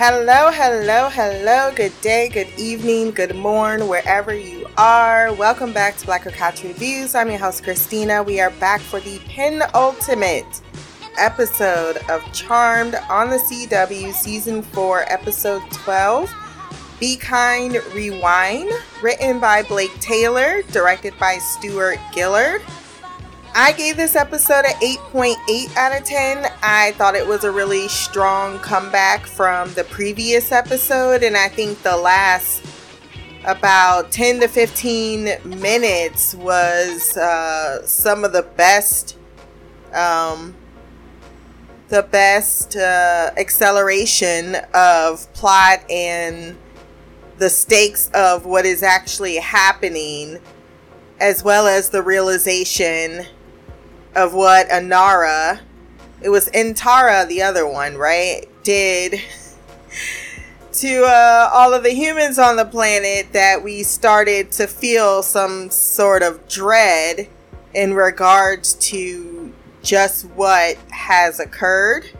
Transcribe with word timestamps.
Hello, 0.00 0.52
hello, 0.52 1.08
hello. 1.08 1.72
Good 1.74 2.00
day, 2.02 2.28
good 2.28 2.46
evening, 2.56 3.10
good 3.10 3.34
morn, 3.34 3.88
wherever 3.88 4.32
you 4.32 4.64
are. 4.76 5.32
Welcome 5.32 5.72
back 5.72 5.96
to 5.96 6.06
Black 6.06 6.22
Couch 6.22 6.62
Reviews. 6.62 7.16
I'm 7.16 7.28
your 7.28 7.40
host, 7.40 7.64
Christina. 7.64 8.22
We 8.22 8.38
are 8.38 8.50
back 8.50 8.80
for 8.80 9.00
the 9.00 9.18
penultimate 9.26 10.62
episode 11.18 11.96
of 12.08 12.22
Charmed 12.32 12.94
on 13.10 13.28
the 13.28 13.38
CW, 13.38 14.12
Season 14.12 14.62
4, 14.62 15.12
Episode 15.12 15.68
12. 15.72 16.32
Be 17.00 17.16
Kind 17.16 17.82
Rewind, 17.92 18.70
written 19.02 19.40
by 19.40 19.64
Blake 19.64 19.98
Taylor, 19.98 20.62
directed 20.70 21.12
by 21.18 21.38
Stuart 21.38 21.98
Gillard. 22.14 22.62
I 23.54 23.72
gave 23.72 23.96
this 23.96 24.14
episode 24.14 24.64
an 24.64 24.74
8.8 24.80 25.76
out 25.76 25.98
of 25.98 26.04
10. 26.04 26.50
I 26.62 26.92
thought 26.92 27.14
it 27.14 27.26
was 27.26 27.44
a 27.44 27.50
really 27.50 27.88
strong 27.88 28.58
comeback 28.58 29.26
from 29.26 29.72
the 29.74 29.84
previous 29.84 30.52
episode, 30.52 31.22
and 31.22 31.36
I 31.36 31.48
think 31.48 31.82
the 31.82 31.96
last 31.96 32.64
about 33.44 34.12
10 34.12 34.40
to 34.40 34.48
15 34.48 35.38
minutes 35.44 36.34
was 36.34 37.16
uh, 37.16 37.84
some 37.86 38.24
of 38.24 38.32
the 38.32 38.42
best 38.42 39.16
um, 39.92 40.54
the 41.88 42.02
best 42.02 42.76
uh, 42.76 43.30
acceleration 43.38 44.56
of 44.74 45.32
plot 45.32 45.80
and 45.90 46.56
the 47.38 47.48
stakes 47.48 48.10
of 48.12 48.44
what 48.44 48.66
is 48.66 48.82
actually 48.82 49.36
happening 49.36 50.38
as 51.18 51.42
well 51.42 51.66
as 51.66 51.88
the 51.88 52.02
realization 52.02 53.24
of 54.18 54.34
what 54.34 54.68
Anara, 54.68 55.60
it 56.20 56.28
was 56.28 56.50
Intara, 56.50 57.26
the 57.28 57.40
other 57.40 57.66
one, 57.66 57.96
right, 57.96 58.46
did 58.64 59.20
to 60.72 61.04
uh, 61.04 61.50
all 61.52 61.72
of 61.72 61.84
the 61.84 61.92
humans 61.92 62.36
on 62.36 62.56
the 62.56 62.64
planet 62.64 63.32
that 63.32 63.62
we 63.62 63.84
started 63.84 64.50
to 64.50 64.66
feel 64.66 65.22
some 65.22 65.70
sort 65.70 66.24
of 66.24 66.48
dread 66.48 67.28
in 67.74 67.94
regards 67.94 68.74
to 68.74 69.54
just 69.84 70.24
what 70.30 70.76
has 70.90 71.38
occurred. 71.38 72.10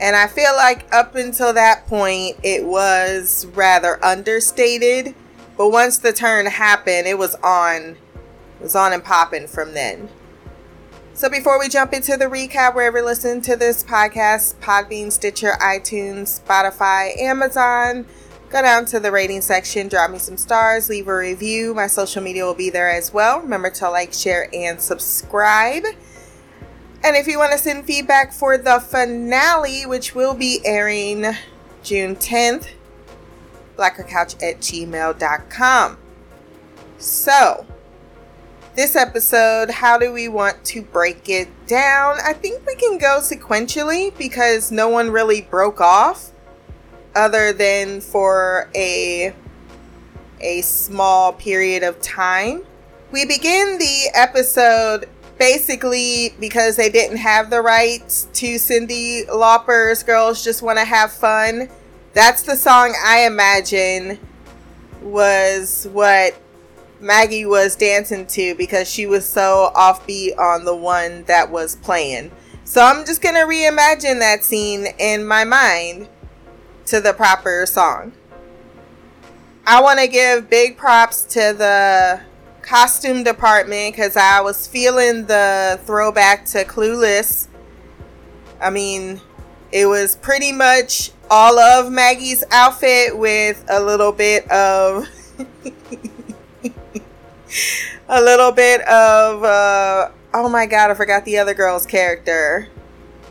And 0.00 0.14
I 0.14 0.28
feel 0.28 0.54
like 0.54 0.92
up 0.94 1.16
until 1.16 1.52
that 1.54 1.88
point, 1.88 2.36
it 2.44 2.64
was 2.64 3.46
rather 3.46 4.02
understated. 4.04 5.16
But 5.56 5.70
once 5.70 5.98
the 5.98 6.12
turn 6.12 6.46
happened, 6.46 7.08
it 7.08 7.18
was 7.18 7.34
on, 7.42 7.82
it 7.82 8.62
was 8.62 8.76
on 8.76 8.92
and 8.92 9.02
popping 9.02 9.48
from 9.48 9.74
then. 9.74 10.08
So 11.22 11.28
before 11.28 11.56
we 11.60 11.68
jump 11.68 11.92
into 11.92 12.16
the 12.16 12.24
recap, 12.24 12.74
wherever 12.74 12.98
you 12.98 13.04
listen 13.04 13.40
to 13.42 13.54
this 13.54 13.84
podcast, 13.84 14.56
Podbean, 14.56 15.12
Stitcher, 15.12 15.52
iTunes, 15.62 16.42
Spotify, 16.42 17.16
Amazon, 17.16 18.06
go 18.50 18.60
down 18.60 18.86
to 18.86 18.98
the 18.98 19.12
rating 19.12 19.40
section, 19.40 19.86
drop 19.86 20.10
me 20.10 20.18
some 20.18 20.36
stars, 20.36 20.88
leave 20.88 21.06
a 21.06 21.16
review. 21.16 21.74
My 21.74 21.86
social 21.86 22.24
media 22.24 22.44
will 22.44 22.56
be 22.56 22.70
there 22.70 22.90
as 22.90 23.12
well. 23.12 23.38
Remember 23.38 23.70
to 23.70 23.88
like, 23.88 24.12
share, 24.12 24.48
and 24.52 24.80
subscribe. 24.80 25.84
And 27.04 27.14
if 27.14 27.28
you 27.28 27.38
want 27.38 27.52
to 27.52 27.58
send 27.58 27.84
feedback 27.84 28.32
for 28.32 28.58
the 28.58 28.80
finale, 28.80 29.86
which 29.86 30.16
will 30.16 30.34
be 30.34 30.58
airing 30.64 31.36
June 31.84 32.16
10th, 32.16 32.66
blackercouch 33.78 34.42
at 34.42 34.58
gmail.com. 34.58 35.98
So, 36.98 37.64
this 38.74 38.96
episode, 38.96 39.70
how 39.70 39.98
do 39.98 40.12
we 40.12 40.28
want 40.28 40.64
to 40.64 40.82
break 40.82 41.28
it 41.28 41.48
down? 41.66 42.16
I 42.24 42.32
think 42.32 42.66
we 42.66 42.74
can 42.74 42.98
go 42.98 43.18
sequentially 43.20 44.16
because 44.16 44.72
no 44.72 44.88
one 44.88 45.10
really 45.10 45.42
broke 45.42 45.80
off 45.80 46.30
other 47.14 47.52
than 47.52 48.00
for 48.00 48.70
a 48.74 49.34
a 50.40 50.62
small 50.62 51.32
period 51.34 51.82
of 51.82 52.00
time. 52.00 52.64
We 53.12 53.26
begin 53.26 53.78
the 53.78 54.10
episode 54.14 55.08
basically 55.38 56.34
because 56.40 56.76
they 56.76 56.88
didn't 56.88 57.18
have 57.18 57.50
the 57.50 57.60
rights 57.60 58.26
to 58.32 58.54
Cyndi 58.54 59.28
Lauper's 59.28 60.02
Girls 60.02 60.42
Just 60.42 60.62
Want 60.62 60.78
to 60.78 60.84
Have 60.84 61.12
Fun. 61.12 61.68
That's 62.14 62.42
the 62.42 62.56
song 62.56 62.94
I 63.04 63.26
imagine 63.26 64.18
was 65.02 65.86
what 65.92 66.34
Maggie 67.02 67.44
was 67.44 67.74
dancing 67.74 68.26
to 68.28 68.54
because 68.54 68.88
she 68.88 69.06
was 69.06 69.28
so 69.28 69.72
offbeat 69.74 70.38
on 70.38 70.64
the 70.64 70.74
one 70.74 71.24
that 71.24 71.50
was 71.50 71.74
playing. 71.76 72.30
So 72.64 72.80
I'm 72.80 73.04
just 73.04 73.20
going 73.20 73.34
to 73.34 73.40
reimagine 73.40 74.20
that 74.20 74.44
scene 74.44 74.86
in 74.98 75.26
my 75.26 75.44
mind 75.44 76.08
to 76.86 77.00
the 77.00 77.12
proper 77.12 77.66
song. 77.66 78.12
I 79.66 79.82
want 79.82 79.98
to 79.98 80.06
give 80.06 80.48
big 80.48 80.76
props 80.76 81.24
to 81.24 81.54
the 81.56 82.20
costume 82.62 83.24
department 83.24 83.94
because 83.94 84.16
I 84.16 84.40
was 84.40 84.68
feeling 84.68 85.26
the 85.26 85.80
throwback 85.84 86.44
to 86.46 86.64
Clueless. 86.64 87.48
I 88.60 88.70
mean, 88.70 89.20
it 89.72 89.86
was 89.86 90.14
pretty 90.16 90.52
much 90.52 91.10
all 91.28 91.58
of 91.58 91.90
Maggie's 91.90 92.44
outfit 92.52 93.18
with 93.18 93.64
a 93.68 93.80
little 93.80 94.12
bit 94.12 94.48
of 94.50 95.08
a 98.08 98.20
little 98.20 98.52
bit 98.52 98.80
of 98.82 99.44
uh, 99.44 100.10
oh 100.34 100.48
my 100.48 100.66
god, 100.66 100.90
I 100.90 100.94
forgot 100.94 101.24
the 101.24 101.38
other 101.38 101.54
girl's 101.54 101.86
character. 101.86 102.68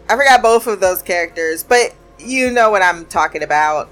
I 0.10 0.16
forgot 0.16 0.42
both 0.42 0.68
of 0.68 0.80
those 0.80 1.02
characters, 1.02 1.64
but 1.64 1.96
you 2.20 2.52
know 2.52 2.70
what 2.70 2.82
I'm 2.82 3.06
talking 3.06 3.44
about. 3.44 3.90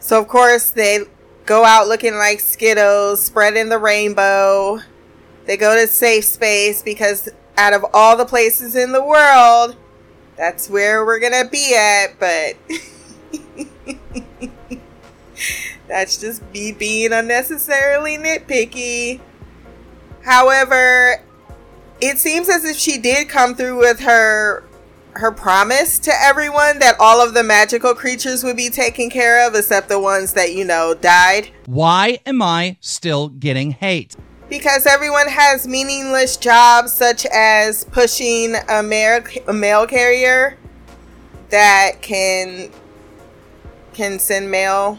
So 0.00 0.18
of 0.18 0.28
course 0.28 0.70
they 0.70 1.00
go 1.46 1.64
out 1.64 1.88
looking 1.88 2.14
like 2.14 2.40
Skittles, 2.40 3.24
spreading 3.24 3.68
the 3.68 3.78
rainbow. 3.78 4.80
They 5.44 5.56
go 5.56 5.74
to 5.74 5.86
safe 5.86 6.24
space 6.24 6.82
because 6.82 7.28
out 7.56 7.72
of 7.72 7.84
all 7.92 8.16
the 8.16 8.24
places 8.24 8.76
in 8.76 8.92
the 8.92 9.04
world, 9.04 9.76
that's 10.36 10.70
where 10.70 11.04
we're 11.04 11.20
gonna 11.20 11.48
be 11.48 11.74
at, 11.74 12.18
but 12.18 12.56
that's 15.92 16.16
just 16.16 16.42
me 16.54 16.72
being 16.72 17.12
unnecessarily 17.12 18.16
nitpicky. 18.16 19.20
However, 20.24 21.22
it 22.00 22.18
seems 22.18 22.48
as 22.48 22.64
if 22.64 22.78
she 22.78 22.96
did 22.96 23.28
come 23.28 23.54
through 23.54 23.78
with 23.78 24.00
her 24.00 24.64
her 25.14 25.30
promise 25.30 25.98
to 25.98 26.10
everyone 26.10 26.78
that 26.78 26.96
all 26.98 27.20
of 27.20 27.34
the 27.34 27.42
magical 27.42 27.94
creatures 27.94 28.42
would 28.42 28.56
be 28.56 28.70
taken 28.70 29.10
care 29.10 29.46
of 29.46 29.54
except 29.54 29.90
the 29.90 30.00
ones 30.00 30.32
that 30.32 30.54
you 30.54 30.64
know 30.64 30.94
died. 30.94 31.50
Why 31.66 32.18
am 32.24 32.40
I 32.40 32.78
still 32.80 33.28
getting 33.28 33.72
hate? 33.72 34.16
Because 34.48 34.86
everyone 34.86 35.28
has 35.28 35.68
meaningless 35.68 36.38
jobs 36.38 36.94
such 36.94 37.26
as 37.26 37.84
pushing 37.84 38.54
a 38.70 38.82
mail, 38.82 39.22
a 39.46 39.52
mail 39.52 39.86
carrier 39.86 40.56
that 41.50 42.00
can 42.00 42.70
can 43.92 44.18
send 44.18 44.50
mail 44.50 44.98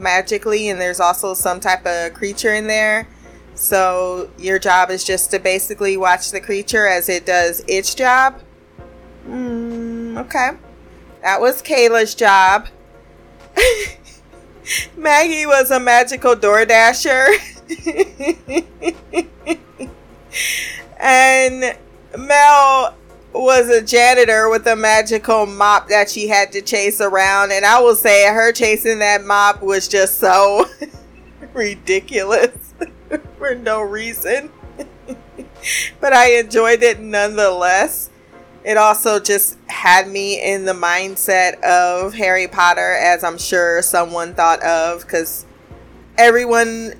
magically 0.00 0.68
and 0.68 0.80
there's 0.80 1.00
also 1.00 1.34
some 1.34 1.60
type 1.60 1.86
of 1.86 2.14
creature 2.14 2.54
in 2.54 2.66
there. 2.66 3.08
So 3.54 4.30
your 4.38 4.58
job 4.58 4.90
is 4.90 5.04
just 5.04 5.30
to 5.32 5.38
basically 5.38 5.96
watch 5.96 6.30
the 6.30 6.40
creature 6.40 6.86
as 6.86 7.08
it 7.08 7.26
does 7.26 7.62
its 7.66 7.94
job. 7.94 8.40
Mm, 9.26 10.18
okay. 10.18 10.50
That 11.22 11.40
was 11.40 11.60
Kaela's 11.62 12.14
job. 12.14 12.68
Maggie 14.96 15.46
was 15.46 15.70
a 15.70 15.80
magical 15.80 16.36
door 16.36 16.64
dasher. 16.64 17.26
and 21.00 21.76
Mel 22.16 22.94
was 23.42 23.68
a 23.68 23.80
janitor 23.80 24.48
with 24.48 24.66
a 24.66 24.74
magical 24.74 25.46
mop 25.46 25.88
that 25.88 26.10
she 26.10 26.28
had 26.28 26.50
to 26.52 26.60
chase 26.60 27.00
around. 27.00 27.52
And 27.52 27.64
I 27.64 27.80
will 27.80 27.94
say 27.94 28.26
her 28.26 28.52
chasing 28.52 28.98
that 28.98 29.24
mop 29.24 29.62
was 29.62 29.86
just 29.86 30.18
so 30.18 30.66
ridiculous 31.52 32.74
for 33.38 33.54
no 33.54 33.80
reason. 33.80 34.50
but 36.00 36.12
I 36.12 36.38
enjoyed 36.38 36.82
it 36.82 37.00
nonetheless. 37.00 38.10
It 38.64 38.76
also 38.76 39.20
just 39.20 39.56
had 39.66 40.08
me 40.08 40.42
in 40.42 40.64
the 40.64 40.72
mindset 40.72 41.62
of 41.62 42.14
Harry 42.14 42.48
Potter, 42.48 42.94
as 42.94 43.22
I'm 43.22 43.38
sure 43.38 43.80
someone 43.82 44.34
thought 44.34 44.62
of, 44.62 45.02
because 45.02 45.46
everyone 46.18 46.94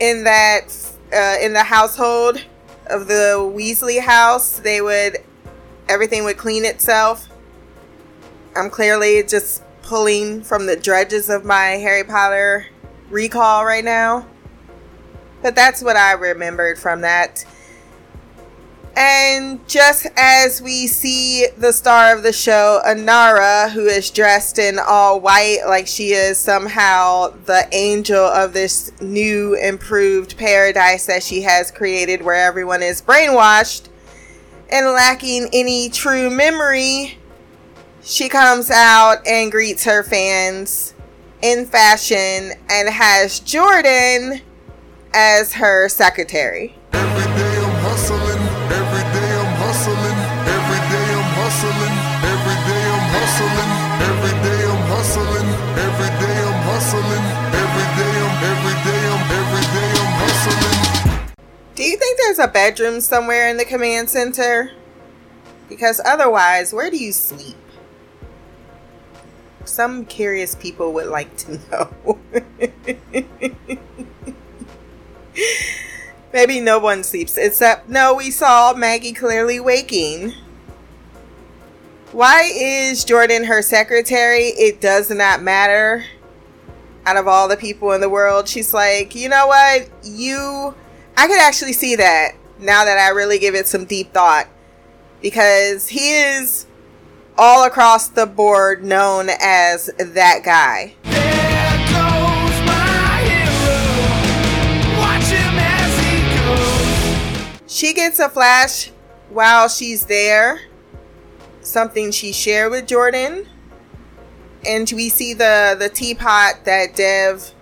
in 0.00 0.24
that 0.24 0.68
uh, 1.12 1.36
in 1.42 1.52
the 1.52 1.64
household 1.64 2.42
of 2.86 3.08
the 3.08 3.52
Weasley 3.54 4.00
house, 4.00 4.60
they 4.60 4.80
would 4.80 5.18
everything 5.88 6.24
would 6.24 6.36
clean 6.36 6.64
itself. 6.64 7.28
I'm 8.56 8.70
clearly 8.70 9.22
just 9.22 9.62
pulling 9.82 10.42
from 10.42 10.66
the 10.66 10.76
dredges 10.76 11.28
of 11.28 11.44
my 11.44 11.70
Harry 11.72 12.04
Potter 12.04 12.66
recall 13.10 13.64
right 13.64 13.84
now. 13.84 14.26
But 15.42 15.54
that's 15.54 15.82
what 15.82 15.96
I 15.96 16.12
remembered 16.12 16.78
from 16.78 17.02
that. 17.02 17.44
And 18.96 19.66
just 19.66 20.06
as 20.16 20.62
we 20.62 20.86
see 20.86 21.48
the 21.58 21.72
star 21.72 22.16
of 22.16 22.22
the 22.22 22.32
show, 22.32 22.80
Anara, 22.86 23.70
who 23.70 23.86
is 23.86 24.08
dressed 24.10 24.58
in 24.58 24.78
all 24.78 25.20
white, 25.20 25.62
like 25.66 25.88
she 25.88 26.12
is 26.12 26.38
somehow 26.38 27.30
the 27.44 27.68
angel 27.72 28.24
of 28.24 28.52
this 28.52 28.92
new 29.00 29.54
improved 29.54 30.38
paradise 30.38 31.06
that 31.06 31.24
she 31.24 31.42
has 31.42 31.72
created 31.72 32.22
where 32.22 32.36
everyone 32.36 32.84
is 32.84 33.02
brainwashed 33.02 33.88
and 34.74 34.86
lacking 34.86 35.48
any 35.52 35.88
true 35.88 36.28
memory, 36.28 37.16
she 38.02 38.28
comes 38.28 38.72
out 38.72 39.24
and 39.24 39.52
greets 39.52 39.84
her 39.84 40.02
fans 40.02 40.94
in 41.42 41.64
fashion 41.64 42.50
and 42.68 42.88
has 42.88 43.38
Jordan 43.38 44.40
as 45.14 45.52
her 45.52 45.88
secretary. 45.88 46.74
Think 62.14 62.36
there's 62.36 62.48
a 62.48 62.50
bedroom 62.50 63.00
somewhere 63.00 63.48
in 63.48 63.56
the 63.56 63.64
command 63.64 64.10
center? 64.10 64.70
Because 65.68 66.00
otherwise, 66.04 66.72
where 66.72 66.90
do 66.90 66.96
you 66.96 67.12
sleep? 67.12 67.56
Some 69.64 70.04
curious 70.04 70.54
people 70.54 70.92
would 70.92 71.06
like 71.06 71.36
to 71.38 71.58
know. 71.70 72.18
Maybe 76.32 76.60
no 76.60 76.78
one 76.78 77.02
sleeps, 77.02 77.36
except 77.38 77.88
no, 77.88 78.14
we 78.14 78.30
saw 78.30 78.74
Maggie 78.74 79.12
clearly 79.12 79.58
waking. 79.60 80.34
Why 82.12 82.50
is 82.54 83.04
Jordan 83.04 83.44
her 83.44 83.62
secretary? 83.62 84.48
It 84.48 84.80
does 84.80 85.10
not 85.10 85.42
matter. 85.42 86.04
Out 87.06 87.16
of 87.16 87.26
all 87.26 87.48
the 87.48 87.56
people 87.56 87.92
in 87.92 88.00
the 88.00 88.08
world, 88.08 88.48
she's 88.48 88.72
like, 88.72 89.14
you 89.14 89.28
know 89.28 89.46
what? 89.46 89.88
You 90.02 90.74
I 91.16 91.28
could 91.28 91.38
actually 91.38 91.72
see 91.72 91.96
that 91.96 92.32
now 92.58 92.84
that 92.84 92.98
I 92.98 93.10
really 93.10 93.38
give 93.38 93.54
it 93.54 93.66
some 93.66 93.84
deep 93.84 94.12
thought 94.12 94.48
because 95.22 95.88
he 95.88 96.14
is 96.14 96.66
all 97.38 97.64
across 97.64 98.08
the 98.08 98.26
board 98.26 98.84
known 98.84 99.28
as 99.40 99.86
that 99.98 100.42
guy. 100.44 100.94
She 107.66 107.92
gets 107.92 108.18
a 108.18 108.28
flash 108.28 108.90
while 109.30 109.68
she's 109.68 110.06
there, 110.06 110.60
something 111.60 112.12
she 112.12 112.32
shared 112.32 112.70
with 112.70 112.86
Jordan. 112.86 113.46
And 114.64 114.90
we 114.94 115.08
see 115.08 115.34
the, 115.34 115.76
the 115.78 115.88
teapot 115.88 116.64
that 116.64 116.94
Dev 116.94 117.52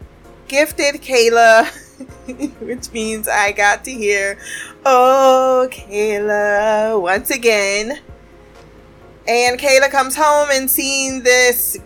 gifted 0.48 0.96
Kaela 0.96 1.70
which 2.60 2.92
means 2.92 3.28
I 3.28 3.52
got 3.52 3.84
to 3.84 3.90
hear, 3.90 4.38
Oh, 4.84 5.68
Kaela, 5.70 7.00
once 7.00 7.30
again. 7.30 8.00
And 9.26 9.58
Kaela 9.58 9.90
comes 9.90 10.16
home 10.16 10.48
and 10.52 10.70
seeing 10.70 11.22
this 11.22 11.78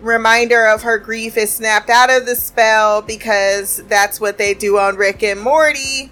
reminder 0.00 0.66
of 0.66 0.82
her 0.82 0.98
grief 0.98 1.36
is 1.36 1.52
snapped 1.52 1.88
out 1.88 2.10
of 2.10 2.26
the 2.26 2.34
spell 2.34 3.02
because 3.02 3.82
that's 3.88 4.20
what 4.20 4.36
they 4.36 4.52
do 4.52 4.78
on 4.78 4.96
Rick 4.96 5.22
and 5.22 5.40
Morty 5.40 6.10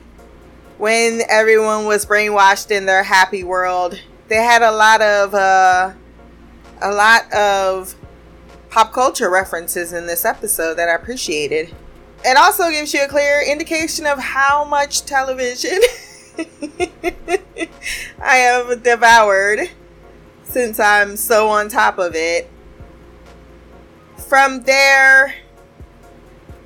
when 0.79 1.23
everyone 1.29 1.85
was 1.85 2.07
brainwashed 2.07 2.71
in 2.71 2.87
their 2.87 3.03
happy 3.03 3.45
world. 3.45 4.01
They 4.29 4.37
had 4.37 4.63
a 4.63 4.71
lot 4.71 5.03
of 5.03 5.35
uh, 5.35 5.93
a 6.81 6.93
lot 6.93 7.31
of 7.33 7.95
pop 8.71 8.93
culture 8.93 9.29
references 9.29 9.93
in 9.93 10.07
this 10.07 10.25
episode 10.25 10.75
that 10.75 10.89
I 10.89 10.95
appreciated. 10.95 11.75
It 12.23 12.37
also 12.37 12.71
gives 12.71 12.93
you 12.93 13.03
a 13.05 13.09
clear 13.09 13.43
indication 13.43 14.07
of 14.07 14.19
how 14.19 14.65
much 14.65 15.07
television 15.07 15.79
I 18.23 18.37
have 18.37 18.83
devoured 18.83 19.71
since 20.45 20.79
I'm 20.79 21.17
so 21.17 21.49
on 21.49 21.71
top 21.71 21.99
of 21.99 22.15
it. 22.15 22.51
From 24.29 24.63
there, 24.65 25.35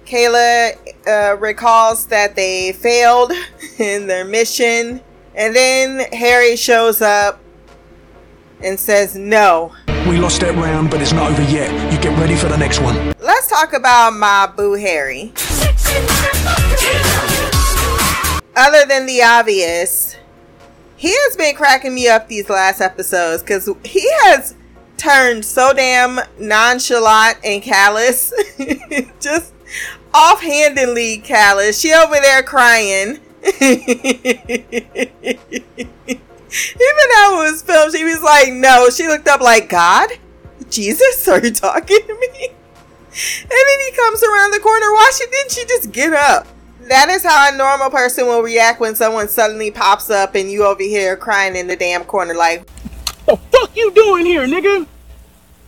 Kaela 0.04 0.72
uh, 1.06 1.36
recalls 1.36 2.06
that 2.06 2.34
they 2.34 2.72
failed 2.72 3.32
in 3.78 4.08
their 4.08 4.24
mission, 4.24 5.00
and 5.36 5.54
then 5.54 6.00
Harry 6.12 6.56
shows 6.56 7.00
up 7.00 7.40
and 8.60 8.78
says 8.78 9.14
no. 9.14 9.72
We 10.08 10.18
lost 10.18 10.42
that 10.42 10.54
round, 10.54 10.90
but 10.90 11.00
it's 11.00 11.14
not 11.14 11.30
over 11.30 11.42
yet. 11.44 11.70
You 11.90 11.98
get 11.98 12.18
ready 12.18 12.36
for 12.36 12.46
the 12.48 12.58
next 12.58 12.78
one. 12.80 13.14
Let's 13.20 13.48
talk 13.48 13.72
about 13.72 14.12
my 14.12 14.46
boo 14.54 14.74
Harry. 14.74 15.32
Other 18.54 18.84
than 18.86 19.06
the 19.06 19.22
obvious, 19.24 20.16
he 20.96 21.08
has 21.08 21.38
been 21.38 21.54
cracking 21.54 21.94
me 21.94 22.06
up 22.06 22.28
these 22.28 22.50
last 22.50 22.82
episodes 22.82 23.42
because 23.42 23.66
he 23.82 24.06
has 24.24 24.54
turned 24.98 25.42
so 25.42 25.72
damn 25.72 26.20
nonchalant 26.38 27.38
and 27.42 27.62
callous. 27.62 28.30
Just 29.20 29.54
offhandedly 30.12 31.16
callous. 31.18 31.80
She 31.80 31.94
over 31.94 32.16
there 32.20 32.42
crying. 32.42 33.20
Even 36.54 37.04
though 37.14 37.42
it 37.42 37.50
was 37.50 37.62
filmed, 37.62 37.94
she 37.94 38.04
was 38.04 38.22
like, 38.22 38.52
no. 38.52 38.88
She 38.90 39.06
looked 39.06 39.28
up 39.28 39.40
like, 39.40 39.68
God? 39.68 40.10
Jesus? 40.70 41.26
Are 41.28 41.44
you 41.44 41.52
talking 41.52 42.00
to 42.00 42.14
me? 42.14 42.48
And 42.48 43.50
then 43.50 43.80
he 43.86 43.96
comes 43.96 44.22
around 44.22 44.52
the 44.52 44.60
corner. 44.60 44.92
Why 44.92 45.12
she 45.16 45.24
didn't 45.30 45.52
she 45.52 45.64
just 45.66 45.92
get 45.92 46.12
up? 46.12 46.46
That 46.88 47.08
is 47.08 47.24
how 47.24 47.52
a 47.52 47.56
normal 47.56 47.90
person 47.90 48.26
will 48.26 48.42
react 48.42 48.80
when 48.80 48.94
someone 48.94 49.28
suddenly 49.28 49.70
pops 49.70 50.10
up 50.10 50.34
and 50.34 50.50
you 50.50 50.64
over 50.64 50.82
here 50.82 51.16
crying 51.16 51.56
in 51.56 51.66
the 51.66 51.76
damn 51.76 52.04
corner 52.04 52.34
like 52.34 52.68
What 53.24 53.40
The 53.50 53.58
fuck 53.58 53.76
you 53.76 53.90
doing 53.92 54.26
here, 54.26 54.46
nigga? 54.46 54.86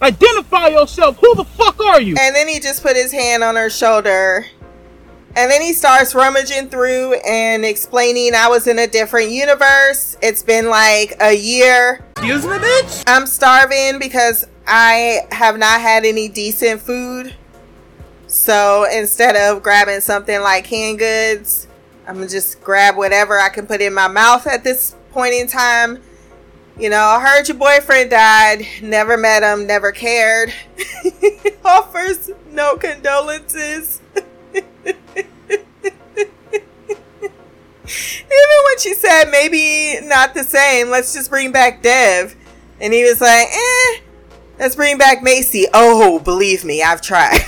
Identify 0.03 0.69
yourself. 0.69 1.17
Who 1.19 1.35
the 1.37 1.45
fuck 1.45 1.81
are 1.81 2.01
you? 2.01 2.17
And 2.21 2.35
then 2.35 2.49
he 2.49 2.61
just 2.61 2.83
put 2.83 2.97
his 2.97 3.13
hand 3.13 3.43
on 3.43 3.57
her 3.57 3.71
shoulder 3.71 4.45
and 5.37 5.51
then 5.51 5.61
he 5.61 5.75
starts 5.75 6.15
rummaging 6.15 6.71
through 6.71 7.13
and 7.27 7.63
explaining 7.63 8.35
I 8.35 8.49
was 8.49 8.67
in 8.67 8.79
a 8.79 8.87
different 8.87 9.31
universe. 9.31 10.17
It's 10.23 10.43
been 10.43 10.71
like 10.71 11.15
a 11.21 11.37
year. 11.37 12.03
Excuse 12.17 12.47
me, 12.47 12.53
bitch? 12.53 13.05
I'm 13.07 13.27
starving 13.27 13.99
because 13.99 14.47
I 14.67 15.27
have 15.31 15.59
not 15.59 15.83
had 15.83 16.07
any 16.07 16.29
decent 16.29 16.81
food. 16.81 17.35
So 18.27 18.87
instead 18.91 19.37
of 19.37 19.63
grabbing 19.63 20.01
something 20.01 20.41
like 20.41 20.65
canned 20.65 20.99
goods, 20.99 21.69
I'm 22.09 22.15
gonna 22.15 22.29
just 22.29 22.63
grab 22.63 22.97
whatever 22.97 23.39
I 23.39 23.51
can 23.51 23.67
put 23.67 23.83
in 23.83 23.93
my 23.93 24.09
mouth 24.09 24.47
at 24.47 24.65
this 24.65 24.97
point 25.13 25.35
in 25.35 25.49
time. 25.49 26.03
You 26.79 26.89
know, 26.89 26.99
I 26.99 27.21
heard 27.21 27.47
your 27.47 27.59
boyfriend 27.59 28.11
died, 28.11 28.67
never 28.83 29.19
met 29.19 29.43
him, 29.43 29.67
never 29.67 29.93
cared. 29.93 30.53
Offers 31.65 32.31
no 32.53 32.77
condolences. 32.77 34.01
Even 38.27 38.59
when 38.65 38.79
she 38.79 38.95
said 38.95 39.25
maybe 39.31 39.99
not 40.07 40.35
the 40.35 40.45
same, 40.45 40.91
let's 40.91 41.15
just 41.15 41.31
bring 41.31 41.53
back 41.53 41.83
Dev. 41.83 42.35
And 42.81 42.93
he 42.93 43.05
was 43.05 43.21
like, 43.21 43.49
eh, 43.51 44.01
let's 44.59 44.77
bring 44.77 44.99
back 44.99 45.23
Macy. 45.23 45.67
Oh, 45.73 46.19
believe 46.19 46.65
me, 46.65 46.83
I've 46.83 47.01
tried. 47.01 47.39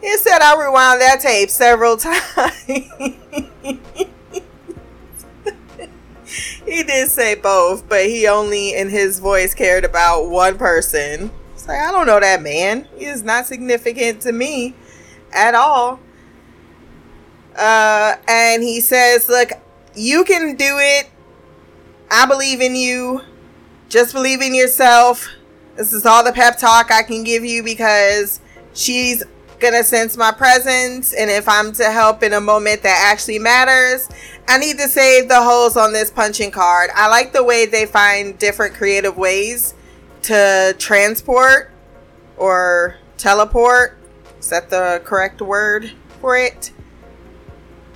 he 0.00 0.16
said 0.16 0.40
I 0.40 0.56
rewound 0.58 1.00
that 1.00 1.20
tape 1.20 1.50
several 1.50 1.96
times. 1.96 2.64
he 6.66 6.82
did 6.82 7.08
say 7.08 7.34
both, 7.34 7.88
but 7.88 8.06
he 8.06 8.26
only 8.26 8.74
in 8.74 8.88
his 8.88 9.18
voice 9.18 9.54
cared 9.54 9.84
about 9.84 10.28
one 10.28 10.56
person. 10.58 11.30
It's 11.62 11.68
like, 11.68 11.78
I 11.78 11.92
don't 11.92 12.08
know 12.08 12.18
that 12.18 12.42
man. 12.42 12.88
He 12.96 13.04
is 13.04 13.22
not 13.22 13.46
significant 13.46 14.20
to 14.22 14.32
me 14.32 14.74
at 15.32 15.54
all. 15.54 16.00
Uh, 17.54 18.16
and 18.26 18.64
he 18.64 18.80
says, 18.80 19.28
Look, 19.28 19.50
you 19.94 20.24
can 20.24 20.56
do 20.56 20.78
it. 20.80 21.08
I 22.10 22.26
believe 22.26 22.60
in 22.60 22.74
you. 22.74 23.20
Just 23.88 24.12
believe 24.12 24.42
in 24.42 24.56
yourself. 24.56 25.28
This 25.76 25.92
is 25.92 26.04
all 26.04 26.24
the 26.24 26.32
pep 26.32 26.58
talk 26.58 26.90
I 26.90 27.04
can 27.04 27.22
give 27.22 27.44
you 27.44 27.62
because 27.62 28.40
she's 28.74 29.22
gonna 29.60 29.84
sense 29.84 30.16
my 30.16 30.32
presence. 30.32 31.12
And 31.12 31.30
if 31.30 31.48
I'm 31.48 31.70
to 31.74 31.92
help 31.92 32.24
in 32.24 32.32
a 32.32 32.40
moment 32.40 32.82
that 32.82 33.12
actually 33.12 33.38
matters, 33.38 34.08
I 34.48 34.58
need 34.58 34.78
to 34.78 34.88
save 34.88 35.28
the 35.28 35.40
holes 35.40 35.76
on 35.76 35.92
this 35.92 36.10
punching 36.10 36.50
card. 36.50 36.90
I 36.92 37.06
like 37.06 37.32
the 37.32 37.44
way 37.44 37.66
they 37.66 37.86
find 37.86 38.36
different 38.36 38.74
creative 38.74 39.16
ways 39.16 39.74
to 40.22 40.74
transport 40.78 41.70
or 42.36 42.96
teleport. 43.18 43.98
Is 44.38 44.48
that 44.50 44.70
the 44.70 45.00
correct 45.04 45.40
word 45.40 45.92
for 46.20 46.36
it? 46.36 46.72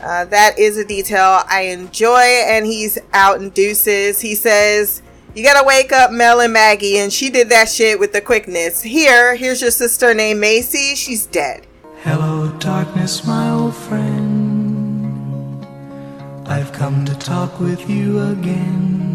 Uh, 0.01 0.25
that 0.27 0.59
is 0.59 0.77
a 0.77 0.85
detail 0.85 1.43
I 1.49 1.63
enjoy, 1.63 2.21
and 2.47 2.67
he's 2.67 2.99
out 3.13 3.41
in 3.41 3.51
deuces. 3.51 4.21
He 4.21 4.35
says, 4.35 5.03
You 5.35 5.43
gotta 5.43 5.67
wake 5.67 5.91
up 5.91 6.13
Mel 6.13 6.41
and 6.41 6.53
Maggie, 6.53 6.99
and 6.99 7.13
she 7.13 7.31
did 7.31 7.49
that 7.49 7.69
shit 7.69 7.99
with 7.99 8.13
the 8.13 8.21
quickness. 8.21 8.83
Here, 8.83 9.35
here's 9.37 9.63
your 9.63 9.71
sister 9.71 10.15
named 10.15 10.41
Macy. 10.41 10.95
She's 10.95 11.27
dead. 11.27 11.67
Hello, 12.03 12.53
darkness, 12.59 13.27
my 13.27 13.51
old 13.51 13.75
friend. 13.75 15.67
I've 16.47 16.73
come 16.73 17.05
to 17.07 17.15
talk 17.19 17.59
with 17.59 17.89
you 17.91 18.21
again. 18.21 19.06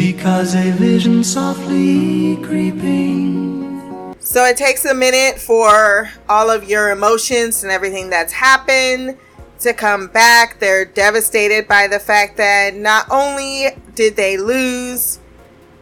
Because 0.00 0.54
a 0.54 0.70
vision 0.70 1.22
softly 1.22 2.38
creeping. 2.38 4.16
So 4.18 4.46
it 4.46 4.56
takes 4.56 4.86
a 4.86 4.94
minute 4.94 5.38
for 5.38 6.10
all 6.26 6.48
of 6.48 6.66
your 6.66 6.88
emotions 6.88 7.62
and 7.62 7.70
everything 7.70 8.08
that's 8.08 8.32
happened 8.32 9.18
to 9.58 9.74
come 9.74 10.06
back. 10.06 10.58
They're 10.58 10.86
devastated 10.86 11.68
by 11.68 11.86
the 11.86 11.98
fact 11.98 12.38
that 12.38 12.74
not 12.74 13.10
only 13.10 13.76
did 13.94 14.16
they 14.16 14.38
lose, 14.38 15.20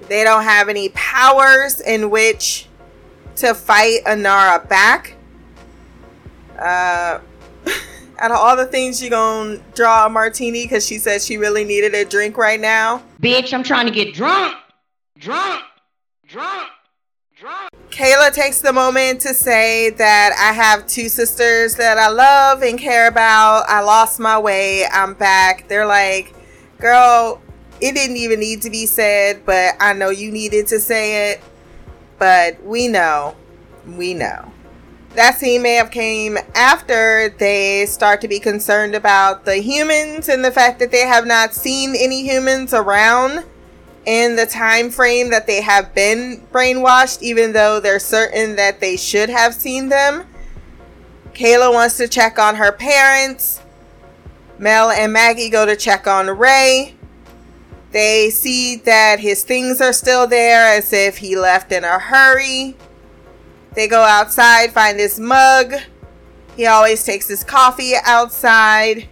they 0.09 0.25
don't 0.25 0.43
have 0.43 0.69
any 0.69 0.89
powers 0.89 1.81
in 1.81 2.11
which 2.11 2.67
to 3.37 3.55
fight 3.55 4.01
Anara 4.05 4.69
back. 4.69 5.15
Uh, 6.59 7.21
out 8.19 8.31
of 8.31 8.37
all 8.37 8.57
the 8.57 8.67
things 8.67 9.03
you 9.03 9.11
gonna 9.11 9.59
draw 9.75 10.07
a 10.07 10.09
martini 10.09 10.65
because 10.65 10.87
she 10.87 10.99
said 10.99 11.23
she 11.23 11.37
really 11.37 11.65
needed 11.65 11.95
a 11.95 12.05
drink 12.05 12.37
right 12.37 12.61
now. 12.61 13.03
Bitch, 13.21 13.53
I'm 13.53 13.63
trying 13.63 13.87
to 13.87 13.93
get 13.93 14.15
drunk. 14.15 14.57
Drunk. 15.19 15.63
Drunk. 16.27 16.69
Drunk. 17.37 17.71
Kaela 17.91 18.33
takes 18.33 18.61
the 18.61 18.73
moment 18.73 19.21
to 19.23 19.35
say 19.35 19.91
that 19.91 20.33
I 20.39 20.53
have 20.53 20.87
two 20.87 21.09
sisters 21.09 21.77
that 21.77 21.99
I 21.99 22.09
love 22.09 22.63
and 22.63 22.79
care 22.79 23.09
about. 23.09 23.65
I 23.69 23.81
lost 23.81 24.21
my 24.21 24.39
way. 24.39 24.85
I'm 24.87 25.15
back. 25.15 25.69
They're 25.69 25.87
like, 25.87 26.35
girl, 26.79 27.41
it 27.81 27.95
didn't 27.95 28.17
even 28.17 28.41
need 28.41 28.63
to 28.63 28.71
be 28.71 28.87
said, 28.87 29.45
but 29.47 29.75
I 29.81 29.93
know 29.93 30.11
you 30.11 30.31
needed 30.31 30.67
to 30.69 30.81
say 30.81 31.31
it. 31.31 31.41
But 32.19 32.63
we 32.65 32.89
know. 32.89 33.37
We 33.87 34.15
know 34.15 34.53
that 35.19 35.37
scene 35.37 35.63
may 35.63 35.75
have 35.75 35.91
came 35.91 36.39
after 36.55 37.29
they 37.39 37.85
start 37.87 38.21
to 38.21 38.29
be 38.29 38.39
concerned 38.39 38.95
about 38.95 39.45
the 39.45 39.57
humans 39.57 40.29
and 40.29 40.45
the 40.45 40.53
fact 40.53 40.79
that 40.79 40.93
they 40.93 41.01
have 41.01 41.27
not 41.27 41.53
seen 41.53 41.97
any 41.97 42.23
humans 42.23 42.73
around 42.73 43.45
in 44.07 44.37
the 44.37 44.47
time 44.47 44.91
frame 44.91 45.29
that 45.31 45.49
they 45.49 45.61
have 45.61 45.93
been 45.93 46.41
brainwashed 46.53 47.21
even 47.21 47.53
though 47.53 47.81
they're 47.81 47.99
certain 47.99 48.55
that 48.55 48.79
they 48.79 48.97
should 48.97 49.29
have 49.29 49.53
seen 49.53 49.89
them. 49.89 50.25
Kaela 51.33 51.73
wants 51.73 51.97
to 51.97 52.07
check 52.07 52.39
on 52.39 52.55
her 52.55 52.71
parents. 52.71 53.61
Mel 54.57 54.89
and 54.89 55.13
maggie 55.13 55.51
go 55.51 55.67
to 55.67 55.75
check 55.75 56.07
on 56.07 56.29
ray. 56.29 56.95
They 57.91 58.31
see 58.31 58.77
that 58.77 59.19
his 59.19 59.43
things 59.43 59.81
are 59.81 59.93
still 59.93 60.29
there 60.29 60.79
as 60.79 60.93
if 60.93 61.17
he 61.17 61.37
left 61.37 61.73
in 61.73 61.83
a 61.83 61.99
hurry 61.99 62.77
they 63.79 63.87
go 63.87 64.03
outside, 64.03 64.73
find 64.73 64.99
this 64.99 65.21
mug. 65.21 65.73
He 66.57 66.67
always 66.67 67.05
takes 67.05 67.29
his 67.29 67.45
coffee 67.45 67.93
outside 68.05 69.09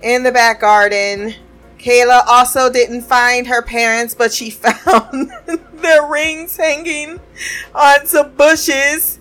in 0.00 0.22
the 0.22 0.32
back 0.32 0.60
garden. 0.60 1.34
Kaela 1.78 2.22
also 2.26 2.72
didn't 2.72 3.02
find 3.02 3.46
her 3.46 3.60
parents, 3.60 4.14
but 4.14 4.32
she 4.32 4.48
found 4.50 5.30
their 5.74 6.06
rings 6.06 6.56
hanging 6.56 7.20
on 7.74 8.06
some 8.06 8.32
bushes. 8.32 9.18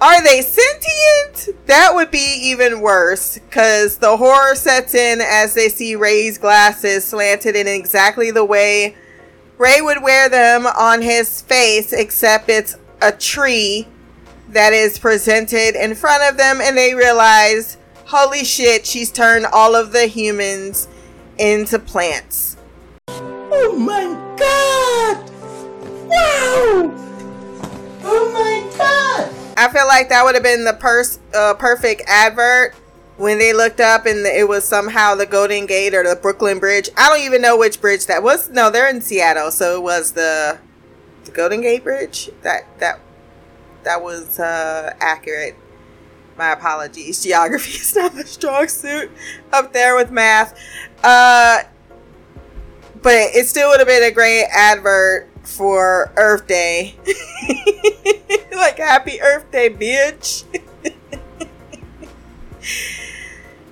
Are 0.00 0.20
they 0.20 0.42
sentient? 0.42 1.66
That 1.66 1.94
would 1.94 2.10
be 2.10 2.40
even 2.42 2.80
worse 2.80 3.38
because 3.38 3.98
the 3.98 4.16
horror 4.16 4.56
sets 4.56 4.96
in 4.96 5.20
as 5.20 5.54
they 5.54 5.68
see 5.68 5.94
Ray's 5.94 6.38
glasses 6.38 7.04
slanted 7.04 7.54
in 7.54 7.68
exactly 7.68 8.32
the 8.32 8.44
way 8.44 8.96
Ray 9.58 9.80
would 9.80 10.02
wear 10.02 10.28
them 10.28 10.66
on 10.66 11.00
his 11.00 11.40
face, 11.40 11.92
except 11.92 12.50
it's 12.50 12.76
a 13.02 13.12
tree 13.12 13.88
that 14.48 14.72
is 14.72 14.98
presented 14.98 15.74
in 15.74 15.94
front 15.94 16.22
of 16.22 16.36
them 16.36 16.60
and 16.60 16.76
they 16.76 16.94
realize, 16.94 17.76
holy 18.06 18.44
shit, 18.44 18.86
she's 18.86 19.10
turned 19.10 19.46
all 19.46 19.74
of 19.74 19.92
the 19.92 20.06
humans 20.06 20.88
into 21.38 21.78
plants. 21.78 22.56
Oh 23.08 23.76
my 23.78 24.04
god! 24.36 25.30
Wow! 26.08 26.94
Oh 28.04 28.30
my 28.32 28.76
god! 28.78 29.34
I 29.56 29.68
feel 29.72 29.86
like 29.86 30.08
that 30.10 30.24
would 30.24 30.34
have 30.34 30.44
been 30.44 30.64
the 30.64 30.74
pers- 30.74 31.18
uh, 31.34 31.54
perfect 31.54 32.02
advert 32.06 32.74
when 33.16 33.38
they 33.38 33.52
looked 33.52 33.80
up 33.80 34.06
and 34.06 34.26
it 34.26 34.46
was 34.46 34.64
somehow 34.64 35.14
the 35.14 35.26
Golden 35.26 35.66
Gate 35.66 35.94
or 35.94 36.02
the 36.02 36.16
Brooklyn 36.16 36.58
Bridge. 36.58 36.90
I 36.96 37.08
don't 37.08 37.24
even 37.24 37.40
know 37.42 37.56
which 37.56 37.80
bridge 37.80 38.06
that 38.06 38.22
was. 38.22 38.50
No, 38.50 38.70
they're 38.70 38.88
in 38.88 39.00
Seattle, 39.00 39.50
so 39.50 39.76
it 39.76 39.82
was 39.82 40.12
the 40.12 40.58
the 41.26 41.32
Golden 41.32 41.60
Gate 41.60 41.84
Bridge. 41.84 42.30
That 42.42 42.66
that 42.78 43.00
that 43.82 44.02
was 44.02 44.38
uh, 44.38 44.94
accurate. 45.00 45.56
My 46.38 46.52
apologies. 46.52 47.22
Geography 47.22 47.70
is 47.80 47.94
not 47.94 48.14
my 48.14 48.22
strong 48.22 48.68
suit 48.68 49.10
up 49.52 49.72
there 49.72 49.96
with 49.96 50.10
math. 50.10 50.58
Uh, 51.02 51.62
but 53.02 53.14
it 53.34 53.46
still 53.46 53.68
would 53.68 53.78
have 53.78 53.88
been 53.88 54.02
a 54.02 54.10
great 54.10 54.46
advert 54.52 55.30
for 55.44 56.12
Earth 56.16 56.46
Day. 56.46 56.96
like, 58.52 58.78
happy 58.78 59.20
Earth 59.20 59.50
Day, 59.50 59.70
bitch. 59.70 60.44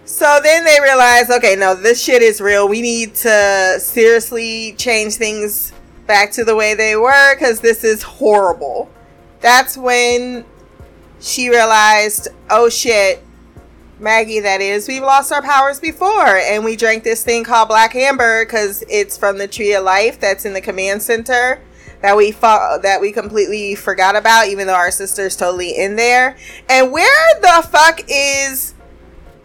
so 0.04 0.40
then 0.42 0.64
they 0.64 0.78
realize 0.80 1.30
okay, 1.30 1.56
no, 1.56 1.74
this 1.74 2.02
shit 2.02 2.22
is 2.22 2.40
real. 2.40 2.68
We 2.68 2.80
need 2.80 3.14
to 3.16 3.78
seriously 3.80 4.74
change 4.78 5.16
things 5.16 5.72
back 6.06 6.32
to 6.32 6.44
the 6.44 6.54
way 6.54 6.74
they 6.74 6.96
were 6.96 7.34
because 7.34 7.60
this 7.60 7.84
is 7.84 8.02
horrible. 8.02 8.90
That's 9.40 9.76
when 9.76 10.44
she 11.20 11.48
realized, 11.50 12.28
oh 12.50 12.68
shit, 12.68 13.24
Maggie, 13.98 14.40
that 14.40 14.60
is, 14.60 14.88
we've 14.88 15.02
lost 15.02 15.32
our 15.32 15.42
powers 15.42 15.80
before, 15.80 16.36
and 16.36 16.64
we 16.64 16.76
drank 16.76 17.04
this 17.04 17.22
thing 17.22 17.44
called 17.44 17.68
Black 17.68 17.94
Amber 17.94 18.44
because 18.44 18.82
it's 18.88 19.16
from 19.16 19.38
the 19.38 19.46
Tree 19.46 19.72
of 19.74 19.84
Life 19.84 20.18
that's 20.20 20.44
in 20.44 20.52
the 20.52 20.60
command 20.60 21.02
center 21.02 21.60
that 22.04 22.16
we 22.18 22.32
that 22.32 22.98
we 23.00 23.12
completely 23.12 23.74
forgot 23.74 24.14
about, 24.14 24.48
even 24.48 24.66
though 24.66 24.74
our 24.74 24.90
sister's 24.90 25.36
totally 25.36 25.74
in 25.74 25.96
there. 25.96 26.36
And 26.68 26.92
where 26.92 27.40
the 27.40 27.66
fuck 27.66 28.02
is 28.08 28.74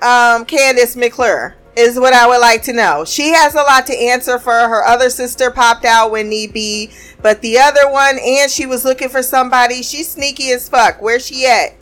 um, 0.01 0.43
Candace 0.43 0.97
McClure? 0.97 1.55
Is 1.79 1.99
what 1.99 2.13
I 2.13 2.27
would 2.27 2.41
like 2.41 2.63
to 2.63 2.73
know. 2.73 3.05
She 3.05 3.29
has 3.29 3.55
a 3.55 3.61
lot 3.61 3.87
to 3.87 3.97
answer 3.97 4.37
for. 4.37 4.51
Her 4.51 4.85
other 4.85 5.09
sister 5.09 5.49
popped 5.49 5.85
out 5.85 6.11
when 6.11 6.29
need 6.29 6.51
be, 6.51 6.91
but 7.21 7.41
the 7.41 7.57
other 7.57 7.89
one, 7.89 8.19
and 8.19 8.51
she 8.51 8.65
was 8.65 8.83
looking 8.83 9.09
for 9.09 9.23
somebody. 9.23 9.81
She's 9.81 10.09
sneaky 10.09 10.51
as 10.51 10.67
fuck. 10.67 11.01
Where's 11.01 11.25
she 11.25 11.45
at? 11.47 11.75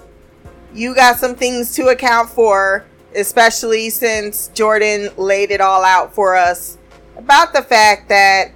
You 0.74 0.94
got 0.94 1.18
some 1.18 1.36
things 1.36 1.74
to 1.76 1.88
account 1.88 2.30
for, 2.30 2.86
especially 3.16 3.90
since 3.90 4.50
Jordan 4.50 5.10
laid 5.18 5.50
it 5.50 5.62
all 5.62 5.84
out 5.84 6.14
for 6.14 6.36
us 6.36 6.78
about 7.18 7.54
the 7.54 7.64
fact 7.64 8.10
that 8.10 8.52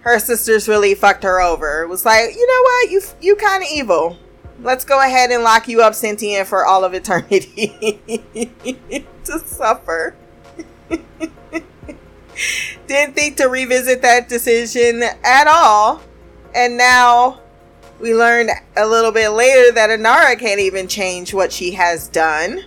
her 0.00 0.18
sisters 0.18 0.68
really 0.68 0.94
fucked 0.94 1.22
her 1.22 1.40
over. 1.40 1.82
It 1.82 1.88
was 1.88 2.04
like, 2.04 2.34
you 2.34 2.46
know 2.46 2.62
what? 2.62 2.90
You 2.90 3.00
you 3.20 3.36
kind 3.36 3.62
of 3.62 3.68
evil. 3.72 4.16
Let's 4.60 4.84
go 4.84 5.00
ahead 5.00 5.30
and 5.30 5.44
lock 5.44 5.68
you 5.68 5.82
up 5.82 5.94
sentient 5.94 6.48
for 6.48 6.66
all 6.66 6.82
of 6.82 6.92
eternity 6.92 8.00
to 9.24 9.38
suffer. 9.38 10.16
Didn't 12.86 13.14
think 13.14 13.36
to 13.36 13.46
revisit 13.46 14.02
that 14.02 14.28
decision 14.28 15.02
at 15.02 15.46
all. 15.46 16.02
And 16.54 16.76
now 16.76 17.40
we 18.00 18.14
learned 18.14 18.50
a 18.76 18.86
little 18.86 19.12
bit 19.12 19.30
later 19.30 19.72
that 19.72 19.90
Inara 19.90 20.38
can't 20.38 20.60
even 20.60 20.88
change 20.88 21.34
what 21.34 21.52
she 21.52 21.72
has 21.72 22.08
done. 22.08 22.64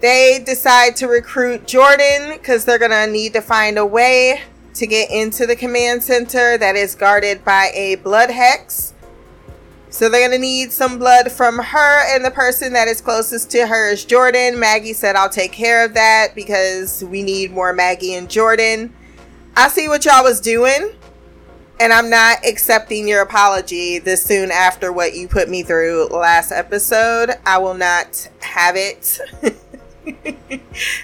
They 0.00 0.42
decide 0.44 0.94
to 0.96 1.08
recruit 1.08 1.66
Jordan 1.66 2.32
because 2.34 2.64
they're 2.64 2.78
going 2.78 2.92
to 2.92 3.06
need 3.10 3.32
to 3.32 3.40
find 3.40 3.78
a 3.78 3.86
way 3.86 4.42
to 4.74 4.86
get 4.86 5.10
into 5.10 5.44
the 5.44 5.56
command 5.56 6.04
center 6.04 6.56
that 6.56 6.76
is 6.76 6.94
guarded 6.94 7.44
by 7.44 7.70
a 7.74 7.96
blood 7.96 8.30
hex. 8.30 8.94
So 9.90 10.08
they're 10.08 10.28
gonna 10.28 10.38
need 10.38 10.70
some 10.70 10.98
blood 10.98 11.32
from 11.32 11.58
her, 11.58 12.14
and 12.14 12.24
the 12.24 12.30
person 12.30 12.74
that 12.74 12.88
is 12.88 13.00
closest 13.00 13.50
to 13.52 13.66
her 13.66 13.90
is 13.90 14.04
Jordan. 14.04 14.58
Maggie 14.58 14.92
said, 14.92 15.16
I'll 15.16 15.30
take 15.30 15.52
care 15.52 15.84
of 15.84 15.94
that 15.94 16.34
because 16.34 17.02
we 17.04 17.22
need 17.22 17.52
more 17.52 17.72
Maggie 17.72 18.14
and 18.14 18.28
Jordan. 18.28 18.94
I 19.56 19.68
see 19.68 19.88
what 19.88 20.04
y'all 20.04 20.22
was 20.22 20.40
doing, 20.40 20.90
and 21.80 21.92
I'm 21.92 22.10
not 22.10 22.44
accepting 22.44 23.08
your 23.08 23.22
apology 23.22 23.98
this 23.98 24.22
soon 24.22 24.50
after 24.50 24.92
what 24.92 25.14
you 25.14 25.26
put 25.26 25.48
me 25.48 25.62
through 25.62 26.08
last 26.08 26.52
episode. 26.52 27.30
I 27.46 27.56
will 27.58 27.74
not 27.74 28.28
have 28.40 28.76
it. 28.76 29.18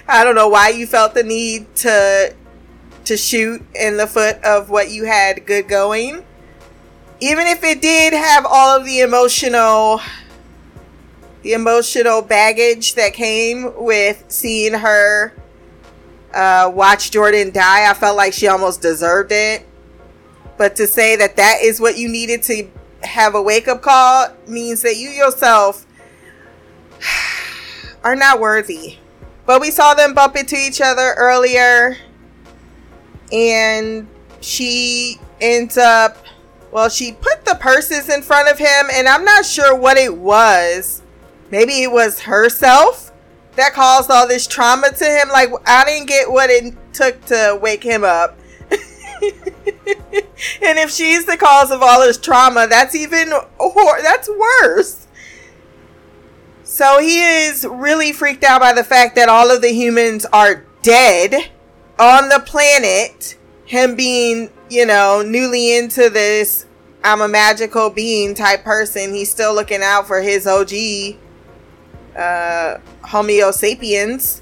I 0.07 0.23
don't 0.23 0.35
know 0.35 0.47
why 0.47 0.69
you 0.69 0.85
felt 0.85 1.15
the 1.15 1.23
need 1.23 1.75
to 1.77 2.35
to 3.05 3.17
shoot 3.17 3.61
in 3.75 3.97
the 3.97 4.07
foot 4.07 4.43
of 4.43 4.69
what 4.69 4.89
you 4.89 5.05
had 5.05 5.45
good 5.45 5.67
going 5.67 6.25
even 7.19 7.47
if 7.47 7.63
it 7.63 7.81
did 7.81 8.13
have 8.13 8.45
all 8.45 8.77
of 8.77 8.85
the 8.85 9.01
emotional 9.01 9.99
the 11.43 11.53
emotional 11.53 12.23
baggage 12.23 12.95
that 12.95 13.13
came 13.13 13.71
with 13.75 14.23
seeing 14.29 14.73
her 14.73 15.31
uh, 16.33 16.69
watch 16.73 17.11
Jordan 17.11 17.51
die. 17.51 17.89
I 17.89 17.93
felt 17.93 18.17
like 18.17 18.33
she 18.33 18.47
almost 18.47 18.81
deserved 18.81 19.31
it. 19.31 19.65
But 20.57 20.75
to 20.77 20.87
say 20.87 21.15
that 21.15 21.37
that 21.37 21.59
is 21.61 21.79
what 21.79 21.97
you 21.97 22.09
needed 22.09 22.43
to 22.43 22.67
have 23.03 23.35
a 23.35 23.41
wake 23.41 23.67
up 23.67 23.81
call 23.81 24.27
means 24.47 24.81
that 24.81 24.97
you 24.97 25.09
yourself 25.09 25.85
are 28.03 28.15
not 28.15 28.39
worthy. 28.39 28.97
But 29.45 29.61
we 29.61 29.71
saw 29.71 29.93
them 29.93 30.13
bump 30.13 30.35
into 30.35 30.55
each 30.55 30.81
other 30.81 31.13
earlier, 31.17 31.97
and 33.31 34.07
she 34.41 35.19
ends 35.39 35.77
up, 35.77 36.17
well, 36.75 36.89
she 36.89 37.13
put 37.13 37.45
the 37.45 37.55
purses 37.55 38.09
in 38.09 38.21
front 38.21 38.49
of 38.49 38.57
him, 38.57 38.87
and 38.93 39.07
I'm 39.07 39.23
not 39.23 39.45
sure 39.45 39.73
what 39.73 39.95
it 39.95 40.17
was. 40.17 41.01
Maybe 41.49 41.83
it 41.83 41.89
was 41.89 42.19
herself 42.19 43.13
that 43.55 43.71
caused 43.71 44.11
all 44.11 44.27
this 44.27 44.45
trauma 44.45 44.89
to 44.89 45.05
him. 45.05 45.29
Like, 45.29 45.51
I 45.65 45.85
didn't 45.85 46.09
get 46.09 46.29
what 46.29 46.49
it 46.49 46.75
took 46.91 47.23
to 47.27 47.57
wake 47.61 47.81
him 47.81 48.03
up. 48.03 48.37
and 48.69 48.81
if 50.77 50.91
she's 50.91 51.23
the 51.23 51.37
cause 51.37 51.71
of 51.71 51.81
all 51.81 52.05
his 52.05 52.17
trauma, 52.17 52.67
that's 52.67 52.93
even 52.93 53.31
hor- 53.57 54.01
that's 54.01 54.29
worse. 54.29 55.07
So 56.65 56.99
he 56.99 57.23
is 57.23 57.65
really 57.65 58.11
freaked 58.11 58.43
out 58.43 58.59
by 58.59 58.73
the 58.73 58.83
fact 58.83 59.15
that 59.15 59.29
all 59.29 59.49
of 59.49 59.61
the 59.61 59.71
humans 59.71 60.25
are 60.25 60.65
dead 60.81 61.51
on 61.97 62.27
the 62.27 62.43
planet. 62.45 63.37
Him 63.63 63.95
being, 63.95 64.49
you 64.69 64.85
know, 64.85 65.21
newly 65.25 65.77
into 65.77 66.09
this 66.09 66.65
I'm 67.03 67.21
a 67.21 67.27
magical 67.27 67.91
being 67.91 68.33
type 68.33 68.63
person, 68.63 69.13
he's 69.13 69.29
still 69.29 69.53
looking 69.53 69.83
out 69.83 70.07
for 70.07 70.21
his 70.21 70.47
OG 70.47 71.17
uh 72.17 72.79
Homo 73.03 73.51
sapiens. 73.51 74.41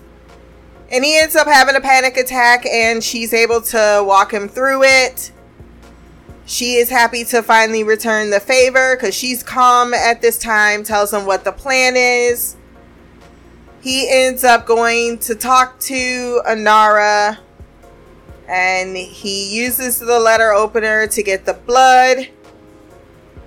And 0.92 1.04
he 1.04 1.20
ends 1.20 1.36
up 1.36 1.48
having 1.48 1.76
a 1.76 1.82
panic 1.82 2.18
attack 2.18 2.66
and 2.66 3.04
she's 3.04 3.34
able 3.34 3.62
to 3.62 4.04
walk 4.06 4.32
him 4.32 4.48
through 4.48 4.84
it. 4.84 5.32
She 6.46 6.76
is 6.76 6.90
happy 6.90 7.24
to 7.26 7.42
finally 7.42 7.84
return 7.84 8.30
the 8.30 8.40
favor 8.40 8.96
because 8.96 9.16
she's 9.16 9.42
calm 9.44 9.94
at 9.94 10.22
this 10.22 10.38
time, 10.38 10.84
tells 10.84 11.12
him 11.12 11.26
what 11.26 11.44
the 11.44 11.52
plan 11.52 11.96
is. 11.96 12.56
He 13.82 14.08
ends 14.10 14.44
up 14.44 14.66
going 14.66 15.18
to 15.20 15.36
talk 15.36 15.80
to 15.82 16.42
Anara 16.48 17.40
and 18.48 18.96
he 18.96 19.56
uses 19.56 20.00
the 20.00 20.20
letter 20.20 20.52
opener 20.52 21.08
to 21.08 21.24
get 21.24 21.46
the 21.46 21.54
blood. 21.54 22.28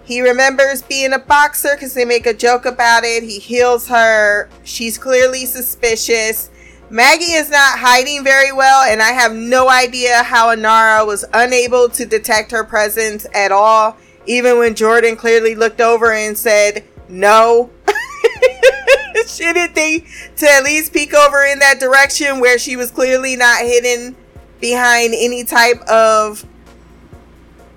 He 0.05 0.21
remembers 0.21 0.83
being 0.83 1.13
a 1.13 1.19
boxer 1.19 1.71
because 1.75 1.95
they 1.95 2.05
make 2.05 2.27
a 2.27 2.35
joke 2.35 2.65
about 2.65 3.05
it. 3.05 3.25
He 3.25 3.39
heals 3.39 3.89
her. 3.89 4.49
She's 4.63 4.99
clearly 4.99 5.47
suspicious. 5.47 6.49
Maggie 6.89 7.33
is 7.33 7.51
not 7.51 7.81
hiding 7.81 8.23
very 8.23 8.53
well, 8.53 8.85
and 8.85 9.03
I 9.03 9.11
have 9.11 9.35
no 9.35 9.69
idea 9.69 10.23
how 10.23 10.55
Anara 10.55 11.05
was 11.05 11.25
unable 11.35 11.89
to 11.89 12.07
detect 12.07 12.53
her 12.53 12.63
presence 12.63 13.27
at 13.35 13.51
all, 13.51 13.97
even 14.27 14.59
when 14.59 14.77
Jordan 14.77 15.17
clearly 15.17 15.57
looked 15.57 15.81
over 15.81 16.13
and 16.13 16.39
said 16.39 16.85
no. 17.09 17.71
Shouldn't 19.27 19.75
they 19.75 20.05
to 20.37 20.49
at 20.49 20.63
least 20.63 20.93
peek 20.93 21.13
over 21.13 21.43
in 21.43 21.59
that 21.59 21.81
direction 21.81 22.39
where 22.39 22.59
she 22.59 22.77
was 22.77 22.93
clearly 22.93 23.35
not 23.35 23.63
hidden 23.63 24.15
behind 24.61 25.15
any 25.17 25.45
type 25.45 25.81
of 25.83 26.45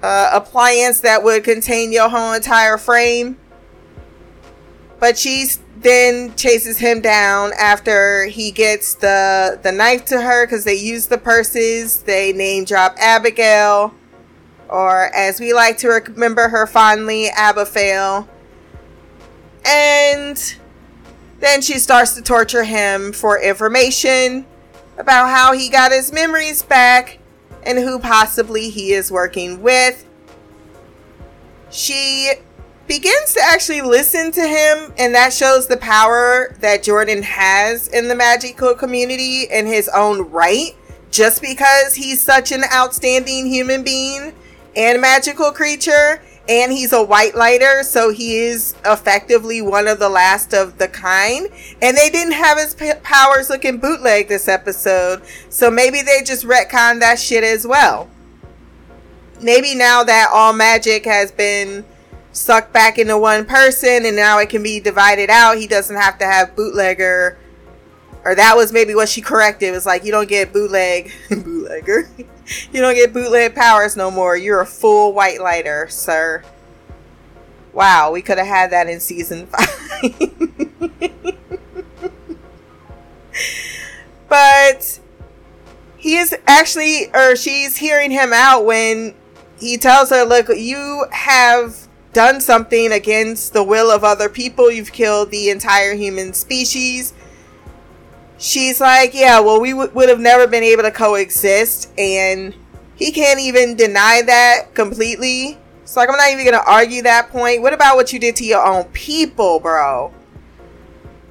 uh, 0.01 0.31
appliance 0.33 1.01
that 1.01 1.23
would 1.23 1.43
contain 1.43 1.91
your 1.91 2.09
whole 2.09 2.33
entire 2.33 2.77
frame? 2.77 3.37
But 4.99 5.17
she 5.17 5.47
then 5.77 6.35
chases 6.35 6.77
him 6.77 6.99
down 6.99 7.51
after 7.57 8.25
he 8.25 8.51
gets 8.51 8.95
the 8.95 9.59
the 9.63 9.71
knife 9.71 10.05
to 10.05 10.21
her 10.21 10.45
because 10.45 10.65
they 10.65 10.75
use 10.75 11.07
the 11.07 11.17
purses. 11.17 12.03
They 12.03 12.33
name 12.33 12.65
drop 12.65 12.95
Abigail, 12.99 13.93
or 14.67 15.05
as 15.15 15.39
we 15.39 15.53
like 15.53 15.77
to 15.79 15.87
remember 15.87 16.49
her 16.49 16.67
fondly, 16.67 17.29
Abifail. 17.35 18.27
And 19.65 20.55
then 21.39 21.61
she 21.61 21.79
starts 21.79 22.13
to 22.15 22.21
torture 22.21 22.63
him 22.63 23.13
for 23.13 23.41
information 23.41 24.45
about 24.99 25.29
how 25.29 25.53
he 25.53 25.69
got 25.69 25.91
his 25.91 26.11
memories 26.11 26.61
back 26.61 27.17
and 27.63 27.79
who 27.79 27.97
possibly 27.97 28.69
he 28.69 28.91
is 28.91 29.11
working 29.11 29.61
with. 29.61 30.05
She 31.71 32.33
begins 32.87 33.33
to 33.33 33.41
actually 33.43 33.81
listen 33.81 34.31
to 34.31 34.41
him, 34.41 34.93
and 34.97 35.15
that 35.15 35.31
shows 35.31 35.67
the 35.67 35.77
power 35.77 36.55
that 36.59 36.83
Jordan 36.83 37.23
has 37.23 37.87
in 37.87 38.07
the 38.07 38.15
magical 38.15 38.75
community 38.75 39.43
in 39.43 39.65
his 39.67 39.89
own 39.89 40.29
right. 40.31 40.75
Just 41.11 41.41
because 41.41 41.95
he's 41.95 42.21
such 42.21 42.51
an 42.51 42.63
outstanding 42.71 43.47
human 43.47 43.83
being 43.83 44.33
and 44.75 45.01
magical 45.01 45.51
creature, 45.51 46.21
and 46.49 46.71
he's 46.71 46.93
a 46.93 47.03
white 47.03 47.35
lighter, 47.35 47.83
so 47.83 48.11
he 48.11 48.37
is 48.37 48.73
effectively 48.83 49.61
one 49.61 49.87
of 49.87 49.99
the 49.99 50.09
last 50.09 50.51
of 50.51 50.79
the 50.79 50.87
kind. 50.87 51.47
And 51.79 51.95
they 51.95 52.09
didn't 52.09 52.33
have 52.33 52.57
his 52.57 52.73
p- 52.73 52.91
powers 53.03 53.51
looking 53.51 53.77
bootleg 53.77 54.27
this 54.27 54.47
episode, 54.47 55.21
so 55.49 55.69
maybe 55.69 56.01
they 56.01 56.23
just 56.25 56.45
retconned 56.45 57.01
that 57.01 57.19
shit 57.19 57.43
as 57.43 57.67
well. 57.67 58.09
Maybe 59.39 59.75
now 59.75 60.03
that 60.03 60.31
all 60.33 60.51
magic 60.51 61.05
has 61.05 61.31
been 61.31 61.85
sucked 62.31 62.73
back 62.73 62.97
into 62.97 63.17
one 63.17 63.45
person 63.45 64.05
and 64.05 64.15
now 64.15 64.39
it 64.39 64.49
can 64.49 64.63
be 64.63 64.79
divided 64.79 65.29
out. 65.29 65.57
He 65.57 65.67
doesn't 65.67 65.95
have 65.95 66.17
to 66.17 66.25
have 66.25 66.55
bootlegger. 66.55 67.37
Or 68.25 68.35
that 68.35 68.55
was 68.57 68.73
maybe 68.73 68.95
what 68.95 69.09
she 69.09 69.21
corrected. 69.21 69.69
It 69.69 69.71
was 69.71 69.85
like 69.85 70.03
you 70.03 70.11
don't 70.11 70.27
get 70.27 70.51
bootleg 70.51 71.11
bootlegger. 71.29 72.09
you 72.71 72.81
don't 72.81 72.95
get 72.95 73.13
bootleg 73.13 73.55
powers 73.55 73.95
no 73.95 74.11
more. 74.11 74.35
You're 74.35 74.61
a 74.61 74.65
full 74.65 75.13
white 75.13 75.41
lighter, 75.41 75.87
sir. 75.89 76.43
Wow, 77.71 78.11
we 78.11 78.21
could 78.21 78.37
have 78.37 78.47
had 78.47 78.71
that 78.71 78.89
in 78.89 78.99
season 78.99 79.47
five. 79.47 80.15
but 84.27 84.99
he 85.97 86.17
is 86.17 86.35
actually 86.47 87.13
or 87.13 87.35
she's 87.35 87.77
hearing 87.77 88.11
him 88.11 88.33
out 88.33 88.65
when 88.65 89.13
he 89.59 89.77
tells 89.77 90.09
her, 90.09 90.23
Look, 90.23 90.47
you 90.49 91.05
have 91.11 91.87
done 92.13 92.41
something 92.41 92.91
against 92.91 93.53
the 93.53 93.63
will 93.63 93.91
of 93.91 94.03
other 94.03 94.29
people. 94.29 94.71
You've 94.71 94.91
killed 94.91 95.31
the 95.31 95.49
entire 95.49 95.93
human 95.93 96.33
species. 96.33 97.13
She's 98.39 98.79
like, 98.79 99.13
yeah, 99.13 99.41
well, 99.41 99.59
we 99.59 99.71
w- 99.71 99.91
would 99.91 100.09
have 100.09 100.19
never 100.19 100.47
been 100.47 100.63
able 100.63 100.83
to 100.83 100.91
coexist. 100.91 101.91
And 101.97 102.55
he 102.95 103.11
can't 103.11 103.39
even 103.39 103.75
deny 103.75 104.21
that 104.25 104.73
completely. 104.73 105.57
It's 105.83 105.97
like, 105.97 106.09
I'm 106.09 106.15
not 106.15 106.31
even 106.31 106.45
going 106.45 106.57
to 106.57 106.69
argue 106.69 107.01
that 107.03 107.29
point. 107.29 107.61
What 107.61 107.73
about 107.73 107.97
what 107.97 108.13
you 108.13 108.19
did 108.19 108.35
to 108.37 108.45
your 108.45 108.65
own 108.65 108.85
people, 108.85 109.59
bro? 109.59 110.13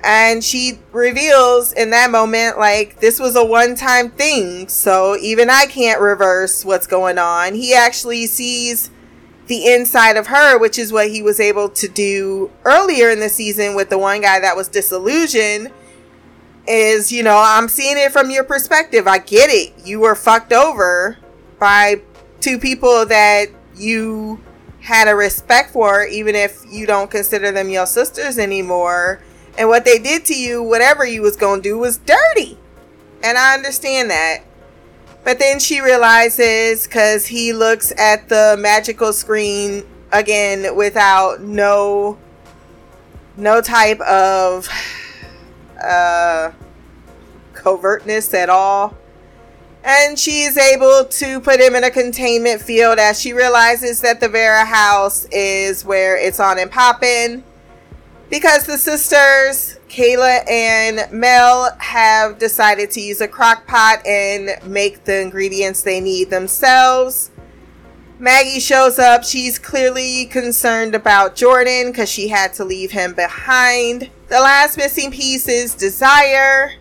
And 0.04 0.44
she 0.44 0.78
reveals 0.92 1.72
in 1.72 1.90
that 1.90 2.10
moment, 2.10 2.58
like, 2.58 3.00
this 3.00 3.18
was 3.18 3.36
a 3.36 3.44
one 3.44 3.74
time 3.74 4.10
thing. 4.10 4.68
So 4.68 5.16
even 5.16 5.50
I 5.50 5.66
can't 5.66 6.00
reverse 6.00 6.64
what's 6.64 6.86
going 6.86 7.18
on. 7.18 7.54
He 7.54 7.74
actually 7.74 8.26
sees 8.26 8.90
the 9.46 9.72
inside 9.72 10.16
of 10.16 10.26
her, 10.26 10.58
which 10.58 10.78
is 10.78 10.92
what 10.92 11.08
he 11.08 11.22
was 11.22 11.40
able 11.40 11.70
to 11.70 11.88
do 11.88 12.50
earlier 12.64 13.10
in 13.10 13.18
the 13.18 13.28
season 13.28 13.74
with 13.74 13.88
the 13.88 13.98
one 13.98 14.20
guy 14.20 14.38
that 14.40 14.54
was 14.56 14.68
disillusioned. 14.68 15.72
Is, 16.68 17.10
you 17.10 17.22
know, 17.22 17.40
I'm 17.42 17.68
seeing 17.68 17.96
it 17.96 18.12
from 18.12 18.30
your 18.30 18.44
perspective. 18.44 19.06
I 19.06 19.18
get 19.18 19.48
it. 19.48 19.86
You 19.86 20.00
were 20.00 20.14
fucked 20.14 20.52
over 20.52 21.16
by 21.58 22.02
two 22.40 22.58
people 22.58 23.06
that 23.06 23.46
you 23.74 24.40
had 24.80 25.08
a 25.08 25.14
respect 25.14 25.70
for, 25.70 26.04
even 26.04 26.34
if 26.34 26.62
you 26.70 26.86
don't 26.86 27.10
consider 27.10 27.50
them 27.52 27.70
your 27.70 27.86
sisters 27.86 28.38
anymore. 28.38 29.20
And 29.56 29.68
what 29.68 29.84
they 29.84 29.98
did 29.98 30.24
to 30.26 30.34
you, 30.34 30.62
whatever 30.62 31.04
you 31.04 31.22
was 31.22 31.36
gonna 31.36 31.62
do, 31.62 31.78
was 31.78 31.98
dirty. 31.98 32.58
And 33.22 33.36
I 33.38 33.54
understand 33.54 34.10
that. 34.10 34.44
But 35.24 35.38
then 35.38 35.58
she 35.58 35.80
realizes 35.80 36.86
because 36.86 37.26
he 37.26 37.52
looks 37.52 37.92
at 37.98 38.28
the 38.28 38.56
magical 38.58 39.12
screen 39.12 39.84
again 40.12 40.74
without 40.76 41.40
no 41.42 42.18
no 43.36 43.60
type 43.60 44.00
of 44.00 44.68
uh 45.82 46.52
covertness 47.58 48.32
at 48.34 48.48
all. 48.48 48.96
And 49.84 50.18
she 50.18 50.42
is 50.42 50.56
able 50.56 51.04
to 51.04 51.40
put 51.40 51.60
him 51.60 51.74
in 51.74 51.84
a 51.84 51.90
containment 51.90 52.60
field 52.60 52.98
as 52.98 53.20
she 53.20 53.32
realizes 53.32 54.00
that 54.02 54.20
the 54.20 54.28
Vera 54.28 54.64
house 54.64 55.26
is 55.30 55.84
where 55.84 56.16
it's 56.16 56.40
on 56.40 56.58
and 56.58 56.70
popping. 56.70 57.44
Because 58.30 58.66
the 58.66 58.76
sisters, 58.76 59.78
Kaela 59.88 60.48
and 60.50 61.10
Mel, 61.10 61.74
have 61.78 62.38
decided 62.38 62.90
to 62.92 63.00
use 63.00 63.22
a 63.22 63.28
crock 63.28 63.66
pot 63.66 64.06
and 64.06 64.50
make 64.70 65.04
the 65.04 65.22
ingredients 65.22 65.82
they 65.82 66.00
need 66.00 66.28
themselves. 66.28 67.30
Maggie 68.20 68.58
shows 68.58 68.98
up. 68.98 69.22
She's 69.22 69.60
clearly 69.60 70.26
concerned 70.26 70.96
about 70.96 71.36
Jordan 71.36 71.92
because 71.92 72.08
she 72.08 72.26
had 72.26 72.52
to 72.54 72.64
leave 72.64 72.90
him 72.90 73.14
behind. 73.14 74.10
The 74.26 74.40
last 74.40 74.76
missing 74.76 75.12
piece 75.12 75.46
is 75.46 75.74
Desire. 75.76 76.72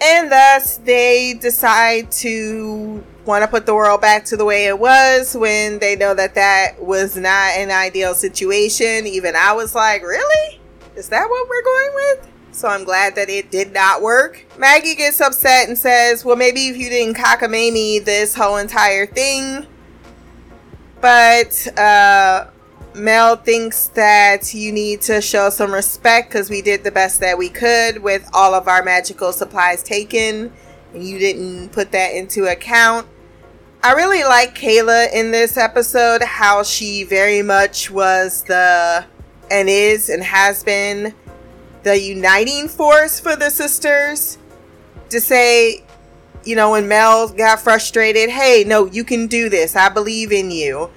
And 0.00 0.30
thus, 0.30 0.76
they 0.78 1.34
decide 1.34 2.12
to 2.12 3.04
want 3.24 3.42
to 3.42 3.48
put 3.48 3.66
the 3.66 3.74
world 3.74 4.00
back 4.00 4.24
to 4.26 4.36
the 4.36 4.44
way 4.44 4.66
it 4.66 4.78
was 4.78 5.36
when 5.36 5.80
they 5.80 5.96
know 5.96 6.14
that 6.14 6.36
that 6.36 6.80
was 6.80 7.16
not 7.16 7.56
an 7.56 7.72
ideal 7.72 8.14
situation. 8.14 9.08
Even 9.08 9.34
I 9.34 9.52
was 9.54 9.74
like, 9.74 10.02
really? 10.02 10.60
Is 10.94 11.08
that 11.08 11.28
what 11.28 11.48
we're 11.48 11.64
going 11.64 11.90
with? 11.94 12.28
So 12.52 12.68
I'm 12.68 12.84
glad 12.84 13.16
that 13.16 13.28
it 13.28 13.50
did 13.50 13.72
not 13.72 14.02
work. 14.02 14.44
Maggie 14.56 14.94
gets 14.94 15.20
upset 15.20 15.68
and 15.68 15.76
says, 15.76 16.24
well, 16.24 16.36
maybe 16.36 16.68
if 16.68 16.76
you 16.76 16.88
didn't 16.88 17.16
cockamamie 17.16 18.04
this 18.04 18.36
whole 18.36 18.56
entire 18.56 19.06
thing, 19.06 19.66
but 21.00 21.78
uh, 21.78 22.46
Mel 22.94 23.36
thinks 23.36 23.88
that 23.88 24.52
you 24.54 24.72
need 24.72 25.00
to 25.02 25.20
show 25.20 25.50
some 25.50 25.72
respect 25.72 26.30
because 26.30 26.50
we 26.50 26.62
did 26.62 26.84
the 26.84 26.90
best 26.90 27.20
that 27.20 27.38
we 27.38 27.48
could 27.48 28.02
with 28.02 28.28
all 28.32 28.54
of 28.54 28.68
our 28.68 28.82
magical 28.82 29.32
supplies 29.32 29.82
taken, 29.82 30.52
and 30.92 31.02
you 31.02 31.18
didn't 31.18 31.70
put 31.70 31.92
that 31.92 32.14
into 32.14 32.46
account. 32.46 33.06
I 33.82 33.92
really 33.92 34.24
like 34.24 34.56
Kaela 34.56 35.12
in 35.12 35.30
this 35.30 35.56
episode, 35.56 36.22
how 36.22 36.64
she 36.64 37.04
very 37.04 37.42
much 37.42 37.90
was 37.90 38.42
the 38.44 39.04
and 39.50 39.68
is 39.68 40.08
and 40.08 40.22
has 40.22 40.64
been 40.64 41.14
the 41.84 41.98
uniting 41.98 42.68
force 42.68 43.20
for 43.20 43.36
the 43.36 43.50
sisters 43.50 44.36
to 45.10 45.20
say, 45.20 45.84
you 46.48 46.56
know, 46.56 46.70
when 46.70 46.88
Mel 46.88 47.28
got 47.28 47.60
frustrated, 47.60 48.30
hey, 48.30 48.64
no, 48.66 48.86
you 48.86 49.04
can 49.04 49.26
do 49.26 49.50
this. 49.50 49.76
I 49.76 49.90
believe 49.90 50.32
in 50.32 50.50
you. 50.50 50.88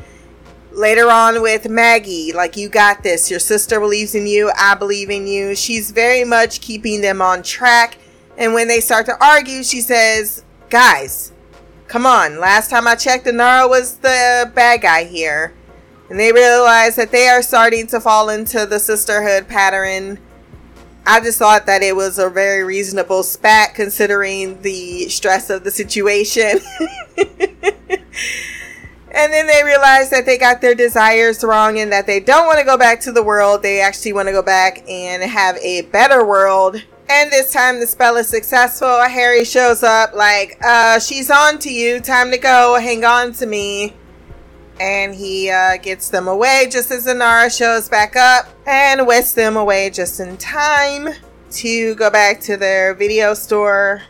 Later 0.71 1.11
on 1.11 1.41
with 1.41 1.67
Maggie, 1.67 2.31
like, 2.31 2.55
you 2.55 2.69
got 2.69 3.03
this. 3.03 3.29
Your 3.29 3.41
sister 3.41 3.77
believes 3.77 4.15
in 4.15 4.25
you. 4.25 4.49
I 4.57 4.75
believe 4.75 5.09
in 5.09 5.27
you. 5.27 5.53
She's 5.53 5.91
very 5.91 6.23
much 6.23 6.61
keeping 6.61 7.01
them 7.01 7.21
on 7.21 7.43
track. 7.43 7.97
And 8.37 8.53
when 8.53 8.69
they 8.69 8.79
start 8.79 9.05
to 9.07 9.21
argue, 9.21 9.61
she 9.61 9.81
says, 9.81 10.45
guys, 10.69 11.33
come 11.89 12.05
on. 12.05 12.39
Last 12.39 12.69
time 12.69 12.87
I 12.87 12.95
checked, 12.95 13.25
Inara 13.25 13.67
was 13.67 13.97
the 13.97 14.49
bad 14.55 14.81
guy 14.81 15.03
here. 15.03 15.53
And 16.09 16.17
they 16.17 16.31
realize 16.31 16.95
that 16.95 17.11
they 17.11 17.27
are 17.27 17.41
starting 17.41 17.87
to 17.87 17.99
fall 17.99 18.29
into 18.29 18.65
the 18.65 18.79
sisterhood 18.79 19.49
pattern 19.49 20.17
I 21.05 21.19
just 21.19 21.39
thought 21.39 21.65
that 21.65 21.81
it 21.81 21.95
was 21.95 22.19
a 22.19 22.29
very 22.29 22.63
reasonable 22.63 23.23
spat 23.23 23.73
considering 23.73 24.61
the 24.61 25.09
stress 25.09 25.49
of 25.49 25.63
the 25.63 25.71
situation. 25.71 26.59
and 27.17 28.03
then 29.09 29.47
they 29.47 29.63
realize 29.63 30.09
that 30.11 30.25
they 30.25 30.37
got 30.37 30.61
their 30.61 30.75
desires 30.75 31.43
wrong 31.43 31.79
and 31.79 31.91
that 31.91 32.05
they 32.05 32.19
don't 32.19 32.45
want 32.45 32.59
to 32.59 32.65
go 32.65 32.77
back 32.77 33.01
to 33.01 33.11
the 33.11 33.23
world. 33.23 33.63
They 33.63 33.81
actually 33.81 34.13
want 34.13 34.27
to 34.27 34.31
go 34.31 34.43
back 34.43 34.87
and 34.87 35.23
have 35.23 35.57
a 35.57 35.81
better 35.83 36.23
world. 36.25 36.83
And 37.09 37.31
this 37.31 37.51
time 37.51 37.79
the 37.79 37.87
spell 37.87 38.15
is 38.17 38.27
successful. 38.27 39.01
Harry 39.01 39.43
shows 39.43 39.83
up 39.83 40.13
like, 40.13 40.57
uh, 40.63 40.99
she's 40.99 41.31
on 41.31 41.57
to 41.59 41.73
you. 41.73 41.99
Time 41.99 42.31
to 42.31 42.37
go. 42.37 42.79
Hang 42.79 43.03
on 43.03 43.33
to 43.33 43.45
me 43.47 43.95
and 44.81 45.13
he 45.13 45.47
uh, 45.47 45.77
gets 45.77 46.09
them 46.09 46.27
away 46.27 46.67
just 46.71 46.89
as 46.89 47.05
Inara 47.05 47.55
shows 47.55 47.87
back 47.87 48.15
up 48.15 48.47
and 48.65 49.05
whisks 49.05 49.33
them 49.33 49.55
away 49.55 49.91
just 49.91 50.19
in 50.19 50.37
time 50.37 51.09
to 51.51 51.93
go 51.93 52.09
back 52.09 52.39
to 52.41 52.57
their 52.57 52.95
video 52.95 53.35
store 53.35 54.01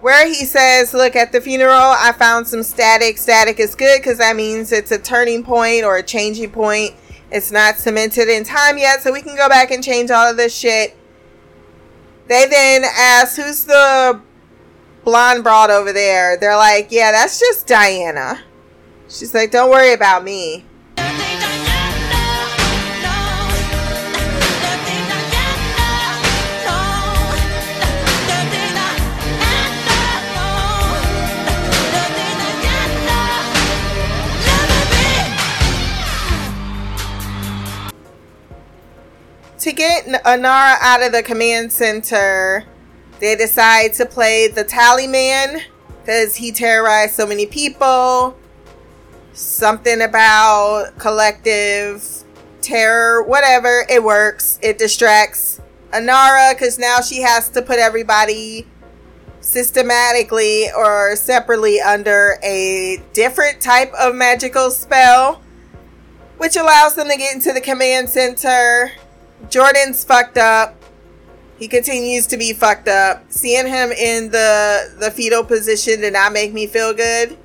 where 0.00 0.26
he 0.26 0.46
says, 0.46 0.94
Look, 0.94 1.14
at 1.16 1.32
the 1.32 1.40
funeral, 1.40 1.74
I 1.74 2.12
found 2.12 2.48
some 2.48 2.62
static. 2.62 3.18
Static 3.18 3.60
is 3.60 3.74
good 3.74 4.00
because 4.00 4.18
that 4.18 4.36
means 4.36 4.72
it's 4.72 4.90
a 4.90 4.98
turning 4.98 5.44
point 5.44 5.84
or 5.84 5.98
a 5.98 6.02
changing 6.02 6.50
point. 6.50 6.94
It's 7.30 7.52
not 7.52 7.76
cemented 7.76 8.28
in 8.28 8.44
time 8.44 8.78
yet, 8.78 9.02
so 9.02 9.12
we 9.12 9.20
can 9.20 9.36
go 9.36 9.50
back 9.50 9.70
and 9.70 9.84
change 9.84 10.10
all 10.10 10.30
of 10.30 10.38
this 10.38 10.56
shit. 10.56 10.96
They 12.28 12.46
then 12.46 12.84
ask, 12.84 13.36
Who's 13.36 13.64
the 13.64 14.22
blonde 15.04 15.44
broad 15.44 15.68
over 15.68 15.92
there? 15.92 16.38
They're 16.38 16.56
like, 16.56 16.88
Yeah, 16.90 17.12
that's 17.12 17.38
just 17.38 17.66
Diana. 17.66 18.40
She's 19.08 19.34
like, 19.34 19.50
don't 19.50 19.70
worry 19.70 19.92
about 19.92 20.24
me. 20.24 20.64
To 39.60 39.72
get 39.72 40.04
Anara 40.04 40.76
out 40.82 41.02
of 41.02 41.12
the 41.12 41.22
command 41.22 41.72
center, 41.72 42.64
they 43.20 43.34
decide 43.34 43.94
to 43.94 44.04
play 44.04 44.48
the 44.48 44.62
tally 44.62 45.06
man 45.06 45.62
because 46.00 46.36
he 46.36 46.52
terrorized 46.52 47.14
so 47.14 47.26
many 47.26 47.46
people 47.46 48.36
something 49.34 50.00
about 50.00 50.98
collective 50.98 52.24
terror, 52.62 53.22
whatever. 53.22 53.84
It 53.90 54.02
works. 54.02 54.58
It 54.62 54.78
distracts 54.78 55.60
Anara 55.92 56.54
because 56.54 56.78
now 56.78 57.00
she 57.00 57.20
has 57.20 57.50
to 57.50 57.62
put 57.62 57.78
everybody 57.78 58.66
systematically 59.40 60.70
or 60.72 61.14
separately 61.16 61.80
under 61.80 62.38
a 62.42 63.02
different 63.12 63.60
type 63.60 63.92
of 63.94 64.14
magical 64.14 64.70
spell, 64.70 65.42
which 66.38 66.56
allows 66.56 66.94
them 66.94 67.08
to 67.08 67.16
get 67.16 67.34
into 67.34 67.52
the 67.52 67.60
command 67.60 68.08
center. 68.08 68.92
Jordan's 69.50 70.02
fucked 70.02 70.38
up. 70.38 70.74
He 71.58 71.68
continues 71.68 72.26
to 72.28 72.36
be 72.36 72.52
fucked 72.52 72.88
up. 72.88 73.24
Seeing 73.28 73.66
him 73.66 73.92
in 73.92 74.30
the 74.30 74.94
the 74.98 75.10
fetal 75.10 75.44
position 75.44 76.00
did 76.00 76.14
not 76.14 76.32
make 76.32 76.52
me 76.52 76.66
feel 76.66 76.92
good. 76.92 77.36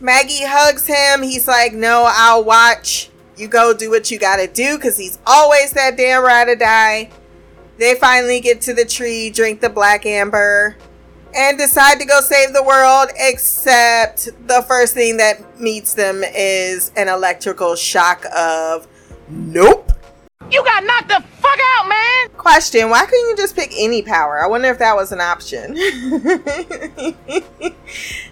Maggie 0.00 0.44
hugs 0.44 0.86
him. 0.86 1.22
He's 1.22 1.48
like, 1.48 1.72
No, 1.72 2.04
I'll 2.08 2.44
watch. 2.44 3.10
You 3.36 3.48
go 3.48 3.74
do 3.74 3.90
what 3.90 4.10
you 4.10 4.18
gotta 4.18 4.46
do 4.46 4.76
because 4.76 4.96
he's 4.96 5.18
always 5.26 5.72
that 5.72 5.96
damn 5.96 6.22
ride 6.22 6.48
or 6.48 6.56
die. 6.56 7.10
They 7.78 7.94
finally 7.94 8.40
get 8.40 8.62
to 8.62 8.74
the 8.74 8.86
tree, 8.86 9.28
drink 9.28 9.60
the 9.60 9.68
black 9.68 10.06
amber, 10.06 10.76
and 11.34 11.58
decide 11.58 11.98
to 12.00 12.06
go 12.06 12.20
save 12.20 12.54
the 12.54 12.62
world. 12.62 13.10
Except 13.16 14.30
the 14.46 14.64
first 14.66 14.94
thing 14.94 15.18
that 15.18 15.60
meets 15.60 15.92
them 15.92 16.22
is 16.24 16.92
an 16.96 17.08
electrical 17.08 17.76
shock 17.76 18.24
of 18.34 18.86
nope. 19.28 19.92
You 20.50 20.64
got 20.64 20.84
knocked 20.84 21.08
the 21.08 21.22
fuck 21.38 21.58
out, 21.76 21.88
man! 21.88 22.28
Question 22.38 22.88
Why 22.88 23.04
couldn't 23.04 23.28
you 23.28 23.36
just 23.36 23.56
pick 23.56 23.72
any 23.76 24.00
power? 24.00 24.42
I 24.42 24.46
wonder 24.46 24.68
if 24.68 24.78
that 24.78 24.96
was 24.96 25.12
an 25.12 25.20
option. 25.20 25.76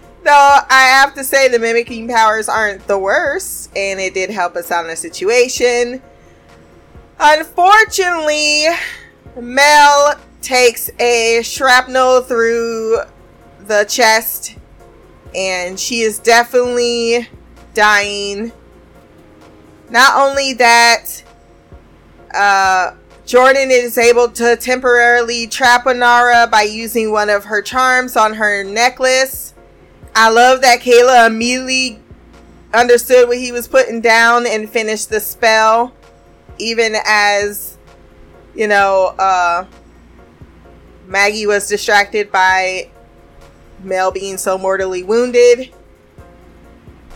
Though 0.25 0.57
I 0.71 0.87
have 0.87 1.13
to 1.13 1.23
say 1.23 1.49
the 1.49 1.59
mimicking 1.59 2.07
powers 2.07 2.49
aren't 2.49 2.87
the 2.87 2.97
worst, 2.97 3.69
and 3.75 3.99
it 3.99 4.15
did 4.15 4.31
help 4.31 4.55
us 4.55 4.71
out 4.71 4.83
in 4.83 4.89
the 4.89 4.95
situation. 4.95 6.01
Unfortunately, 7.19 8.65
Mel 9.39 10.15
takes 10.41 10.89
a 10.99 11.41
shrapnel 11.43 12.21
through 12.21 13.01
the 13.67 13.85
chest, 13.87 14.55
and 15.35 15.79
she 15.79 16.01
is 16.01 16.17
definitely 16.17 17.29
dying. 17.75 18.51
Not 19.91 20.19
only 20.19 20.53
that, 20.53 21.23
uh, 22.33 22.95
Jordan 23.27 23.69
is 23.69 23.99
able 23.99 24.29
to 24.29 24.55
temporarily 24.55 25.45
trap 25.45 25.85
Inara 25.85 26.49
by 26.49 26.63
using 26.63 27.11
one 27.11 27.29
of 27.29 27.45
her 27.45 27.61
charms 27.61 28.17
on 28.17 28.33
her 28.33 28.63
necklace. 28.63 29.54
I 30.17 30.29
love 30.29 30.61
that 30.61 30.79
Kaela 30.79 31.27
immediately 31.27 31.99
understood 32.73 33.27
what 33.27 33.37
he 33.37 33.51
was 33.51 33.67
putting 33.67 33.99
down 33.99 34.47
and 34.47 34.69
finished 34.69 35.09
the 35.09 35.19
spell, 35.19 35.93
even 36.57 36.95
as, 37.05 37.77
you 38.55 38.69
know, 38.69 39.13
uh, 39.19 39.65
Maggie 41.05 41.45
was 41.45 41.67
distracted 41.67 42.31
by 42.31 42.89
Mel 43.83 44.09
being 44.09 44.37
so 44.37 44.57
mortally 44.57 45.03
wounded. 45.03 45.73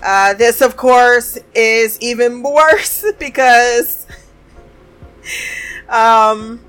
Uh, 0.03 0.33
this, 0.33 0.61
of 0.61 0.75
course, 0.75 1.37
is 1.55 1.97
even 2.01 2.43
worse 2.43 3.05
because 3.17 4.07
um, 5.87 6.59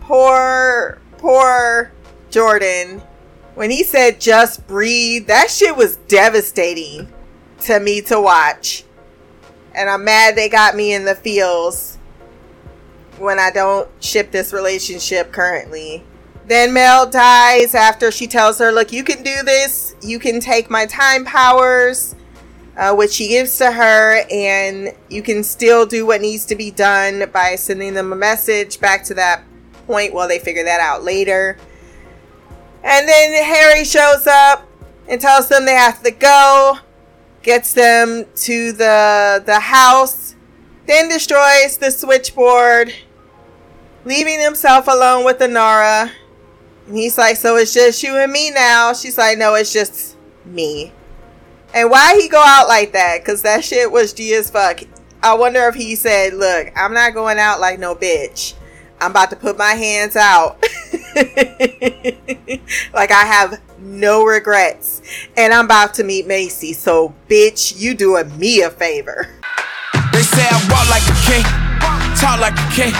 poor, 0.00 0.98
poor 1.18 1.92
Jordan 2.30 3.00
when 3.56 3.70
he 3.70 3.82
said 3.82 4.20
just 4.20 4.66
breathe, 4.68 5.26
that 5.26 5.50
shit 5.50 5.76
was 5.76 5.96
devastating 6.08 7.12
to 7.62 7.80
me 7.80 8.00
to 8.02 8.20
watch. 8.20 8.84
And 9.74 9.90
I'm 9.90 10.04
mad 10.04 10.36
they 10.36 10.48
got 10.48 10.76
me 10.76 10.94
in 10.94 11.04
the 11.04 11.16
feels 11.16 11.98
when 13.18 13.38
I 13.40 13.50
don't 13.50 13.88
ship 14.02 14.30
this 14.30 14.52
relationship 14.52 15.32
currently. 15.32 16.04
Then 16.46 16.72
Mel 16.72 17.10
dies 17.10 17.74
after 17.74 18.12
she 18.12 18.28
tells 18.28 18.58
her, 18.58 18.70
Look, 18.70 18.92
you 18.92 19.02
can 19.02 19.24
do 19.24 19.42
this. 19.42 19.96
You 20.00 20.20
can 20.20 20.38
take 20.38 20.70
my 20.70 20.86
time 20.86 21.24
powers. 21.24 22.14
uh, 22.76 22.94
which 22.94 23.16
he 23.16 23.28
gives 23.28 23.56
to 23.58 23.72
her, 23.72 24.22
and 24.30 24.94
you 25.08 25.22
can 25.22 25.42
still 25.42 25.86
do 25.86 26.04
what 26.04 26.20
needs 26.20 26.44
to 26.46 26.54
be 26.54 26.70
done 26.70 27.24
by 27.32 27.56
sending 27.56 27.94
them 27.94 28.12
a 28.12 28.16
message 28.16 28.80
back 28.80 29.02
to 29.04 29.14
that 29.14 29.42
point. 29.86 30.12
Well, 30.12 30.28
they 30.28 30.38
figure 30.38 30.64
that 30.64 30.80
out 30.80 31.02
later. 31.02 31.56
And 32.86 33.08
then 33.08 33.44
Harry 33.44 33.84
shows 33.84 34.28
up 34.28 34.64
and 35.08 35.20
tells 35.20 35.48
them 35.48 35.66
they 35.66 35.74
have 35.74 36.04
to 36.04 36.12
go, 36.12 36.78
gets 37.42 37.74
them 37.74 38.24
to 38.36 38.72
the 38.72 39.42
the 39.44 39.58
house, 39.58 40.36
then 40.86 41.08
destroys 41.08 41.78
the 41.78 41.90
switchboard, 41.90 42.94
leaving 44.04 44.40
himself 44.40 44.86
alone 44.86 45.24
with 45.24 45.40
Anara. 45.40 46.12
And 46.86 46.96
he's 46.96 47.18
like, 47.18 47.36
"So 47.36 47.56
it's 47.56 47.74
just 47.74 48.04
you 48.04 48.16
and 48.18 48.30
me 48.30 48.52
now?" 48.52 48.92
She's 48.92 49.18
like, 49.18 49.36
"No, 49.36 49.54
it's 49.56 49.72
just 49.72 50.16
me." 50.44 50.92
And 51.74 51.90
why 51.90 52.16
he 52.20 52.28
go 52.28 52.40
out 52.40 52.68
like 52.68 52.92
that? 52.92 53.24
Cause 53.24 53.42
that 53.42 53.64
shit 53.64 53.90
was 53.90 54.12
G 54.12 54.32
as 54.34 54.48
fuck. 54.48 54.80
I 55.24 55.34
wonder 55.34 55.66
if 55.66 55.74
he 55.74 55.96
said, 55.96 56.34
"Look, 56.34 56.68
I'm 56.76 56.94
not 56.94 57.14
going 57.14 57.40
out 57.40 57.58
like 57.58 57.80
no 57.80 57.96
bitch. 57.96 58.54
I'm 59.00 59.10
about 59.10 59.30
to 59.30 59.36
put 59.36 59.56
my 59.56 59.72
hands 59.72 60.16
out." 60.16 60.58
like 62.92 63.10
I 63.10 63.24
have 63.24 63.60
no 63.80 64.24
regrets. 64.24 65.00
And 65.36 65.54
I'm 65.54 65.64
about 65.64 65.94
to 65.94 66.04
meet 66.04 66.26
Macy. 66.26 66.72
So, 66.72 67.14
bitch, 67.28 67.78
you 67.78 67.94
doing 67.94 68.36
me 68.38 68.62
a 68.62 68.70
favor. 68.70 69.28
They 70.12 70.22
say 70.22 70.44
I 70.44 70.56
walk 70.68 70.88
like 70.88 71.04
a 71.04 71.16
king, 71.24 71.44
talk 72.16 72.40
like 72.40 72.56
a 72.56 72.68
king. 72.72 72.94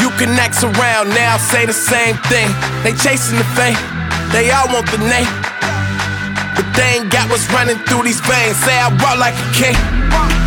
You 0.00 0.10
can 0.18 0.30
act 0.38 0.62
around 0.62 1.10
now, 1.10 1.36
say 1.36 1.66
the 1.66 1.72
same 1.72 2.16
thing. 2.30 2.50
They 2.82 2.92
chasing 2.98 3.38
the 3.38 3.46
fame, 3.54 3.78
they 4.32 4.50
all 4.50 4.66
want 4.68 4.90
the 4.90 4.98
name. 4.98 5.30
But 6.54 6.66
they 6.74 6.98
ain't 6.98 7.10
got 7.10 7.28
what's 7.30 7.50
running 7.52 7.76
through 7.84 8.04
these 8.04 8.20
veins. 8.20 8.56
Say 8.56 8.78
I 8.78 8.88
walk 9.02 9.18
like 9.18 9.34
a 9.34 9.48
king, 9.52 9.76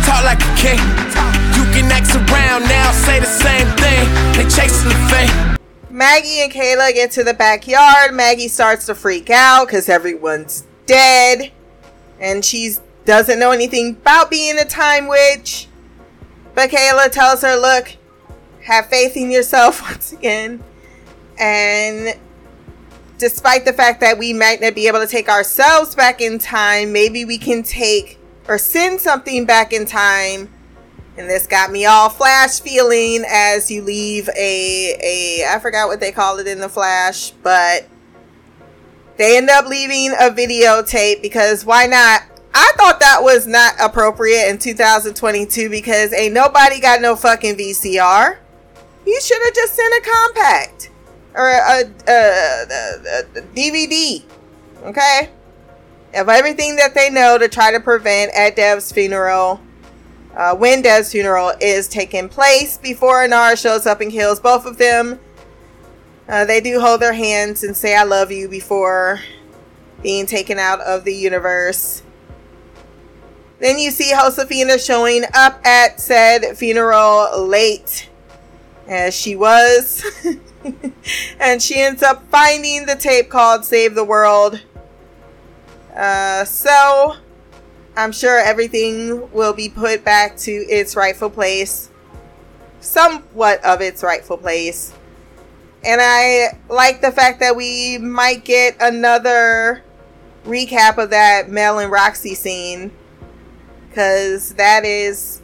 talk 0.04 0.24
like 0.24 0.40
a 0.40 0.52
king. 0.56 1.39
Can 1.72 1.88
around 1.88 2.62
now, 2.62 2.90
say 2.92 3.20
the 3.20 3.26
same 3.26 3.66
thing. 3.76 4.08
They 4.34 4.48
chasing 4.50 4.88
the 4.88 4.94
fame. 5.08 5.56
Maggie 5.88 6.40
and 6.40 6.52
Kaela 6.52 6.92
get 6.92 7.12
to 7.12 7.24
the 7.24 7.34
backyard. 7.34 8.12
Maggie 8.12 8.48
starts 8.48 8.86
to 8.86 8.94
freak 8.94 9.30
out 9.30 9.66
because 9.66 9.88
everyone's 9.88 10.66
dead. 10.86 11.52
And 12.18 12.44
she 12.44 12.72
doesn't 13.04 13.38
know 13.38 13.52
anything 13.52 13.90
about 13.90 14.30
being 14.30 14.58
a 14.58 14.64
time 14.64 15.08
witch. 15.08 15.68
But 16.54 16.70
Kaela 16.70 17.10
tells 17.10 17.42
her, 17.42 17.56
look, 17.56 17.96
have 18.64 18.86
faith 18.86 19.16
in 19.16 19.30
yourself 19.30 19.80
once 19.88 20.12
again. 20.12 20.62
And 21.38 22.18
despite 23.18 23.64
the 23.64 23.72
fact 23.72 24.00
that 24.00 24.18
we 24.18 24.32
might 24.32 24.60
not 24.60 24.74
be 24.74 24.88
able 24.88 25.00
to 25.00 25.06
take 25.06 25.28
ourselves 25.28 25.94
back 25.94 26.20
in 26.20 26.38
time, 26.38 26.92
maybe 26.92 27.24
we 27.24 27.38
can 27.38 27.62
take 27.62 28.18
or 28.48 28.58
send 28.58 29.00
something 29.00 29.44
back 29.44 29.72
in 29.72 29.86
time 29.86 30.48
and 31.20 31.28
this 31.28 31.46
got 31.46 31.70
me 31.70 31.84
all 31.84 32.08
flash 32.08 32.60
feeling 32.60 33.24
as 33.28 33.70
you 33.70 33.82
leave 33.82 34.28
a 34.30 34.96
a 35.02 35.44
I 35.46 35.58
forgot 35.58 35.88
what 35.88 36.00
they 36.00 36.12
call 36.12 36.38
it 36.38 36.46
in 36.46 36.60
the 36.60 36.68
flash, 36.68 37.30
but 37.42 37.86
they 39.18 39.36
end 39.36 39.50
up 39.50 39.66
leaving 39.66 40.12
a 40.12 40.30
videotape 40.30 41.20
because 41.20 41.66
why 41.66 41.86
not? 41.86 42.22
I 42.54 42.72
thought 42.76 43.00
that 43.00 43.22
was 43.22 43.46
not 43.46 43.74
appropriate 43.78 44.48
in 44.48 44.58
2022 44.58 45.68
because 45.68 46.12
ain't 46.14 46.32
nobody 46.32 46.80
got 46.80 47.02
no 47.02 47.14
fucking 47.14 47.56
VCR. 47.56 48.38
You 49.06 49.20
should 49.20 49.42
have 49.44 49.54
just 49.54 49.74
sent 49.74 49.94
a 49.94 50.10
compact 50.10 50.90
or 51.34 51.48
a, 51.48 51.84
a, 51.84 51.84
a, 52.08 53.38
a 53.38 53.42
DVD, 53.54 54.24
okay? 54.84 55.30
Of 56.14 56.28
everything 56.28 56.76
that 56.76 56.94
they 56.94 57.08
know 57.10 57.38
to 57.38 57.48
try 57.48 57.70
to 57.70 57.78
prevent 57.78 58.32
at 58.34 58.56
Dev's 58.56 58.90
funeral 58.90 59.60
uh, 60.36 60.54
when 60.54 60.82
Dev's 60.82 61.12
funeral 61.12 61.52
is 61.60 61.88
taking 61.88 62.28
place 62.28 62.78
before 62.78 63.26
Inara 63.26 63.60
shows 63.60 63.86
up 63.86 64.00
and 64.00 64.10
kills 64.10 64.40
both 64.40 64.64
of 64.64 64.78
them. 64.78 65.18
Uh, 66.28 66.44
they 66.44 66.60
do 66.60 66.80
hold 66.80 67.00
their 67.00 67.12
hands 67.12 67.64
and 67.64 67.76
say, 67.76 67.96
I 67.96 68.04
love 68.04 68.30
you 68.30 68.48
before 68.48 69.20
being 70.02 70.26
taken 70.26 70.58
out 70.58 70.80
of 70.80 71.04
the 71.04 71.14
universe. 71.14 72.02
Then 73.58 73.78
you 73.78 73.90
see 73.90 74.10
Josefina 74.10 74.78
showing 74.78 75.24
up 75.34 75.64
at 75.66 76.00
said 76.00 76.56
funeral 76.56 77.46
late, 77.46 78.08
as 78.86 79.14
she 79.14 79.36
was. 79.36 80.02
and 81.40 81.60
she 81.60 81.80
ends 81.80 82.02
up 82.02 82.26
finding 82.30 82.86
the 82.86 82.96
tape 82.96 83.28
called 83.28 83.64
Save 83.64 83.94
the 83.94 84.04
World. 84.04 84.62
Uh, 85.94 86.44
so 86.44 87.16
I'm 88.00 88.12
sure 88.12 88.38
everything 88.38 89.30
will 89.30 89.52
be 89.52 89.68
put 89.68 90.06
back 90.06 90.34
to 90.38 90.50
its 90.50 90.96
rightful 90.96 91.28
place, 91.28 91.90
somewhat 92.80 93.62
of 93.62 93.82
its 93.82 94.02
rightful 94.02 94.38
place. 94.38 94.94
And 95.84 96.00
I 96.02 96.58
like 96.70 97.02
the 97.02 97.12
fact 97.12 97.40
that 97.40 97.56
we 97.56 97.98
might 97.98 98.42
get 98.42 98.74
another 98.80 99.84
recap 100.46 100.96
of 100.96 101.10
that 101.10 101.50
Mel 101.50 101.78
and 101.78 101.92
Roxy 101.92 102.34
scene 102.34 102.90
because 103.90 104.54
that 104.54 104.86
is 104.86 105.42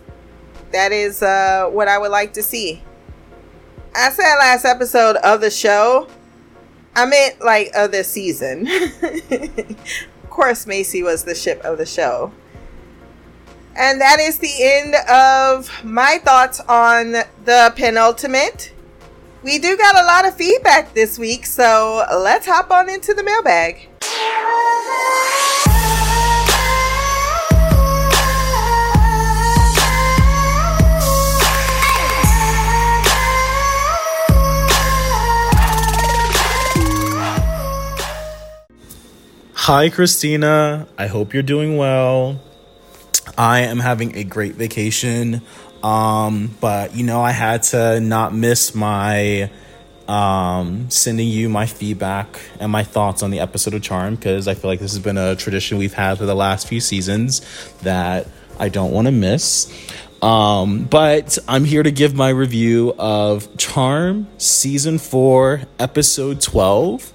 that 0.72 0.92
is 0.92 1.22
uh, 1.22 1.68
what 1.70 1.88
I 1.88 1.98
would 1.98 2.10
like 2.10 2.32
to 2.32 2.42
see. 2.42 2.82
I 3.94 4.08
said 4.08 4.34
last 4.36 4.64
episode 4.64 5.16
of 5.16 5.42
the 5.42 5.50
show, 5.50 6.08
I 6.94 7.04
meant 7.04 7.42
like 7.42 7.70
of 7.74 7.92
the 7.92 8.02
season. 8.02 8.66
of 9.30 10.30
course, 10.30 10.66
Macy 10.66 11.02
was 11.02 11.24
the 11.24 11.34
ship 11.34 11.60
of 11.62 11.76
the 11.76 11.84
show. 11.84 12.32
And 13.78 14.00
that 14.00 14.20
is 14.20 14.38
the 14.38 14.54
end 14.58 14.94
of 15.06 15.70
my 15.84 16.18
thoughts 16.24 16.60
on 16.60 17.12
the 17.44 17.74
penultimate. 17.76 18.72
We 19.42 19.58
do 19.58 19.76
got 19.76 19.94
a 19.94 20.04
lot 20.06 20.26
of 20.26 20.34
feedback 20.34 20.94
this 20.94 21.18
week, 21.18 21.44
so 21.44 22.02
let's 22.10 22.46
hop 22.46 22.70
on 22.70 22.88
into 22.88 23.12
the 23.12 23.22
mailbag. 23.22 23.88
Hi, 39.52 39.90
Christina. 39.90 40.88
I 40.96 41.08
hope 41.08 41.34
you're 41.34 41.42
doing 41.42 41.76
well. 41.76 42.40
I 43.38 43.60
am 43.60 43.78
having 43.78 44.16
a 44.16 44.24
great 44.24 44.54
vacation. 44.54 45.42
Um, 45.82 46.54
but 46.60 46.94
you 46.96 47.04
know, 47.04 47.20
I 47.20 47.32
had 47.32 47.62
to 47.64 48.00
not 48.00 48.34
miss 48.34 48.74
my 48.74 49.50
um 50.08 50.88
sending 50.88 51.26
you 51.26 51.48
my 51.48 51.66
feedback 51.66 52.38
and 52.60 52.70
my 52.70 52.84
thoughts 52.84 53.24
on 53.24 53.32
the 53.32 53.40
episode 53.40 53.74
of 53.74 53.82
Charm 53.82 54.14
because 54.14 54.46
I 54.46 54.54
feel 54.54 54.70
like 54.70 54.78
this 54.78 54.92
has 54.92 55.00
been 55.00 55.18
a 55.18 55.34
tradition 55.34 55.78
we've 55.78 55.94
had 55.94 56.18
for 56.18 56.26
the 56.26 56.34
last 56.34 56.68
few 56.68 56.80
seasons 56.80 57.42
that 57.82 58.28
I 58.58 58.68
don't 58.68 58.92
want 58.92 59.06
to 59.06 59.12
miss. 59.12 59.72
Um, 60.22 60.84
but 60.84 61.36
I'm 61.46 61.64
here 61.64 61.82
to 61.82 61.90
give 61.90 62.14
my 62.14 62.30
review 62.30 62.94
of 62.98 63.54
Charm 63.58 64.28
season 64.38 64.98
4 64.98 65.62
episode 65.78 66.40
12. 66.40 67.12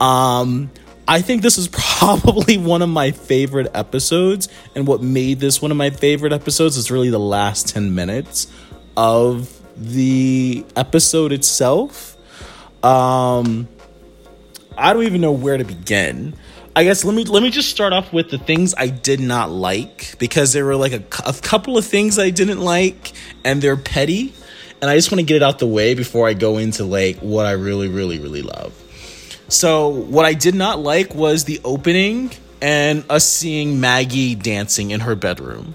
Um 0.00 0.70
I 1.08 1.22
think 1.22 1.40
this 1.40 1.56
is 1.56 1.68
probably 1.72 2.58
one 2.58 2.82
of 2.82 2.90
my 2.90 3.10
favorite 3.10 3.68
episodes. 3.74 4.48
And 4.74 4.86
what 4.86 5.02
made 5.02 5.40
this 5.40 5.60
one 5.60 5.70
of 5.70 5.76
my 5.76 5.90
favorite 5.90 6.32
episodes 6.32 6.76
is 6.76 6.90
really 6.90 7.10
the 7.10 7.18
last 7.18 7.70
10 7.70 7.94
minutes 7.94 8.46
of 8.96 9.50
the 9.76 10.64
episode 10.76 11.32
itself. 11.32 12.16
Um, 12.84 13.68
I 14.76 14.92
don't 14.92 15.04
even 15.04 15.20
know 15.20 15.32
where 15.32 15.56
to 15.56 15.64
begin. 15.64 16.34
I 16.76 16.84
guess 16.84 17.04
let 17.04 17.16
me 17.16 17.24
let 17.24 17.42
me 17.42 17.50
just 17.50 17.70
start 17.70 17.92
off 17.92 18.12
with 18.12 18.30
the 18.30 18.38
things 18.38 18.72
I 18.76 18.86
did 18.86 19.18
not 19.18 19.50
like 19.50 20.16
because 20.18 20.52
there 20.52 20.64
were 20.64 20.76
like 20.76 20.92
a, 20.92 21.02
a 21.26 21.32
couple 21.32 21.76
of 21.76 21.84
things 21.84 22.20
I 22.20 22.30
didn't 22.30 22.60
like 22.60 23.12
and 23.44 23.60
they're 23.60 23.76
petty 23.76 24.32
and 24.80 24.88
I 24.88 24.94
just 24.94 25.10
want 25.10 25.18
to 25.18 25.26
get 25.26 25.36
it 25.36 25.42
out 25.42 25.58
the 25.58 25.66
way 25.66 25.94
before 25.94 26.28
I 26.28 26.34
go 26.34 26.56
into 26.58 26.84
like 26.84 27.16
what 27.16 27.46
I 27.46 27.52
really 27.52 27.88
really 27.88 28.20
really 28.20 28.42
love. 28.42 28.72
So, 29.48 29.88
what 29.88 30.26
I 30.26 30.34
did 30.34 30.54
not 30.54 30.78
like 30.78 31.14
was 31.14 31.44
the 31.44 31.60
opening 31.64 32.30
and 32.60 33.04
us 33.08 33.26
seeing 33.28 33.80
Maggie 33.80 34.34
dancing 34.34 34.90
in 34.90 35.00
her 35.00 35.14
bedroom. 35.14 35.74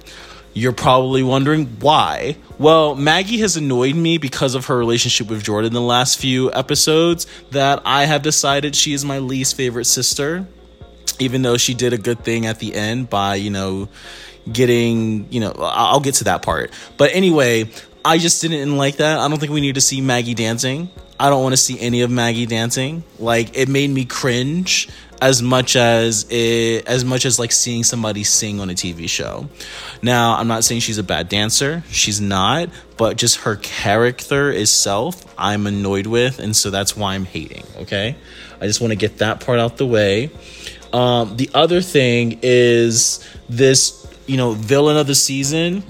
You're 0.54 0.74
probably 0.74 1.24
wondering 1.24 1.66
why. 1.80 2.38
Well, 2.60 2.94
Maggie 2.94 3.40
has 3.40 3.58
annoyed 3.58 3.96
me 3.96 4.20
because 4.20 4.54
of 4.54 4.68
her 4.68 4.78
relationship 4.78 5.28
with 5.28 5.44
Jordan 5.44 5.74
the 5.74 5.82
last 5.82 6.20
few 6.20 6.54
episodes 6.54 7.26
that 7.50 7.82
I 7.86 8.06
have 8.06 8.22
decided 8.22 8.76
she 8.76 8.94
is 8.94 9.04
my 9.04 9.18
least 9.18 9.56
favorite 9.56 9.86
sister. 9.86 10.46
Even 11.20 11.42
though 11.42 11.58
she 11.58 11.74
did 11.74 11.94
a 11.94 11.98
good 11.98 12.24
thing 12.24 12.46
at 12.46 12.60
the 12.60 12.76
end 12.76 13.10
by, 13.10 13.36
you 13.36 13.50
know, 13.50 13.90
getting, 14.52 15.32
you 15.32 15.40
know, 15.40 15.54
I'll 15.58 16.00
get 16.00 16.16
to 16.16 16.26
that 16.26 16.42
part. 16.44 16.72
But 16.98 17.16
anyway, 17.16 17.70
I 18.06 18.18
just 18.18 18.42
didn't 18.42 18.76
like 18.76 18.98
that. 18.98 19.20
I 19.20 19.28
don't 19.28 19.40
think 19.40 19.52
we 19.52 19.62
need 19.62 19.76
to 19.76 19.82
see 19.82 20.02
Maggie 20.02 20.34
dancing. 20.34 20.90
I 21.20 21.30
don't 21.30 21.42
want 21.42 21.54
to 21.54 21.58
see 21.58 21.80
any 21.80 22.02
of 22.02 22.12
Maggie 22.12 22.46
dancing. 22.46 23.04
Like 23.18 23.56
it 23.58 23.70
made 23.70 23.90
me 23.90 24.04
cringe 24.06 24.90
as 25.22 25.42
much 25.42 25.78
as 25.78 26.26
it 26.30 26.86
as 26.86 27.06
much 27.06 27.26
as 27.26 27.40
like 27.40 27.54
seeing 27.54 27.86
somebody 27.86 28.26
sing 28.26 28.60
on 28.60 28.70
a 28.70 28.74
TV 28.74 29.08
show. 29.08 29.48
Now, 30.02 30.36
I'm 30.36 30.50
not 30.50 30.66
saying 30.66 30.82
she's 30.82 30.98
a 30.98 31.04
bad 31.04 31.30
dancer. 31.30 31.82
She's 31.90 32.20
not, 32.20 32.68
but 32.98 33.16
just 33.16 33.38
her 33.42 33.56
character 33.56 34.52
itself, 34.52 35.34
I'm 35.38 35.66
annoyed 35.66 36.08
with, 36.08 36.40
and 36.40 36.54
so 36.54 36.72
that's 36.72 36.98
why 36.98 37.14
I'm 37.16 37.24
hating, 37.24 37.64
okay? 37.78 38.18
I 38.60 38.68
just 38.68 38.82
want 38.82 38.92
to 38.92 38.98
get 38.98 39.20
that 39.20 39.40
part 39.40 39.60
out 39.60 39.78
the 39.78 39.88
way. 39.88 40.30
Um, 40.92 41.38
the 41.38 41.50
other 41.54 41.82
thing 41.82 42.40
is 42.44 43.26
this, 43.48 44.06
you 44.28 44.36
know, 44.36 44.52
villain 44.52 44.98
of 44.98 45.08
the 45.08 45.16
season 45.16 45.84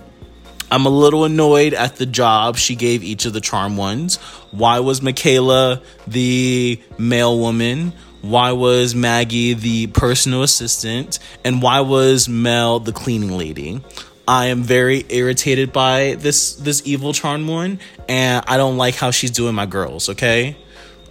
I'm 0.72 0.86
a 0.86 0.90
little 0.90 1.26
annoyed 1.26 1.74
at 1.74 1.98
the 1.98 2.06
job 2.06 2.58
she 2.58 2.76
gave 2.76 3.04
each 3.04 3.26
of 3.26 3.34
the 3.34 3.42
charm 3.42 3.78
ones. 3.78 4.18
Why 4.52 4.80
was 4.80 5.02
Michaela 5.02 5.82
the 6.08 6.82
male 6.98 7.40
woman? 7.40 7.94
Why 8.22 8.54
was 8.54 8.96
Maggie 8.96 9.54
the 9.54 9.88
personal 9.88 10.44
assistant? 10.44 11.20
And 11.44 11.62
why 11.62 11.82
was 11.82 12.30
Mel 12.30 12.80
the 12.80 12.94
cleaning 12.94 13.38
lady? 13.38 13.82
I 14.28 14.48
am 14.48 14.64
very 14.64 15.06
irritated 15.10 15.74
by 15.74 16.16
this 16.18 16.56
this 16.56 16.82
evil 16.86 17.12
charm 17.12 17.46
one, 17.48 17.80
and 18.08 18.44
I 18.48 18.56
don't 18.56 18.78
like 18.78 18.96
how 18.96 19.12
she's 19.12 19.32
doing 19.32 19.54
my 19.54 19.66
girls. 19.66 20.08
Okay, 20.08 20.56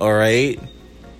all 0.00 0.12
right 0.12 0.58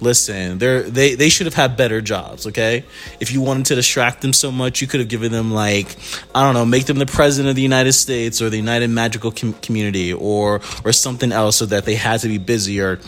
listen, 0.03 0.59
they're 0.59 0.83
they 0.83 1.15
they 1.15 1.29
should 1.29 1.47
have 1.47 1.55
had 1.55 1.77
better 1.77 2.01
jobs, 2.01 2.47
okay? 2.49 2.85
If 3.21 3.33
you 3.33 3.41
wanted 3.41 3.67
to 3.67 3.75
distract 3.75 4.21
them 4.21 4.33
so 4.33 4.51
much, 4.51 4.81
you 4.81 4.87
could 4.87 5.01
have 5.01 5.09
given 5.09 5.33
them 5.33 5.53
like 5.53 5.97
I 6.35 6.43
don't 6.43 6.55
know, 6.55 6.67
make 6.67 6.87
them 6.87 6.99
the 6.99 7.07
president 7.07 7.51
of 7.51 7.57
the 7.57 7.63
United 7.63 7.93
States 7.93 8.43
or 8.43 8.51
the 8.51 8.57
United 8.57 8.89
Magical 8.89 9.31
Com- 9.31 9.55
Community 9.55 10.13
or 10.13 10.61
or 10.85 10.93
something 10.93 11.33
else 11.33 11.57
so 11.57 11.67
that 11.67 11.85
they 11.85 11.95
had 11.95 12.21
to 12.21 12.29
be 12.29 12.39
busier 12.39 12.99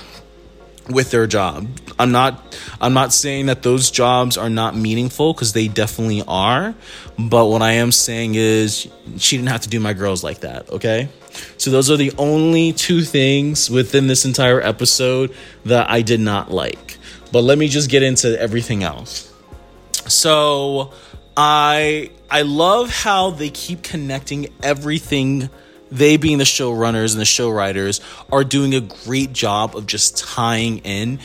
with 0.88 1.10
their 1.10 1.26
job. 1.26 1.66
I'm 1.98 2.12
not 2.12 2.56
I'm 2.80 2.94
not 2.94 3.12
saying 3.12 3.46
that 3.46 3.62
those 3.62 3.90
jobs 3.90 4.36
are 4.36 4.50
not 4.50 4.76
meaningful 4.76 5.34
cuz 5.34 5.52
they 5.52 5.68
definitely 5.68 6.22
are, 6.28 6.74
but 7.18 7.46
what 7.46 7.62
I 7.62 7.72
am 7.72 7.92
saying 7.92 8.34
is 8.34 8.86
she 9.18 9.36
didn't 9.36 9.48
have 9.48 9.62
to 9.62 9.68
do 9.68 9.80
my 9.80 9.92
girls 9.92 10.22
like 10.22 10.40
that, 10.40 10.70
okay? 10.70 11.08
So 11.56 11.70
those 11.70 11.90
are 11.90 11.96
the 11.96 12.12
only 12.18 12.72
two 12.72 13.02
things 13.02 13.70
within 13.70 14.06
this 14.06 14.24
entire 14.24 14.60
episode 14.60 15.34
that 15.64 15.90
I 15.90 16.02
did 16.02 16.20
not 16.20 16.50
like. 16.50 16.98
But 17.32 17.42
let 17.42 17.58
me 17.58 17.68
just 17.68 17.90
get 17.90 18.02
into 18.02 18.40
everything 18.40 18.82
else. 18.84 19.32
So 20.06 20.92
I 21.36 22.10
I 22.30 22.42
love 22.42 22.90
how 22.90 23.30
they 23.30 23.50
keep 23.50 23.82
connecting 23.82 24.48
everything 24.62 25.50
they 25.90 26.16
being 26.16 26.38
the 26.38 26.44
showrunners 26.44 27.12
and 27.12 27.20
the 27.20 27.24
show 27.24 27.50
writers 27.50 28.00
are 28.32 28.42
doing 28.42 28.74
a 28.74 28.80
great 28.80 29.32
job 29.32 29.76
of 29.76 29.86
just 29.86 30.18
tying 30.18 30.78
in 30.78 31.20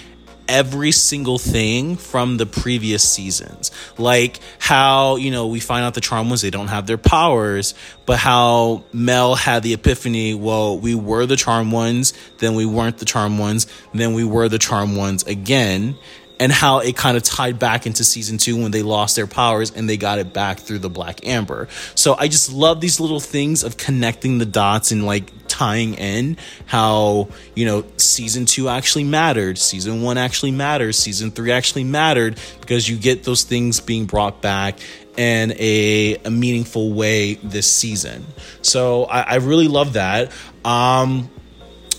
every 0.49 0.91
single 0.91 1.38
thing 1.38 1.95
from 1.95 2.38
the 2.38 2.45
previous 2.45 3.07
seasons. 3.07 3.71
Like 3.97 4.39
how, 4.57 5.15
you 5.15 5.31
know, 5.31 5.47
we 5.47 5.59
find 5.59 5.85
out 5.85 5.93
the 5.93 6.01
charm 6.01 6.27
ones, 6.29 6.41
they 6.41 6.49
don't 6.49 6.67
have 6.67 6.88
their 6.88 6.97
powers, 6.97 7.75
but 8.05 8.17
how 8.17 8.83
Mel 8.91 9.35
had 9.35 9.63
the 9.63 9.73
epiphany, 9.73 10.33
well, 10.33 10.77
we 10.77 10.95
were 10.95 11.25
the 11.25 11.38
charm 11.38 11.71
ones, 11.71 12.13
then 12.39 12.55
we 12.55 12.65
weren't 12.65 12.97
the 12.97 13.05
charm 13.05 13.38
ones, 13.38 13.67
then 13.93 14.13
we 14.13 14.23
were 14.23 14.49
the 14.49 14.59
charm 14.59 14.95
ones 14.95 15.23
again. 15.23 15.95
And 16.39 16.54
how 16.54 16.80
it 16.80 16.95
kind 16.95 17.17
of 17.17 17.23
tied 17.23 17.60
back 17.60 17.86
into 17.86 18.06
season 18.06 18.38
two 18.38 18.56
when 18.56 18.71
they 18.71 18.82
lost 18.82 19.17
their 19.17 19.28
powers 19.28 19.71
and 19.71 19.89
they 19.89 19.97
got 19.97 20.19
it 20.19 20.32
back 20.32 20.60
through 20.60 20.80
the 20.80 20.89
Black 20.89 21.28
Amber. 21.28 21.67
So 21.95 22.15
I 22.17 22.30
just 22.30 22.49
love 22.49 22.80
these 22.80 23.02
little 23.02 23.19
things 23.19 23.63
of 23.63 23.75
connecting 23.75 24.38
the 24.38 24.45
dots 24.45 24.93
and 24.93 25.06
like 25.06 25.34
tying 25.49 25.95
in 25.95 26.38
how, 26.65 27.28
you 27.56 27.65
know, 27.65 27.84
season 27.97 28.45
two 28.45 28.69
actually 28.69 29.04
mattered, 29.04 29.58
season 29.58 30.02
one 30.02 30.17
actually 30.17 30.52
matters, 30.52 30.97
season 30.97 31.32
three 31.32 31.52
actually 31.52 31.84
mattered 31.84 32.39
because 32.62 32.88
you 32.88 32.95
get 32.95 33.25
those 33.25 33.43
things 33.43 33.82
being 33.82 34.06
brought 34.06 34.41
back 34.41 34.80
in 35.17 35.52
a, 35.60 36.15
a 36.23 36.32
meaningful 36.32 36.93
way 36.93 37.34
this 37.34 37.69
season. 37.69 38.25
So 38.62 39.04
I, 39.04 39.21
I 39.21 39.36
really 39.36 39.67
love 39.67 39.93
that. 39.93 40.32
Um, 40.63 41.30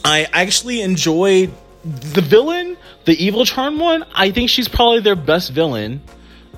I 0.02 0.26
actually 0.32 0.80
enjoyed 0.80 1.52
the 1.84 2.22
villain, 2.22 2.78
the 3.10 3.24
evil 3.24 3.44
charm 3.44 3.80
one. 3.80 4.04
I 4.14 4.30
think 4.30 4.50
she's 4.50 4.68
probably 4.68 5.00
their 5.00 5.16
best 5.16 5.50
villain 5.50 6.00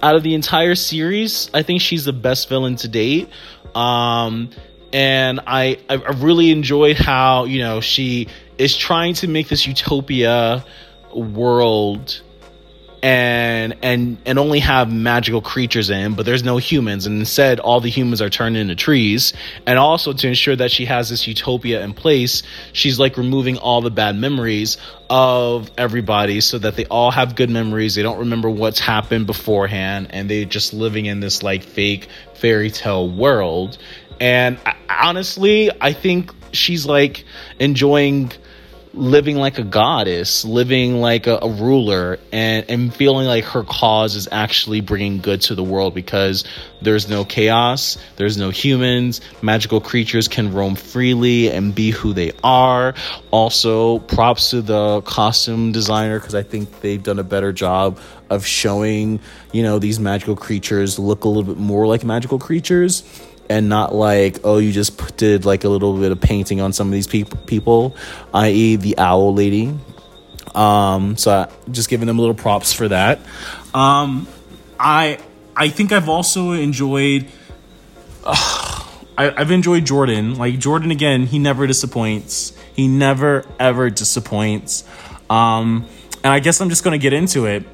out 0.03 0.17
of 0.17 0.23
the 0.23 0.35
entire 0.35 0.75
series. 0.75 1.51
I 1.55 1.63
think 1.63 1.81
she's 1.81 2.05
the 2.05 2.13
best 2.13 2.51
villain 2.51 2.77
to 2.77 2.89
date. 2.89 3.31
Um, 3.75 4.51
and 4.93 5.41
I 5.47 5.79
I 5.89 5.95
really 5.95 6.51
enjoyed 6.51 6.99
how 6.99 7.45
you 7.45 7.61
know 7.61 7.81
she 7.81 8.29
is 8.59 8.77
trying 8.77 9.15
to 9.15 9.29
make 9.29 9.49
this 9.49 9.67
utopia 9.67 10.63
world 11.15 12.21
and 13.03 13.75
and 13.83 14.17
and 14.25 14.39
only 14.39 14.61
have 14.61 14.93
magical 14.93 15.41
creatures 15.41 15.91
in 15.91 16.15
but 16.15 16.25
there's 16.25 16.45
no 16.45 16.57
humans. 16.57 17.07
And 17.07 17.19
instead 17.19 17.59
all 17.59 17.81
the 17.81 17.91
humans 17.91 18.23
are 18.23 18.31
turned 18.31 18.57
into 18.57 18.77
trees. 18.77 19.33
And 19.67 19.79
also 19.79 20.13
to 20.13 20.29
ensure 20.29 20.55
that 20.55 20.71
she 20.71 20.85
has 20.85 21.11
this 21.11 21.27
utopia 21.27 21.83
in 21.83 21.95
place 21.95 22.43
she's 22.73 22.99
like 22.99 23.17
removing 23.17 23.59
all 23.59 23.81
the 23.81 23.91
bad 23.91 24.17
memories 24.17 24.79
of 25.11 25.71
everybody 25.77 26.41
so 26.41 26.59
that 26.59 26.77
they 26.77 26.87
all 26.87 27.11
have 27.11 27.35
good 27.35 27.51
memories. 27.51 27.97
They 27.97 28.03
don't 28.03 28.21
remember 28.21 28.49
what's 28.49 28.79
happened 28.79 29.27
beforehand 29.27 30.09
and 30.11 30.31
they're 30.31 30.45
just 30.45 30.73
living 30.73 31.07
in 31.07 31.21
this 31.21 31.43
like 31.43 31.65
fake 31.65 32.09
fairy 32.35 32.71
tale 32.71 33.09
world. 33.09 33.79
And 34.21 34.59
I, 34.65 34.77
honestly, 34.89 35.71
I 35.81 35.93
think 35.93 36.33
she's 36.53 36.87
like 36.87 37.25
enjoying 37.59 38.33
living 38.95 39.37
like 39.37 39.59
a 39.59 39.63
goddess, 39.63 40.45
living 40.45 41.01
like 41.01 41.27
a, 41.27 41.39
a, 41.41 41.49
ruler, 41.49 42.19
and, 42.31 42.69
and 42.69 42.95
feeling 42.95 43.27
like 43.27 43.45
her 43.45 43.63
cause 43.63 44.15
is 44.15 44.29
actually 44.31 44.81
bringing 44.81 45.21
good 45.21 45.41
to 45.41 45.55
the 45.55 45.63
world 45.63 45.95
because 45.95 46.45
there's 46.83 47.09
no 47.09 47.25
chaos, 47.25 47.97
there's 48.17 48.37
no 48.37 48.51
humans, 48.51 49.21
magical 49.41 49.81
creatures 49.81 50.29
can 50.29 50.53
roam 50.53 50.75
freely 50.75 51.51
and 51.51 51.75
be 51.75 51.91
who 51.91 52.13
they 52.13 52.33
are. 52.45 52.95
Also, 53.31 53.99
props 54.01 54.51
to 54.51 54.61
the 54.61 55.01
costume 55.03 55.73
designer 55.73 56.19
because 56.19 56.35
I 56.35 56.43
think 56.43 56.81
they've 56.81 57.03
done 57.03 57.19
a 57.19 57.25
better 57.25 57.53
job 57.53 57.99
of 58.29 58.47
showing, 58.47 59.21
you 59.53 59.63
know, 59.63 59.79
these 59.79 60.01
magical 60.01 60.37
creatures 60.37 60.99
look 60.99 61.25
a 61.25 61.29
little 61.29 61.45
bit 61.45 61.57
more 61.57 61.87
like 61.87 62.05
magical 62.05 62.39
creatures 62.39 63.03
and 63.53 63.69
not 63.69 63.95
like 63.95 64.39
oh 64.45 64.57
you 64.57 64.73
just 64.73 65.17
did 65.19 65.45
like 65.45 65.65
a 65.65 65.69
little 65.69 65.99
bit 65.99 66.11
of 66.11 66.21
painting 66.21 66.63
on 66.63 66.73
some 66.73 66.87
of 66.87 66.93
these 66.93 67.07
people 67.07 67.39
people 67.47 67.95
i.e 68.33 68.77
the 68.77 68.97
owl 68.99 69.35
lady. 69.35 69.75
Um 70.55 71.17
so 71.19 71.31
I, 71.31 71.71
just 71.71 71.89
giving 71.89 72.07
them 72.07 72.19
little 72.19 72.35
props 72.35 72.73
for 72.73 72.89
that. 72.89 73.21
Um 73.75 74.27
i 74.81 75.19
i 75.55 75.69
think 75.69 75.93
i've 75.93 76.09
also 76.09 76.53
enjoyed 76.53 77.27
uh, 78.25 78.35
I, 79.19 79.31
i've 79.37 79.51
enjoyed 79.51 79.85
jordan. 79.85 80.37
Like 80.37 80.59
jordan 80.59 80.91
again 80.91 81.27
he 81.27 81.39
never 81.39 81.67
disappoints. 81.67 82.57
He 82.75 82.89
never 82.89 83.45
ever 83.61 83.91
disappoints. 83.91 84.85
Um 85.29 85.87
and 86.25 86.33
i 86.33 86.41
guess 86.41 86.61
i'm 86.61 86.71
just 86.71 86.85
gonna 86.85 86.99
get 86.99 87.13
into 87.13 87.45
it. 87.45 87.65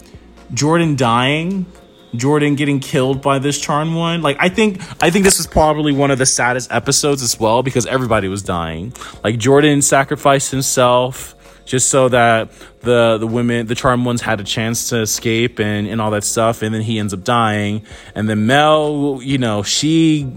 Jordan 0.52 0.96
dying 0.96 1.66
Jordan 2.14 2.54
getting 2.54 2.80
killed 2.80 3.20
by 3.22 3.38
this 3.38 3.58
charm 3.58 3.94
one. 3.94 4.22
Like 4.22 4.36
I 4.40 4.48
think 4.48 4.80
I 5.02 5.10
think 5.10 5.24
this 5.24 5.38
was 5.38 5.46
probably 5.46 5.92
one 5.92 6.10
of 6.10 6.18
the 6.18 6.26
saddest 6.26 6.72
episodes 6.72 7.22
as 7.22 7.38
well 7.38 7.62
because 7.62 7.86
everybody 7.86 8.28
was 8.28 8.42
dying. 8.42 8.92
Like 9.22 9.38
Jordan 9.38 9.82
sacrificed 9.82 10.50
himself 10.50 11.34
just 11.64 11.88
so 11.88 12.08
that 12.08 12.50
the 12.80 13.18
the 13.18 13.26
women 13.26 13.66
the 13.66 13.74
charm 13.74 14.04
ones 14.04 14.22
had 14.22 14.40
a 14.40 14.44
chance 14.44 14.88
to 14.88 15.00
escape 15.00 15.58
and 15.58 15.86
and 15.86 16.00
all 16.00 16.10
that 16.12 16.24
stuff 16.24 16.62
and 16.62 16.74
then 16.74 16.80
he 16.80 16.98
ends 16.98 17.12
up 17.12 17.24
dying 17.24 17.84
and 18.14 18.28
then 18.28 18.46
Mel, 18.46 19.20
you 19.22 19.38
know, 19.38 19.62
she 19.62 20.32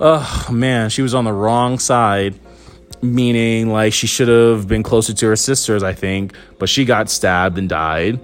oh 0.00 0.46
man, 0.50 0.90
she 0.90 1.02
was 1.02 1.14
on 1.14 1.24
the 1.24 1.32
wrong 1.32 1.78
side 1.78 2.38
meaning 3.00 3.70
like 3.70 3.92
she 3.92 4.06
should 4.06 4.28
have 4.28 4.66
been 4.66 4.82
closer 4.82 5.14
to 5.14 5.26
her 5.26 5.36
sisters, 5.36 5.82
I 5.82 5.94
think, 5.94 6.34
but 6.58 6.68
she 6.68 6.84
got 6.84 7.08
stabbed 7.10 7.58
and 7.58 7.68
died. 7.68 8.20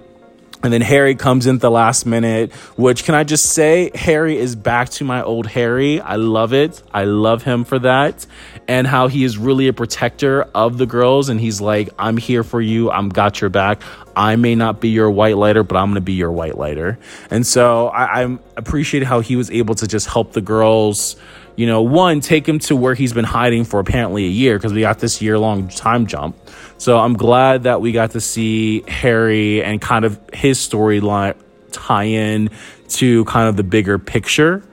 And 0.65 0.73
then 0.73 0.81
Harry 0.81 1.13
comes 1.13 1.45
in 1.45 1.57
at 1.57 1.61
the 1.61 1.69
last 1.69 2.07
minute, 2.07 2.51
which 2.75 3.03
can 3.03 3.13
I 3.13 3.23
just 3.23 3.45
say, 3.45 3.91
Harry 3.93 4.35
is 4.35 4.55
back 4.55 4.89
to 4.89 5.03
my 5.03 5.21
old 5.21 5.45
Harry. 5.45 6.01
I 6.01 6.15
love 6.15 6.53
it. 6.53 6.81
I 6.91 7.03
love 7.03 7.43
him 7.43 7.65
for 7.65 7.77
that. 7.77 8.25
And 8.67 8.87
how 8.87 9.07
he 9.07 9.23
is 9.23 9.37
really 9.37 9.67
a 9.67 9.73
protector 9.73 10.41
of 10.55 10.79
the 10.79 10.87
girls. 10.87 11.29
And 11.29 11.39
he's 11.39 11.61
like, 11.61 11.89
I'm 11.99 12.17
here 12.17 12.43
for 12.43 12.59
you. 12.59 12.89
I'm 12.89 13.09
got 13.09 13.41
your 13.41 13.51
back. 13.51 13.83
I 14.15 14.37
may 14.37 14.55
not 14.55 14.81
be 14.81 14.89
your 14.89 15.11
white 15.11 15.37
lighter, 15.37 15.63
but 15.63 15.77
I'm 15.77 15.89
going 15.89 15.95
to 15.95 16.01
be 16.01 16.13
your 16.13 16.31
white 16.31 16.57
lighter. 16.57 16.97
And 17.29 17.45
so 17.45 17.89
I, 17.89 18.23
I 18.23 18.37
appreciate 18.57 19.03
how 19.03 19.19
he 19.19 19.35
was 19.35 19.51
able 19.51 19.75
to 19.75 19.87
just 19.87 20.07
help 20.07 20.33
the 20.33 20.41
girls 20.41 21.15
you 21.55 21.67
know, 21.67 21.81
one, 21.81 22.19
take 22.19 22.47
him 22.47 22.59
to 22.59 22.75
where 22.75 22.95
he's 22.95 23.13
been 23.13 23.25
hiding 23.25 23.63
for 23.63 23.79
apparently 23.79 24.25
a 24.25 24.29
year 24.29 24.57
because 24.57 24.73
we 24.73 24.81
got 24.81 24.99
this 24.99 25.21
year 25.21 25.39
long 25.39 25.69
time 25.69 26.05
jump. 26.05 26.35
So 26.77 26.99
I'm 26.99 27.13
glad 27.15 27.63
that 27.63 27.81
we 27.81 27.91
got 27.91 28.11
to 28.11 28.21
see 28.21 28.81
Harry 28.87 29.63
and 29.63 29.81
kind 29.81 30.05
of 30.05 30.19
his 30.33 30.59
storyline 30.59 31.35
tie 31.71 32.03
in 32.03 32.49
to 32.89 33.25
kind 33.25 33.47
of 33.49 33.57
the 33.57 33.63
bigger 33.63 33.97
picture. 33.97 34.63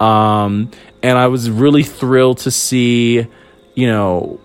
Um, 0.00 0.70
and 1.02 1.18
I 1.18 1.28
was 1.28 1.50
really 1.50 1.82
thrilled 1.82 2.38
to 2.38 2.50
see, 2.50 3.26
you 3.74 3.86
know, 3.86 4.40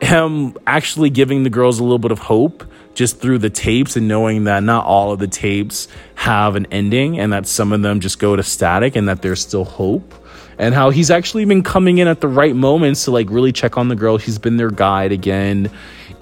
him 0.00 0.56
actually 0.66 1.10
giving 1.10 1.42
the 1.42 1.50
girls 1.50 1.78
a 1.78 1.82
little 1.82 1.98
bit 1.98 2.10
of 2.10 2.18
hope 2.18 2.64
just 2.94 3.20
through 3.20 3.38
the 3.38 3.50
tapes 3.50 3.96
and 3.96 4.06
knowing 4.06 4.44
that 4.44 4.62
not 4.62 4.86
all 4.86 5.12
of 5.12 5.18
the 5.18 5.26
tapes 5.26 5.88
have 6.14 6.56
an 6.56 6.66
ending 6.70 7.18
and 7.18 7.32
that 7.32 7.46
some 7.46 7.72
of 7.72 7.82
them 7.82 8.00
just 8.00 8.18
go 8.18 8.36
to 8.36 8.42
static 8.42 8.96
and 8.96 9.08
that 9.08 9.22
there's 9.22 9.40
still 9.40 9.64
hope. 9.64 10.14
And 10.56 10.72
how 10.72 10.90
he's 10.90 11.10
actually 11.10 11.44
been 11.46 11.64
coming 11.64 11.98
in 11.98 12.06
at 12.06 12.20
the 12.20 12.28
right 12.28 12.54
moments 12.54 13.04
to 13.06 13.10
like 13.10 13.28
really 13.28 13.50
check 13.50 13.76
on 13.76 13.88
the 13.88 13.96
girl. 13.96 14.18
He's 14.18 14.38
been 14.38 14.56
their 14.56 14.70
guide 14.70 15.10
again 15.10 15.70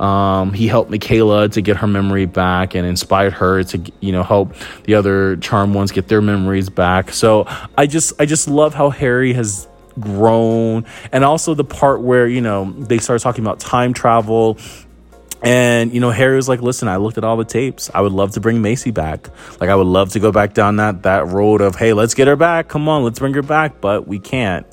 um, 0.00 0.52
he 0.52 0.66
helped 0.66 0.90
Michaela 0.90 1.48
to 1.50 1.60
get 1.60 1.76
her 1.78 1.86
memory 1.86 2.26
back 2.26 2.74
and 2.74 2.86
inspired 2.86 3.32
her 3.34 3.62
to 3.64 3.92
you 4.00 4.12
know 4.12 4.22
help 4.22 4.54
the 4.84 4.94
other 4.94 5.36
charm 5.36 5.74
ones 5.74 5.92
get 5.92 6.08
their 6.08 6.20
memories 6.20 6.68
back 6.68 7.12
so 7.12 7.46
i 7.76 7.86
just 7.86 8.12
i 8.20 8.26
just 8.26 8.48
love 8.48 8.74
how 8.74 8.90
harry 8.90 9.32
has 9.32 9.68
grown 10.00 10.84
and 11.12 11.24
also 11.24 11.54
the 11.54 11.64
part 11.64 12.00
where 12.00 12.26
you 12.26 12.40
know 12.40 12.72
they 12.72 12.98
start 12.98 13.20
talking 13.20 13.44
about 13.44 13.60
time 13.60 13.92
travel 13.92 14.58
and 15.42 15.92
you 15.92 15.98
know, 15.98 16.10
Harry 16.10 16.36
was 16.36 16.48
like, 16.48 16.62
"Listen, 16.62 16.86
I 16.86 16.96
looked 16.96 17.18
at 17.18 17.24
all 17.24 17.36
the 17.36 17.44
tapes. 17.44 17.90
I 17.92 18.00
would 18.00 18.12
love 18.12 18.30
to 18.32 18.40
bring 18.40 18.62
Macy 18.62 18.92
back. 18.92 19.28
Like, 19.60 19.70
I 19.70 19.74
would 19.74 19.88
love 19.88 20.10
to 20.10 20.20
go 20.20 20.30
back 20.30 20.54
down 20.54 20.76
that 20.76 21.02
that 21.02 21.26
road 21.26 21.60
of, 21.60 21.74
hey, 21.74 21.92
let's 21.92 22.14
get 22.14 22.28
her 22.28 22.36
back. 22.36 22.68
Come 22.68 22.88
on, 22.88 23.02
let's 23.02 23.18
bring 23.18 23.34
her 23.34 23.42
back, 23.42 23.80
but 23.80 24.06
we 24.06 24.20
can't." 24.20 24.64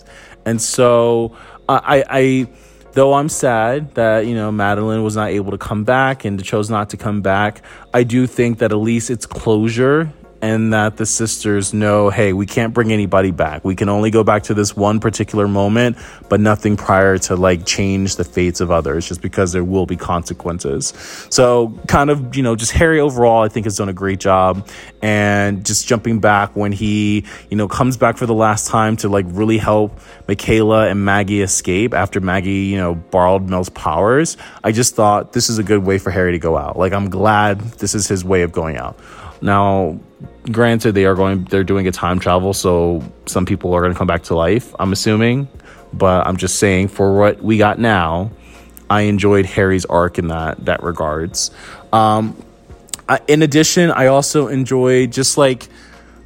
And 0.46 0.62
so, 0.62 1.36
I, 1.68 2.04
I, 2.10 2.50
though 2.94 3.14
I'm 3.14 3.30
sad 3.30 3.94
that 3.96 4.26
you 4.26 4.36
know 4.36 4.52
Madeline 4.52 5.04
was 5.04 5.16
not 5.16 5.30
able 5.30 5.52
to 5.52 5.58
come 5.58 5.84
back 5.84 6.26
and 6.26 6.44
chose 6.44 6.70
not 6.70 6.90
to 6.92 6.98
come 6.98 7.22
back, 7.22 7.62
I 7.94 8.04
do 8.04 8.28
think 8.28 8.60
that 8.60 8.72
at 8.72 8.78
least 8.78 9.10
it's 9.10 9.26
closure 9.26 10.12
and 10.42 10.74
that 10.74 10.98
the 10.98 11.06
sisters 11.06 11.74
know, 11.74 12.10
hey, 12.10 12.34
we 12.34 12.46
can't 12.46 12.74
bring 12.74 12.92
anybody 12.92 13.32
back. 13.32 13.66
We 13.66 13.76
can 13.76 13.90
only 13.90 14.10
go 14.10 14.24
back 14.24 14.44
to 14.44 14.54
this 14.54 14.76
one 14.76 15.00
particular 15.00 15.48
moment, 15.48 15.98
but 16.30 16.40
nothing 16.40 16.78
prior 16.78 17.18
to 17.20 17.36
like 17.36 17.66
change 17.66 18.16
the 18.16 18.24
fates 18.24 18.62
of 18.62 18.72
others 18.72 19.08
just 19.08 19.22
because 19.22 19.52
there 19.52 19.64
will 19.64 19.86
be 19.86 19.98
consequences. 19.98 20.94
So, 21.30 21.78
kind 21.88 22.10
of, 22.10 22.36
you 22.36 22.44
know, 22.44 22.56
just 22.56 22.72
Harry 22.72 23.00
overall, 23.00 23.44
I 23.44 23.50
think 23.50 23.66
has 23.66 23.78
done 23.78 23.90
a 23.90 23.94
great 23.94 24.20
job. 24.20 24.68
And 25.02 25.66
just 25.66 25.88
jumping 25.88 26.20
back 26.20 26.56
when 26.56 26.72
he, 26.72 27.26
you 27.50 27.58
know, 27.58 27.68
comes 27.68 27.98
back 27.98 28.18
for 28.18 28.26
the 28.26 28.34
last 28.34 28.68
time 28.68 28.98
to 28.98 29.10
like 29.10 29.26
really 29.30 29.58
help 29.58 30.00
Michaela 30.28 30.88
and 30.88 31.04
Maggie 31.04 31.42
escape 31.42 31.94
after 31.94 32.20
Maggie, 32.20 32.66
you 32.66 32.78
know, 32.78 32.96
borrowed 32.96 33.50
Mel's 33.50 33.70
powers. 33.70 34.38
I 34.64 34.72
just 34.72 34.96
thought 34.96 35.34
this 35.34 35.50
is 35.50 35.58
a 35.58 35.64
good 35.64 35.86
way 35.86 35.98
for 35.98 36.12
Harry 36.12 36.32
to 36.34 36.40
go 36.40 36.58
out. 36.58 36.78
Like, 36.78 36.94
I'm 36.94 37.10
glad 37.10 37.60
this 37.60 37.96
is 37.96 38.08
his 38.08 38.24
way 38.24 38.42
of 38.44 38.52
going 38.52 38.78
out. 38.78 38.98
Now, 39.42 40.00
granted, 40.52 40.94
they 40.94 41.06
are 41.06 41.16
going, 41.16 41.46
they're 41.46 41.64
doing 41.64 41.88
a 41.88 41.92
time 41.92 42.20
travel, 42.20 42.54
so 42.54 43.04
some 43.26 43.46
people 43.46 43.74
are 43.74 43.82
going 43.82 43.94
to 43.94 43.98
come 43.98 44.08
back 44.08 44.24
to 44.24 44.36
life, 44.36 44.74
I'm 44.80 44.92
assuming. 44.92 45.48
But 45.94 46.28
I'm 46.28 46.38
just 46.38 46.60
saying, 46.60 46.90
for 46.90 47.18
what 47.18 47.42
we 47.42 47.58
got 47.58 47.80
now, 47.80 48.32
I 48.90 49.02
enjoyed 49.02 49.46
Harry's 49.46 49.86
arc 49.86 50.18
in 50.20 50.28
that 50.28 50.66
that 50.66 50.84
regards. 50.84 51.52
Um, 51.94 52.36
in 53.28 53.42
addition, 53.42 53.92
I 53.92 54.08
also 54.08 54.48
enjoyed 54.48 55.12
just 55.12 55.38
like 55.38 55.68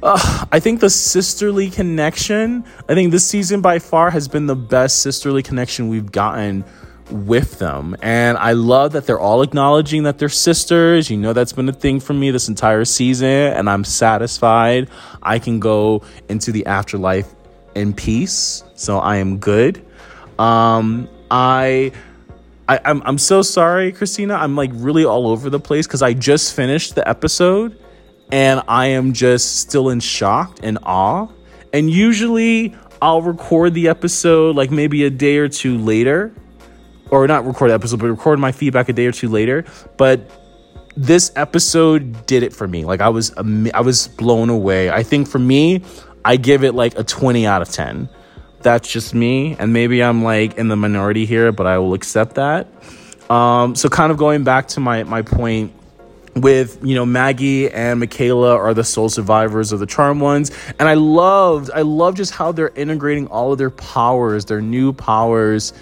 uh, 0.02 0.46
I 0.52 0.60
think 0.60 0.80
the 0.80 0.90
sisterly 0.90 1.70
connection. 1.70 2.64
I 2.88 2.94
think 2.94 3.10
this 3.10 3.26
season 3.26 3.62
by 3.62 3.78
far 3.78 4.10
has 4.10 4.28
been 4.28 4.46
the 4.46 4.56
best 4.56 5.00
sisterly 5.00 5.42
connection 5.42 5.88
we've 5.88 6.12
gotten 6.12 6.64
with 7.10 7.58
them. 7.58 7.96
And 8.02 8.38
I 8.38 8.52
love 8.52 8.92
that 8.92 9.06
they're 9.06 9.20
all 9.20 9.42
acknowledging 9.42 10.04
that 10.04 10.18
they're 10.18 10.28
sisters. 10.28 11.10
You 11.10 11.16
know, 11.16 11.32
that's 11.32 11.52
been 11.52 11.68
a 11.68 11.72
thing 11.72 12.00
for 12.00 12.14
me 12.14 12.30
this 12.30 12.48
entire 12.48 12.84
season, 12.84 13.28
and 13.28 13.68
I'm 13.68 13.84
satisfied. 13.84 14.88
I 15.22 15.38
can 15.38 15.60
go 15.60 16.02
into 16.28 16.52
the 16.52 16.66
afterlife 16.66 17.32
in 17.74 17.94
peace. 17.94 18.64
So 18.74 18.98
I 18.98 19.16
am 19.16 19.38
good. 19.38 19.84
Um, 20.38 21.08
I. 21.30 21.92
I, 22.66 22.80
I'm, 22.86 23.02
I'm 23.04 23.18
so 23.18 23.42
sorry, 23.42 23.92
Christina. 23.92 24.36
I'm 24.36 24.56
like 24.56 24.70
really 24.72 25.04
all 25.04 25.26
over 25.26 25.50
the 25.50 25.60
place 25.60 25.86
because 25.86 26.00
I 26.00 26.14
just 26.14 26.56
finished 26.56 26.94
the 26.94 27.06
episode 27.06 27.78
and 28.32 28.62
I 28.66 28.86
am 28.86 29.12
just 29.12 29.56
still 29.60 29.90
in 29.90 30.00
shock 30.00 30.60
and 30.62 30.78
awe. 30.82 31.28
And 31.74 31.90
usually 31.90 32.74
I'll 33.02 33.20
record 33.20 33.74
the 33.74 33.88
episode 33.88 34.56
like 34.56 34.70
maybe 34.70 35.04
a 35.04 35.10
day 35.10 35.36
or 35.36 35.46
two 35.46 35.76
later 35.76 36.34
or 37.22 37.26
not 37.26 37.46
record 37.46 37.70
episode, 37.70 38.00
but 38.00 38.08
record 38.08 38.38
my 38.38 38.52
feedback 38.52 38.88
a 38.88 38.92
day 38.92 39.06
or 39.06 39.12
two 39.12 39.28
later. 39.28 39.64
But 39.96 40.30
this 40.96 41.32
episode 41.36 42.26
did 42.26 42.42
it 42.42 42.52
for 42.52 42.68
me. 42.68 42.84
Like 42.84 43.00
I 43.00 43.08
was, 43.08 43.32
I 43.36 43.80
was 43.80 44.08
blown 44.08 44.50
away. 44.50 44.90
I 44.90 45.02
think 45.02 45.28
for 45.28 45.38
me, 45.38 45.82
I 46.24 46.36
give 46.36 46.64
it 46.64 46.72
like 46.72 46.98
a 46.98 47.04
20 47.04 47.46
out 47.46 47.62
of 47.62 47.68
10. 47.70 48.08
That's 48.60 48.90
just 48.90 49.14
me. 49.14 49.56
And 49.58 49.72
maybe 49.72 50.02
I'm 50.02 50.22
like 50.22 50.56
in 50.56 50.68
the 50.68 50.76
minority 50.76 51.26
here, 51.26 51.52
but 51.52 51.66
I 51.66 51.78
will 51.78 51.94
accept 51.94 52.36
that. 52.36 52.68
Um, 53.30 53.74
so 53.74 53.88
kind 53.88 54.12
of 54.12 54.18
going 54.18 54.44
back 54.44 54.68
to 54.68 54.80
my, 54.80 55.04
my 55.04 55.22
point 55.22 55.72
with 56.36 56.78
you 56.82 56.94
know 56.94 57.06
Maggie 57.06 57.70
and 57.70 58.00
Michaela 58.00 58.56
are 58.56 58.74
the 58.74 58.84
sole 58.84 59.08
survivors 59.08 59.72
of 59.72 59.78
the 59.78 59.86
charm 59.86 60.20
ones 60.20 60.50
and 60.78 60.88
I 60.88 60.94
loved 60.94 61.70
I 61.72 61.82
love 61.82 62.16
just 62.16 62.32
how 62.32 62.50
they're 62.52 62.72
integrating 62.74 63.28
all 63.28 63.52
of 63.52 63.58
their 63.58 63.70
powers 63.70 64.44
their 64.46 64.60
new 64.60 64.92
powers 64.92 65.72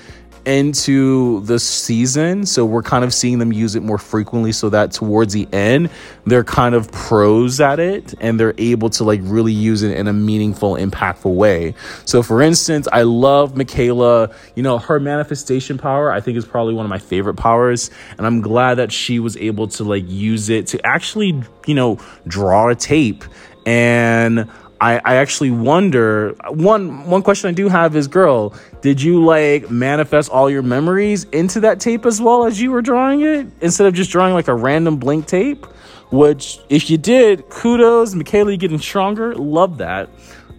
into 0.47 1.41
the 1.41 1.59
season. 1.59 2.47
So 2.47 2.65
we're 2.65 2.83
kind 2.83 3.05
of 3.05 3.13
seeing 3.15 3.39
them 3.39 3.53
use 3.53 3.75
it 3.75 3.83
more 3.83 3.99
frequently 3.99 4.53
so 4.53 4.69
that 4.71 4.93
towards 4.93 5.33
the 5.33 5.49
end, 5.53 5.91
they're 6.27 6.45
kind 6.45 6.75
of 6.75 6.91
pros 6.93 7.61
at 7.61 7.79
it 7.79 8.15
and 8.21 8.39
they're 8.39 8.55
able 8.59 8.91
to 8.91 9.05
like 9.05 9.21
really 9.23 9.53
use 9.53 9.83
it 9.83 9.97
in 9.97 10.09
a 10.09 10.13
meaningful, 10.13 10.75
impactful 10.75 11.35
way. 11.35 11.75
So 12.05 12.23
for 12.23 12.43
instance, 12.43 12.89
I 12.93 13.03
love 13.03 13.57
Michaela, 13.57 14.35
you 14.55 14.63
know, 14.63 14.79
her 14.79 15.01
manifestation 15.01 15.79
power, 15.79 16.11
I 16.11 16.21
think 16.21 16.37
is 16.37 16.45
probably 16.45 16.75
one 16.75 16.87
of 16.87 16.91
my 16.91 16.99
favorite 16.99 17.35
powers. 17.35 17.91
And 18.19 18.27
I'm 18.27 18.41
glad 18.41 18.75
that 18.77 18.93
she 18.93 19.19
was 19.19 19.37
able 19.37 19.69
to 19.69 19.85
like 19.85 20.05
use 20.07 20.49
it 20.49 20.67
to 20.69 20.87
actually, 20.87 21.43
you 21.67 21.75
know, 21.75 21.99
draw 22.27 22.69
a 22.69 22.75
tape 22.75 23.25
and 23.65 24.51
I, 24.83 25.01
I 25.05 25.15
actually 25.15 25.53
wonder 25.53 26.35
one 26.49 27.09
one 27.09 27.23
question 27.23 27.49
I 27.49 27.53
do 27.53 27.69
have 27.69 27.95
is 27.95 28.09
girl, 28.09 28.53
did 28.81 29.01
you 29.01 29.25
like 29.25 29.71
manifest 29.71 30.29
all 30.29 30.51
your 30.51 30.63
memories 30.63 31.23
into 31.27 31.61
that 31.61 31.79
tape 31.79 32.05
as 32.05 32.21
well 32.21 32.45
as 32.47 32.61
you 32.61 32.73
were 32.73 32.83
drawing 32.83 33.21
it 33.23 33.47
instead 33.61 33.87
of 33.87 33.95
just 33.95 34.11
drawing 34.11 34.35
like 34.35 34.49
a 34.49 34.55
random 34.55 34.97
blank 34.97 35.27
tape? 35.27 35.67
Which 36.11 36.59
if 36.69 36.91
you 36.91 36.99
did, 36.99 37.49
kudos, 37.49 38.17
Michaela 38.17 38.57
getting 38.57 38.81
stronger. 38.81 39.37
Love 39.37 39.79
that. 39.79 40.11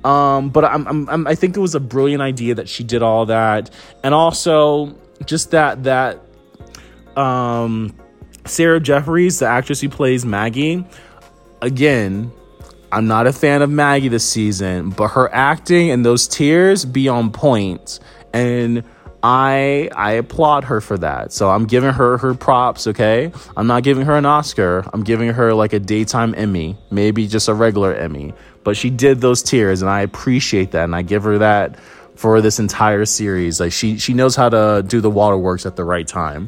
Um, 0.06 0.50
but 0.52 0.64
I'm, 0.64 0.88
I'm, 0.88 1.10
I'm, 1.10 1.28
I 1.28 1.36
think 1.36 1.58
it 1.58 1.60
was 1.60 1.76
a 1.76 1.82
brilliant 1.82 2.22
idea 2.22 2.56
that 2.56 2.70
she 2.70 2.86
did 2.86 3.04
all 3.04 3.26
that, 3.26 3.72
and 4.06 4.14
also 4.14 4.96
just 5.26 5.52
that 5.52 5.84
that 5.84 6.22
um, 7.18 7.94
Sarah 8.46 8.80
Jeffries, 8.80 9.40
the 9.40 9.48
actress 9.48 9.82
who 9.82 9.90
plays 9.90 10.26
Maggie, 10.26 10.86
again 11.62 12.32
I'm 12.94 13.08
not 13.08 13.26
a 13.26 13.34
fan 13.34 13.64
of 13.64 13.72
Maggie 13.72 14.08
this 14.08 14.24
season, 14.24 14.92
but 14.92 15.08
her 15.10 15.28
acting 15.34 15.90
and 15.90 16.06
those 16.06 16.28
tears 16.28 16.86
be 16.86 17.08
on 17.08 17.32
point, 17.32 18.00
and 18.34 18.84
I 19.24 19.90
I 19.96 20.12
applaud 20.12 20.66
her 20.66 20.80
for 20.80 21.00
that. 21.00 21.34
So 21.34 21.50
I'm 21.50 21.66
giving 21.66 21.92
her 21.92 22.20
her 22.20 22.36
props. 22.36 22.86
Okay, 22.86 23.32
I'm 23.58 23.66
not 23.66 23.82
giving 23.82 24.06
her 24.06 24.16
an 24.16 24.28
Oscar. 24.28 24.86
I'm 24.94 25.04
giving 25.04 25.30
her 25.30 25.56
like 25.56 25.74
a 25.74 25.80
daytime 25.80 26.36
Emmy, 26.38 26.78
maybe 26.92 27.28
just 27.28 27.50
a 27.50 27.56
regular 27.56 27.96
Emmy. 27.96 28.32
But 28.64 28.78
she 28.78 28.92
did 28.92 29.22
those 29.22 29.42
tears, 29.42 29.82
and 29.82 29.90
I 29.90 30.02
appreciate 30.02 30.70
that, 30.72 30.84
and 30.84 30.96
I 30.96 31.02
give 31.02 31.24
her 31.24 31.40
that 31.40 31.80
for 32.16 32.42
this 32.42 32.60
entire 32.60 33.06
series. 33.06 33.60
Like 33.60 33.72
she 33.72 33.98
she 33.98 34.14
knows 34.14 34.36
how 34.36 34.50
to 34.50 34.84
do 34.86 35.02
the 35.02 35.10
waterworks 35.10 35.66
at 35.66 35.78
the 35.78 35.84
right 35.84 36.08
time, 36.08 36.48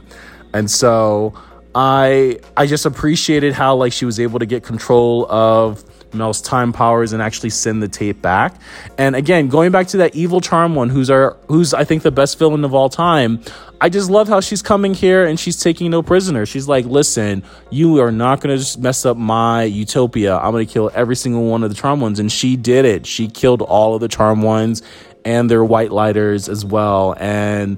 and 0.53 0.69
so 0.69 1.33
I 1.73 2.37
I 2.55 2.67
just 2.67 2.85
appreciated 2.85 3.53
how 3.53 3.75
like 3.75 3.93
she 3.93 4.05
was 4.05 4.19
able 4.19 4.37
to 4.37 4.45
get 4.45 4.61
control 4.61 5.25
of 5.31 5.83
Mel's 6.15 6.41
time 6.41 6.73
powers 6.73 7.13
and 7.13 7.21
actually 7.21 7.49
send 7.49 7.83
the 7.83 7.87
tape 7.87 8.21
back. 8.21 8.55
And 8.97 9.15
again, 9.15 9.47
going 9.47 9.71
back 9.71 9.87
to 9.87 9.97
that 9.97 10.15
evil 10.15 10.41
charm 10.41 10.75
one, 10.75 10.89
who's 10.89 11.09
our 11.09 11.37
who's 11.47 11.73
I 11.73 11.83
think 11.83 12.03
the 12.03 12.11
best 12.11 12.39
villain 12.39 12.63
of 12.63 12.73
all 12.73 12.89
time. 12.89 13.41
I 13.81 13.89
just 13.89 14.09
love 14.09 14.27
how 14.27 14.39
she's 14.39 14.61
coming 14.61 14.93
here 14.93 15.25
and 15.25 15.39
she's 15.39 15.61
taking 15.61 15.91
no 15.91 16.01
prisoners. 16.01 16.47
She's 16.47 16.67
like, 16.67 16.85
listen, 16.85 17.43
you 17.69 18.01
are 18.01 18.11
not 18.11 18.41
gonna 18.41 18.57
just 18.57 18.79
mess 18.79 19.05
up 19.05 19.17
my 19.17 19.63
utopia. 19.63 20.37
I'm 20.37 20.51
gonna 20.51 20.65
kill 20.65 20.89
every 20.93 21.15
single 21.15 21.43
one 21.45 21.63
of 21.63 21.69
the 21.69 21.75
charm 21.75 21.99
ones. 21.99 22.19
And 22.19 22.31
she 22.31 22.55
did 22.55 22.85
it. 22.85 23.05
She 23.05 23.27
killed 23.27 23.61
all 23.61 23.93
of 23.95 24.01
the 24.01 24.07
charm 24.07 24.41
ones 24.41 24.81
and 25.25 25.49
their 25.51 25.63
white 25.63 25.91
lighters 25.91 26.47
as 26.47 26.63
well. 26.63 27.15
And 27.19 27.77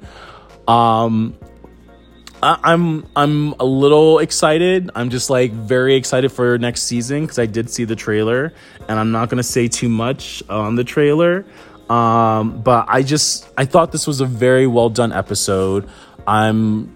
um 0.68 1.36
I'm 2.42 3.06
I'm 3.16 3.54
a 3.54 3.66
little 3.66 4.20
excited. 4.20 4.92
I'm 4.94 5.10
just 5.10 5.30
like 5.30 5.52
very 5.52 5.96
excited 5.96 6.32
for 6.32 6.58
next 6.58 6.84
season 6.84 7.22
because 7.22 7.40
I 7.40 7.48
did 7.48 7.70
see 7.70 7.84
the 7.84 7.96
trailer, 7.96 8.54
and 8.88 9.00
I'm 9.00 9.12
not 9.12 9.30
gonna 9.30 9.44
say 9.44 9.68
too 9.68 9.90
much 9.90 10.44
on 10.50 10.76
the 10.76 10.84
trailer. 10.84 11.46
Um, 11.90 12.62
but 12.62 12.86
I 12.90 13.02
just 13.02 13.50
I 13.58 13.66
thought 13.66 13.92
this 13.92 14.06
was 14.06 14.22
a 14.22 14.26
very 14.26 14.68
well 14.68 14.90
done 14.90 15.12
episode. 15.12 15.90
I'm 16.28 16.96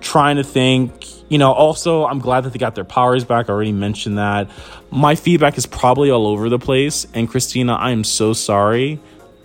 trying 0.00 0.36
to 0.36 0.44
think. 0.44 0.92
You 1.28 1.38
know, 1.38 1.50
also 1.52 2.04
I'm 2.04 2.20
glad 2.20 2.42
that 2.44 2.52
they 2.52 2.58
got 2.60 2.76
their 2.76 2.84
powers 2.84 3.24
back. 3.24 3.48
I 3.48 3.52
already 3.52 3.72
mentioned 3.72 4.18
that. 4.18 4.48
My 4.92 5.16
feedback 5.16 5.58
is 5.58 5.66
probably 5.66 6.10
all 6.10 6.26
over 6.28 6.48
the 6.48 6.58
place, 6.58 7.04
and 7.14 7.28
Christina, 7.28 7.74
I 7.74 7.90
am 7.90 8.04
so 8.04 8.32
sorry, 8.32 9.00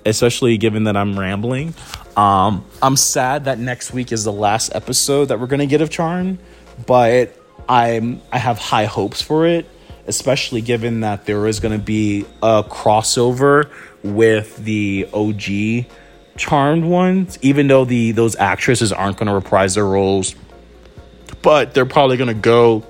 especially 0.06 0.58
given 0.58 0.84
that 0.84 0.96
I'm 0.96 1.18
rambling. 1.18 1.74
Um, 2.18 2.66
I'm 2.82 2.96
sad 2.96 3.46
that 3.46 3.60
next 3.60 3.94
week 3.94 4.12
is 4.12 4.24
the 4.24 4.32
last 4.32 4.72
episode 4.76 5.26
that 5.26 5.40
we're 5.40 5.48
gonna 5.48 5.66
get 5.66 5.82
of 5.82 5.90
Charm, 5.90 6.40
but 6.86 7.36
I'm 7.70 8.22
I 8.32 8.38
have 8.38 8.58
high 8.58 8.86
hopes 8.86 9.22
for 9.22 9.46
it, 9.46 9.66
especially 10.08 10.62
given 10.62 11.02
that 11.02 11.26
there 11.26 11.48
is 11.48 11.60
gonna 11.60 11.78
be 11.78 12.26
a 12.44 12.64
crossover 12.64 13.70
with 14.04 14.58
the 14.58 15.08
OG 15.14 15.86
Charmed 16.38 16.84
ones. 16.86 17.40
Even 17.42 17.68
though 17.68 17.86
the 17.86 18.12
those 18.12 18.36
actresses 18.36 18.92
aren't 18.92 19.18
gonna 19.18 19.34
reprise 19.34 19.76
their 19.76 19.86
roles, 19.86 20.36
but 21.42 21.74
they're 21.74 21.86
probably 21.86 22.18
gonna 22.18 22.34
go 22.34 22.84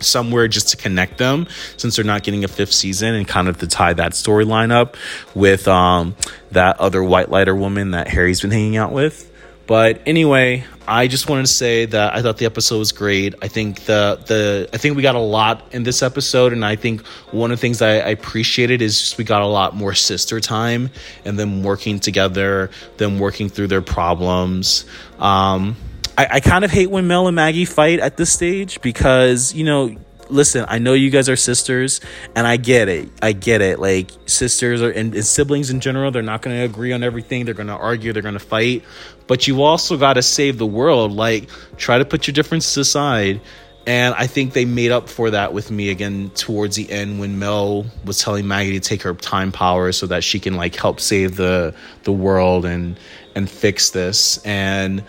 somewhere 0.00 0.48
just 0.48 0.68
to 0.70 0.76
connect 0.76 1.18
them 1.18 1.46
since 1.76 1.96
they're 1.96 2.04
not 2.04 2.22
getting 2.22 2.44
a 2.44 2.48
fifth 2.48 2.72
season 2.72 3.14
and 3.14 3.26
kind 3.26 3.48
of 3.48 3.58
to 3.58 3.66
tie 3.66 3.92
that 3.92 4.12
storyline 4.12 4.72
up 4.72 4.96
with 5.34 5.66
um 5.68 6.14
that 6.52 6.78
other 6.80 7.02
white 7.02 7.30
lighter 7.30 7.54
woman 7.54 7.92
that 7.92 8.08
Harry's 8.08 8.40
been 8.40 8.50
hanging 8.50 8.76
out 8.76 8.92
with. 8.92 9.32
But 9.66 10.00
anyway, 10.06 10.64
I 10.86 11.08
just 11.08 11.28
wanted 11.28 11.46
to 11.46 11.52
say 11.52 11.86
that 11.86 12.14
I 12.14 12.22
thought 12.22 12.38
the 12.38 12.46
episode 12.46 12.78
was 12.78 12.92
great. 12.92 13.34
I 13.42 13.48
think 13.48 13.84
the 13.84 14.22
the 14.24 14.68
I 14.72 14.76
think 14.76 14.96
we 14.96 15.02
got 15.02 15.16
a 15.16 15.20
lot 15.20 15.74
in 15.74 15.82
this 15.82 16.02
episode, 16.02 16.52
and 16.52 16.64
I 16.64 16.76
think 16.76 17.04
one 17.32 17.50
of 17.50 17.58
the 17.58 17.60
things 17.60 17.82
I, 17.82 17.94
I 17.94 18.10
appreciated 18.10 18.80
is 18.80 19.00
just 19.00 19.18
we 19.18 19.24
got 19.24 19.42
a 19.42 19.46
lot 19.46 19.74
more 19.74 19.94
sister 19.94 20.38
time 20.38 20.90
and 21.24 21.36
them 21.36 21.64
working 21.64 21.98
together, 21.98 22.70
them 22.98 23.18
working 23.18 23.48
through 23.48 23.66
their 23.66 23.82
problems. 23.82 24.84
Um, 25.18 25.76
I, 26.18 26.28
I 26.32 26.40
kind 26.40 26.64
of 26.64 26.70
hate 26.70 26.90
when 26.90 27.06
Mel 27.06 27.26
and 27.26 27.36
Maggie 27.36 27.64
fight 27.64 28.00
at 28.00 28.16
this 28.16 28.32
stage 28.32 28.80
because 28.80 29.54
you 29.54 29.64
know 29.64 29.96
listen, 30.30 30.64
I 30.68 30.78
know 30.78 30.92
you 30.92 31.10
guys 31.10 31.28
are 31.28 31.36
sisters, 31.36 32.00
and 32.34 32.46
I 32.46 32.56
get 32.56 32.88
it. 32.88 33.08
I 33.22 33.32
get 33.32 33.60
it. 33.60 33.78
Like 33.78 34.10
sisters 34.26 34.82
are 34.82 34.90
and, 34.90 35.14
and 35.14 35.24
siblings 35.24 35.70
in 35.70 35.80
general, 35.80 36.10
they're 36.10 36.22
not 36.22 36.42
going 36.42 36.56
to 36.56 36.64
agree 36.64 36.92
on 36.92 37.02
everything. 37.02 37.44
They're 37.44 37.54
going 37.54 37.68
to 37.68 37.76
argue. 37.76 38.12
They're 38.12 38.22
going 38.22 38.34
to 38.34 38.40
fight. 38.40 38.84
But 39.26 39.46
you 39.46 39.62
also 39.62 39.96
got 39.96 40.14
to 40.14 40.22
save 40.22 40.58
the 40.58 40.66
world. 40.66 41.12
Like 41.12 41.48
try 41.76 41.98
to 41.98 42.04
put 42.04 42.26
your 42.26 42.32
differences 42.32 42.76
aside. 42.76 43.40
And 43.88 44.16
I 44.16 44.26
think 44.26 44.52
they 44.52 44.64
made 44.64 44.90
up 44.90 45.08
for 45.08 45.30
that 45.30 45.52
with 45.52 45.70
me 45.70 45.90
again 45.90 46.30
towards 46.30 46.74
the 46.74 46.90
end 46.90 47.20
when 47.20 47.38
Mel 47.38 47.86
was 48.04 48.18
telling 48.18 48.48
Maggie 48.48 48.72
to 48.72 48.80
take 48.80 49.02
her 49.02 49.14
time 49.14 49.52
power 49.52 49.92
so 49.92 50.08
that 50.08 50.24
she 50.24 50.40
can 50.40 50.54
like 50.54 50.74
help 50.74 50.98
save 50.98 51.36
the 51.36 51.72
the 52.02 52.12
world 52.12 52.64
and 52.64 52.98
and 53.36 53.48
fix 53.48 53.90
this. 53.90 54.38
And 54.44 55.04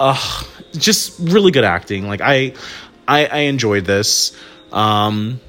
uh 0.00 0.42
just 0.72 1.18
really 1.20 1.50
good 1.50 1.64
acting. 1.64 2.06
Like 2.06 2.20
I 2.20 2.54
I, 3.06 3.26
I 3.26 3.38
enjoyed 3.40 3.84
this. 3.84 4.36
Um, 4.72 5.40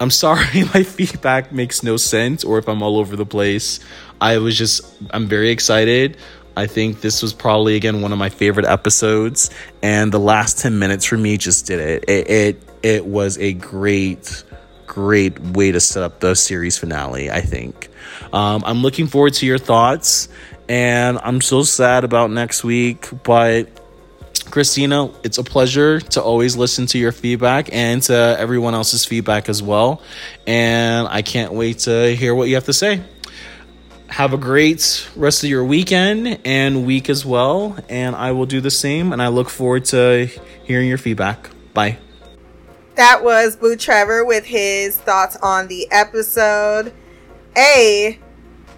I'm 0.00 0.10
sorry 0.10 0.64
my 0.74 0.82
feedback 0.82 1.52
makes 1.52 1.82
no 1.82 1.96
sense 1.96 2.44
or 2.44 2.58
if 2.58 2.68
I'm 2.68 2.82
all 2.82 2.98
over 2.98 3.16
the 3.16 3.26
place. 3.26 3.80
I 4.20 4.38
was 4.38 4.56
just, 4.56 4.82
I'm 5.10 5.26
very 5.26 5.50
excited. 5.50 6.16
I 6.56 6.66
think 6.66 7.00
this 7.00 7.20
was 7.20 7.32
probably, 7.32 7.74
again, 7.74 8.00
one 8.00 8.12
of 8.12 8.18
my 8.18 8.28
favorite 8.28 8.66
episodes. 8.66 9.50
And 9.82 10.12
the 10.12 10.20
last 10.20 10.58
10 10.58 10.78
minutes 10.78 11.04
for 11.04 11.16
me 11.16 11.36
just 11.36 11.66
did 11.66 11.80
it. 11.80 12.04
It, 12.08 12.30
it, 12.30 12.62
it 12.82 13.06
was 13.06 13.38
a 13.38 13.52
great, 13.54 14.44
great 14.86 15.38
way 15.40 15.72
to 15.72 15.80
set 15.80 16.02
up 16.02 16.20
the 16.20 16.34
series 16.34 16.78
finale, 16.78 17.30
I 17.30 17.40
think. 17.40 17.88
Um, 18.32 18.62
I'm 18.64 18.82
looking 18.82 19.08
forward 19.08 19.34
to 19.34 19.46
your 19.46 19.58
thoughts. 19.58 20.28
And 20.68 21.18
I'm 21.22 21.40
so 21.40 21.62
sad 21.62 22.04
about 22.04 22.30
next 22.30 22.64
week, 22.64 23.08
but 23.22 23.68
Christina, 24.54 25.10
it's 25.24 25.38
a 25.38 25.42
pleasure 25.42 25.98
to 25.98 26.22
always 26.22 26.56
listen 26.56 26.86
to 26.86 26.96
your 26.96 27.10
feedback 27.10 27.70
and 27.72 28.00
to 28.04 28.14
everyone 28.14 28.72
else's 28.72 29.04
feedback 29.04 29.48
as 29.48 29.60
well. 29.60 30.00
And 30.46 31.08
I 31.08 31.22
can't 31.22 31.52
wait 31.52 31.80
to 31.80 32.14
hear 32.14 32.36
what 32.36 32.48
you 32.48 32.54
have 32.54 32.66
to 32.66 32.72
say. 32.72 33.02
Have 34.06 34.32
a 34.32 34.36
great 34.36 35.08
rest 35.16 35.42
of 35.42 35.50
your 35.50 35.64
weekend 35.64 36.38
and 36.44 36.86
week 36.86 37.10
as 37.10 37.26
well. 37.26 37.76
And 37.88 38.14
I 38.14 38.30
will 38.30 38.46
do 38.46 38.60
the 38.60 38.70
same. 38.70 39.12
And 39.12 39.20
I 39.20 39.26
look 39.26 39.48
forward 39.48 39.86
to 39.86 40.30
hearing 40.62 40.88
your 40.88 40.98
feedback. 40.98 41.50
Bye. 41.74 41.98
That 42.94 43.24
was 43.24 43.56
Boo 43.56 43.74
Trevor 43.74 44.24
with 44.24 44.44
his 44.44 44.96
thoughts 44.96 45.36
on 45.42 45.66
the 45.66 45.90
episode. 45.90 46.92
A, 47.58 48.20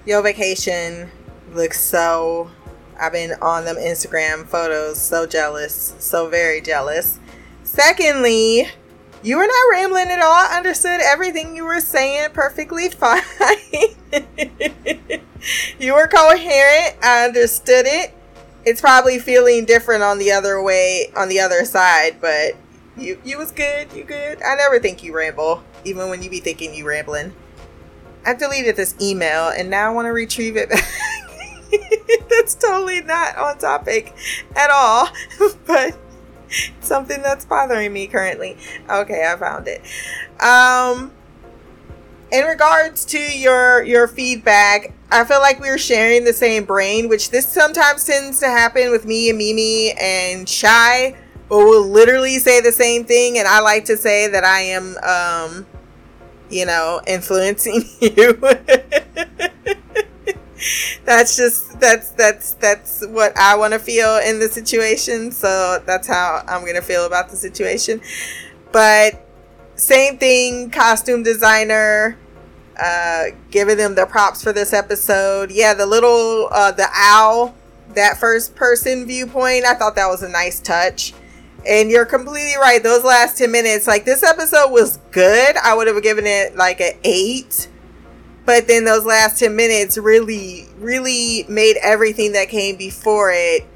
your 0.06 0.22
Vacation 0.22 1.10
looks 1.52 1.78
so 1.82 2.50
I've 2.98 3.12
been 3.12 3.32
on 3.42 3.64
them 3.64 3.76
Instagram 3.76 4.46
photos, 4.46 5.00
so 5.00 5.26
jealous, 5.26 5.94
so 5.98 6.28
very 6.28 6.60
jealous. 6.60 7.18
Secondly, 7.62 8.68
you 9.22 9.36
were 9.36 9.46
not 9.46 9.70
rambling 9.72 10.08
at 10.08 10.20
all. 10.20 10.32
I 10.32 10.56
understood 10.56 11.00
everything 11.02 11.56
you 11.56 11.64
were 11.64 11.80
saying 11.80 12.30
perfectly 12.32 12.88
fine. 12.90 13.20
you 15.78 15.94
were 15.94 16.06
coherent. 16.06 16.96
I 17.02 17.24
understood 17.26 17.86
it. 17.86 18.14
It's 18.64 18.80
probably 18.80 19.18
feeling 19.18 19.64
different 19.64 20.02
on 20.02 20.18
the 20.18 20.32
other 20.32 20.62
way, 20.62 21.12
on 21.16 21.28
the 21.28 21.40
other 21.40 21.64
side, 21.64 22.20
but 22.20 22.54
you 22.96 23.20
you 23.24 23.38
was 23.38 23.52
good. 23.52 23.92
You 23.92 24.04
good. 24.04 24.42
I 24.42 24.54
never 24.56 24.78
think 24.80 25.02
you 25.02 25.14
ramble, 25.14 25.62
even 25.84 26.08
when 26.08 26.22
you 26.22 26.30
be 26.30 26.40
thinking 26.40 26.74
you 26.74 26.86
rambling. 26.86 27.34
I've 28.24 28.38
deleted 28.38 28.74
this 28.74 28.96
email 29.00 29.48
and 29.48 29.70
now 29.70 29.90
I 29.90 29.94
want 29.94 30.06
to 30.06 30.10
retrieve 30.10 30.56
it. 30.56 30.68
that's 32.30 32.54
totally 32.54 33.02
not 33.02 33.36
on 33.36 33.58
topic 33.58 34.14
at 34.54 34.70
all, 34.70 35.08
but 35.66 35.96
something 36.80 37.22
that's 37.22 37.44
bothering 37.44 37.92
me 37.92 38.06
currently. 38.06 38.56
Okay, 38.88 39.28
I 39.30 39.36
found 39.36 39.68
it. 39.68 39.82
Um 40.42 41.12
in 42.32 42.44
regards 42.44 43.04
to 43.06 43.18
your 43.18 43.82
your 43.84 44.08
feedback, 44.08 44.92
I 45.10 45.24
feel 45.24 45.40
like 45.40 45.60
we 45.60 45.68
are 45.68 45.78
sharing 45.78 46.24
the 46.24 46.32
same 46.32 46.64
brain, 46.64 47.08
which 47.08 47.30
this 47.30 47.46
sometimes 47.46 48.04
tends 48.04 48.40
to 48.40 48.46
happen 48.46 48.90
with 48.90 49.06
me 49.06 49.28
and 49.28 49.38
Mimi 49.38 49.92
and 49.92 50.48
Shy, 50.48 51.16
but 51.48 51.58
we'll 51.58 51.88
literally 51.88 52.38
say 52.38 52.60
the 52.60 52.72
same 52.72 53.04
thing 53.04 53.38
and 53.38 53.46
I 53.46 53.60
like 53.60 53.84
to 53.86 53.96
say 53.96 54.28
that 54.28 54.44
I 54.44 54.60
am 54.60 54.96
um 54.98 55.66
you 56.48 56.64
know, 56.64 57.00
influencing 57.06 57.84
you 58.00 58.38
that's 61.04 61.36
just 61.36 61.78
that's 61.80 62.10
that's 62.10 62.52
that's 62.54 63.06
what 63.06 63.36
I 63.36 63.56
want 63.56 63.72
to 63.72 63.78
feel 63.78 64.18
in 64.18 64.38
the 64.38 64.48
situation. 64.48 65.30
So 65.32 65.82
that's 65.86 66.06
how 66.06 66.42
I'm 66.46 66.64
gonna 66.64 66.82
feel 66.82 67.06
about 67.06 67.28
the 67.30 67.36
situation. 67.36 68.00
But 68.72 69.26
same 69.76 70.18
thing, 70.18 70.70
costume 70.70 71.22
designer. 71.22 72.18
Uh, 72.78 73.28
giving 73.50 73.78
them 73.78 73.94
the 73.94 74.04
props 74.04 74.42
for 74.42 74.52
this 74.52 74.74
episode. 74.74 75.50
Yeah, 75.50 75.72
the 75.72 75.86
little 75.86 76.48
uh, 76.52 76.72
the 76.72 76.86
owl, 76.92 77.54
that 77.94 78.18
first 78.18 78.54
person 78.54 79.06
viewpoint. 79.06 79.64
I 79.64 79.72
thought 79.72 79.94
that 79.96 80.08
was 80.08 80.22
a 80.22 80.28
nice 80.28 80.60
touch. 80.60 81.14
And 81.66 81.90
you're 81.90 82.04
completely 82.04 82.56
right. 82.60 82.82
Those 82.82 83.02
last 83.02 83.38
10 83.38 83.50
minutes, 83.50 83.86
like 83.86 84.04
this 84.04 84.22
episode 84.22 84.70
was 84.70 84.98
good. 85.10 85.56
I 85.56 85.74
would 85.74 85.88
have 85.88 86.00
given 86.02 86.26
it 86.26 86.54
like 86.54 86.80
an 86.80 86.92
eight 87.02 87.68
but 88.46 88.68
then 88.68 88.84
those 88.84 89.04
last 89.04 89.38
10 89.40 89.54
minutes 89.54 89.98
really 89.98 90.68
really 90.78 91.44
made 91.48 91.76
everything 91.82 92.32
that 92.32 92.48
came 92.48 92.76
before 92.76 93.30
it 93.32 93.66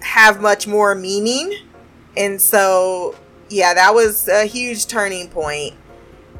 have 0.00 0.40
much 0.40 0.66
more 0.66 0.94
meaning. 0.94 1.54
And 2.16 2.40
so 2.40 3.14
yeah 3.50 3.74
that 3.74 3.94
was 3.94 4.26
a 4.26 4.46
huge 4.46 4.86
turning 4.86 5.28
point. 5.28 5.74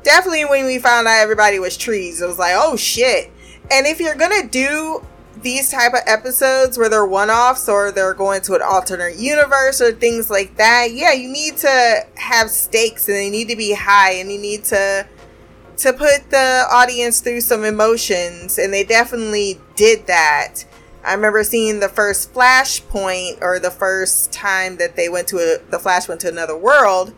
Definitely 0.03 0.47
when 0.47 0.67
we 0.67 0.79
found 0.79 1.07
out 1.07 1.21
everybody 1.23 1.59
was 1.59 1.77
trees 1.77 2.21
it 2.21 2.27
was 2.27 2.39
like 2.39 2.55
oh 2.57 2.77
shit. 2.77 3.31
And 3.71 3.87
if 3.87 4.01
you're 4.01 4.17
gonna 4.17 4.49
do 4.49 5.07
these 5.43 5.71
type 5.71 5.93
of 5.93 6.01
episodes 6.07 6.79
where 6.79 6.89
they're 6.89 7.05
one-offs 7.05 7.69
or 7.69 7.91
they're 7.91 8.15
going 8.15 8.41
to 8.41 8.55
an 8.55 8.63
alternate 8.63 9.17
universe 9.17 9.81
or 9.81 9.91
things 9.93 10.31
like 10.31 10.57
that 10.57 10.93
yeah 10.93 11.13
you 11.13 11.29
need 11.29 11.57
to 11.57 12.07
have 12.15 12.49
stakes 12.49 13.09
and 13.09 13.17
they 13.17 13.29
need 13.29 13.49
to 13.49 13.57
be 13.57 13.75
high 13.75 14.13
and 14.13 14.31
you 14.31 14.39
need 14.39 14.63
to 14.63 15.07
to 15.79 15.93
put 15.93 16.31
the 16.31 16.65
audience 16.71 17.21
through 17.21 17.41
some 17.41 17.65
emotions, 17.65 18.59
and 18.59 18.73
they 18.73 18.85
definitely 18.85 19.61
did 19.77 20.07
that. 20.07 20.65
I 21.05 21.15
remember 21.15 21.45
seeing 21.45 21.81
the 21.81 21.89
first 21.89 22.33
Flashpoint, 22.33 23.43
or 23.43 23.59
the 23.59 23.71
first 23.71 24.33
time 24.33 24.77
that 24.79 24.97
they 24.97 25.09
went 25.09 25.29
to 25.29 25.37
a, 25.37 25.71
the 25.71 25.79
Flash 25.79 26.09
went 26.09 26.21
to 26.23 26.29
another 26.29 26.57
world. 26.57 27.13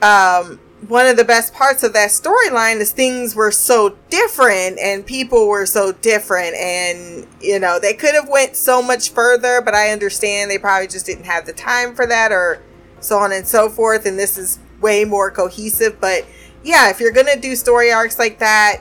Um, 0.00 0.58
one 0.88 1.06
of 1.06 1.16
the 1.16 1.24
best 1.24 1.54
parts 1.54 1.82
of 1.84 1.92
that 1.92 2.10
storyline 2.10 2.80
is 2.80 2.90
things 2.90 3.36
were 3.36 3.52
so 3.52 3.96
different 4.10 4.78
and 4.80 5.06
people 5.06 5.46
were 5.46 5.64
so 5.64 5.92
different 5.92 6.56
and 6.56 7.26
you 7.40 7.58
know 7.58 7.78
they 7.78 7.94
could 7.94 8.14
have 8.14 8.28
went 8.28 8.56
so 8.56 8.82
much 8.82 9.10
further 9.10 9.60
but 9.60 9.74
i 9.74 9.90
understand 9.90 10.50
they 10.50 10.58
probably 10.58 10.88
just 10.88 11.06
didn't 11.06 11.24
have 11.24 11.46
the 11.46 11.52
time 11.52 11.94
for 11.94 12.04
that 12.06 12.32
or 12.32 12.60
so 12.98 13.16
on 13.16 13.30
and 13.30 13.46
so 13.46 13.68
forth 13.68 14.06
and 14.06 14.18
this 14.18 14.36
is 14.36 14.58
way 14.80 15.04
more 15.04 15.30
cohesive 15.30 16.00
but 16.00 16.26
yeah, 16.64 16.90
if 16.90 17.00
you're 17.00 17.12
gonna 17.12 17.38
do 17.38 17.56
story 17.56 17.92
arcs 17.92 18.18
like 18.18 18.38
that, 18.38 18.80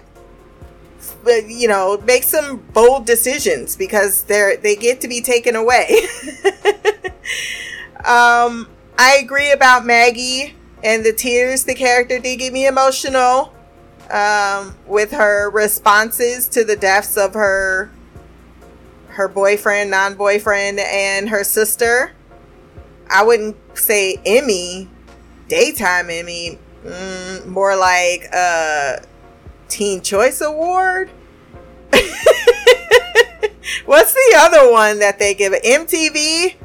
you 1.47 1.67
know, 1.67 1.97
make 2.05 2.23
some 2.23 2.57
bold 2.57 3.05
decisions 3.05 3.75
because 3.75 4.23
they're 4.23 4.57
they 4.57 4.75
get 4.75 5.01
to 5.01 5.07
be 5.07 5.21
taken 5.21 5.55
away. 5.55 6.01
um, 8.05 8.67
I 8.97 9.19
agree 9.21 9.51
about 9.51 9.85
Maggie 9.85 10.55
and 10.83 11.03
the 11.03 11.13
tears. 11.13 11.63
The 11.63 11.75
character 11.75 12.19
did 12.19 12.37
get 12.37 12.53
me 12.53 12.67
emotional 12.67 13.53
um, 14.11 14.75
with 14.85 15.11
her 15.11 15.49
responses 15.49 16.47
to 16.49 16.63
the 16.63 16.75
deaths 16.75 17.17
of 17.17 17.33
her 17.33 17.91
her 19.09 19.27
boyfriend, 19.27 19.91
non 19.91 20.15
boyfriend, 20.15 20.79
and 20.79 21.29
her 21.29 21.43
sister. 21.43 22.13
I 23.09 23.23
wouldn't 23.23 23.57
say 23.73 24.17
Emmy, 24.25 24.89
daytime 25.49 26.09
Emmy, 26.09 26.57
mm, 26.83 27.45
more 27.45 27.75
like 27.75 28.25
a 28.33 29.03
Teen 29.67 30.01
Choice 30.01 30.41
Award. 30.41 31.09
What's 33.85 34.13
the 34.13 34.33
other 34.37 34.71
one 34.71 34.99
that 34.99 35.19
they 35.19 35.33
give? 35.33 35.53
MTV? 35.53 36.55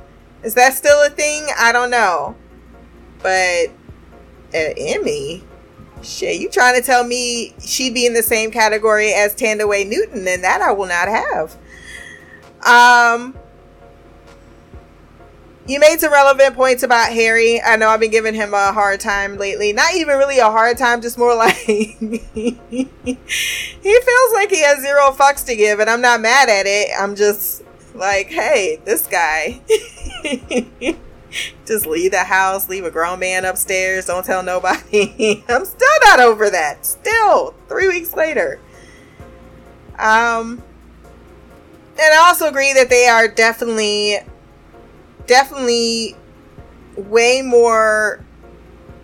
Is 0.43 0.55
that 0.55 0.75
still 0.75 1.03
a 1.05 1.11
thing? 1.11 1.47
I 1.59 1.73
don't 1.73 1.91
know. 1.91 2.37
But 3.23 3.71
an 4.53 4.75
Emmy? 4.77 5.43
Shit, 6.03 6.41
you 6.41 6.49
trying 6.49 6.81
to 6.81 6.87
tell 6.87 7.05
me 7.05 7.55
she'd 7.59 7.95
be 7.95 8.07
in 8.07 8.15
the 8.15 8.23
same 8.23 8.51
category 8.51 9.13
as 9.13 9.35
Thandiwe 9.35 9.89
Newton, 9.89 10.29
and 10.29 10.45
that 10.45 10.61
I 10.61 10.73
will 10.73 10.87
not 10.87 11.09
have. 11.09 11.57
Um, 12.65 13.35
you 15.69 15.81
made 15.81 15.99
some 16.01 16.13
relevant 16.13 16.55
points 16.55 16.83
about 16.83 17.13
Harry. 17.13 17.61
I 17.61 17.77
know 17.77 17.89
I've 17.89 18.01
been 18.01 18.11
giving 18.11 18.35
him 18.35 18.55
a 18.55 18.73
hard 18.73 19.01
time 19.01 19.37
lately. 19.37 19.73
Not 19.73 19.95
even 19.95 20.17
really 20.17 20.39
a 20.39 20.51
hard 20.51 20.79
time, 20.79 21.01
just 21.01 21.19
more 21.19 21.35
like 21.35 21.55
he 21.57 22.21
feels 23.83 24.33
like 24.33 24.51
he 24.51 24.63
has 24.63 24.81
zero 24.81 25.11
fucks 25.11 25.45
to 25.47 25.57
give, 25.57 25.81
and 25.81 25.91
I'm 25.91 26.01
not 26.01 26.21
mad 26.21 26.49
at 26.49 26.67
it. 26.67 26.91
I'm 26.99 27.17
just 27.17 27.65
like, 27.95 28.29
hey, 28.29 28.81
this 28.85 29.07
guy. 29.07 29.61
just 31.67 31.87
leave 31.87 32.13
the 32.13 32.25
house, 32.25 32.69
leave 32.69 32.85
a 32.85 32.91
grown 32.91 33.19
man 33.19 33.45
upstairs, 33.45 34.07
don't 34.07 34.25
tell 34.25 34.43
nobody. 34.43 35.45
I'm 35.49 35.65
still 35.65 35.99
not 36.05 36.21
over 36.21 36.49
that. 36.51 36.87
Still, 36.87 37.55
three 37.69 37.89
weeks 37.89 38.15
later. 38.15 38.61
Um, 39.99 40.63
and 41.99 42.15
I 42.15 42.29
also 42.29 42.49
agree 42.49 42.73
that 42.75 42.91
they 42.91 43.09
are 43.09 43.29
definitely 43.29 44.19
definitely 45.27 46.17
way 46.97 47.43
more 47.43 48.25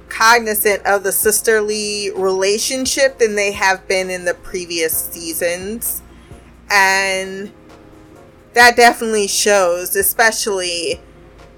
cognizant 0.09 0.85
of 0.85 1.03
the 1.03 1.13
sisterly 1.13 2.11
relationship 2.15 3.19
than 3.19 3.35
they 3.35 3.53
have 3.53 3.87
been 3.89 4.11
in 4.11 4.25
the 4.25 4.35
previous 4.35 4.95
seasons. 4.95 6.03
And 6.71 7.53
that 8.53 8.77
definitely 8.77 9.27
shows, 9.27 9.97
especially, 9.97 11.01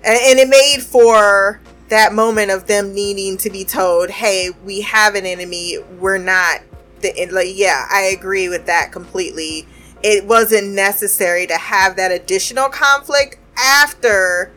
and, 0.04 0.38
it 0.38 0.48
made 0.48 0.82
for 0.82 1.60
that 1.88 2.12
moment 2.12 2.50
of 2.50 2.66
them 2.66 2.94
needing 2.94 3.36
to 3.38 3.50
be 3.50 3.64
told, 3.64 4.10
hey, 4.10 4.50
we 4.64 4.80
have 4.82 5.14
an 5.14 5.26
enemy. 5.26 5.78
We're 5.98 6.18
not 6.18 6.60
the, 7.00 7.28
like, 7.30 7.48
yeah, 7.52 7.86
I 7.90 8.02
agree 8.16 8.48
with 8.48 8.66
that 8.66 8.92
completely. 8.92 9.66
It 10.02 10.26
wasn't 10.26 10.68
necessary 10.68 11.46
to 11.46 11.56
have 11.56 11.96
that 11.96 12.12
additional 12.12 12.68
conflict 12.68 13.38
after 13.56 14.52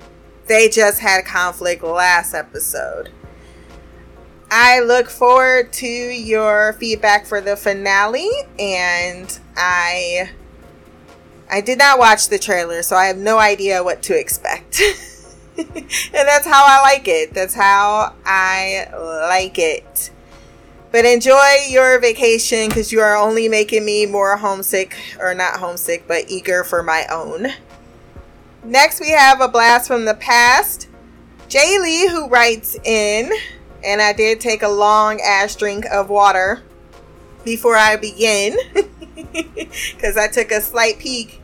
they 0.48 0.70
just 0.70 1.00
had 1.00 1.26
conflict 1.26 1.84
last 1.84 2.34
episode. 2.34 3.10
I 4.50 4.80
look 4.80 5.10
forward 5.10 5.74
to 5.74 5.88
your 5.88 6.74
feedback 6.74 7.26
for 7.26 7.42
the 7.42 7.58
finale 7.58 8.30
and 8.58 9.40
I 9.58 10.32
I 11.50 11.62
did 11.62 11.78
not 11.78 12.00
watch 12.00 12.30
the 12.30 12.40
trailer 12.40 12.82
so 12.82 12.96
I 12.96 13.06
have 13.06 13.18
no 13.18 13.40
idea 13.40 13.84
what 13.84 14.02
to 14.04 14.18
expect. 14.18 14.82
and 15.58 15.68
that's 16.12 16.46
how 16.46 16.66
I 16.66 16.82
like 16.82 17.08
it. 17.08 17.34
That's 17.34 17.54
how 17.54 18.14
I 18.26 18.88
like 19.30 19.58
it. 19.58 20.12
But 20.92 21.06
enjoy 21.06 21.68
your 21.68 22.00
vacation 22.00 22.70
because 22.70 22.92
you 22.92 23.02
are 23.02 23.16
only 23.16 23.50
making 23.50 23.86
me 23.86 24.06
more 24.06 24.38
homesick, 24.38 24.96
or 25.20 25.34
not 25.34 25.60
homesick, 25.60 26.08
but 26.08 26.30
eager 26.30 26.64
for 26.64 26.82
my 26.82 27.06
own. 27.12 27.48
Next, 28.68 29.00
we 29.00 29.12
have 29.12 29.40
a 29.40 29.48
blast 29.48 29.88
from 29.88 30.04
the 30.04 30.14
past. 30.16 30.90
Jay 31.48 31.80
Lee, 31.80 32.10
who 32.10 32.28
writes 32.28 32.76
in, 32.84 33.32
and 33.82 34.02
I 34.02 34.12
did 34.12 34.42
take 34.42 34.62
a 34.62 34.68
long 34.68 35.22
ass 35.22 35.56
drink 35.56 35.86
of 35.86 36.10
water 36.10 36.62
before 37.46 37.78
I 37.78 37.96
begin 37.96 38.58
because 39.16 40.18
I 40.18 40.28
took 40.28 40.52
a 40.52 40.60
slight 40.60 41.00
peek. 41.00 41.42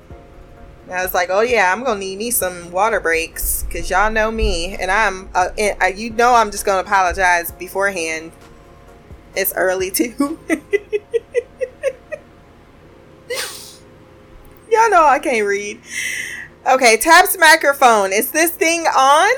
I 0.92 1.02
was 1.02 1.14
like, 1.14 1.30
oh 1.32 1.40
yeah, 1.40 1.72
I'm 1.72 1.86
gonna 1.86 2.02
need 2.02 2.18
me 2.18 2.30
some 2.30 2.72
water 2.72 3.00
breaks 3.00 3.64
because 3.64 3.90
y'all 3.90 4.12
know 4.12 4.30
me, 4.30 4.76
and 4.76 4.92
I'm, 4.92 5.30
uh, 5.34 5.48
uh, 5.82 5.86
you 5.86 6.10
know, 6.10 6.36
I'm 6.36 6.52
just 6.52 6.66
gonna 6.66 6.82
apologize 6.82 7.54
beforehand. 7.54 8.34
It's 9.34 9.54
early 9.54 9.92
too. 9.92 10.38
y'all 14.70 14.90
know 14.90 15.06
I 15.06 15.20
can't 15.24 15.48
read. 15.48 15.80
Okay, 16.66 16.96
taps 16.96 17.38
microphone. 17.38 18.14
Is 18.14 18.32
this 18.32 18.52
thing 18.52 18.86
on? 18.86 19.32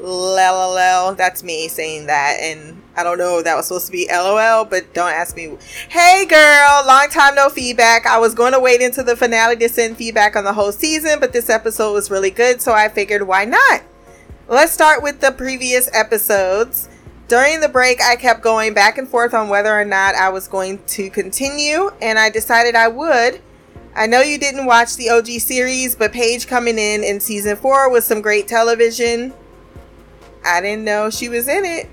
LOL. 0.00 1.14
That's 1.14 1.44
me 1.44 1.68
saying 1.68 2.06
that, 2.06 2.38
and 2.40 2.82
I 2.96 3.04
don't 3.04 3.18
know 3.18 3.38
if 3.38 3.44
that 3.44 3.56
was 3.56 3.68
supposed 3.68 3.86
to 3.86 3.92
be 3.92 4.08
LOL, 4.10 4.64
but 4.64 4.92
don't 4.94 5.12
ask 5.12 5.36
me. 5.36 5.56
Hey, 5.88 6.26
girl, 6.26 6.82
long 6.88 7.08
time 7.08 7.36
no 7.36 7.48
feedback. 7.48 8.04
I 8.04 8.18
was 8.18 8.34
going 8.34 8.52
to 8.52 8.58
wait 8.58 8.82
until 8.82 9.04
the 9.04 9.14
finale 9.14 9.54
to 9.58 9.68
send 9.68 9.96
feedback 9.96 10.34
on 10.34 10.42
the 10.42 10.52
whole 10.52 10.72
season, 10.72 11.20
but 11.20 11.32
this 11.32 11.48
episode 11.48 11.92
was 11.92 12.10
really 12.10 12.30
good, 12.30 12.60
so 12.60 12.72
I 12.72 12.88
figured 12.88 13.22
why 13.22 13.44
not? 13.44 13.82
Let's 14.48 14.72
start 14.72 15.04
with 15.04 15.20
the 15.20 15.30
previous 15.30 15.88
episodes. 15.94 16.88
During 17.28 17.60
the 17.60 17.68
break, 17.68 18.00
I 18.02 18.16
kept 18.16 18.42
going 18.42 18.74
back 18.74 18.98
and 18.98 19.08
forth 19.08 19.34
on 19.34 19.48
whether 19.48 19.72
or 19.72 19.84
not 19.84 20.16
I 20.16 20.30
was 20.30 20.48
going 20.48 20.82
to 20.84 21.10
continue, 21.10 21.92
and 22.02 22.18
I 22.18 22.28
decided 22.28 22.74
I 22.74 22.88
would 22.88 23.40
I 23.94 24.06
know 24.06 24.20
you 24.20 24.38
didn't 24.38 24.66
watch 24.66 24.96
the 24.96 25.10
OG 25.10 25.26
series, 25.40 25.96
but 25.96 26.12
Paige 26.12 26.46
coming 26.46 26.78
in 26.78 27.02
in 27.02 27.20
season 27.20 27.56
four 27.56 27.90
was 27.90 28.04
some 28.04 28.20
great 28.20 28.46
television. 28.46 29.34
I 30.44 30.60
didn't 30.60 30.84
know 30.84 31.10
she 31.10 31.28
was 31.28 31.48
in 31.48 31.64
it. 31.64 31.88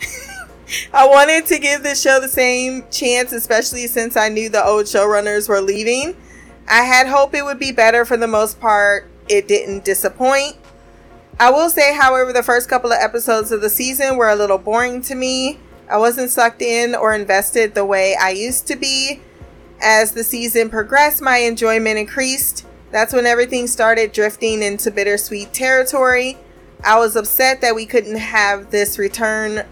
I 0.92 1.06
wanted 1.06 1.46
to 1.46 1.58
give 1.58 1.82
the 1.82 1.94
show 1.94 2.20
the 2.20 2.28
same 2.28 2.84
chance, 2.90 3.32
especially 3.32 3.86
since 3.86 4.16
I 4.16 4.28
knew 4.28 4.48
the 4.48 4.64
old 4.64 4.84
showrunners 4.84 5.48
were 5.48 5.60
leaving. 5.60 6.16
I 6.68 6.82
had 6.82 7.06
hope 7.06 7.34
it 7.34 7.44
would 7.44 7.58
be 7.58 7.72
better 7.72 8.04
for 8.04 8.16
the 8.16 8.26
most 8.26 8.60
part. 8.60 9.08
It 9.28 9.48
didn't 9.48 9.84
disappoint. 9.84 10.56
I 11.40 11.50
will 11.50 11.70
say, 11.70 11.94
however, 11.94 12.32
the 12.32 12.42
first 12.42 12.68
couple 12.68 12.92
of 12.92 12.98
episodes 13.00 13.52
of 13.52 13.60
the 13.60 13.70
season 13.70 14.16
were 14.16 14.28
a 14.28 14.36
little 14.36 14.58
boring 14.58 15.00
to 15.02 15.14
me. 15.14 15.60
I 15.88 15.96
wasn't 15.96 16.30
sucked 16.30 16.60
in 16.60 16.94
or 16.94 17.14
invested 17.14 17.74
the 17.74 17.84
way 17.84 18.14
I 18.20 18.30
used 18.30 18.66
to 18.66 18.76
be. 18.76 19.22
As 19.80 20.12
the 20.12 20.24
season 20.24 20.70
progressed, 20.70 21.22
my 21.22 21.38
enjoyment 21.38 21.98
increased. 21.98 22.66
That's 22.90 23.12
when 23.12 23.26
everything 23.26 23.66
started 23.66 24.12
drifting 24.12 24.62
into 24.62 24.90
bittersweet 24.90 25.52
territory. 25.52 26.38
I 26.84 26.98
was 26.98 27.16
upset 27.16 27.60
that 27.60 27.74
we 27.74 27.86
couldn't 27.86 28.16
have 28.16 28.70
this 28.70 28.98
return 28.98 29.66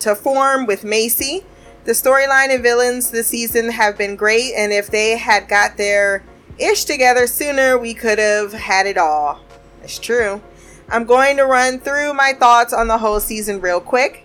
to 0.00 0.14
form 0.14 0.66
with 0.66 0.84
Macy. 0.84 1.44
The 1.84 1.92
storyline 1.92 2.54
and 2.54 2.62
villains 2.62 3.10
this 3.10 3.28
season 3.28 3.70
have 3.70 3.96
been 3.96 4.16
great, 4.16 4.52
and 4.54 4.72
if 4.72 4.88
they 4.88 5.16
had 5.16 5.48
got 5.48 5.76
their 5.76 6.22
ish 6.58 6.84
together 6.84 7.26
sooner, 7.26 7.78
we 7.78 7.94
could 7.94 8.18
have 8.18 8.52
had 8.52 8.86
it 8.86 8.98
all. 8.98 9.40
It's 9.82 9.98
true. 9.98 10.42
I'm 10.88 11.04
going 11.04 11.36
to 11.38 11.46
run 11.46 11.78
through 11.78 12.14
my 12.14 12.32
thoughts 12.38 12.72
on 12.72 12.88
the 12.88 12.98
whole 12.98 13.20
season 13.20 13.60
real 13.60 13.80
quick. 13.80 14.24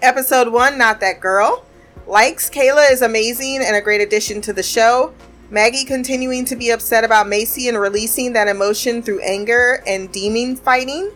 Episode 0.00 0.48
1 0.48 0.76
Not 0.76 1.00
That 1.00 1.20
Girl. 1.20 1.64
Likes 2.12 2.50
Kaela 2.50 2.92
is 2.92 3.00
amazing 3.00 3.62
and 3.62 3.74
a 3.74 3.80
great 3.80 4.02
addition 4.02 4.42
to 4.42 4.52
the 4.52 4.62
show. 4.62 5.14
Maggie 5.48 5.86
continuing 5.86 6.44
to 6.44 6.54
be 6.54 6.68
upset 6.68 7.04
about 7.04 7.26
Macy 7.26 7.70
and 7.70 7.80
releasing 7.80 8.34
that 8.34 8.48
emotion 8.48 9.02
through 9.02 9.22
anger 9.22 9.82
and 9.86 10.12
demon 10.12 10.54
fighting. 10.54 11.10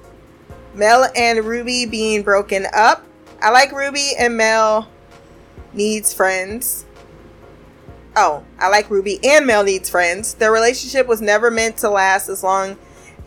Mel 0.72 1.06
and 1.14 1.44
Ruby 1.44 1.84
being 1.84 2.22
broken 2.22 2.66
up. 2.72 3.04
I 3.42 3.50
like 3.50 3.72
Ruby 3.72 4.12
and 4.18 4.38
Mel 4.38 4.88
needs 5.74 6.14
friends. 6.14 6.86
Oh, 8.16 8.42
I 8.58 8.70
like 8.70 8.88
Ruby 8.88 9.20
and 9.22 9.46
Mel 9.46 9.64
needs 9.64 9.90
friends. 9.90 10.32
Their 10.32 10.50
relationship 10.50 11.06
was 11.06 11.20
never 11.20 11.50
meant 11.50 11.76
to 11.78 11.90
last 11.90 12.30
as 12.30 12.42
long 12.42 12.78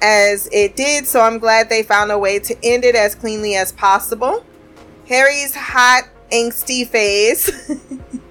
as 0.01 0.49
it 0.51 0.75
did, 0.75 1.05
so 1.05 1.21
I'm 1.21 1.37
glad 1.37 1.69
they 1.69 1.83
found 1.83 2.11
a 2.11 2.17
way 2.17 2.39
to 2.39 2.57
end 2.63 2.83
it 2.83 2.95
as 2.95 3.13
cleanly 3.13 3.55
as 3.55 3.71
possible. 3.71 4.43
Harry's 5.07 5.53
hot 5.53 6.09
angsty 6.31 6.87
phase. 6.87 7.49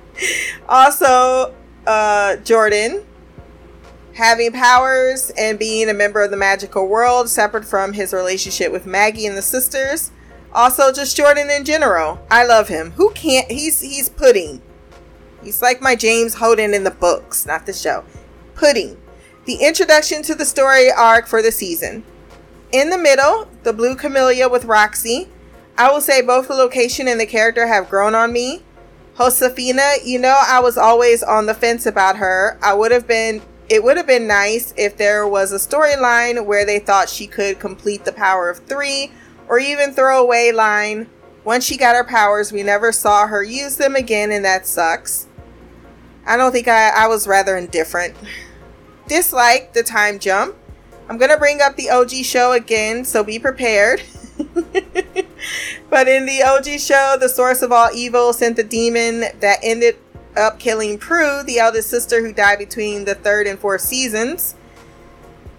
also, 0.68 1.54
uh, 1.86 2.36
Jordan 2.36 3.04
having 4.18 4.50
powers 4.50 5.30
and 5.38 5.60
being 5.60 5.88
a 5.88 5.94
member 5.94 6.20
of 6.20 6.30
the 6.32 6.36
magical 6.36 6.88
world, 6.88 7.28
separate 7.28 7.64
from 7.64 7.92
his 7.92 8.12
relationship 8.12 8.72
with 8.72 8.84
Maggie 8.84 9.26
and 9.26 9.36
the 9.36 9.42
sisters. 9.42 10.10
Also, 10.52 10.92
just 10.92 11.16
Jordan 11.16 11.48
in 11.50 11.64
general. 11.64 12.20
I 12.28 12.44
love 12.44 12.66
him. 12.66 12.90
Who 12.92 13.10
can't? 13.10 13.50
He's 13.50 13.80
he's 13.80 14.08
pudding. 14.08 14.60
He's 15.42 15.62
like 15.62 15.80
my 15.80 15.94
James 15.94 16.34
Holden 16.34 16.74
in 16.74 16.82
the 16.82 16.90
books, 16.90 17.46
not 17.46 17.64
the 17.64 17.72
show. 17.72 18.04
Pudding. 18.56 18.96
The 19.44 19.56
introduction 19.62 20.22
to 20.24 20.34
the 20.34 20.44
story 20.44 20.90
arc 20.90 21.28
for 21.28 21.40
the 21.40 21.52
season. 21.52 22.02
In 22.72 22.90
the 22.90 22.98
middle, 22.98 23.48
the 23.62 23.72
blue 23.72 23.94
camellia 23.94 24.48
with 24.48 24.64
Roxy, 24.64 25.28
I 25.78 25.92
will 25.92 26.00
say 26.00 26.22
both 26.22 26.48
the 26.48 26.54
location 26.54 27.06
and 27.06 27.20
the 27.20 27.26
character 27.26 27.68
have 27.68 27.88
grown 27.88 28.16
on 28.16 28.32
me. 28.32 28.62
Josefina, 29.16 29.94
you 30.04 30.18
know, 30.18 30.36
I 30.44 30.58
was 30.58 30.76
always 30.76 31.22
on 31.22 31.46
the 31.46 31.54
fence 31.54 31.86
about 31.86 32.16
her. 32.16 32.58
I 32.60 32.74
would 32.74 32.90
have 32.90 33.06
been 33.06 33.42
it 33.68 33.84
would 33.84 33.96
have 33.96 34.06
been 34.06 34.26
nice 34.26 34.72
if 34.76 34.96
there 34.96 35.28
was 35.28 35.52
a 35.52 35.56
storyline 35.56 36.46
where 36.46 36.64
they 36.64 36.78
thought 36.78 37.08
she 37.08 37.26
could 37.26 37.60
complete 37.60 38.04
the 38.04 38.12
power 38.12 38.48
of 38.48 38.60
three, 38.60 39.12
or 39.46 39.58
even 39.58 39.92
throwaway 39.92 40.52
line. 40.52 41.06
Once 41.44 41.64
she 41.64 41.76
got 41.76 41.94
her 41.94 42.04
powers, 42.04 42.50
we 42.50 42.62
never 42.62 42.92
saw 42.92 43.26
her 43.26 43.42
use 43.42 43.76
them 43.76 43.94
again, 43.94 44.32
and 44.32 44.44
that 44.44 44.66
sucks. 44.66 45.28
I 46.26 46.36
don't 46.36 46.50
think 46.50 46.66
I, 46.66 46.88
I 46.88 47.08
was 47.08 47.28
rather 47.28 47.56
indifferent. 47.56 48.14
Dislike 49.06 49.74
the 49.74 49.82
time 49.82 50.18
jump. 50.18 50.56
I'm 51.08 51.18
gonna 51.18 51.38
bring 51.38 51.60
up 51.60 51.76
the 51.76 51.90
OG 51.90 52.24
show 52.24 52.52
again, 52.52 53.04
so 53.04 53.22
be 53.22 53.38
prepared. 53.38 54.02
but 55.90 56.08
in 56.08 56.26
the 56.26 56.42
OG 56.42 56.80
show, 56.80 57.16
the 57.18 57.28
source 57.28 57.62
of 57.62 57.72
all 57.72 57.90
evil 57.94 58.32
sent 58.32 58.56
the 58.56 58.64
demon 58.64 59.20
that 59.40 59.58
ended 59.62 59.96
up 60.36 60.58
killing 60.58 60.98
Prue, 60.98 61.42
the 61.42 61.58
eldest 61.58 61.90
sister 61.90 62.20
who 62.20 62.32
died 62.32 62.58
between 62.58 63.04
the 63.04 63.14
third 63.14 63.46
and 63.46 63.58
fourth 63.58 63.80
seasons. 63.80 64.54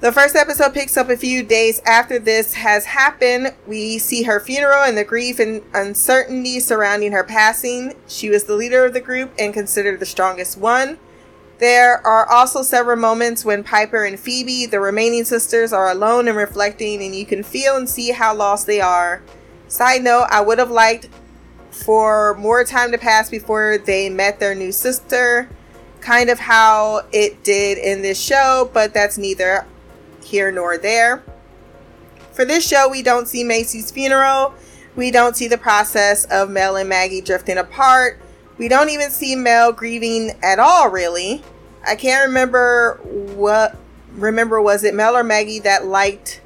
The 0.01 0.13
first 0.13 0.37
episode 0.37 0.73
picks 0.73 0.95
up 0.95 1.09
a 1.09 1.17
few 1.17 1.43
days 1.43 1.81
after 1.85 2.19
this 2.19 2.53
has 2.53 2.85
happened. 2.85 3.53
We 3.67 3.97
see 3.97 4.23
her 4.23 4.39
funeral 4.39 4.83
and 4.83 4.97
the 4.97 5.03
grief 5.03 5.39
and 5.39 5.61
uncertainty 5.73 6.61
surrounding 6.61 7.11
her 7.11 7.25
passing. 7.25 7.95
She 8.07 8.29
was 8.29 8.45
the 8.45 8.55
leader 8.55 8.85
of 8.85 8.93
the 8.93 9.01
group 9.01 9.33
and 9.37 9.53
considered 9.53 9.99
the 9.99 10.05
strongest 10.05 10.57
one. 10.57 10.99
There 11.59 12.05
are 12.07 12.25
also 12.29 12.63
several 12.63 12.95
moments 12.95 13.43
when 13.43 13.65
Piper 13.65 14.05
and 14.05 14.17
Phoebe, 14.17 14.65
the 14.65 14.79
remaining 14.79 15.25
sisters, 15.25 15.73
are 15.73 15.89
alone 15.89 16.29
and 16.29 16.37
reflecting, 16.37 17.03
and 17.03 17.13
you 17.13 17.25
can 17.25 17.43
feel 17.43 17.75
and 17.75 17.89
see 17.89 18.11
how 18.11 18.33
lost 18.33 18.65
they 18.65 18.79
are. 18.79 19.21
Side 19.67 20.01
note, 20.01 20.27
I 20.29 20.39
would 20.39 20.57
have 20.57 20.71
liked 20.71 21.09
for 21.69 22.33
more 22.35 22.63
time 22.63 22.93
to 22.93 22.97
pass 22.97 23.29
before 23.29 23.77
they 23.77 24.09
met 24.09 24.39
their 24.39 24.55
new 24.55 24.71
sister, 24.71 25.49
kind 25.99 26.29
of 26.29 26.39
how 26.39 27.05
it 27.11 27.43
did 27.43 27.77
in 27.77 28.01
this 28.01 28.19
show, 28.19 28.71
but 28.73 28.93
that's 28.93 29.17
neither 29.17 29.65
here 30.23 30.53
nor 30.53 30.77
there. 30.77 31.23
For 32.31 32.45
this 32.45 32.65
show, 32.65 32.87
we 32.87 33.01
don't 33.01 33.27
see 33.27 33.43
Macy's 33.43 33.91
funeral. 33.91 34.53
We 34.95 35.11
don't 35.11 35.35
see 35.35 35.47
the 35.49 35.57
process 35.57 36.23
of 36.25 36.49
Mel 36.49 36.77
and 36.77 36.87
Maggie 36.87 37.19
drifting 37.19 37.57
apart. 37.57 38.17
We 38.59 38.67
don't 38.67 38.89
even 38.89 39.09
see 39.09 39.35
Mel 39.35 39.71
grieving 39.71 40.31
at 40.43 40.59
all, 40.59 40.89
really. 40.89 41.41
I 41.87 41.95
can't 41.95 42.27
remember 42.27 42.99
what 43.03 43.77
remember 44.11 44.61
was 44.61 44.83
it 44.83 44.93
Mel 44.93 45.15
or 45.15 45.23
Maggie 45.23 45.59
that 45.59 45.85
liked 45.85 46.41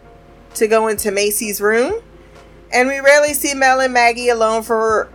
to 0.56 0.68
go 0.68 0.88
into 0.88 1.12
Macy's 1.12 1.60
room. 1.60 2.02
And 2.72 2.88
we 2.88 3.00
rarely 3.00 3.34
see 3.34 3.56
Mel 3.56 3.82
and 3.82 3.94
Maggie 3.94 4.30
alone 4.30 4.62
for 4.62 5.10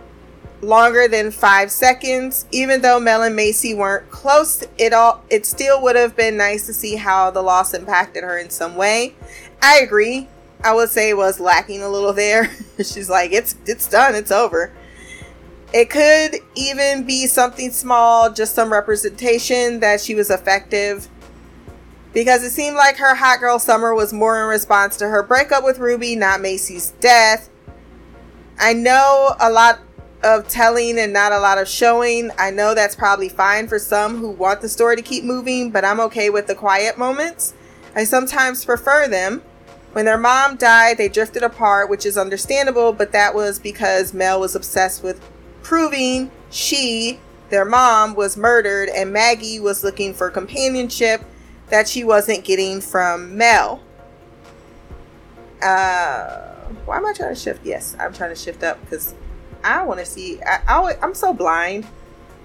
longer 0.61 1.07
than 1.07 1.31
five 1.31 1.71
seconds. 1.71 2.45
Even 2.51 2.81
though 2.81 2.99
Mel 2.99 3.23
and 3.23 3.35
Macy 3.35 3.73
weren't 3.73 4.09
close, 4.09 4.63
it 4.77 4.91
all 4.91 5.23
it 5.29 5.45
still 5.45 5.81
would 5.81 5.95
have 5.95 6.17
been 6.17 6.35
nice 6.35 6.65
to 6.65 6.73
see 6.73 6.97
how 6.97 7.31
the 7.31 7.41
loss 7.41 7.73
impacted 7.73 8.23
her 8.23 8.37
in 8.37 8.49
some 8.49 8.75
way. 8.75 9.15
I 9.61 9.79
agree. 9.79 10.27
I 10.65 10.73
would 10.73 10.89
say 10.89 11.09
it 11.09 11.17
was 11.17 11.39
lacking 11.39 11.81
a 11.81 11.87
little 11.87 12.11
there. 12.11 12.51
She's 12.77 13.09
like, 13.09 13.31
it's 13.31 13.55
it's 13.65 13.87
done, 13.87 14.15
it's 14.15 14.31
over. 14.31 14.73
It 15.71 15.91
could 15.91 16.37
even 16.55 17.03
be 17.03 17.27
something 17.27 17.71
small, 17.71 18.31
just 18.31 18.55
some 18.55 18.71
representation 18.71 19.81
that 19.81 20.01
she 20.01 20.15
was 20.15 20.31
effective. 20.31 21.07
Because 22.11 22.43
it 22.43 22.49
seemed 22.49 22.75
like 22.75 22.97
her 22.97 23.13
hot 23.13 23.39
girl 23.39 23.59
summer 23.59 23.93
was 23.93 24.11
more 24.11 24.41
in 24.41 24.47
response 24.47 24.97
to 24.97 25.07
her 25.07 25.21
breakup 25.21 25.63
with 25.63 25.77
Ruby, 25.77 26.15
not 26.15 26.41
Macy's 26.41 26.91
death. 26.99 27.49
I 28.59 28.73
know 28.73 29.35
a 29.39 29.51
lot 29.51 29.79
of 30.23 30.47
telling 30.47 30.97
and 30.97 31.13
not 31.13 31.31
a 31.31 31.39
lot 31.39 31.59
of 31.59 31.67
showing. 31.67 32.31
I 32.39 32.49
know 32.49 32.73
that's 32.73 32.95
probably 32.95 33.29
fine 33.29 33.67
for 33.67 33.77
some 33.77 34.17
who 34.17 34.31
want 34.31 34.61
the 34.61 34.69
story 34.69 34.95
to 34.95 35.03
keep 35.03 35.23
moving, 35.23 35.69
but 35.69 35.85
I'm 35.85 35.99
okay 35.99 36.31
with 36.31 36.47
the 36.47 36.55
quiet 36.55 36.97
moments. 36.97 37.53
I 37.95 38.05
sometimes 38.05 38.65
prefer 38.65 39.07
them. 39.07 39.43
When 39.93 40.05
their 40.05 40.17
mom 40.17 40.55
died, 40.55 40.97
they 40.97 41.09
drifted 41.09 41.43
apart, 41.43 41.89
which 41.89 42.05
is 42.05 42.17
understandable, 42.17 42.91
but 42.91 43.11
that 43.11 43.33
was 43.33 43.59
because 43.59 44.13
Mel 44.13 44.39
was 44.39 44.55
obsessed 44.55 45.03
with 45.03 45.21
proving 45.69 46.31
she, 46.49 47.19
their 47.49 47.63
mom, 47.63 48.15
was 48.15 48.35
murdered 48.35 48.89
and 48.89 49.13
Maggie 49.13 49.59
was 49.59 49.83
looking 49.83 50.15
for 50.15 50.31
companionship 50.31 51.21
that 51.67 51.87
she 51.87 52.03
wasn't 52.03 52.43
getting 52.43 52.81
from 52.81 53.37
Mel. 53.37 53.79
Uh, 55.61 56.55
why 56.85 56.97
am 56.97 57.05
I 57.05 57.13
trying 57.13 57.35
to 57.35 57.39
shift? 57.39 57.63
Yes, 57.63 57.95
I'm 57.99 58.11
trying 58.13 58.31
to 58.31 58.35
shift 58.35 58.63
up 58.63 58.81
because 58.81 59.13
I 59.63 59.83
want 59.83 59.99
to 59.99 60.07
see. 60.07 60.41
I, 60.41 60.59
I, 60.67 60.97
I'm 61.03 61.13
so 61.13 61.35
blind. 61.35 61.85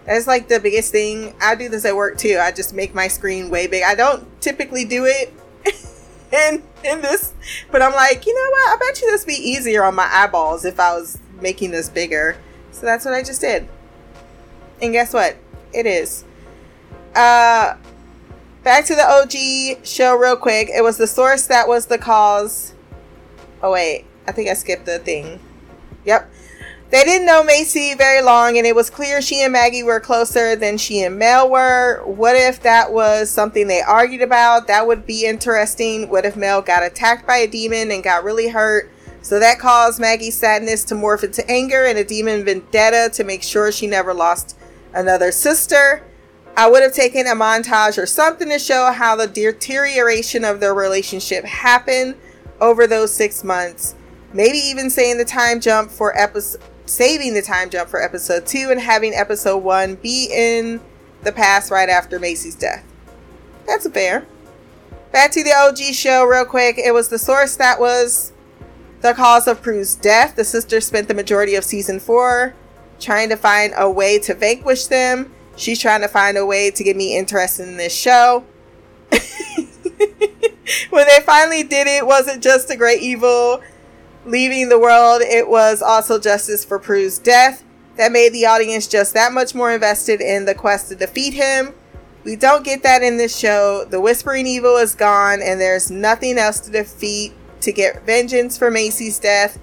That's 0.05 0.27
like 0.27 0.49
the 0.49 0.61
biggest 0.61 0.93
thing. 0.93 1.35
I 1.41 1.55
do 1.55 1.71
this 1.71 1.87
at 1.87 1.97
work 1.97 2.19
too. 2.19 2.39
I 2.39 2.53
just 2.53 2.75
make 2.75 2.95
my 2.95 3.09
screen 3.09 3.49
way 3.49 3.67
big. 3.67 3.85
I 3.85 3.95
don't 3.95 4.39
typically 4.43 4.85
do 4.85 5.07
it 5.07 5.33
in 6.31 6.63
in 6.85 7.01
this, 7.01 7.33
but 7.71 7.81
I'm 7.81 7.95
like, 7.95 8.27
you 8.27 8.35
know 8.35 8.51
what? 8.51 8.75
I 8.75 8.77
bet 8.79 9.01
you 9.01 9.11
this 9.11 9.23
would 9.23 9.29
be 9.29 9.51
easier 9.51 9.83
on 9.83 9.95
my 9.95 10.11
eyeballs 10.13 10.67
if 10.67 10.79
I 10.79 10.93
was 10.93 11.19
making 11.41 11.71
this 11.71 11.89
bigger. 11.89 12.37
So 12.85 12.89
that's 12.89 13.07
what 13.07 13.15
I 13.15 13.23
just 13.23 13.41
did. 13.41 13.67
And 14.83 14.93
guess 14.93 15.15
what? 15.15 15.39
It 15.73 15.87
is. 15.87 16.23
Uh 17.17 17.77
back 18.63 18.85
to 18.85 18.95
the 18.95 19.03
OG 19.03 19.87
show 19.87 20.15
real 20.15 20.37
quick. 20.37 20.69
It 20.69 20.83
was 20.83 20.99
the 20.99 21.07
source 21.07 21.47
that 21.47 21.67
was 21.67 21.87
the 21.87 21.97
cause. 21.97 22.75
Oh 23.63 23.73
wait, 23.73 24.05
I 24.29 24.33
think 24.33 24.51
I 24.51 24.53
skipped 24.53 24.85
the 24.85 24.99
thing. 24.99 25.41
Yep. 26.05 26.31
They 26.91 27.05
didn't 27.05 27.27
know 27.27 27.43
Macy 27.43 27.95
very 27.95 28.21
long, 28.21 28.59
and 28.59 28.67
it 28.67 28.77
was 28.77 28.91
clear 28.91 29.23
she 29.23 29.41
and 29.41 29.55
Maggie 29.55 29.83
were 29.83 29.99
closer 29.99 30.55
than 30.55 30.77
she 30.77 31.01
and 31.01 31.19
Mel 31.19 31.49
were. 31.49 32.03
What 32.05 32.37
if 32.37 32.61
that 32.65 32.93
was 32.93 33.31
something 33.31 33.67
they 33.67 33.81
argued 33.81 34.21
about? 34.21 34.67
That 34.67 34.87
would 34.87 35.07
be 35.07 35.25
interesting. 35.25 36.11
What 36.11 36.27
if 36.27 36.37
Mel 36.37 36.61
got 36.61 36.83
attacked 36.83 37.27
by 37.27 37.39
a 37.39 37.47
demon 37.47 37.91
and 37.91 38.05
got 38.05 38.25
really 38.25 38.51
hurt? 38.51 38.91
So 39.25 39.41
that 39.41 39.59
caused 39.59 39.99
Maggie's 39.99 40.37
sadness 40.37 40.85
to 40.85 40.95
morph 40.95 41.25
into 41.25 41.51
anger 41.51 41.87
and 41.87 41.97
a 41.97 42.05
demon 42.05 42.45
vendetta 42.45 43.09
to 43.15 43.25
make 43.25 43.43
sure 43.43 43.73
she 43.73 43.87
never 43.87 44.13
lost 44.13 44.55
another 44.93 45.33
sister. 45.33 46.03
I 46.59 46.69
would 46.69 46.83
have 46.83 46.93
taken 46.93 47.27
a 47.27 47.31
montage 47.31 47.97
or 47.97 48.05
something 48.05 48.51
to 48.51 48.59
show 48.59 48.93
how 48.93 49.17
the 49.17 49.27
deterioration 49.27 50.45
of 50.45 50.61
their 50.61 50.75
relationship 50.75 51.47
happened 51.47 52.17
over 52.61 52.87
those 52.87 53.15
six 53.15 53.43
months. 53.43 53.95
Maybe 54.35 54.59
even 54.59 54.91
saying 54.91 55.17
the 55.17 55.25
time 55.25 55.59
jump 55.59 55.91
for 55.91 56.15
episode, 56.19 56.61
saving 56.85 57.33
the 57.33 57.41
time 57.41 57.71
jump 57.71 57.89
for 57.89 58.03
episode 58.03 58.45
two 58.47 58.69
and 58.71 58.79
having 58.79 59.15
episode 59.15 59.65
one 59.65 59.95
be 59.95 60.29
in 60.31 60.83
the 61.23 61.33
past 61.33 61.71
right 61.71 61.89
after 61.89 62.19
Macy's 62.19 62.57
death. 62.57 62.85
That's 63.67 63.87
a 63.87 63.91
fair. 63.91 64.27
Back 65.13 65.31
to 65.31 65.43
the 65.43 65.55
OG 65.55 65.95
show, 65.95 66.25
real 66.25 66.45
quick. 66.45 66.77
It 66.77 66.93
was 66.93 67.09
the 67.09 67.19
source 67.19 67.57
that 67.57 67.81
was 67.81 68.34
the 69.05 69.13
cause 69.13 69.47
of 69.47 69.61
Prue's 69.61 69.95
death. 69.95 70.35
The 70.35 70.45
sisters 70.45 70.87
spent 70.87 71.09
the 71.09 71.15
majority 71.15 71.57
of 71.57 71.65
season 71.65 72.01
four 72.01 72.55
trying 72.99 73.29
to 73.29 73.37
find 73.37 73.75
a 73.77 73.91
way 73.91 74.19
to 74.21 74.35
vanquish 74.35 74.87
them. 74.87 75.31
She's 75.57 75.79
trying 75.79 76.01
to 76.01 76.09
find 76.09 76.39
a 76.39 76.47
way 76.47 76.71
to 76.71 76.83
get 76.83 76.97
me 76.97 77.15
interested 77.15 77.69
in 77.69 77.77
this 77.77 77.95
show. 77.95 78.45
when 80.89 81.07
they 81.07 81.21
finally 81.21 81.63
did 81.63 81.87
it, 81.87 82.07
wasn't 82.07 82.43
just 82.43 82.71
a 82.71 82.77
great 82.77 83.03
evil 83.03 83.61
leaving 84.25 84.71
the 84.71 84.79
world, 84.79 85.21
it 85.21 85.51
was 85.51 85.83
also 85.83 86.19
justice 86.19 86.65
for 86.65 86.79
Prue's 86.79 87.19
death 87.19 87.63
that 87.97 88.11
made 88.11 88.33
the 88.33 88.47
audience 88.47 88.87
just 88.87 89.13
that 89.13 89.35
much 89.35 89.55
more 89.55 89.71
invested 89.71 90.23
in 90.23 90.47
the 90.47 90.55
quest 90.55 90.89
to 90.89 90.95
defeat 90.95 91.35
him. 91.35 91.75
We 92.25 92.37
don't 92.37 92.65
get 92.65 92.83
that 92.85 93.03
in 93.03 93.19
this 93.19 93.37
show. 93.37 93.85
The 93.85 94.01
Whispering 94.01 94.47
Evil 94.47 94.79
is 94.79 94.95
gone, 94.95 95.43
and 95.43 95.61
there's 95.61 95.91
nothing 95.91 96.39
else 96.39 96.59
to 96.61 96.71
defeat 96.71 97.35
to 97.65 97.73
get 97.73 98.07
vengeance 98.07 98.57
for 98.57 98.71
Macy's 98.71 99.19
death. 99.19 99.59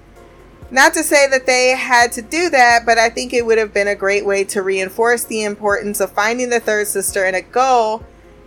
Not 0.70 0.94
to 0.94 1.04
say 1.04 1.28
that 1.28 1.46
they 1.46 1.70
had 1.70 2.12
to 2.14 2.22
do 2.22 2.50
that, 2.50 2.86
but 2.86 2.98
I 2.98 3.10
think 3.10 3.34
it 3.34 3.46
would 3.46 3.58
have 3.58 3.74
been 3.74 3.90
a 3.90 3.96
great 3.96 4.26
way 4.26 4.44
to 4.46 4.62
reinforce 4.62 5.26
the 5.26 5.44
importance 5.44 6.00
of 6.00 6.12
finding 6.12 6.50
the 6.50 6.60
third 6.60 6.88
sister 6.88 7.26
and 7.26 7.36
a 7.36 7.42
goal 7.42 8.04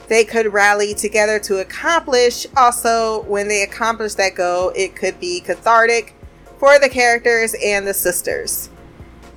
they 0.09 0.25
could 0.25 0.53
rally 0.53 0.95
together 0.95 1.39
to 1.41 1.59
accomplish. 1.59 2.47
Also, 2.57 3.23
when 3.23 3.49
they 3.49 3.63
accomplish 3.63 4.15
that 4.15 4.35
goal, 4.35 4.73
it 4.77 4.95
could 4.95 5.19
be 5.19 5.41
cathartic 5.41 6.15
for 6.59 6.79
the 6.79 6.89
characters 6.89 7.55
and 7.63 7.87
the 7.87 7.95
sisters. 7.95 8.71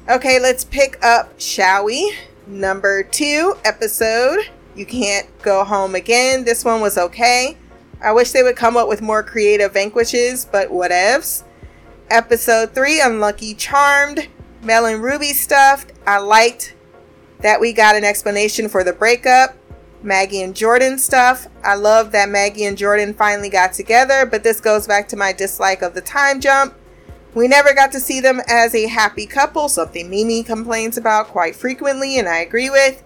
Okay, 0.10 0.40
let's 0.40 0.64
pick 0.64 1.04
up, 1.04 1.40
shall 1.40 1.86
we? 1.86 2.16
Number 2.46 3.04
two 3.04 3.56
episode. 3.66 4.40
You 4.76 4.86
can't 4.86 5.28
go 5.42 5.64
home 5.64 5.96
again. 5.96 6.46
This 6.46 6.64
one 6.64 6.82
was 6.82 6.98
okay. 6.98 7.58
I 8.02 8.12
wish 8.12 8.32
they 8.32 8.44
would 8.44 8.56
come 8.56 8.78
up 8.78 8.88
with 8.88 9.02
more 9.02 9.24
creative 9.24 9.74
vanquishes, 9.74 10.46
but 10.46 10.70
whatevs. 10.70 11.44
Episode 12.10 12.74
3 12.74 13.02
Unlucky 13.02 13.56
Charmed. 13.56 14.28
Mel 14.62 14.86
and 14.86 15.02
Ruby 15.02 15.34
stuffed. 15.34 15.94
I 16.06 16.20
liked 16.20 16.76
that 17.40 17.60
we 17.60 17.74
got 17.74 17.96
an 17.96 18.04
explanation 18.04 18.70
for 18.70 18.84
the 18.84 18.94
breakup. 18.94 19.56
Maggie 20.04 20.44
and 20.44 20.56
Jordan 20.56 21.00
stuff. 21.00 21.48
I 21.64 21.76
love 21.76 22.12
that 22.12 22.30
Maggie 22.30 22.66
and 22.66 22.78
Jordan 22.78 23.16
finally 23.16 23.50
got 23.50 23.74
together, 23.74 24.28
but 24.28 24.44
this 24.44 24.62
goes 24.62 24.86
back 24.86 25.08
to 25.10 25.18
my 25.18 25.34
dislike 25.34 25.82
of 25.82 25.96
the 25.96 26.02
time 26.02 26.40
jump. 26.40 26.76
We 27.34 27.48
never 27.48 27.74
got 27.74 27.92
to 27.94 28.00
see 28.00 28.20
them 28.20 28.42
as 28.48 28.74
a 28.76 28.88
happy 28.88 29.26
couple, 29.26 29.70
something 29.70 30.10
Mimi 30.10 30.44
complains 30.44 30.98
about 30.98 31.28
quite 31.28 31.56
frequently, 31.56 32.20
and 32.20 32.28
I 32.28 32.38
agree 32.38 32.70
with. 32.70 33.04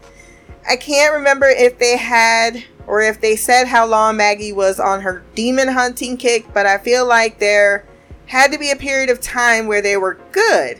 I 0.68 0.76
can't 0.76 1.14
remember 1.14 1.48
if 1.48 1.80
they 1.80 1.98
had 1.98 2.64
or 2.88 3.02
if 3.02 3.22
they 3.22 3.36
said 3.36 3.68
how 3.68 3.86
long 3.86 4.18
Maggie 4.18 4.54
was 4.54 4.80
on 4.80 5.02
her 5.02 5.24
demon 5.36 5.70
hunting 5.70 6.18
kick, 6.18 6.46
but 6.54 6.66
I 6.66 6.78
feel 6.78 7.06
like 7.06 7.40
there 7.40 7.86
had 8.28 8.52
to 8.52 8.60
be 8.60 8.72
a 8.72 8.76
period 8.76 9.10
of 9.10 9.20
time 9.22 9.68
where 9.68 9.82
they 9.82 9.98
were 9.98 10.20
good. 10.32 10.80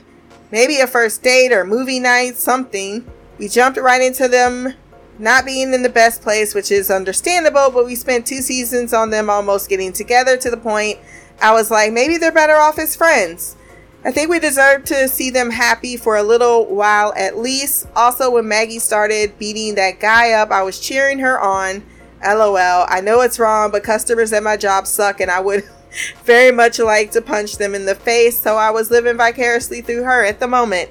Maybe 0.52 0.80
a 0.80 0.88
first 0.88 1.24
date 1.24 1.52
or 1.52 1.64
movie 1.64 2.00
night, 2.00 2.36
something. 2.36 3.06
We 3.38 3.48
jumped 3.48 3.80
right 3.80 4.02
into 4.02 4.28
them 4.28 4.74
not 5.20 5.46
being 5.46 5.74
in 5.74 5.84
the 5.84 5.90
best 5.90 6.22
place, 6.22 6.56
which 6.56 6.72
is 6.72 6.90
understandable, 6.90 7.70
but 7.72 7.86
we 7.86 7.96
spent 7.96 8.26
two 8.26 8.42
seasons 8.42 8.94
on 8.94 9.10
them 9.10 9.30
almost 9.30 9.70
getting 9.70 9.94
together 9.94 10.36
to 10.38 10.50
the 10.50 10.58
point 10.58 11.00
I 11.42 11.54
was 11.54 11.72
like, 11.72 11.92
maybe 11.92 12.18
they're 12.18 12.32
better 12.32 12.56
off 12.56 12.78
as 12.78 12.96
friends. 12.96 13.56
I 14.04 14.12
think 14.12 14.30
we 14.30 14.40
deserve 14.40 14.86
to 14.86 15.08
see 15.08 15.30
them 15.30 15.52
happy 15.52 15.96
for 15.96 16.18
a 16.18 16.24
little 16.24 16.66
while 16.66 17.14
at 17.16 17.38
least. 17.38 17.88
Also, 17.96 18.32
when 18.32 18.48
Maggie 18.48 18.80
started 18.80 19.38
beating 19.38 19.76
that 19.76 20.00
guy 20.00 20.32
up, 20.32 20.50
I 20.52 20.64
was 20.64 20.80
cheering 20.80 21.20
her 21.20 21.40
on. 21.40 21.84
LOL. 22.24 22.86
I 22.88 23.02
know 23.02 23.22
it's 23.22 23.40
wrong, 23.40 23.72
but 23.72 23.84
customers 23.84 24.32
at 24.34 24.44
my 24.44 24.58
job 24.58 24.88
suck, 24.88 25.20
and 25.20 25.32
I 25.32 25.40
would 25.40 25.64
very 26.24 26.52
much 26.52 26.80
like 26.80 27.12
to 27.12 27.22
punch 27.22 27.58
them 27.58 27.76
in 27.76 27.86
the 27.86 27.96
face, 27.96 28.38
so 28.38 28.58
I 28.58 28.72
was 28.72 28.92
living 28.92 29.18
vicariously 29.18 29.82
through 29.82 30.04
her 30.04 30.24
at 30.24 30.40
the 30.40 30.48
moment. 30.48 30.90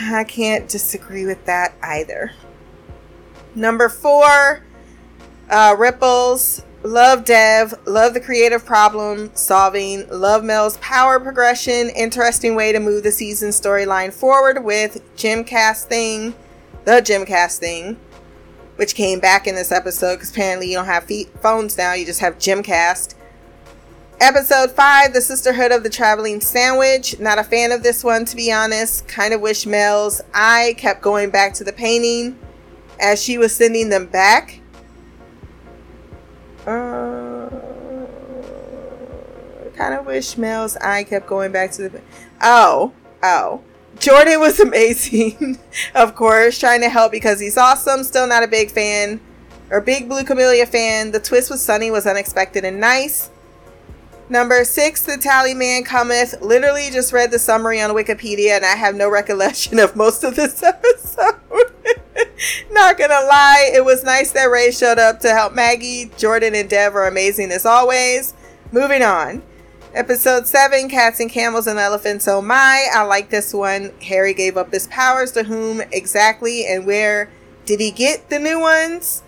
I 0.00 0.24
can't 0.24 0.68
disagree 0.68 1.24
with 1.24 1.44
that 1.46 1.74
either. 1.82 2.32
Number 3.54 3.88
four, 3.88 4.62
uh, 5.48 5.74
Ripples. 5.78 6.64
Love 6.84 7.24
Dev. 7.24 7.74
Love 7.86 8.14
the 8.14 8.20
creative 8.20 8.64
problem 8.64 9.34
solving. 9.34 10.08
Love 10.10 10.44
Mel's 10.44 10.76
power 10.78 11.18
progression. 11.18 11.90
Interesting 11.90 12.54
way 12.54 12.70
to 12.70 12.78
move 12.78 13.02
the 13.02 13.10
season 13.10 13.50
storyline 13.50 14.12
forward 14.12 14.62
with 14.62 15.02
Gymcast 15.16 15.84
thing. 15.84 16.34
The 16.84 17.02
Gymcast 17.02 17.58
thing. 17.58 17.98
Which 18.76 18.94
came 18.94 19.18
back 19.18 19.48
in 19.48 19.56
this 19.56 19.72
episode 19.72 20.16
because 20.16 20.30
apparently 20.30 20.68
you 20.68 20.76
don't 20.76 20.86
have 20.86 21.04
feet, 21.04 21.28
phones 21.42 21.76
now, 21.76 21.94
you 21.94 22.06
just 22.06 22.20
have 22.20 22.38
Gymcast. 22.38 23.16
Episode 24.20 24.70
5 24.70 25.12
The 25.12 25.20
Sisterhood 25.20 25.72
of 25.72 25.82
the 25.82 25.90
Traveling 25.90 26.40
Sandwich. 26.40 27.18
Not 27.18 27.40
a 27.40 27.44
fan 27.44 27.72
of 27.72 27.82
this 27.82 28.04
one, 28.04 28.24
to 28.26 28.36
be 28.36 28.52
honest. 28.52 29.08
Kind 29.08 29.34
of 29.34 29.40
wish 29.40 29.66
Mel's 29.66 30.20
eye 30.32 30.76
kept 30.78 31.02
going 31.02 31.30
back 31.30 31.54
to 31.54 31.64
the 31.64 31.72
painting 31.72 32.38
as 33.00 33.20
she 33.20 33.36
was 33.36 33.54
sending 33.54 33.88
them 33.88 34.06
back. 34.06 34.57
Uh, 36.68 37.48
kind 39.74 39.94
of 39.94 40.04
wish 40.04 40.36
Mel's 40.36 40.76
eye 40.76 41.04
kept 41.04 41.26
going 41.26 41.50
back 41.50 41.70
to 41.72 41.88
the. 41.88 42.02
Oh, 42.42 42.92
oh. 43.22 43.62
Jordan 43.98 44.38
was 44.38 44.60
amazing, 44.68 45.58
of 45.94 46.14
course, 46.14 46.58
trying 46.58 46.82
to 46.82 46.88
help 46.88 47.10
because 47.10 47.40
he's 47.40 47.56
awesome. 47.56 48.04
Still 48.04 48.26
not 48.26 48.42
a 48.42 48.48
big 48.48 48.70
fan 48.70 49.20
or 49.70 49.80
big 49.80 50.08
Blue 50.08 50.24
Camellia 50.24 50.66
fan. 50.66 51.10
The 51.10 51.20
twist 51.20 51.50
with 51.50 51.60
Sunny 51.60 51.90
was 51.90 52.06
unexpected 52.06 52.64
and 52.64 52.78
nice. 52.78 53.30
Number 54.30 54.62
six, 54.64 55.02
The 55.02 55.16
Tally 55.16 55.54
Man 55.54 55.84
Cometh. 55.84 56.42
Literally 56.42 56.90
just 56.90 57.14
read 57.14 57.30
the 57.30 57.38
summary 57.38 57.80
on 57.80 57.90
Wikipedia 57.90 58.56
and 58.56 58.64
I 58.64 58.76
have 58.76 58.94
no 58.94 59.08
recollection 59.08 59.78
of 59.78 59.96
most 59.96 60.22
of 60.22 60.36
this 60.36 60.62
episode. 60.62 61.36
Not 62.70 62.98
gonna 62.98 63.14
lie, 63.26 63.70
it 63.74 63.84
was 63.84 64.04
nice 64.04 64.32
that 64.32 64.44
Ray 64.50 64.70
showed 64.70 64.98
up 64.98 65.20
to 65.20 65.30
help 65.30 65.54
Maggie. 65.54 66.10
Jordan 66.18 66.54
and 66.54 66.68
Dev 66.68 66.94
are 66.94 67.06
amazing 67.06 67.50
as 67.52 67.64
always. 67.64 68.34
Moving 68.70 69.02
on. 69.02 69.42
Episode 69.94 70.46
7 70.46 70.90
Cats 70.90 71.20
and 71.20 71.30
Camels 71.30 71.66
and 71.66 71.78
Elephants 71.78 72.28
Oh 72.28 72.42
My. 72.42 72.86
I 72.92 73.04
like 73.04 73.30
this 73.30 73.54
one. 73.54 73.94
Harry 74.02 74.34
gave 74.34 74.58
up 74.58 74.72
his 74.72 74.86
powers 74.88 75.32
to 75.32 75.44
whom 75.44 75.80
exactly 75.90 76.66
and 76.66 76.86
where 76.86 77.30
did 77.64 77.80
he 77.80 77.90
get 77.90 78.28
the 78.28 78.38
new 78.38 78.60
ones? 78.60 79.22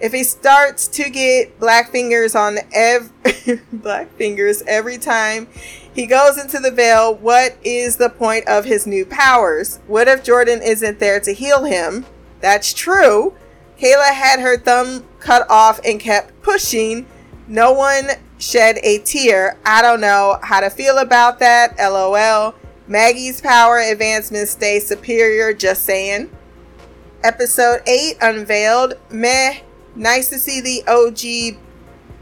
If 0.00 0.12
he 0.12 0.24
starts 0.24 0.88
to 0.88 1.08
get 1.08 1.58
black 1.58 1.90
fingers 1.90 2.34
on 2.34 2.58
every 2.72 3.60
black 3.72 4.10
fingers 4.12 4.62
every 4.66 4.98
time 4.98 5.48
he 5.94 6.06
goes 6.06 6.36
into 6.36 6.58
the 6.58 6.70
veil, 6.70 7.14
what 7.14 7.56
is 7.62 7.96
the 7.96 8.10
point 8.10 8.48
of 8.48 8.64
his 8.64 8.86
new 8.86 9.06
powers? 9.06 9.78
What 9.86 10.08
if 10.08 10.24
Jordan 10.24 10.60
isn't 10.62 10.98
there 10.98 11.20
to 11.20 11.32
heal 11.32 11.64
him? 11.64 12.06
That's 12.40 12.74
true. 12.74 13.34
Kaela 13.78 14.12
had 14.12 14.40
her 14.40 14.58
thumb 14.58 15.04
cut 15.20 15.48
off 15.48 15.80
and 15.84 16.00
kept 16.00 16.42
pushing. 16.42 17.06
No 17.46 17.72
one 17.72 18.08
shed 18.38 18.78
a 18.82 18.98
tear. 18.98 19.56
I 19.64 19.82
don't 19.82 20.00
know 20.00 20.38
how 20.42 20.60
to 20.60 20.70
feel 20.70 20.98
about 20.98 21.38
that. 21.38 21.76
LOL. 21.78 22.54
Maggie's 22.86 23.40
power 23.40 23.78
advancements 23.78 24.52
stay 24.52 24.78
superior, 24.78 25.54
just 25.54 25.84
saying. 25.84 26.30
Episode 27.22 27.82
8 27.86 28.16
unveiled. 28.20 28.94
Meh. 29.10 29.60
Nice 29.96 30.28
to 30.30 30.38
see 30.38 30.60
the 30.60 30.82
OG 30.88 31.58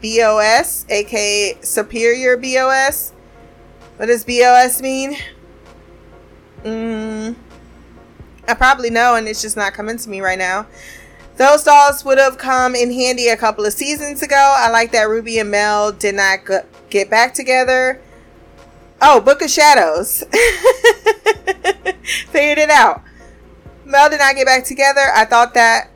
BOS, 0.01 0.85
aka 0.89 1.57
Superior 1.61 2.37
BOS. 2.37 3.13
What 3.97 4.07
does 4.07 4.23
BOS 4.25 4.81
mean? 4.81 5.15
Mm, 6.63 7.35
I 8.47 8.53
probably 8.53 8.89
know, 8.89 9.15
and 9.15 9.27
it's 9.27 9.41
just 9.41 9.57
not 9.57 9.73
coming 9.73 9.97
to 9.97 10.09
me 10.09 10.21
right 10.21 10.37
now. 10.37 10.67
Those 11.37 11.63
dolls 11.63 12.05
would 12.05 12.19
have 12.19 12.37
come 12.37 12.75
in 12.75 12.91
handy 12.91 13.29
a 13.29 13.37
couple 13.37 13.65
of 13.65 13.73
seasons 13.73 14.21
ago. 14.21 14.55
I 14.57 14.69
like 14.69 14.91
that 14.91 15.09
Ruby 15.09 15.39
and 15.39 15.49
Mel 15.49 15.91
did 15.91 16.15
not 16.15 16.39
get 16.89 17.09
back 17.09 17.33
together. 17.33 17.99
Oh, 19.01 19.19
Book 19.19 19.41
of 19.41 19.49
Shadows. 19.49 20.23
Figured 22.29 22.59
it 22.59 22.69
out. 22.69 23.01
Mel 23.83 24.09
did 24.09 24.19
not 24.19 24.35
get 24.35 24.45
back 24.45 24.63
together. 24.63 25.11
I 25.13 25.25
thought 25.25 25.55
that 25.55 25.89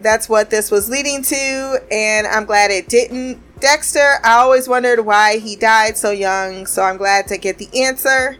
that's 0.00 0.28
what 0.28 0.50
this 0.50 0.70
was 0.70 0.88
leading 0.88 1.22
to, 1.22 1.82
and 1.90 2.26
I'm 2.26 2.44
glad 2.44 2.70
it 2.70 2.88
didn't. 2.88 3.42
Dexter, 3.60 4.18
I 4.24 4.34
always 4.34 4.68
wondered 4.68 5.00
why 5.00 5.38
he 5.38 5.56
died 5.56 5.96
so 5.96 6.10
young, 6.10 6.66
so 6.66 6.82
I'm 6.82 6.96
glad 6.96 7.26
to 7.28 7.38
get 7.38 7.58
the 7.58 7.68
answer. 7.82 8.38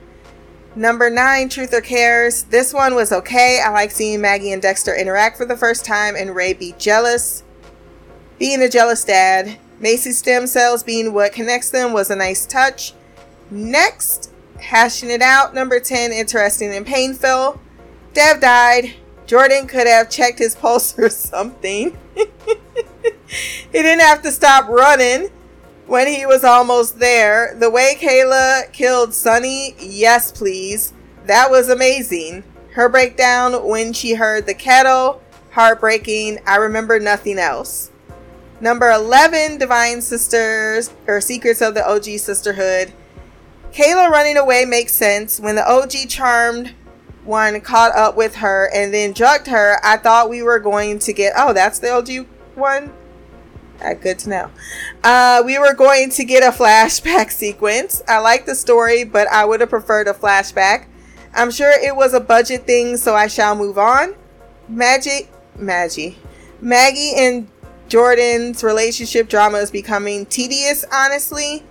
Number 0.76 1.10
nine, 1.10 1.48
Truth 1.48 1.74
or 1.74 1.80
Cares. 1.80 2.44
This 2.44 2.72
one 2.72 2.94
was 2.94 3.10
okay. 3.10 3.60
I 3.64 3.70
like 3.70 3.90
seeing 3.90 4.20
Maggie 4.20 4.52
and 4.52 4.62
Dexter 4.62 4.94
interact 4.94 5.36
for 5.36 5.44
the 5.44 5.56
first 5.56 5.84
time 5.84 6.14
and 6.14 6.36
Ray 6.36 6.52
be 6.52 6.74
jealous. 6.78 7.42
Being 8.38 8.62
a 8.62 8.68
jealous 8.68 9.04
dad. 9.04 9.58
Macy's 9.80 10.18
stem 10.18 10.46
cells 10.46 10.84
being 10.84 11.12
what 11.12 11.32
connects 11.32 11.70
them 11.70 11.92
was 11.92 12.10
a 12.10 12.16
nice 12.16 12.46
touch. 12.46 12.94
Next, 13.50 14.30
hashing 14.60 15.10
it 15.10 15.22
out. 15.22 15.52
Number 15.52 15.80
10, 15.80 16.12
interesting 16.12 16.72
and 16.72 16.86
painful. 16.86 17.60
Dev 18.14 18.40
died. 18.40 18.94
Jordan 19.28 19.66
could 19.66 19.86
have 19.86 20.08
checked 20.08 20.38
his 20.38 20.56
pulse 20.56 20.98
or 20.98 21.10
something. 21.10 21.96
he 22.16 22.32
didn't 23.70 24.00
have 24.00 24.22
to 24.22 24.32
stop 24.32 24.68
running 24.68 25.28
when 25.86 26.08
he 26.08 26.26
was 26.26 26.42
almost 26.42 26.98
there. 26.98 27.54
The 27.54 27.70
way 27.70 27.94
Kaela 28.00 28.72
killed 28.72 29.14
Sunny, 29.14 29.76
yes, 29.78 30.32
please. 30.32 30.94
That 31.26 31.50
was 31.50 31.68
amazing. 31.68 32.42
Her 32.72 32.88
breakdown 32.88 33.66
when 33.66 33.92
she 33.92 34.14
heard 34.14 34.46
the 34.46 34.54
kettle, 34.54 35.22
heartbreaking. 35.50 36.38
I 36.46 36.56
remember 36.56 36.98
nothing 36.98 37.38
else. 37.38 37.90
Number 38.62 38.90
11, 38.90 39.58
Divine 39.58 40.00
Sisters 40.00 40.90
or 41.06 41.20
Secrets 41.20 41.60
of 41.60 41.74
the 41.74 41.86
OG 41.86 42.04
Sisterhood. 42.18 42.92
Kaela 43.72 44.08
running 44.08 44.38
away 44.38 44.64
makes 44.64 44.94
sense. 44.94 45.38
When 45.38 45.54
the 45.54 45.70
OG 45.70 46.08
charmed 46.08 46.74
one 47.28 47.60
caught 47.60 47.94
up 47.94 48.16
with 48.16 48.36
her 48.36 48.68
and 48.74 48.92
then 48.92 49.12
drugged 49.12 49.46
her, 49.46 49.78
I 49.84 49.98
thought 49.98 50.30
we 50.30 50.42
were 50.42 50.58
going 50.58 50.98
to 51.00 51.12
get. 51.12 51.34
Oh, 51.36 51.52
that's 51.52 51.78
the 51.78 51.90
old 51.90 52.10
OG 52.10 52.26
one? 52.56 52.92
Uh, 53.80 53.94
good 53.94 54.18
to 54.20 54.28
know. 54.28 54.50
Uh, 55.04 55.42
we 55.46 55.58
were 55.58 55.74
going 55.74 56.10
to 56.10 56.24
get 56.24 56.42
a 56.42 56.56
flashback 56.56 57.30
sequence. 57.30 58.02
I 58.08 58.18
like 58.18 58.46
the 58.46 58.54
story, 58.54 59.04
but 59.04 59.28
I 59.28 59.44
would 59.44 59.60
have 59.60 59.70
preferred 59.70 60.08
a 60.08 60.14
flashback. 60.14 60.86
I'm 61.34 61.50
sure 61.50 61.70
it 61.70 61.94
was 61.94 62.14
a 62.14 62.20
budget 62.20 62.66
thing, 62.66 62.96
so 62.96 63.14
I 63.14 63.28
shall 63.28 63.54
move 63.54 63.78
on. 63.78 64.16
Magic, 64.68 65.30
Maggie, 65.56 66.18
Maggie 66.60 67.12
and 67.16 67.48
Jordan's 67.88 68.64
relationship 68.64 69.28
drama 69.28 69.58
is 69.58 69.70
becoming 69.70 70.26
tedious, 70.26 70.84
honestly. 70.92 71.62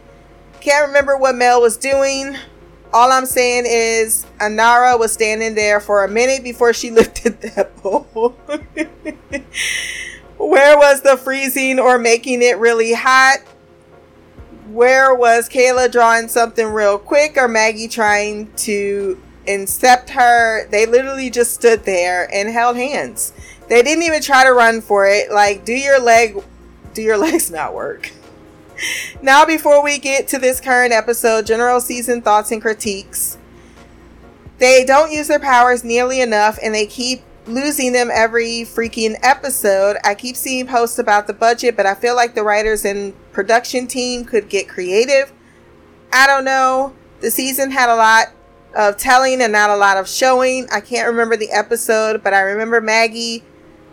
Can't 0.62 0.88
remember 0.88 1.18
what 1.18 1.36
Mel 1.36 1.62
was 1.62 1.78
doing. 1.78 2.38
All 2.94 3.12
I'm 3.12 3.26
saying 3.26 3.66
is 3.68 4.26
Anara 4.40 4.98
was 4.98 5.12
standing 5.12 5.56
there 5.56 5.80
for 5.80 6.04
a 6.04 6.10
minute 6.10 6.44
before 6.44 6.74
she 6.74 6.92
lifted 7.00 7.42
that 7.42 7.82
bowl. 7.82 8.02
Where 10.38 10.78
was 10.78 11.02
the 11.02 11.18
freezing 11.18 11.80
or 11.80 11.98
making 11.98 12.42
it 12.42 12.58
really 12.58 12.94
hot? 12.94 13.40
Where 14.68 15.14
was 15.16 15.50
Kaela 15.50 15.92
drawing 15.92 16.28
something 16.28 16.68
real 16.68 16.98
quick 16.98 17.38
or 17.38 17.48
Maggie 17.48 17.88
trying 17.88 18.52
to 18.58 19.22
incept 19.48 20.10
her? 20.10 20.68
They 20.70 20.86
literally 20.86 21.30
just 21.30 21.54
stood 21.54 21.84
there 21.86 22.30
and 22.34 22.50
held 22.50 22.78
hands. 22.78 23.34
They 23.68 23.82
didn't 23.82 24.04
even 24.04 24.22
try 24.22 24.44
to 24.44 24.54
run 24.54 24.82
for 24.82 25.08
it. 25.08 25.32
Like, 25.32 25.66
do 25.66 25.74
your 25.74 26.00
leg, 26.00 26.44
do 26.94 27.02
your 27.02 27.18
legs 27.18 27.50
not 27.50 27.74
work? 27.74 28.12
now, 29.22 29.46
before 29.46 29.84
we 29.84 30.00
get 30.00 30.28
to 30.30 30.40
this 30.40 30.60
current 30.62 30.94
episode, 30.94 31.46
general 31.46 31.80
season 31.80 32.22
thoughts 32.22 32.52
and 32.52 32.62
critiques. 32.62 33.38
They 34.60 34.84
don't 34.86 35.12
use 35.12 35.28
their 35.28 35.40
powers 35.40 35.84
nearly 35.84 36.20
enough 36.20 36.58
and 36.64 36.74
they 36.74 36.88
keep 36.88 37.22
losing 37.46 37.94
them 37.94 38.10
every 38.12 38.62
freaking 38.62 39.16
episode. 39.22 39.98
I 40.04 40.16
keep 40.16 40.36
seeing 40.36 40.68
posts 40.68 41.00
about 41.00 41.28
the 41.28 41.34
budget, 41.34 41.78
but 41.78 41.86
I 41.86 41.94
feel 41.94 42.16
like 42.16 42.36
the 42.36 42.44
writers 42.44 42.84
and 42.84 43.14
production 43.32 43.88
team 43.88 44.26
could 44.26 44.50
get 44.50 44.68
creative. 44.68 45.32
I 46.12 46.28
don't 46.28 46.44
know. 46.44 46.94
The 47.22 47.32
season 47.32 47.72
had 47.72 47.90
a 47.90 47.96
lot 47.96 48.28
of 48.76 48.98
telling 48.98 49.42
and 49.42 49.52
not 49.52 49.70
a 49.70 49.76
lot 49.76 49.98
of 49.98 50.08
showing. 50.08 50.68
I 50.72 50.82
can't 50.82 51.08
remember 51.08 51.38
the 51.38 51.52
episode, 51.52 52.24
but 52.24 52.34
I 52.34 52.42
remember 52.42 52.82
Maggie 52.82 53.44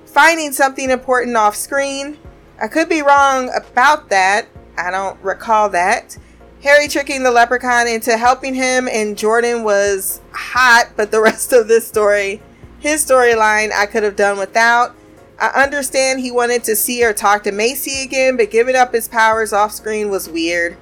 finding 0.06 0.52
something 0.52 0.90
important 0.90 1.36
off 1.36 1.56
screen. 1.56 2.18
I 2.60 2.68
could 2.68 2.88
be 2.88 3.02
wrong 3.02 3.50
about 3.54 4.08
that. 4.10 4.46
I 4.76 4.90
don't 4.90 5.20
recall 5.22 5.68
that. 5.70 6.16
Harry 6.62 6.88
tricking 6.88 7.22
the 7.22 7.30
leprechaun 7.30 7.86
into 7.86 8.16
helping 8.16 8.54
him, 8.54 8.88
and 8.88 9.18
Jordan 9.18 9.64
was 9.64 10.20
hot, 10.32 10.92
but 10.96 11.10
the 11.10 11.20
rest 11.22 11.52
of 11.52 11.68
this 11.68 11.86
story, 11.86 12.40
his 12.80 13.04
storyline, 13.04 13.70
I 13.72 13.86
could 13.86 14.02
have 14.02 14.16
done 14.16 14.38
without. 14.38 14.94
I 15.38 15.62
understand 15.62 16.20
he 16.20 16.30
wanted 16.30 16.64
to 16.64 16.76
see 16.76 17.04
or 17.04 17.12
talk 17.12 17.42
to 17.44 17.52
Macy 17.52 18.02
again, 18.02 18.36
but 18.36 18.50
giving 18.50 18.76
up 18.76 18.94
his 18.94 19.08
powers 19.08 19.52
off 19.52 19.72
screen 19.72 20.08
was 20.08 20.28
weird. 20.28 20.76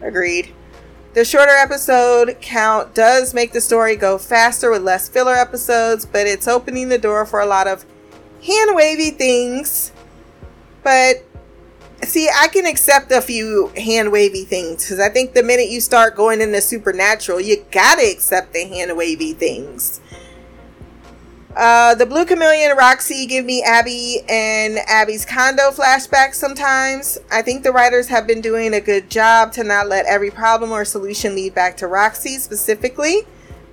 Agreed. 0.00 0.54
The 1.14 1.24
shorter 1.24 1.52
episode 1.52 2.36
count 2.40 2.94
does 2.94 3.34
make 3.34 3.52
the 3.52 3.60
story 3.60 3.96
go 3.96 4.18
faster 4.18 4.70
with 4.70 4.82
less 4.82 5.08
filler 5.08 5.34
episodes, 5.34 6.06
but 6.06 6.26
it's 6.26 6.46
opening 6.46 6.90
the 6.90 6.98
door 6.98 7.26
for 7.26 7.40
a 7.40 7.46
lot 7.46 7.66
of 7.66 7.84
hand 8.46 8.76
wavy 8.76 9.10
things. 9.10 9.90
But 10.84 11.24
see, 12.04 12.28
I 12.28 12.48
can 12.48 12.66
accept 12.66 13.10
a 13.12 13.20
few 13.20 13.68
hand 13.76 14.12
wavy 14.12 14.44
things 14.44 14.84
because 14.84 15.00
I 15.00 15.08
think 15.08 15.34
the 15.34 15.42
minute 15.42 15.68
you 15.68 15.80
start 15.80 16.16
going 16.16 16.40
into 16.40 16.52
the 16.52 16.60
supernatural, 16.60 17.40
you 17.40 17.64
gotta 17.70 18.10
accept 18.10 18.52
the 18.52 18.64
hand 18.64 18.96
wavy 18.96 19.32
things. 19.32 20.00
Uh, 21.58 21.92
the 21.96 22.06
Blue 22.06 22.24
Chameleon 22.24 22.76
Roxy 22.76 23.26
give 23.26 23.44
me 23.44 23.64
Abby 23.64 24.20
and 24.28 24.78
Abby's 24.86 25.24
condo 25.24 25.70
flashbacks 25.72 26.34
sometimes. 26.34 27.18
I 27.32 27.42
think 27.42 27.64
the 27.64 27.72
writers 27.72 28.06
have 28.08 28.28
been 28.28 28.40
doing 28.40 28.74
a 28.74 28.80
good 28.80 29.10
job 29.10 29.52
to 29.54 29.64
not 29.64 29.88
let 29.88 30.06
every 30.06 30.30
problem 30.30 30.70
or 30.70 30.84
solution 30.84 31.34
lead 31.34 31.56
back 31.56 31.76
to 31.78 31.88
Roxy 31.88 32.38
specifically, 32.38 33.22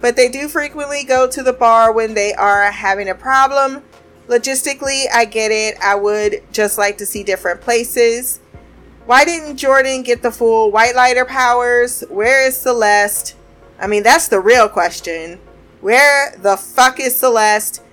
but 0.01 0.15
they 0.15 0.29
do 0.29 0.47
frequently 0.47 1.03
go 1.03 1.29
to 1.29 1.43
the 1.43 1.53
bar 1.53 1.91
when 1.91 2.15
they 2.15 2.33
are 2.33 2.71
having 2.71 3.07
a 3.07 3.13
problem. 3.13 3.83
Logistically, 4.27 5.05
I 5.13 5.25
get 5.25 5.51
it. 5.51 5.77
I 5.81 5.95
would 5.95 6.43
just 6.51 6.77
like 6.77 6.97
to 6.97 7.05
see 7.05 7.23
different 7.23 7.61
places. 7.61 8.39
Why 9.05 9.23
didn't 9.23 9.57
Jordan 9.57 10.01
get 10.01 10.23
the 10.23 10.31
full 10.31 10.71
white 10.71 10.95
lighter 10.95 11.25
powers? 11.25 12.03
Where 12.09 12.47
is 12.47 12.57
Celeste? 12.57 13.35
I 13.79 13.87
mean, 13.87 14.01
that's 14.01 14.27
the 14.27 14.39
real 14.39 14.67
question. 14.67 15.39
Where 15.81 16.35
the 16.37 16.57
fuck 16.57 16.99
is 16.99 17.15
Celeste 17.15 17.83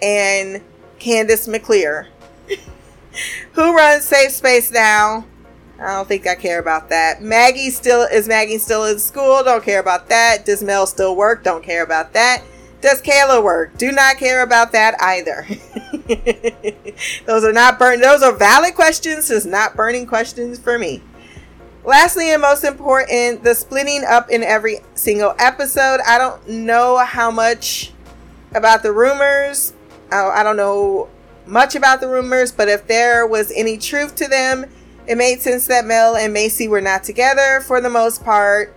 and 0.00 0.62
Candace 0.98 1.46
McClear? 1.46 2.06
Who 3.52 3.76
runs 3.76 4.04
Safe 4.04 4.30
Space 4.30 4.70
now? 4.70 5.26
I 5.78 5.96
don't 5.96 6.08
think 6.08 6.26
I 6.26 6.36
care 6.36 6.60
about 6.60 6.88
that. 6.90 7.20
Maggie 7.20 7.70
still 7.70 8.02
is 8.02 8.28
Maggie 8.28 8.58
still 8.58 8.84
in 8.84 8.98
school? 8.98 9.42
Don't 9.42 9.64
care 9.64 9.80
about 9.80 10.08
that. 10.08 10.46
Does 10.46 10.62
Mel 10.62 10.86
still 10.86 11.16
work? 11.16 11.44
Don't 11.44 11.64
care 11.64 11.82
about 11.82 12.12
that. 12.14 12.42
Does 12.82 13.00
Kaela 13.00 13.42
work? 13.42 13.78
Do 13.78 13.92
not 13.92 14.16
care 14.16 14.42
about 14.42 14.72
that 14.72 15.00
either. 15.00 15.46
those 17.26 17.44
are 17.44 17.52
not 17.52 17.78
burn. 17.78 18.00
Those 18.00 18.22
are 18.22 18.32
valid 18.32 18.74
questions. 18.74 19.28
Just 19.28 19.46
not 19.46 19.76
burning 19.76 20.04
questions 20.04 20.58
for 20.58 20.78
me. 20.78 21.00
Lastly, 21.84 22.32
and 22.32 22.42
most 22.42 22.64
important, 22.64 23.44
the 23.44 23.54
splitting 23.54 24.04
up 24.04 24.30
in 24.30 24.42
every 24.42 24.80
single 24.94 25.34
episode. 25.38 26.00
I 26.06 26.18
don't 26.18 26.48
know 26.48 26.98
how 26.98 27.30
much 27.30 27.92
about 28.52 28.82
the 28.82 28.92
rumors. 28.92 29.72
I 30.10 30.42
don't 30.42 30.56
know 30.56 31.08
much 31.46 31.76
about 31.76 32.00
the 32.00 32.08
rumors, 32.08 32.50
but 32.50 32.68
if 32.68 32.88
there 32.88 33.26
was 33.26 33.52
any 33.54 33.78
truth 33.78 34.16
to 34.16 34.28
them, 34.28 34.66
it 35.06 35.16
made 35.16 35.40
sense 35.40 35.66
that 35.68 35.84
Mel 35.84 36.16
and 36.16 36.32
Macy 36.32 36.66
were 36.66 36.80
not 36.80 37.04
together 37.04 37.60
for 37.60 37.80
the 37.80 37.90
most 37.90 38.24
part. 38.24 38.74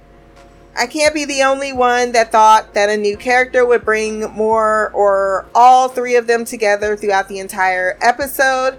I 0.78 0.88
can't 0.88 1.14
be 1.14 1.26
the 1.26 1.44
only 1.44 1.72
one 1.72 2.12
that 2.12 2.32
thought 2.32 2.74
that 2.74 2.90
a 2.90 2.98
new 2.98 3.16
character 3.16 3.66
would 3.66 3.86
bring 3.86 4.22
more 4.32 4.92
or 4.94 5.48
all 5.56 5.88
three 5.88 6.16
of 6.16 6.28
them 6.28 6.44
together 6.44 6.98
throughout 6.98 7.30
the 7.30 7.40
entire 7.40 7.98
episode 8.02 8.78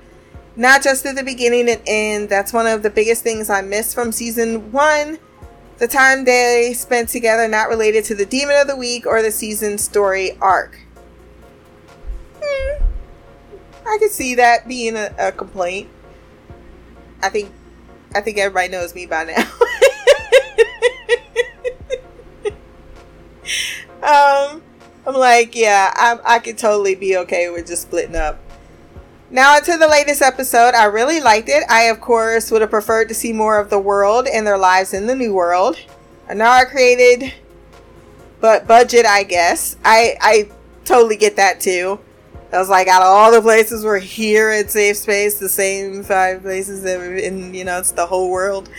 not 0.57 0.83
just 0.83 1.05
at 1.05 1.15
the 1.15 1.23
beginning 1.23 1.69
and 1.69 1.83
end. 1.87 2.29
That's 2.29 2.53
one 2.53 2.67
of 2.67 2.83
the 2.83 2.91
biggest 2.91 3.23
things 3.23 3.51
I 3.51 3.61
missed 3.61 3.95
from 3.95 4.11
season 4.11 4.73
one. 4.73 5.19
The 5.79 5.87
time 5.87 6.25
they 6.25 6.73
spent 6.75 7.11
together, 7.11 7.47
not 7.47 7.69
related 7.69 8.05
to 8.07 8.15
the 8.15 8.25
Demon 8.25 8.57
of 8.59 8.67
the 8.67 8.77
Week 8.77 9.07
or 9.07 9.21
the 9.21 9.31
season 9.31 9.77
story 9.77 10.33
arc. 10.41 10.79
Hmm. 12.43 12.85
I 13.87 13.99
could 14.01 14.11
see 14.11 14.35
that 14.37 14.67
being 14.67 14.97
a, 14.97 15.15
a 15.19 15.33
complaint. 15.33 15.91
I 17.23 17.29
think, 17.29 17.53
I 18.15 18.23
think 18.23 18.39
everybody 18.39 18.69
knows 18.69 18.95
me 18.95 19.05
by 19.05 19.25
now. 19.25 19.45
um, 24.07 24.63
I'm 25.07 25.15
like, 25.15 25.55
yeah, 25.55 25.93
I, 25.95 26.19
I 26.25 26.39
could 26.39 26.59
totally 26.59 26.95
be 26.95 27.17
okay 27.19 27.51
with 27.51 27.67
just 27.67 27.83
splitting 27.83 28.17
up. 28.17 28.39
Now, 29.31 29.59
to 29.59 29.77
the 29.77 29.89
latest 29.89 30.23
episode, 30.23 30.75
I 30.75 30.85
really 30.85 31.21
liked 31.21 31.49
it. 31.49 31.65
I, 31.69 31.85
of 31.85 32.01
course, 32.01 32.51
would 32.51 32.61
have 32.61 32.71
preferred 32.71 33.09
to 33.09 33.15
see 33.15 33.33
more 33.33 33.59
of 33.59 33.71
the 33.71 33.79
world 33.79 34.29
and 34.29 34.47
their 34.47 34.59
lives 34.59 34.95
in 34.95 35.09
the 35.09 35.17
new 35.17 35.35
world. 35.35 35.77
Anara 36.29 36.69
created, 36.69 37.35
but 38.41 38.69
budget, 38.69 39.05
I 39.05 39.25
guess. 39.25 39.77
I, 39.85 40.17
I 40.21 40.49
totally 40.85 41.17
get 41.17 41.37
that 41.37 41.61
too. 41.61 41.99
I 42.53 42.59
was 42.59 42.69
like, 42.69 42.87
out 42.87 43.03
of 43.03 43.09
all 43.09 43.33
the 43.33 43.43
places 43.43 43.85
we're 43.85 43.99
here 43.99 44.51
at 44.51 44.71
Safe 44.71 44.97
Space, 44.97 45.41
the 45.41 45.49
same 45.49 46.05
five 46.05 46.43
places 46.43 46.83
that 46.85 47.01
in, 47.01 47.53
you 47.53 47.65
know, 47.65 47.79
it's 47.81 47.91
the 47.91 48.07
whole 48.07 48.31
world. 48.31 48.71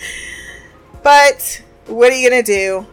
But 1.04 1.62
what 1.88 2.12
are 2.12 2.16
you 2.16 2.30
gonna 2.30 2.42
do? 2.42 2.88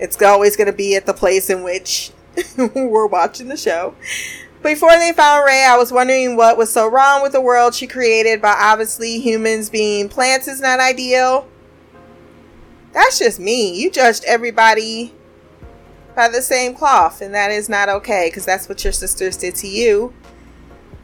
It's 0.00 0.20
always 0.20 0.56
gonna 0.56 0.72
be 0.72 0.96
at 0.96 1.06
the 1.06 1.14
place 1.14 1.50
in 1.50 1.62
which 1.62 2.10
we're 2.56 3.06
watching 3.06 3.48
the 3.48 3.56
show. 3.56 3.94
Before 4.62 4.96
they 4.96 5.12
found 5.12 5.44
Ray, 5.46 5.64
I 5.64 5.76
was 5.76 5.92
wondering 5.92 6.36
what 6.36 6.58
was 6.58 6.72
so 6.72 6.88
wrong 6.88 7.22
with 7.22 7.32
the 7.32 7.40
world 7.40 7.74
she 7.74 7.86
created, 7.86 8.42
but 8.42 8.58
obviously 8.58 9.20
humans 9.20 9.70
being 9.70 10.08
plants 10.08 10.48
is 10.48 10.60
not 10.60 10.80
ideal. 10.80 11.46
That's 12.92 13.18
just 13.18 13.38
me. 13.38 13.74
You 13.74 13.90
judged 13.90 14.24
everybody 14.26 15.14
by 16.14 16.28
the 16.28 16.42
same 16.42 16.74
cloth, 16.74 17.20
and 17.20 17.34
that 17.34 17.50
is 17.50 17.68
not 17.68 17.88
okay 17.88 18.28
because 18.28 18.44
that's 18.44 18.68
what 18.68 18.84
your 18.84 18.92
sisters 18.92 19.36
did 19.36 19.54
to 19.56 19.68
you. 19.68 20.12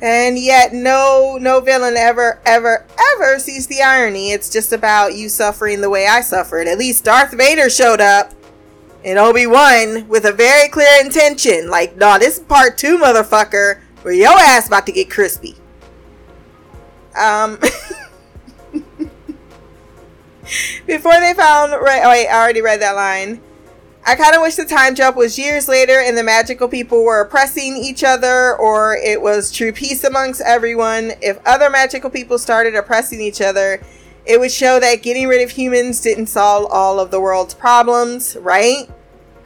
And 0.03 0.39
yet, 0.39 0.75
no, 0.75 1.39
no 1.41 1.61
villain 1.61 1.97
ever, 1.97 2.41
ever, 2.45 2.85
ever 3.15 3.39
sees 3.39 3.67
the 3.67 3.81
irony. 3.81 4.33
It's 4.33 4.51
just 4.51 4.73
about 4.73 5.15
you 5.15 5.31
suffering 5.31 5.81
the 5.81 5.89
way 5.89 6.07
I 6.07 6.21
suffered. 6.21 6.67
At 6.67 6.79
least 6.79 7.05
Darth 7.05 7.33
Vader 7.33 7.71
showed 7.71 8.03
up 8.03 8.35
and 9.07 9.19
Obi-Wan 9.21 10.09
with 10.09 10.25
a 10.25 10.33
very 10.33 10.69
clear 10.69 11.01
intention. 11.01 11.71
Like, 11.71 11.97
no, 11.97 12.19
this 12.19 12.39
is 12.39 12.45
part 12.45 12.77
two, 12.77 12.99
motherfucker, 12.99 13.81
where 14.03 14.13
your 14.13 14.37
ass 14.37 14.67
about 14.67 14.85
to 14.87 14.93
get 14.93 15.09
crispy. 15.09 15.55
Um 17.19 17.59
Before 20.87 21.19
they 21.19 21.35
found 21.35 21.73
right 21.73 22.03
oh 22.05 22.11
wait, 22.11 22.29
I 22.29 22.43
already 22.43 22.61
read 22.61 22.83
that 22.83 22.93
line. 22.93 23.41
I 24.05 24.15
kind 24.17 24.37
of 24.37 24.43
wish 24.43 24.55
the 24.57 24.65
time 24.65 24.95
jump 24.95 25.17
was 25.17 25.39
years 25.39 25.67
later 25.67 25.99
and 25.99 26.17
the 26.17 26.23
magical 26.23 26.69
people 26.69 27.03
were 27.03 27.21
oppressing 27.21 27.77
each 27.77 28.05
other 28.05 28.57
or 28.57 28.97
it 28.97 29.21
was 29.21 29.51
true 29.51 29.73
peace 29.73 30.05
amongst 30.05 30.41
everyone. 30.43 31.13
If 31.23 31.39
other 31.47 31.71
magical 31.71 32.11
people 32.11 32.39
started 32.39 32.77
oppressing 32.77 33.21
each 33.21 33.41
other, 33.41 33.81
it 34.25 34.39
would 34.39 34.53
show 34.53 34.79
that 34.79 35.03
getting 35.03 35.27
rid 35.29 35.43
of 35.43 35.51
humans 35.51 36.01
didn't 36.01 36.27
solve 36.27 36.71
all 36.71 37.01
of 37.01 37.11
the 37.11 37.21
world's 37.21 37.55
problems, 37.55 38.37
right? 38.41 38.89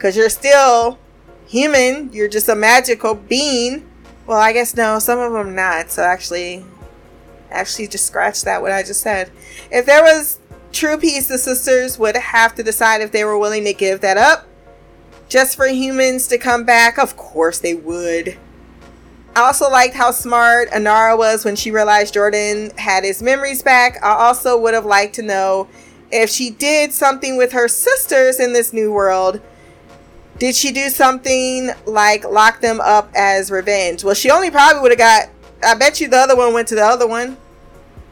Because 0.01 0.17
you're 0.17 0.31
still 0.31 0.99
human, 1.47 2.11
you're 2.11 2.27
just 2.27 2.49
a 2.49 2.55
magical 2.55 3.15
being. 3.15 3.87
Well, 4.27 4.41
I 4.41 4.55
guess 4.55 4.75
no, 4.75 4.99
some 4.99 5.19
of 5.19 5.35
them 5.35 5.55
not. 5.55 5.91
So 5.91 6.03
actually, 6.03 6.65
actually, 7.51 7.87
just 7.87 8.07
scratch 8.07 8.41
that 8.45 8.63
what 8.63 8.73
I 8.73 8.83
just 8.83 9.03
said. 9.03 9.31
If 9.71 9.85
there 9.85 10.03
was 10.03 10.39
true 10.73 10.97
peace, 10.97 11.29
the 11.29 11.37
sisters 11.37 11.99
would 11.99 12.17
have 12.17 12.55
to 12.55 12.63
decide 12.63 13.03
if 13.03 13.13
they 13.13 13.25
were 13.25 13.37
willing 13.37 13.63
to 13.65 13.75
give 13.75 14.01
that 14.01 14.17
up 14.17 14.47
just 15.29 15.55
for 15.55 15.67
humans 15.67 16.29
to 16.29 16.39
come 16.39 16.65
back. 16.65 16.99
Of 16.99 17.19
course, 17.19 17.59
they 17.59 17.75
would. 17.75 18.39
I 19.37 19.43
also 19.43 19.69
liked 19.69 19.97
how 19.97 20.13
smart 20.13 20.71
Anara 20.71 21.19
was 21.19 21.45
when 21.45 21.57
she 21.57 21.71
realized 21.71 22.15
Jordan 22.15 22.71
had 22.79 23.05
his 23.05 23.23
memories 23.23 23.63
back. 23.63 24.03
I 24.03 24.13
also 24.13 24.59
would 24.59 24.73
have 24.73 24.87
liked 24.87 25.17
to 25.17 25.23
know 25.23 25.69
if 26.11 26.31
she 26.31 26.49
did 26.49 26.95
something 26.95 27.37
with 27.37 27.53
her 27.53 27.69
sisters 27.69 28.41
in 28.41 28.55
this 28.55 28.73
new 28.73 28.91
world. 28.91 29.43
Did 30.41 30.57
she 30.57 30.73
do 30.73 30.89
something 30.89 31.71
like 31.85 32.25
lock 32.25 32.63
them 32.63 32.81
up 32.81 33.11
as 33.15 33.51
revenge? 33.51 34.03
Well, 34.03 34.15
she 34.15 34.31
only 34.31 34.51
probably 34.51 34.81
would 34.81 34.91
have 34.91 34.99
got. 34.99 35.29
I 35.63 35.75
bet 35.75 36.01
you 36.01 36.09
the 36.09 36.17
other 36.17 36.35
one 36.35 36.55
went 36.55 36.67
to 36.69 36.75
the 36.75 36.85
other 36.85 37.07
one. 37.07 37.37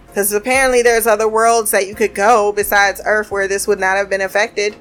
Because 0.07 0.31
apparently 0.35 0.83
there's 0.83 1.07
other 1.07 1.27
worlds 1.27 1.71
that 1.71 1.87
you 1.87 1.95
could 1.95 2.15
go 2.15 2.53
besides 2.53 3.01
Earth 3.03 3.31
where 3.31 3.49
this 3.49 3.67
would 3.67 3.81
not 3.81 3.97
have 3.97 4.11
been 4.11 4.21
affected. 4.21 4.77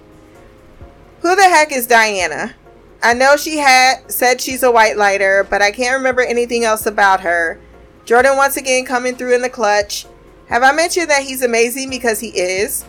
Who 1.22 1.38
the 1.38 1.44
heck 1.44 1.72
is 1.72 1.88
Diana? 1.88 2.54
I 3.02 3.14
know 3.14 3.38
she 3.38 3.60
had 3.60 4.12
said 4.12 4.42
she's 4.42 4.64
a 4.64 4.72
white 4.72 4.98
lighter, 4.98 5.48
but 5.50 5.62
I 5.62 5.72
can't 5.72 5.96
remember 5.96 6.22
anything 6.22 6.66
else 6.66 6.86
about 6.86 7.22
her. 7.22 7.62
Jordan 8.04 8.36
once 8.36 8.58
again 8.58 8.84
coming 8.84 9.16
through 9.16 9.36
in 9.36 9.42
the 9.42 9.50
clutch. 9.50 10.06
Have 10.50 10.64
I 10.64 10.74
mentioned 10.74 11.10
that 11.10 11.24
he's 11.24 11.44
amazing 11.44 11.90
because 11.90 12.20
he 12.20 12.30
is? 12.30 12.84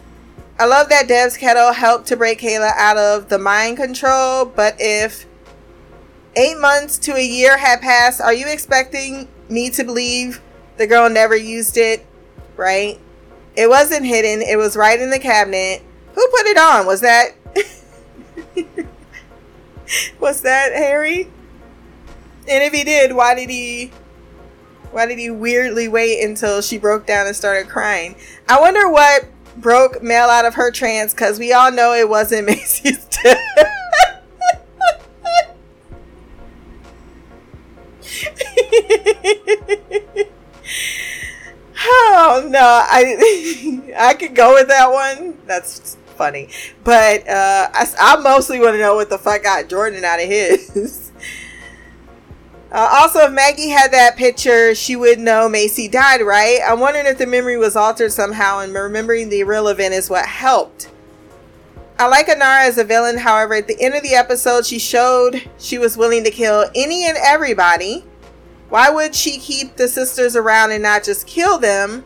I 0.60 0.66
love 0.66 0.88
that 0.88 1.06
Dev's 1.06 1.36
kettle 1.36 1.72
helped 1.72 2.08
to 2.08 2.16
break 2.16 2.40
Kaela 2.40 2.72
out 2.76 2.96
of 2.96 3.28
the 3.28 3.38
mind 3.38 3.76
control, 3.76 4.44
but 4.44 4.74
if 4.80 5.24
eight 6.34 6.58
months 6.58 6.98
to 6.98 7.14
a 7.14 7.24
year 7.24 7.56
had 7.58 7.80
passed, 7.80 8.20
are 8.20 8.34
you 8.34 8.48
expecting 8.48 9.28
me 9.48 9.70
to 9.70 9.84
believe 9.84 10.42
the 10.76 10.88
girl 10.88 11.08
never 11.08 11.36
used 11.36 11.76
it? 11.76 12.04
Right? 12.56 12.98
It 13.54 13.68
wasn't 13.68 14.04
hidden, 14.04 14.42
it 14.42 14.56
was 14.56 14.76
right 14.76 14.98
in 14.98 15.10
the 15.10 15.20
cabinet. 15.20 15.82
Who 16.14 16.28
put 16.28 16.46
it 16.46 16.58
on? 16.58 16.86
Was 16.86 17.02
that. 17.02 17.36
was 20.18 20.42
that 20.42 20.72
Harry? 20.72 21.30
And 22.48 22.64
if 22.64 22.72
he 22.72 22.82
did, 22.82 23.14
why 23.14 23.36
did 23.36 23.48
he 23.48 23.92
why 24.90 25.06
did 25.06 25.18
he 25.18 25.30
weirdly 25.30 25.86
wait 25.86 26.24
until 26.24 26.62
she 26.62 26.78
broke 26.78 27.06
down 27.06 27.26
and 27.26 27.36
started 27.36 27.68
crying? 27.68 28.16
I 28.48 28.58
wonder 28.58 28.88
what 28.88 29.26
broke 29.60 30.02
Mel 30.02 30.30
out 30.30 30.44
of 30.44 30.54
her 30.54 30.70
trance 30.70 31.12
because 31.14 31.38
we 31.38 31.52
all 31.52 31.70
know 31.72 31.92
it 31.92 32.08
wasn't 32.08 32.46
Macy's 32.46 33.04
death. 33.06 33.38
oh 41.80 42.46
no, 42.48 42.60
I 42.60 43.92
I 43.98 44.14
could 44.14 44.34
go 44.34 44.54
with 44.54 44.68
that 44.68 44.90
one. 44.90 45.38
That's 45.46 45.96
funny, 46.16 46.48
but 46.84 47.28
uh, 47.28 47.68
I, 47.72 47.86
I 47.98 48.16
mostly 48.20 48.58
want 48.60 48.74
to 48.74 48.78
know 48.78 48.94
what 48.94 49.10
the 49.10 49.18
fuck 49.18 49.42
got 49.42 49.68
Jordan 49.68 50.04
out 50.04 50.20
of 50.20 50.26
his. 50.26 51.07
Uh, 52.70 52.88
also, 52.92 53.20
if 53.20 53.32
Maggie 53.32 53.70
had 53.70 53.92
that 53.92 54.16
picture, 54.16 54.74
she 54.74 54.94
would 54.94 55.18
know 55.18 55.48
Macy 55.48 55.88
died, 55.88 56.20
right? 56.20 56.60
I'm 56.66 56.80
wondering 56.80 57.06
if 57.06 57.16
the 57.16 57.26
memory 57.26 57.56
was 57.56 57.76
altered 57.76 58.12
somehow, 58.12 58.58
and 58.60 58.74
remembering 58.74 59.30
the 59.30 59.44
real 59.44 59.68
event 59.68 59.94
is 59.94 60.10
what 60.10 60.26
helped. 60.26 60.90
I 61.98 62.06
like 62.06 62.26
Anara 62.28 62.68
as 62.68 62.76
a 62.76 62.84
villain, 62.84 63.18
however, 63.18 63.54
at 63.54 63.66
the 63.66 63.80
end 63.80 63.94
of 63.94 64.02
the 64.02 64.14
episode, 64.14 64.66
she 64.66 64.78
showed 64.78 65.48
she 65.58 65.78
was 65.78 65.96
willing 65.96 66.24
to 66.24 66.30
kill 66.30 66.70
any 66.74 67.08
and 67.08 67.16
everybody. 67.18 68.04
Why 68.68 68.90
would 68.90 69.14
she 69.14 69.38
keep 69.38 69.76
the 69.76 69.88
sisters 69.88 70.36
around 70.36 70.70
and 70.70 70.82
not 70.82 71.02
just 71.02 71.26
kill 71.26 71.58
them? 71.58 72.04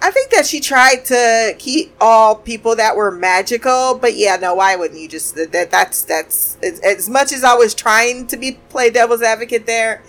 I 0.00 0.10
think 0.10 0.30
that 0.30 0.46
she 0.46 0.60
tried 0.60 1.04
to 1.06 1.54
keep 1.58 1.92
all 2.00 2.36
people 2.36 2.76
that 2.76 2.96
were 2.96 3.10
magical, 3.10 3.98
but 3.98 4.14
yeah, 4.14 4.36
no, 4.36 4.54
why 4.54 4.76
wouldn't 4.76 5.00
you 5.00 5.08
just 5.08 5.34
that? 5.36 5.70
That's 5.70 6.02
that's 6.02 6.56
as 6.62 7.08
much 7.08 7.32
as 7.32 7.42
I 7.42 7.54
was 7.54 7.74
trying 7.74 8.26
to 8.28 8.36
be 8.36 8.52
play 8.68 8.90
devil's 8.90 9.22
advocate 9.22 9.66
there, 9.66 10.02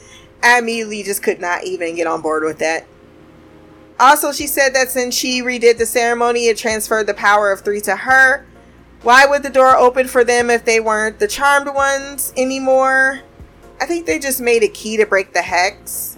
I 0.43 0.59
immediately 0.59 1.03
just 1.03 1.23
could 1.23 1.39
not 1.39 1.63
even 1.63 1.95
get 1.95 2.05
on 2.05 2.21
board 2.21 2.43
with 2.43 2.59
that. 2.59 2.85
Also, 3.99 4.31
she 4.31 4.45
said 4.45 4.75
that 4.75 4.89
since 4.89 5.15
she 5.15 5.41
redid 5.41 5.77
the 5.77 5.85
ceremony, 5.85 6.47
it 6.47 6.57
transferred 6.57 7.07
the 7.07 7.13
power 7.13 7.51
of 7.51 7.61
three 7.61 7.81
to 7.81 7.95
her. 7.95 8.45
Why 9.01 9.25
would 9.25 9.41
the 9.41 9.49
door 9.49 9.75
open 9.75 10.07
for 10.07 10.23
them 10.23 10.49
if 10.49 10.65
they 10.65 10.79
weren't 10.79 11.19
the 11.19 11.27
charmed 11.27 11.73
ones 11.73 12.33
anymore? 12.35 13.21
I 13.79 13.85
think 13.85 14.05
they 14.05 14.19
just 14.19 14.41
made 14.41 14.63
a 14.63 14.67
key 14.67 14.97
to 14.97 15.05
break 15.05 15.33
the 15.33 15.41
hex. 15.41 16.16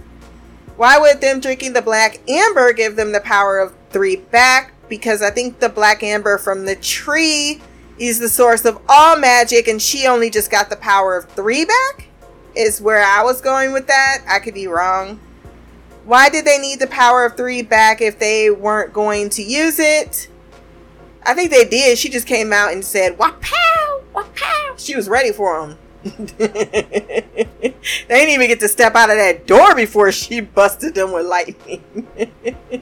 Why 0.80 0.98
would 0.98 1.20
them 1.20 1.42
drinking 1.42 1.74
the 1.74 1.82
black 1.82 2.22
amber 2.30 2.72
give 2.72 2.96
them 2.96 3.12
the 3.12 3.20
power 3.20 3.60
of 3.60 3.76
three 3.90 4.16
back? 4.16 4.72
Because 4.88 5.22
I 5.22 5.30
think 5.30 5.60
the 5.60 5.68
black 5.68 6.04
amber 6.04 6.38
from 6.38 6.64
the 6.64 6.78
tree 6.78 7.62
is 7.98 8.20
the 8.20 8.30
source 8.30 8.64
of 8.64 8.80
all 8.88 9.20
magic, 9.20 9.68
and 9.68 9.82
she 9.82 10.08
only 10.08 10.30
just 10.30 10.50
got 10.50 10.70
the 10.70 10.78
power 10.78 11.18
of 11.18 11.26
three 11.32 11.66
back? 11.66 12.08
Is 12.56 12.80
where 12.80 13.04
I 13.04 13.24
was 13.24 13.42
going 13.42 13.74
with 13.74 13.88
that. 13.88 14.20
I 14.26 14.40
could 14.40 14.54
be 14.54 14.68
wrong. 14.68 15.20
Why 16.06 16.30
did 16.30 16.46
they 16.46 16.58
need 16.58 16.80
the 16.80 16.88
power 16.88 17.26
of 17.26 17.36
three 17.36 17.62
back 17.62 18.00
if 18.00 18.18
they 18.18 18.50
weren't 18.50 18.94
going 18.94 19.30
to 19.32 19.44
use 19.44 19.80
it? 19.80 20.30
I 21.26 21.34
think 21.34 21.52
they 21.52 21.66
did. 21.66 21.98
She 21.98 22.08
just 22.08 22.26
came 22.26 22.54
out 22.54 22.72
and 22.72 22.86
said, 22.86 23.18
Wapow! 23.18 24.04
Wapow! 24.14 24.80
She 24.80 24.96
was 24.96 25.10
ready 25.10 25.34
for 25.34 25.60
them. 25.60 25.78
they 26.04 27.74
didn't 28.08 28.30
even 28.30 28.48
get 28.48 28.60
to 28.62 28.68
step 28.68 28.96
out 28.96 29.10
of 29.10 29.18
that 29.18 29.46
door 29.46 29.76
before 29.76 30.12
she 30.12 30.40
busted 30.40 30.96
them 30.96 31.12
with 31.12 31.26
lightning. 31.26 31.84
and 32.16 32.82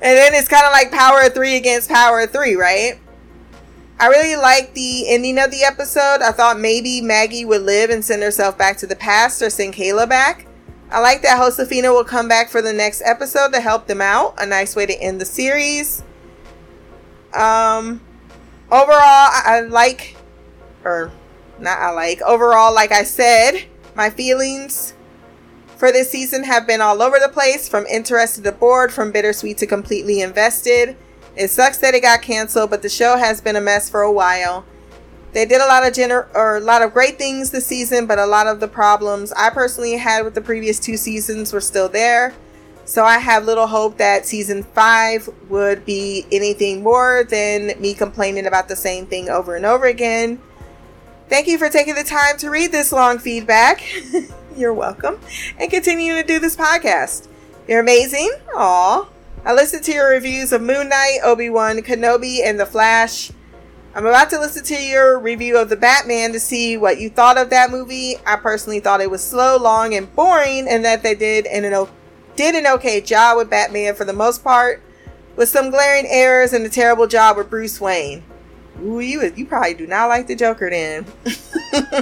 then 0.00 0.34
it's 0.34 0.48
kind 0.48 0.64
of 0.64 0.72
like 0.72 0.92
power 0.92 1.28
three 1.28 1.56
against 1.56 1.88
power 1.88 2.26
three, 2.26 2.54
right? 2.54 3.00
I 4.00 4.06
really 4.06 4.36
like 4.36 4.74
the 4.74 5.08
ending 5.08 5.38
of 5.38 5.50
the 5.50 5.64
episode. 5.64 6.22
I 6.22 6.30
thought 6.30 6.60
maybe 6.60 7.00
Maggie 7.00 7.44
would 7.44 7.62
live 7.62 7.90
and 7.90 8.04
send 8.04 8.22
herself 8.22 8.56
back 8.56 8.76
to 8.78 8.86
the 8.86 8.94
past 8.94 9.42
or 9.42 9.50
send 9.50 9.74
Kaela 9.74 10.08
back. 10.08 10.46
I 10.90 11.00
like 11.00 11.22
that 11.22 11.36
Josefina 11.36 11.92
will 11.92 12.04
come 12.04 12.28
back 12.28 12.48
for 12.48 12.62
the 12.62 12.72
next 12.72 13.02
episode 13.04 13.52
to 13.52 13.60
help 13.60 13.88
them 13.88 14.00
out. 14.00 14.40
A 14.40 14.46
nice 14.46 14.76
way 14.76 14.86
to 14.86 14.94
end 14.94 15.20
the 15.20 15.24
series. 15.24 16.02
Um, 17.34 18.00
overall, 18.70 19.00
I, 19.00 19.42
I 19.46 19.60
like, 19.60 20.16
or 20.84 21.10
not 21.60 21.78
I 21.78 21.90
like. 21.90 22.20
Overall, 22.22 22.74
like 22.74 22.92
I 22.92 23.04
said, 23.04 23.64
my 23.94 24.10
feelings 24.10 24.94
for 25.76 25.92
this 25.92 26.10
season 26.10 26.44
have 26.44 26.66
been 26.66 26.80
all 26.80 27.02
over 27.02 27.18
the 27.18 27.28
place 27.28 27.68
from 27.68 27.86
interested 27.86 28.44
to 28.44 28.52
bored, 28.52 28.92
from 28.92 29.12
bittersweet 29.12 29.58
to 29.58 29.66
completely 29.66 30.20
invested. 30.20 30.96
It 31.36 31.50
sucks 31.50 31.78
that 31.78 31.94
it 31.94 32.02
got 32.02 32.20
canceled, 32.22 32.70
but 32.70 32.82
the 32.82 32.88
show 32.88 33.16
has 33.16 33.40
been 33.40 33.54
a 33.54 33.60
mess 33.60 33.88
for 33.88 34.02
a 34.02 34.12
while. 34.12 34.64
They 35.32 35.46
did 35.46 35.60
a 35.60 35.66
lot 35.66 35.86
of 35.86 35.92
gener- 35.92 36.26
or 36.34 36.56
a 36.56 36.60
lot 36.60 36.82
of 36.82 36.92
great 36.92 37.18
things 37.18 37.50
this 37.50 37.66
season, 37.66 38.06
but 38.06 38.18
a 38.18 38.26
lot 38.26 38.46
of 38.46 38.60
the 38.60 38.68
problems 38.68 39.32
I 39.32 39.50
personally 39.50 39.96
had 39.98 40.24
with 40.24 40.34
the 40.34 40.40
previous 40.40 40.80
two 40.80 40.96
seasons 40.96 41.52
were 41.52 41.60
still 41.60 41.88
there. 41.88 42.34
So 42.84 43.04
I 43.04 43.18
have 43.18 43.44
little 43.44 43.66
hope 43.66 43.98
that 43.98 44.26
season 44.26 44.62
5 44.62 45.28
would 45.50 45.84
be 45.84 46.24
anything 46.32 46.82
more 46.82 47.22
than 47.28 47.78
me 47.80 47.92
complaining 47.92 48.46
about 48.46 48.66
the 48.66 48.76
same 48.76 49.06
thing 49.06 49.28
over 49.28 49.54
and 49.54 49.66
over 49.66 49.84
again. 49.84 50.40
Thank 51.28 51.46
you 51.46 51.58
for 51.58 51.68
taking 51.68 51.94
the 51.94 52.04
time 52.04 52.38
to 52.38 52.48
read 52.48 52.72
this 52.72 52.90
long 52.90 53.18
feedback. 53.18 53.82
You're 54.56 54.72
welcome. 54.72 55.20
And 55.58 55.70
continue 55.70 56.14
to 56.14 56.22
do 56.22 56.38
this 56.38 56.56
podcast. 56.56 57.28
You're 57.68 57.80
amazing. 57.80 58.32
Aw. 58.56 59.06
I 59.44 59.52
listened 59.52 59.84
to 59.84 59.92
your 59.92 60.08
reviews 60.08 60.52
of 60.52 60.62
Moon 60.62 60.88
Knight, 60.88 61.18
Obi-Wan, 61.22 61.76
Kenobi, 61.80 62.40
and 62.42 62.58
The 62.58 62.64
Flash. 62.64 63.30
I'm 63.94 64.06
about 64.06 64.30
to 64.30 64.40
listen 64.40 64.64
to 64.64 64.82
your 64.82 65.18
review 65.18 65.58
of 65.58 65.68
The 65.68 65.76
Batman 65.76 66.32
to 66.32 66.40
see 66.40 66.78
what 66.78 66.98
you 66.98 67.10
thought 67.10 67.36
of 67.36 67.50
that 67.50 67.70
movie. 67.70 68.16
I 68.26 68.36
personally 68.36 68.80
thought 68.80 69.02
it 69.02 69.10
was 69.10 69.22
slow, 69.22 69.58
long, 69.58 69.94
and 69.94 70.12
boring, 70.14 70.66
and 70.66 70.82
that 70.86 71.02
they 71.02 71.14
did 71.14 71.44
an, 71.44 71.88
did 72.36 72.54
an 72.54 72.66
okay 72.66 73.02
job 73.02 73.36
with 73.36 73.50
Batman 73.50 73.94
for 73.94 74.06
the 74.06 74.14
most 74.14 74.42
part, 74.42 74.82
with 75.36 75.50
some 75.50 75.68
glaring 75.68 76.06
errors 76.08 76.54
and 76.54 76.64
a 76.64 76.70
terrible 76.70 77.06
job 77.06 77.36
with 77.36 77.50
Bruce 77.50 77.82
Wayne. 77.82 78.22
Ooh, 78.82 79.00
you 79.00 79.32
you 79.34 79.46
probably 79.46 79.74
do 79.74 79.86
not 79.86 80.06
like 80.06 80.26
the 80.26 80.36
Joker 80.36 80.70
then. 80.70 81.04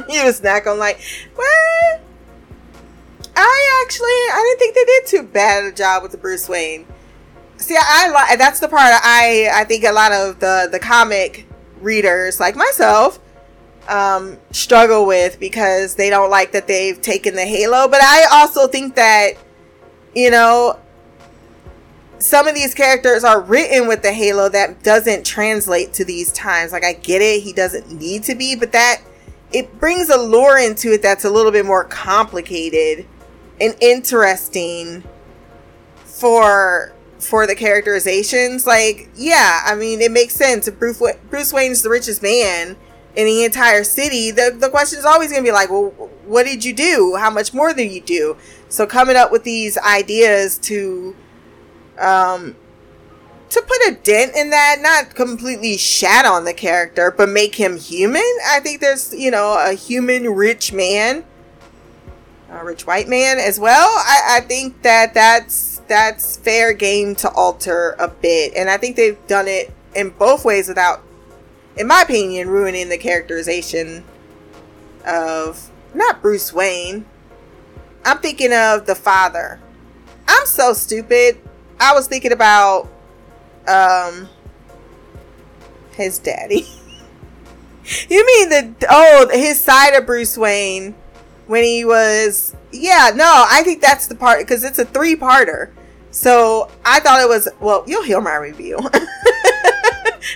you 0.09 0.25
was 0.25 0.43
not 0.43 0.65
gonna 0.65 0.79
like 0.79 1.01
what? 1.35 2.01
I 3.35 3.83
actually 3.85 4.09
I 4.09 4.45
didn't 4.47 4.59
think 4.59 4.75
they 4.75 4.85
did 4.85 5.07
too 5.07 5.33
bad 5.33 5.65
a 5.65 5.73
job 5.73 6.03
with 6.03 6.13
the 6.13 6.19
Bruce 6.19 6.49
Wayne. 6.49 6.87
See, 7.59 7.77
I 7.79 8.09
like 8.11 8.39
that's 8.39 8.61
the 8.61 8.69
part 8.69 8.93
I 9.03 9.51
I 9.53 9.65
think 9.65 9.85
a 9.85 9.93
lot 9.93 10.13
of 10.13 10.41
the 10.41 10.69
the 10.71 10.79
comic 10.79 11.47
readers 11.81 12.41
like 12.41 12.57
myself 12.57 13.21
um 13.89 14.39
struggle 14.51 15.07
with 15.07 15.39
because 15.39 15.95
they 15.95 16.11
don't 16.11 16.31
like 16.31 16.53
that 16.53 16.67
they've 16.67 17.01
taken 17.01 17.35
the 17.35 17.45
halo. 17.47 17.89
But 17.89 18.03
I 18.03 18.27
also 18.33 18.67
think 18.67 18.97
that 18.97 19.33
you 20.15 20.31
know 20.31 20.79
some 22.19 22.49
of 22.49 22.55
these 22.55 22.75
characters 22.75 23.25
are 23.25 23.41
written 23.41 23.89
with 23.89 24.03
the 24.03 24.13
halo 24.13 24.49
that 24.49 24.83
doesn't 24.83 25.25
translate 25.25 25.93
to 25.95 26.05
these 26.05 26.33
times. 26.33 26.73
Like 26.73 26.85
I 26.85 26.95
get 26.95 27.23
it, 27.23 27.43
he 27.43 27.53
doesn't 27.53 27.93
need 27.93 28.23
to 28.25 28.35
be, 28.35 28.57
but 28.57 28.73
that 28.73 29.03
it 29.53 29.79
brings 29.79 30.09
a 30.09 30.19
lore 30.19 30.59
into 30.59 30.93
it 30.93 31.03
that's 31.03 31.25
a 31.25 31.31
little 31.31 31.53
bit 31.53 31.67
more 31.67 31.85
complicated 31.85 33.07
and 33.61 33.77
interesting 33.81 35.05
for 36.05 36.93
for 37.19 37.47
the 37.47 37.55
characterizations. 37.55 38.67
Like, 38.67 39.09
yeah, 39.15 39.61
I 39.65 39.75
mean, 39.75 40.01
it 40.01 40.13
makes 40.13 40.35
sense. 40.35 40.69
If 40.69 40.79
Bruce, 40.79 41.03
Bruce 41.31 41.53
Wayne's 41.53 41.83
the 41.83 41.91
richest 41.91 42.23
man 42.23 42.77
in 43.15 43.27
the 43.27 43.45
entire 43.45 43.85
city, 43.85 44.31
the, 44.31 44.55
the 44.59 44.69
question 44.69 44.99
is 44.99 45.05
always 45.05 45.31
going 45.31 45.43
to 45.43 45.49
be 45.49 45.53
like, 45.53 45.71
well, 45.71 45.91
what 46.27 46.45
did 46.45 46.65
you 46.65 46.75
do? 46.75 47.17
How 47.19 47.31
much 47.31 47.55
more 47.55 47.73
did 47.73 47.91
you 47.91 48.03
do? 48.03 48.37
So 48.69 48.87
coming 48.87 49.17
up 49.17 49.33
with 49.33 49.45
these 49.45 49.79
ideas 49.79 50.59
to 50.59 51.17
um, 51.99 52.57
to 53.49 53.63
put 53.63 53.93
a 53.93 53.99
dent 54.03 54.35
in 54.37 54.51
that, 54.51 54.77
not 54.81 55.15
completely 55.15 55.77
shat 55.77 56.27
on 56.27 56.45
the 56.45 56.53
character, 56.53 57.11
but 57.11 57.29
make 57.29 57.55
him 57.55 57.77
human. 57.77 58.23
I 58.47 58.61
think 58.61 58.81
there's, 58.81 59.15
you 59.15 59.31
know, 59.31 59.57
a 59.59 59.73
human 59.73 60.35
rich 60.35 60.73
man, 60.73 61.25
a 62.51 62.65
rich 62.65 62.87
white 62.87 63.09
man 63.09 63.39
as 63.39 63.59
well. 63.59 63.89
I, 63.89 64.39
I 64.39 64.41
think 64.41 64.83
that 64.83 65.15
that's 65.15 65.81
that's 65.89 66.37
fair 66.37 66.73
game 66.73 67.15
to 67.15 67.31
alter 67.31 67.95
a 67.99 68.09
bit, 68.09 68.55
and 68.57 68.69
I 68.69 68.77
think 68.77 68.97
they've 68.97 69.25
done 69.27 69.47
it 69.47 69.73
in 69.95 70.11
both 70.11 70.45
ways 70.45 70.69
without, 70.69 71.03
in 71.77 71.87
my 71.87 72.03
opinion, 72.03 72.49
ruining 72.49 72.89
the 72.89 72.99
characterization 72.99 74.05
of 75.07 75.71
not 75.95 76.21
Bruce 76.21 76.53
Wayne. 76.53 77.07
I'm 78.05 78.19
thinking 78.19 78.53
of 78.53 78.87
the 78.87 78.95
father. 78.95 79.61
I'm 80.29 80.47
so 80.47 80.73
stupid. 80.73 81.39
I 81.81 81.95
was 81.95 82.07
thinking 82.07 82.33
about 82.33 82.89
um 83.69 84.29
his 85.93 86.19
daddy. 86.19 86.67
you 88.09 88.27
mean 88.27 88.49
the 88.49 88.87
oh 88.91 89.29
his 89.33 89.61
side 89.61 89.95
of 89.95 90.07
Bruce 90.07 90.37
Wayne 90.37 90.95
when 91.47 91.63
he 91.63 91.85
was 91.85 92.55
yeah 92.73 93.13
no 93.15 93.45
I 93.49 93.63
think 93.63 93.81
that's 93.81 94.07
the 94.07 94.15
part 94.15 94.41
because 94.41 94.65
it's 94.65 94.79
a 94.79 94.85
three 94.85 95.17
parter. 95.17 95.71
So 96.11 96.71
I 96.85 97.01
thought 97.01 97.21
it 97.21 97.29
was 97.29 97.49
well 97.61 97.85
you'll 97.87 98.05
hear 98.05 98.21
my 98.21 98.37
review. 98.37 98.79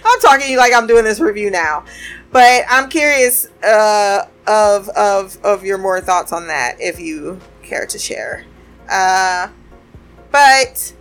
I'm 0.05 0.21
talking 0.21 0.47
to 0.47 0.53
you 0.53 0.59
like 0.59 0.73
I'm 0.73 0.87
doing 0.87 1.05
this 1.05 1.21
review 1.21 1.51
now, 1.51 1.85
but 2.31 2.65
I'm 2.69 2.89
curious 2.89 3.47
uh, 3.63 4.27
of 4.47 4.89
of 4.91 5.39
of 5.45 5.65
your 5.65 5.79
more 5.79 6.01
thoughts 6.01 6.33
on 6.33 6.47
that 6.47 6.77
if 6.81 7.01
you 7.01 7.41
care 7.63 7.87
to 7.87 7.99
share. 7.99 8.45
Uh, 8.89 9.49
but 10.31 10.93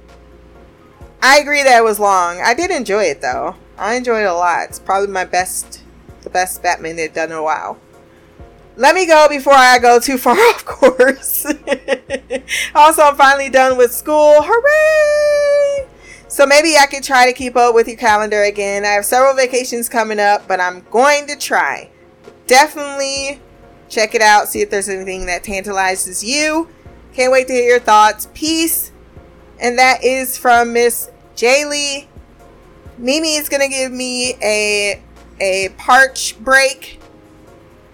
I 1.21 1.39
agree 1.39 1.63
that 1.63 1.77
it 1.77 1.83
was 1.83 1.99
long. 1.99 2.41
I 2.41 2.53
did 2.53 2.71
enjoy 2.71 3.03
it 3.03 3.21
though. 3.21 3.55
I 3.77 3.95
enjoyed 3.95 4.23
it 4.23 4.29
a 4.29 4.33
lot. 4.33 4.69
It's 4.69 4.79
probably 4.79 5.09
my 5.09 5.25
best, 5.25 5.83
the 6.21 6.29
best 6.29 6.63
Batman 6.63 6.95
they've 6.95 7.13
done 7.13 7.31
in 7.31 7.37
a 7.37 7.43
while. 7.43 7.77
Let 8.77 8.95
me 8.95 9.05
go 9.05 9.27
before 9.27 9.53
I 9.53 9.77
go 9.79 9.99
too 9.99 10.17
far 10.17 10.35
off 10.49 10.63
course. 10.63 11.45
also, 12.75 13.01
I'm 13.01 13.15
finally 13.15 13.49
done 13.49 13.77
with 13.77 13.93
school. 13.93 14.37
Hooray! 14.41 15.87
So 16.29 16.45
maybe 16.45 16.77
I 16.77 16.85
could 16.85 17.03
try 17.03 17.25
to 17.25 17.33
keep 17.33 17.57
up 17.57 17.75
with 17.75 17.87
your 17.87 17.97
calendar 17.97 18.43
again. 18.43 18.85
I 18.85 18.89
have 18.89 19.03
several 19.03 19.33
vacations 19.33 19.89
coming 19.89 20.19
up, 20.19 20.47
but 20.47 20.61
I'm 20.61 20.85
going 20.91 21.27
to 21.27 21.35
try. 21.35 21.89
Definitely 22.47 23.41
check 23.89 24.15
it 24.15 24.21
out, 24.21 24.47
see 24.47 24.61
if 24.61 24.69
there's 24.69 24.87
anything 24.87 25.25
that 25.25 25.43
tantalizes 25.43 26.23
you. 26.23 26.69
Can't 27.13 27.31
wait 27.31 27.47
to 27.47 27.53
hear 27.53 27.69
your 27.71 27.79
thoughts. 27.79 28.29
Peace. 28.33 28.88
And 29.59 29.77
that 29.77 30.03
is 30.03 30.37
from 30.37 30.73
Miss 30.73 31.09
Jaylee 31.35 32.07
Mimi 32.99 33.35
is 33.35 33.47
gonna 33.47 33.69
give 33.69 33.93
me 33.93 34.35
a 34.43 35.01
a 35.39 35.69
parch 35.77 36.37
break 36.43 36.99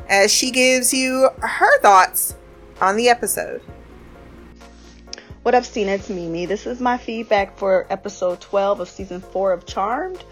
as 0.09 0.33
she 0.33 0.49
gives 0.49 0.91
you 0.91 1.29
her 1.39 1.79
thoughts 1.79 2.33
on 2.81 2.97
the 2.97 3.07
episode. 3.09 3.61
What 5.43 5.53
I've 5.53 5.65
seen, 5.65 5.89
It's 5.89 6.09
Mimi. 6.09 6.47
This 6.47 6.65
is 6.65 6.79
my 6.79 6.97
feedback 6.97 7.55
for 7.55 7.85
episode 7.91 8.41
12 8.41 8.79
of 8.79 8.89
season 8.89 9.21
4 9.21 9.53
of 9.53 9.67
Charmed. 9.67 10.25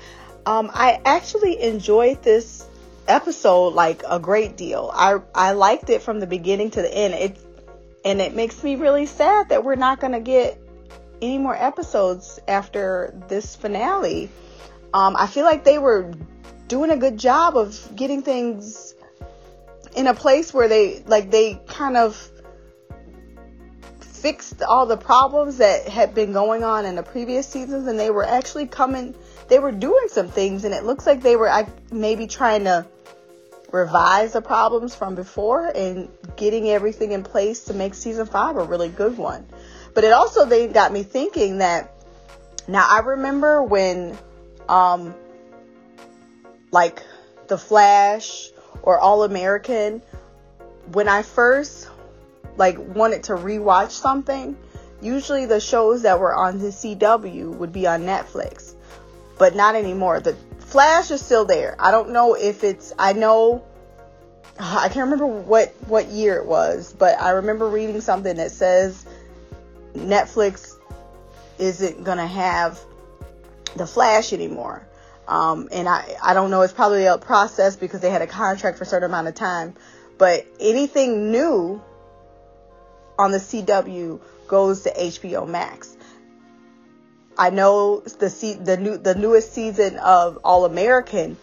Um, 0.47 0.72
I 0.73 0.99
actually 1.05 1.61
enjoyed 1.61 2.23
this 2.23 2.68
episode 3.07 3.76
like 3.76 4.01
a 4.10 4.19
great 4.19 4.57
deal. 4.57 4.89
I 4.91 5.19
I 5.35 5.51
liked 5.51 5.91
it 5.91 6.01
from 6.01 6.19
the 6.19 6.26
beginning 6.26 6.72
to 6.72 6.81
the 6.81 6.91
end. 6.91 7.14
It 7.14 7.38
and 8.03 8.19
it 8.19 8.34
makes 8.34 8.64
me 8.64 8.76
really 8.76 9.05
sad 9.05 9.49
that 9.49 9.64
we're 9.64 9.76
not 9.76 9.99
gonna 9.99 10.19
get 10.19 10.60
any 11.23 11.37
more 11.37 11.55
episodes 11.55 12.39
after 12.47 13.13
this 13.29 13.55
finale. 13.55 14.29
Um, 14.93 15.15
I 15.17 15.27
feel 15.27 15.45
like 15.45 15.63
they 15.63 15.79
were 15.79 16.11
doing 16.67 16.91
a 16.91 16.97
good 16.97 17.17
job 17.17 17.55
of 17.55 17.95
getting 17.95 18.21
things 18.21 18.93
in 19.95 20.07
a 20.07 20.13
place 20.13 20.53
where 20.53 20.67
they 20.67 21.03
like 21.05 21.31
they 21.31 21.55
kind 21.67 21.97
of 21.97 22.29
fixed 23.99 24.61
all 24.63 24.85
the 24.85 24.97
problems 24.97 25.57
that 25.57 25.87
had 25.87 26.15
been 26.15 26.31
going 26.31 26.63
on 26.63 26.85
in 26.85 26.95
the 26.95 27.03
previous 27.03 27.47
seasons 27.47 27.87
and 27.87 27.99
they 27.99 28.09
were 28.09 28.25
actually 28.25 28.65
coming 28.65 29.13
they 29.49 29.59
were 29.59 29.71
doing 29.71 30.07
some 30.07 30.29
things 30.29 30.63
and 30.63 30.73
it 30.73 30.83
looks 30.83 31.05
like 31.05 31.21
they 31.21 31.35
were 31.35 31.49
I, 31.49 31.67
maybe 31.91 32.25
trying 32.27 32.63
to 32.63 32.85
revise 33.71 34.33
the 34.33 34.41
problems 34.41 34.95
from 34.95 35.15
before 35.15 35.67
and 35.75 36.09
getting 36.37 36.69
everything 36.69 37.11
in 37.11 37.23
place 37.23 37.65
to 37.65 37.73
make 37.73 37.93
season 37.93 38.25
5 38.25 38.57
a 38.57 38.63
really 38.63 38.89
good 38.89 39.17
one 39.17 39.45
but 39.93 40.03
it 40.03 40.11
also 40.11 40.45
they 40.45 40.67
got 40.67 40.91
me 40.91 41.03
thinking 41.03 41.59
that 41.59 41.93
now 42.67 42.85
I 42.87 42.99
remember 42.99 43.61
when 43.61 44.17
um, 44.69 45.13
like 46.71 47.03
The 47.47 47.57
Flash 47.57 48.49
or 48.81 48.99
All 48.99 49.23
American, 49.23 50.01
when 50.91 51.07
I 51.07 51.21
first 51.21 51.89
like 52.57 52.77
wanted 52.77 53.23
to 53.23 53.33
rewatch 53.33 53.91
something, 53.91 54.57
usually 55.01 55.45
the 55.45 55.59
shows 55.59 56.03
that 56.03 56.19
were 56.19 56.33
on 56.33 56.59
the 56.59 56.67
CW 56.67 57.55
would 57.57 57.73
be 57.73 57.87
on 57.87 58.03
Netflix, 58.03 58.73
but 59.37 59.55
not 59.55 59.75
anymore. 59.75 60.19
The 60.19 60.35
Flash 60.59 61.11
is 61.11 61.21
still 61.21 61.45
there. 61.45 61.75
I 61.79 61.91
don't 61.91 62.11
know 62.11 62.35
if 62.35 62.63
it's. 62.63 62.93
I 62.97 63.13
know. 63.13 63.63
I 64.59 64.87
can't 64.87 65.11
remember 65.11 65.27
what 65.27 65.73
what 65.87 66.07
year 66.07 66.37
it 66.37 66.45
was, 66.45 66.93
but 66.93 67.19
I 67.21 67.31
remember 67.31 67.67
reading 67.67 68.01
something 68.01 68.37
that 68.37 68.51
says 68.51 69.05
Netflix 69.93 70.75
isn't 71.59 72.03
gonna 72.03 72.27
have 72.27 72.79
the 73.75 73.87
Flash 73.87 74.33
anymore. 74.33 74.87
Um, 75.27 75.69
and 75.71 75.87
I, 75.87 76.15
I 76.21 76.33
don't 76.33 76.51
know, 76.51 76.61
it's 76.61 76.73
probably 76.73 77.05
a 77.05 77.17
process 77.17 77.75
because 77.75 78.01
they 78.01 78.09
had 78.09 78.21
a 78.21 78.27
contract 78.27 78.77
for 78.77 78.83
a 78.83 78.87
certain 78.87 79.09
amount 79.09 79.27
of 79.27 79.35
time. 79.35 79.73
But 80.17 80.45
anything 80.59 81.31
new 81.31 81.81
on 83.17 83.31
the 83.31 83.37
CW 83.37 84.19
goes 84.47 84.83
to 84.83 84.93
HBO 84.93 85.47
Max. 85.47 85.95
I 87.37 87.49
know 87.49 88.01
the 88.01 88.59
the 88.61 88.77
new 88.77 88.97
the 88.97 89.15
newest 89.15 89.53
season 89.53 89.97
of 89.97 90.39
All 90.43 90.65
American 90.65 91.37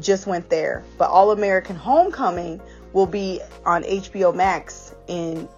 just 0.00 0.26
went 0.26 0.48
there, 0.48 0.82
but 0.98 1.10
All 1.10 1.30
American 1.30 1.76
Homecoming 1.76 2.60
will 2.92 3.06
be 3.06 3.40
on 3.64 3.84
HBO 3.84 4.34
Max 4.34 4.94
in 5.06 5.48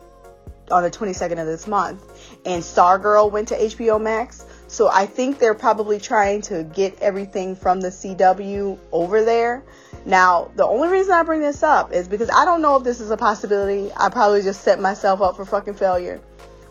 on 0.70 0.82
the 0.82 0.90
22nd 0.90 1.40
of 1.40 1.46
this 1.46 1.66
month, 1.66 2.02
and 2.44 2.62
Stargirl 2.62 3.30
went 3.30 3.48
to 3.48 3.56
HBO 3.56 4.00
Max. 4.00 4.44
So 4.66 4.88
I 4.88 5.06
think 5.06 5.38
they're 5.38 5.54
probably 5.54 6.00
trying 6.00 6.42
to 6.42 6.64
get 6.64 7.00
everything 7.00 7.54
from 7.54 7.80
the 7.80 7.88
CW 7.88 8.78
over 8.92 9.24
there. 9.24 9.62
Now, 10.06 10.50
the 10.56 10.66
only 10.66 10.88
reason 10.88 11.12
I 11.12 11.22
bring 11.22 11.40
this 11.40 11.62
up 11.62 11.92
is 11.92 12.08
because 12.08 12.30
I 12.30 12.44
don't 12.44 12.60
know 12.60 12.76
if 12.76 12.84
this 12.84 13.00
is 13.00 13.10
a 13.10 13.16
possibility. 13.16 13.90
I 13.96 14.08
probably 14.08 14.42
just 14.42 14.62
set 14.62 14.80
myself 14.80 15.20
up 15.20 15.36
for 15.36 15.44
fucking 15.44 15.74
failure. 15.74 16.20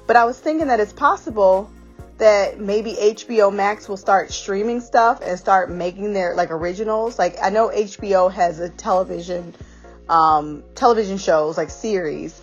But 0.06 0.18
I 0.18 0.26
was 0.26 0.38
thinking 0.38 0.68
that 0.68 0.80
it's 0.80 0.94
possible 0.94 1.70
that 2.18 2.60
maybe 2.60 2.94
HBO 2.94 3.54
Max 3.54 3.90
will 3.90 3.98
start 3.98 4.32
streaming 4.32 4.82
stuff 4.82 5.20
and 5.24 5.40
start 5.40 5.72
making 5.72 6.14
their 6.14 6.36
like 6.36 6.52
originals. 6.52 7.18
Like 7.18 7.38
I 7.42 7.50
know 7.50 7.70
HBO 7.70 8.32
has 8.32 8.60
a 8.60 8.70
television 8.70 9.54
um 10.10 10.64
television 10.76 11.18
shows 11.18 11.58
like 11.58 11.70
series 11.70 12.40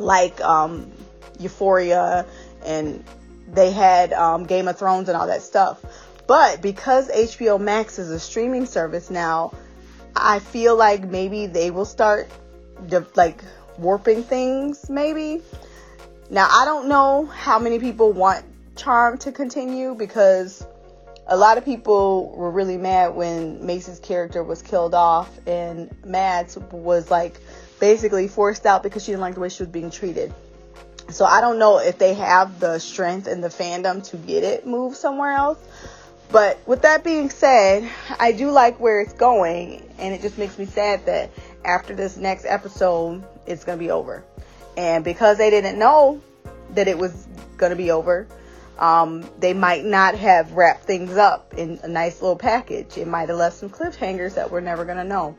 like 0.00 0.40
um 0.40 0.90
Euphoria 1.38 2.26
and 2.64 3.04
they 3.52 3.70
had 3.70 4.12
um, 4.12 4.44
Game 4.44 4.68
of 4.68 4.78
Thrones 4.78 5.08
and 5.08 5.16
all 5.16 5.26
that 5.26 5.42
stuff. 5.42 5.84
But 6.26 6.62
because 6.62 7.10
HBO 7.10 7.60
Max 7.60 7.98
is 7.98 8.10
a 8.10 8.20
streaming 8.20 8.66
service 8.66 9.10
now, 9.10 9.52
I 10.14 10.38
feel 10.38 10.76
like 10.76 11.02
maybe 11.02 11.46
they 11.46 11.70
will 11.70 11.84
start 11.84 12.28
de- 12.86 13.06
like 13.16 13.42
warping 13.78 14.22
things. 14.22 14.88
Maybe 14.88 15.42
now 16.30 16.48
I 16.50 16.64
don't 16.64 16.88
know 16.88 17.26
how 17.26 17.58
many 17.58 17.78
people 17.78 18.12
want 18.12 18.44
Charm 18.76 19.18
to 19.18 19.32
continue 19.32 19.94
because 19.94 20.64
a 21.26 21.36
lot 21.36 21.58
of 21.58 21.64
people 21.64 22.30
were 22.30 22.50
really 22.50 22.76
mad 22.76 23.14
when 23.14 23.64
Macy's 23.64 24.00
character 24.00 24.42
was 24.42 24.62
killed 24.62 24.94
off, 24.94 25.28
and 25.46 25.94
Mads 26.04 26.56
was 26.56 27.10
like 27.10 27.40
basically 27.80 28.28
forced 28.28 28.66
out 28.66 28.82
because 28.82 29.02
she 29.04 29.12
didn't 29.12 29.22
like 29.22 29.34
the 29.34 29.40
way 29.40 29.48
she 29.48 29.62
was 29.62 29.70
being 29.70 29.90
treated. 29.90 30.32
So 31.08 31.24
I 31.24 31.40
don't 31.40 31.58
know 31.58 31.78
if 31.78 31.98
they 31.98 32.14
have 32.14 32.60
the 32.60 32.78
strength 32.78 33.26
and 33.26 33.42
the 33.42 33.48
fandom 33.48 34.08
to 34.10 34.16
get 34.16 34.44
it 34.44 34.66
moved 34.66 34.96
somewhere 34.96 35.32
else. 35.32 35.58
But 36.30 36.60
with 36.66 36.82
that 36.82 37.02
being 37.02 37.30
said, 37.30 37.90
I 38.20 38.30
do 38.30 38.52
like 38.52 38.78
where 38.78 39.00
it's 39.00 39.14
going, 39.14 39.92
and 39.98 40.14
it 40.14 40.22
just 40.22 40.38
makes 40.38 40.56
me 40.56 40.66
sad 40.66 41.04
that 41.06 41.30
after 41.64 41.92
this 41.94 42.16
next 42.16 42.44
episode, 42.44 43.24
it's 43.46 43.64
to 43.76 43.84
be 43.84 43.90
over. 43.90 44.22
And 44.76 45.02
because 45.02 45.38
they 45.38 45.50
didn't 45.50 45.76
know 45.76 46.20
that 46.74 46.86
it 46.86 46.96
was 46.96 47.26
to 47.72 47.76
be 47.76 47.90
over, 47.90 48.28
um, 48.78 49.28
they 49.40 49.52
might 49.52 49.84
not 49.84 50.14
have 50.14 50.52
wrapped 50.52 50.84
things 50.84 51.16
up 51.16 51.52
in 51.54 51.80
a 51.82 51.88
nice 51.88 52.22
little 52.22 52.36
package. 52.36 52.96
It 52.96 53.08
might 53.08 53.28
have 53.28 53.38
left 53.38 53.56
some 53.56 53.68
cliffhangers 53.68 54.34
that 54.34 54.52
we're 54.52 54.60
never 54.60 54.84
to 54.98 55.04
know. 55.04 55.36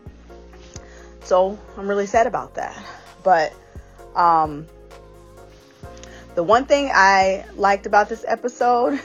So 1.23 1.57
I'm 1.77 1.87
really 1.87 2.07
sad 2.07 2.27
about 2.27 2.55
that. 2.55 2.77
But 3.23 3.53
um, 4.15 4.67
the 6.35 6.43
one 6.43 6.65
thing 6.65 6.89
I 6.93 7.45
liked 7.55 7.85
about 7.85 8.09
this 8.09 8.25
episode, 8.27 8.99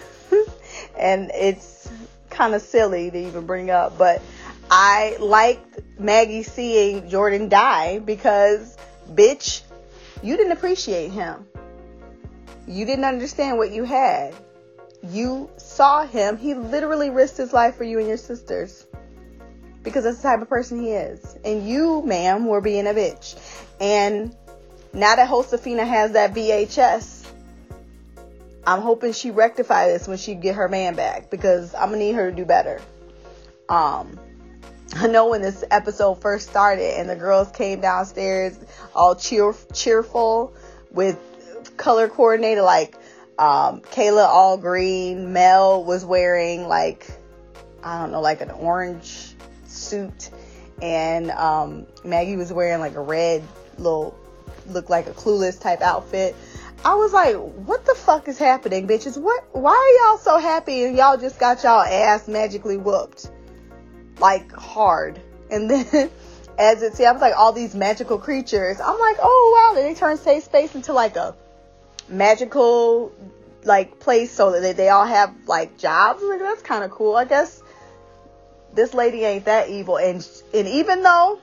and 0.98 1.30
it's 1.34 1.88
kind 2.30 2.54
of 2.54 2.62
silly 2.62 3.10
to 3.10 3.18
even 3.18 3.46
bring 3.46 3.70
up, 3.70 3.98
but 3.98 4.22
I 4.70 5.16
liked 5.20 5.80
Maggie 5.98 6.42
seeing 6.42 7.08
Jordan 7.08 7.48
die 7.48 7.98
because, 8.00 8.76
bitch, 9.10 9.62
you 10.22 10.36
didn't 10.36 10.52
appreciate 10.52 11.12
him. 11.12 11.46
You 12.66 12.84
didn't 12.84 13.04
understand 13.04 13.58
what 13.58 13.70
you 13.70 13.84
had. 13.84 14.34
You 15.02 15.50
saw 15.56 16.04
him. 16.04 16.36
He 16.36 16.54
literally 16.54 17.10
risked 17.10 17.36
his 17.36 17.52
life 17.52 17.76
for 17.76 17.84
you 17.84 17.98
and 17.98 18.08
your 18.08 18.16
sisters. 18.16 18.85
Because 19.86 20.02
that's 20.02 20.16
the 20.16 20.24
type 20.24 20.42
of 20.42 20.48
person 20.48 20.80
he 20.80 20.90
is. 20.90 21.38
And 21.44 21.66
you, 21.66 22.02
ma'am, 22.02 22.46
were 22.46 22.60
being 22.60 22.88
a 22.88 22.90
bitch. 22.90 23.38
And 23.80 24.34
now 24.92 25.14
that 25.14 25.28
Josefina 25.28 25.86
has 25.86 26.12
that 26.12 26.34
VHS, 26.34 27.24
I'm 28.66 28.80
hoping 28.80 29.12
she 29.12 29.30
rectify 29.30 29.86
this 29.86 30.08
when 30.08 30.18
she 30.18 30.34
get 30.34 30.56
her 30.56 30.68
man 30.68 30.96
back 30.96 31.30
because 31.30 31.72
I'm 31.72 31.90
gonna 31.90 31.98
need 31.98 32.16
her 32.16 32.30
to 32.30 32.36
do 32.36 32.44
better. 32.44 32.80
Um, 33.68 34.18
I 34.94 35.06
know 35.06 35.28
when 35.28 35.40
this 35.40 35.62
episode 35.70 36.16
first 36.16 36.48
started 36.48 36.98
and 36.98 37.08
the 37.08 37.14
girls 37.14 37.48
came 37.52 37.80
downstairs 37.80 38.58
all 38.92 39.14
cheer 39.14 39.54
cheerful 39.72 40.52
with 40.90 41.16
color 41.76 42.08
coordinated 42.08 42.64
like 42.64 42.96
um, 43.38 43.82
Kaela 43.82 44.24
all 44.24 44.56
green, 44.56 45.32
Mel 45.32 45.84
was 45.84 46.04
wearing 46.04 46.66
like 46.66 47.06
I 47.84 48.00
don't 48.00 48.10
know 48.10 48.20
like 48.20 48.40
an 48.40 48.50
orange 48.50 49.25
suit 49.76 50.30
and 50.82 51.30
um, 51.30 51.86
Maggie 52.04 52.36
was 52.36 52.52
wearing 52.52 52.80
like 52.80 52.94
a 52.94 53.00
red 53.00 53.42
little 53.78 54.18
look 54.68 54.90
like 54.90 55.06
a 55.06 55.12
clueless 55.12 55.60
type 55.60 55.80
outfit. 55.80 56.34
I 56.84 56.94
was 56.94 57.12
like, 57.12 57.36
what 57.36 57.84
the 57.86 57.94
fuck 57.94 58.28
is 58.28 58.38
happening, 58.38 58.86
bitches? 58.86 59.20
What 59.20 59.44
why 59.52 59.72
are 59.72 60.08
y'all 60.08 60.18
so 60.18 60.38
happy 60.38 60.84
and 60.84 60.96
y'all 60.96 61.16
just 61.16 61.38
got 61.38 61.62
y'all 61.62 61.80
ass 61.80 62.28
magically 62.28 62.76
whooped? 62.76 63.30
Like 64.18 64.52
hard. 64.52 65.20
And 65.50 65.70
then 65.70 66.10
as 66.58 66.82
it 66.82 66.94
see, 66.94 67.04
I 67.04 67.12
was 67.12 67.22
like 67.22 67.34
all 67.36 67.52
these 67.52 67.74
magical 67.74 68.18
creatures. 68.18 68.80
I'm 68.80 68.98
like, 68.98 69.16
oh 69.20 69.72
wow, 69.74 69.80
they 69.80 69.94
turn 69.94 70.16
safe 70.18 70.44
space 70.44 70.74
into 70.74 70.92
like 70.92 71.16
a 71.16 71.34
magical 72.08 73.12
like 73.64 73.98
place 73.98 74.30
so 74.30 74.52
that 74.52 74.60
they, 74.60 74.72
they 74.72 74.88
all 74.90 75.06
have 75.06 75.34
like 75.46 75.78
jobs. 75.78 76.22
Like 76.22 76.40
that's 76.40 76.62
kind 76.62 76.84
of 76.84 76.90
cool. 76.90 77.16
I 77.16 77.24
guess 77.24 77.62
this 78.76 78.94
lady 78.94 79.24
ain't 79.24 79.46
that 79.46 79.68
evil. 79.70 79.98
And 79.98 80.26
and 80.54 80.68
even 80.68 81.02
though 81.02 81.40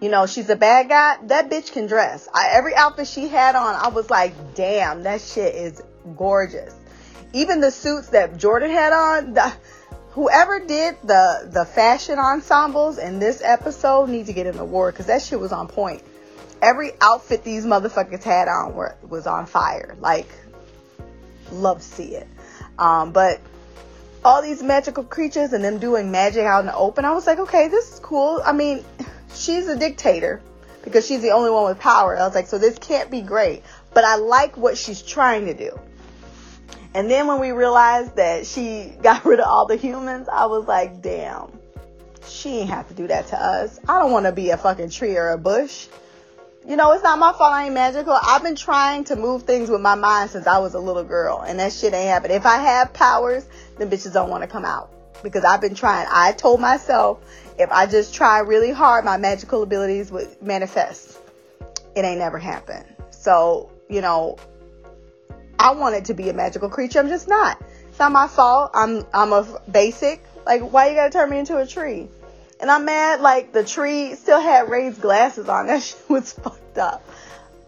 you 0.00 0.10
know 0.10 0.26
she's 0.26 0.50
a 0.50 0.56
bad 0.56 0.88
guy, 0.88 1.16
that 1.28 1.48
bitch 1.50 1.72
can 1.72 1.86
dress. 1.86 2.28
I, 2.34 2.50
every 2.52 2.74
outfit 2.74 3.06
she 3.06 3.28
had 3.28 3.54
on, 3.54 3.74
I 3.74 3.88
was 3.88 4.10
like, 4.10 4.34
damn, 4.54 5.04
that 5.04 5.20
shit 5.20 5.54
is 5.54 5.82
gorgeous. 6.16 6.74
Even 7.32 7.60
the 7.60 7.70
suits 7.70 8.08
that 8.08 8.36
Jordan 8.36 8.70
had 8.70 8.92
on, 8.92 9.34
the, 9.34 9.52
whoever 10.10 10.58
did 10.58 10.96
the 11.04 11.48
the 11.50 11.64
fashion 11.64 12.18
ensembles 12.18 12.98
in 12.98 13.18
this 13.18 13.40
episode 13.42 14.08
need 14.08 14.26
to 14.26 14.32
get 14.32 14.46
an 14.46 14.58
award 14.58 14.94
because 14.94 15.06
that 15.06 15.22
shit 15.22 15.38
was 15.38 15.52
on 15.52 15.68
point. 15.68 16.02
Every 16.62 16.92
outfit 17.00 17.42
these 17.42 17.64
motherfuckers 17.64 18.22
had 18.22 18.46
on 18.48 18.74
were, 18.74 18.94
was 19.08 19.26
on 19.26 19.46
fire. 19.46 19.96
Like, 19.98 20.28
love 21.52 21.78
to 21.78 21.84
see 21.84 22.16
it. 22.16 22.28
Um, 22.78 23.12
but 23.12 23.40
all 24.24 24.42
these 24.42 24.62
magical 24.62 25.04
creatures 25.04 25.52
and 25.52 25.64
them 25.64 25.78
doing 25.78 26.10
magic 26.10 26.44
out 26.44 26.60
in 26.60 26.66
the 26.66 26.74
open, 26.74 27.04
I 27.04 27.12
was 27.12 27.26
like, 27.26 27.38
okay, 27.38 27.68
this 27.68 27.94
is 27.94 28.00
cool. 28.00 28.40
I 28.44 28.52
mean, 28.52 28.84
she's 29.34 29.66
a 29.68 29.78
dictator 29.78 30.42
because 30.84 31.06
she's 31.06 31.22
the 31.22 31.30
only 31.30 31.50
one 31.50 31.64
with 31.64 31.78
power. 31.78 32.16
I 32.16 32.26
was 32.26 32.34
like, 32.34 32.46
so 32.46 32.58
this 32.58 32.78
can't 32.78 33.10
be 33.10 33.22
great. 33.22 33.62
But 33.92 34.04
I 34.04 34.16
like 34.16 34.56
what 34.56 34.76
she's 34.76 35.02
trying 35.02 35.46
to 35.46 35.54
do. 35.54 35.78
And 36.92 37.10
then 37.10 37.26
when 37.26 37.40
we 37.40 37.52
realized 37.52 38.16
that 38.16 38.46
she 38.46 38.92
got 39.02 39.24
rid 39.24 39.40
of 39.40 39.46
all 39.46 39.66
the 39.66 39.76
humans, 39.76 40.28
I 40.28 40.46
was 40.46 40.66
like, 40.66 41.02
damn, 41.02 41.58
she 42.26 42.60
ain't 42.60 42.70
have 42.70 42.88
to 42.88 42.94
do 42.94 43.06
that 43.06 43.28
to 43.28 43.42
us. 43.42 43.78
I 43.88 43.98
don't 43.98 44.12
want 44.12 44.26
to 44.26 44.32
be 44.32 44.50
a 44.50 44.56
fucking 44.56 44.90
tree 44.90 45.16
or 45.16 45.30
a 45.30 45.38
bush. 45.38 45.86
You 46.68 46.76
know, 46.76 46.92
it's 46.92 47.02
not 47.02 47.18
my 47.18 47.32
fault 47.32 47.52
I 47.52 47.64
ain't 47.64 47.74
magical. 47.74 48.12
I've 48.12 48.42
been 48.42 48.54
trying 48.54 49.04
to 49.04 49.16
move 49.16 49.44
things 49.44 49.70
with 49.70 49.80
my 49.80 49.94
mind 49.94 50.30
since 50.30 50.46
I 50.46 50.58
was 50.58 50.74
a 50.74 50.78
little 50.78 51.04
girl, 51.04 51.40
and 51.40 51.58
that 51.58 51.72
shit 51.72 51.94
ain't 51.94 52.08
happening. 52.08 52.36
If 52.36 52.44
I 52.44 52.58
have 52.58 52.92
powers, 52.92 53.46
then 53.78 53.88
bitches 53.88 54.12
don't 54.12 54.28
want 54.28 54.42
to 54.42 54.46
come 54.46 54.66
out 54.66 54.90
because 55.22 55.42
I've 55.42 55.62
been 55.62 55.74
trying. 55.74 56.06
I 56.10 56.32
told 56.32 56.60
myself 56.60 57.22
if 57.58 57.70
I 57.72 57.86
just 57.86 58.14
try 58.14 58.40
really 58.40 58.70
hard, 58.70 59.04
my 59.04 59.16
magical 59.16 59.62
abilities 59.62 60.10
would 60.10 60.42
manifest. 60.42 61.18
It 61.96 62.04
ain't 62.04 62.18
never 62.18 62.38
happened. 62.38 62.86
So, 63.10 63.70
you 63.88 64.02
know, 64.02 64.36
I 65.58 65.72
wanted 65.72 66.06
to 66.06 66.14
be 66.14 66.28
a 66.28 66.32
magical 66.32 66.68
creature. 66.68 67.00
I'm 67.00 67.08
just 67.08 67.28
not. 67.28 67.60
It's 67.88 67.98
not 67.98 68.12
my 68.12 68.28
fault. 68.28 68.70
I'm 68.74 69.04
I'm 69.12 69.32
a 69.32 69.60
basic. 69.70 70.24
Like, 70.46 70.62
why 70.62 70.88
you 70.88 70.94
gotta 70.94 71.10
turn 71.10 71.30
me 71.30 71.38
into 71.38 71.56
a 71.58 71.66
tree? 71.66 72.08
And 72.60 72.70
I'm 72.70 72.84
mad. 72.84 73.20
Like 73.20 73.52
the 73.52 73.64
tree 73.64 74.14
still 74.14 74.40
had 74.40 74.68
raised 74.68 75.00
glasses 75.00 75.48
on. 75.48 75.66
That 75.70 75.82
shit 75.82 76.08
was 76.08 76.32
fucked 76.32 76.78
up, 76.78 77.04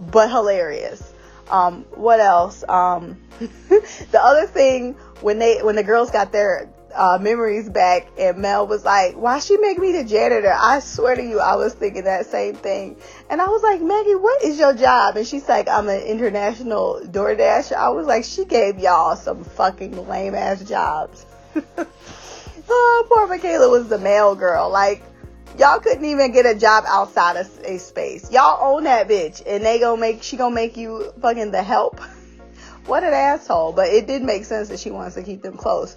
but 0.01 0.31
hilarious. 0.31 1.13
Um, 1.51 1.85
what 1.95 2.21
else? 2.21 2.65
Um, 2.69 3.21
the 3.39 4.21
other 4.21 4.47
thing 4.47 4.95
when 5.21 5.39
they 5.39 5.63
when 5.63 5.77
the 5.77 5.83
girls 5.83 6.11
got 6.11 6.33
their 6.33 6.69
uh, 6.95 7.19
memories 7.21 7.69
back, 7.69 8.09
and 8.19 8.39
Mel 8.39 8.67
was 8.67 8.85
like, 8.85 9.15
"Why 9.15 9.39
she 9.39 9.57
make 9.57 9.79
me 9.79 9.93
the 9.93 10.05
janitor?" 10.05 10.53
I 10.55 10.81
swear 10.81 11.15
to 11.15 11.23
you, 11.23 11.41
I 11.41 11.57
was 11.57 11.75
thinking 11.75 12.05
that 12.05 12.27
same 12.27 12.55
thing. 12.55 12.97
And 13.31 13.41
I 13.41 13.49
was 13.49 13.63
like, 13.63 13.81
"Maggie, 13.81 14.15
what 14.15 14.43
is 14.43 14.59
your 14.59 14.75
job?" 14.75 15.17
And 15.17 15.27
she's 15.27 15.49
like, 15.49 15.69
"I'm 15.69 15.89
an 15.89 16.03
international 16.03 17.01
DoorDash." 17.05 17.73
I 17.73 17.89
was 17.91 18.07
like, 18.07 18.25
"She 18.25 18.45
gave 18.45 18.79
y'all 18.79 19.17
some 19.17 19.45
fucking 19.45 20.09
lame 20.09 20.35
ass 20.35 20.63
jobs." 20.63 21.25
oh, 22.69 23.07
poor 23.09 23.27
Michaela 23.27 23.69
was 23.69 23.89
the 23.89 23.99
male 23.99 24.35
girl. 24.35 24.71
Like, 24.71 25.03
y'all 25.59 25.81
couldn't 25.81 26.05
even 26.05 26.33
get 26.33 26.47
a 26.47 26.55
job 26.55 26.85
outside 26.87 27.37
of 27.37 27.49
a 27.65 27.79
space. 27.79 28.31
Y'all 28.31 28.59
own 28.75 28.85
that 28.85 29.09
bitch, 29.09 29.43
and 29.47 29.65
they 29.65 29.79
gonna 29.79 30.01
make 30.01 30.23
she 30.23 30.37
gonna 30.37 30.55
make 30.55 30.77
you 30.77 31.13
fucking 31.21 31.51
the 31.51 31.63
help. 31.63 32.01
what 32.87 33.05
an 33.05 33.13
asshole! 33.13 33.73
But 33.73 33.89
it 33.89 34.07
did 34.07 34.23
make 34.23 34.45
sense 34.45 34.69
that 34.69 34.79
she 34.79 34.91
wants 34.91 35.15
to 35.17 35.23
keep 35.23 35.43
them 35.43 35.57
close. 35.57 35.97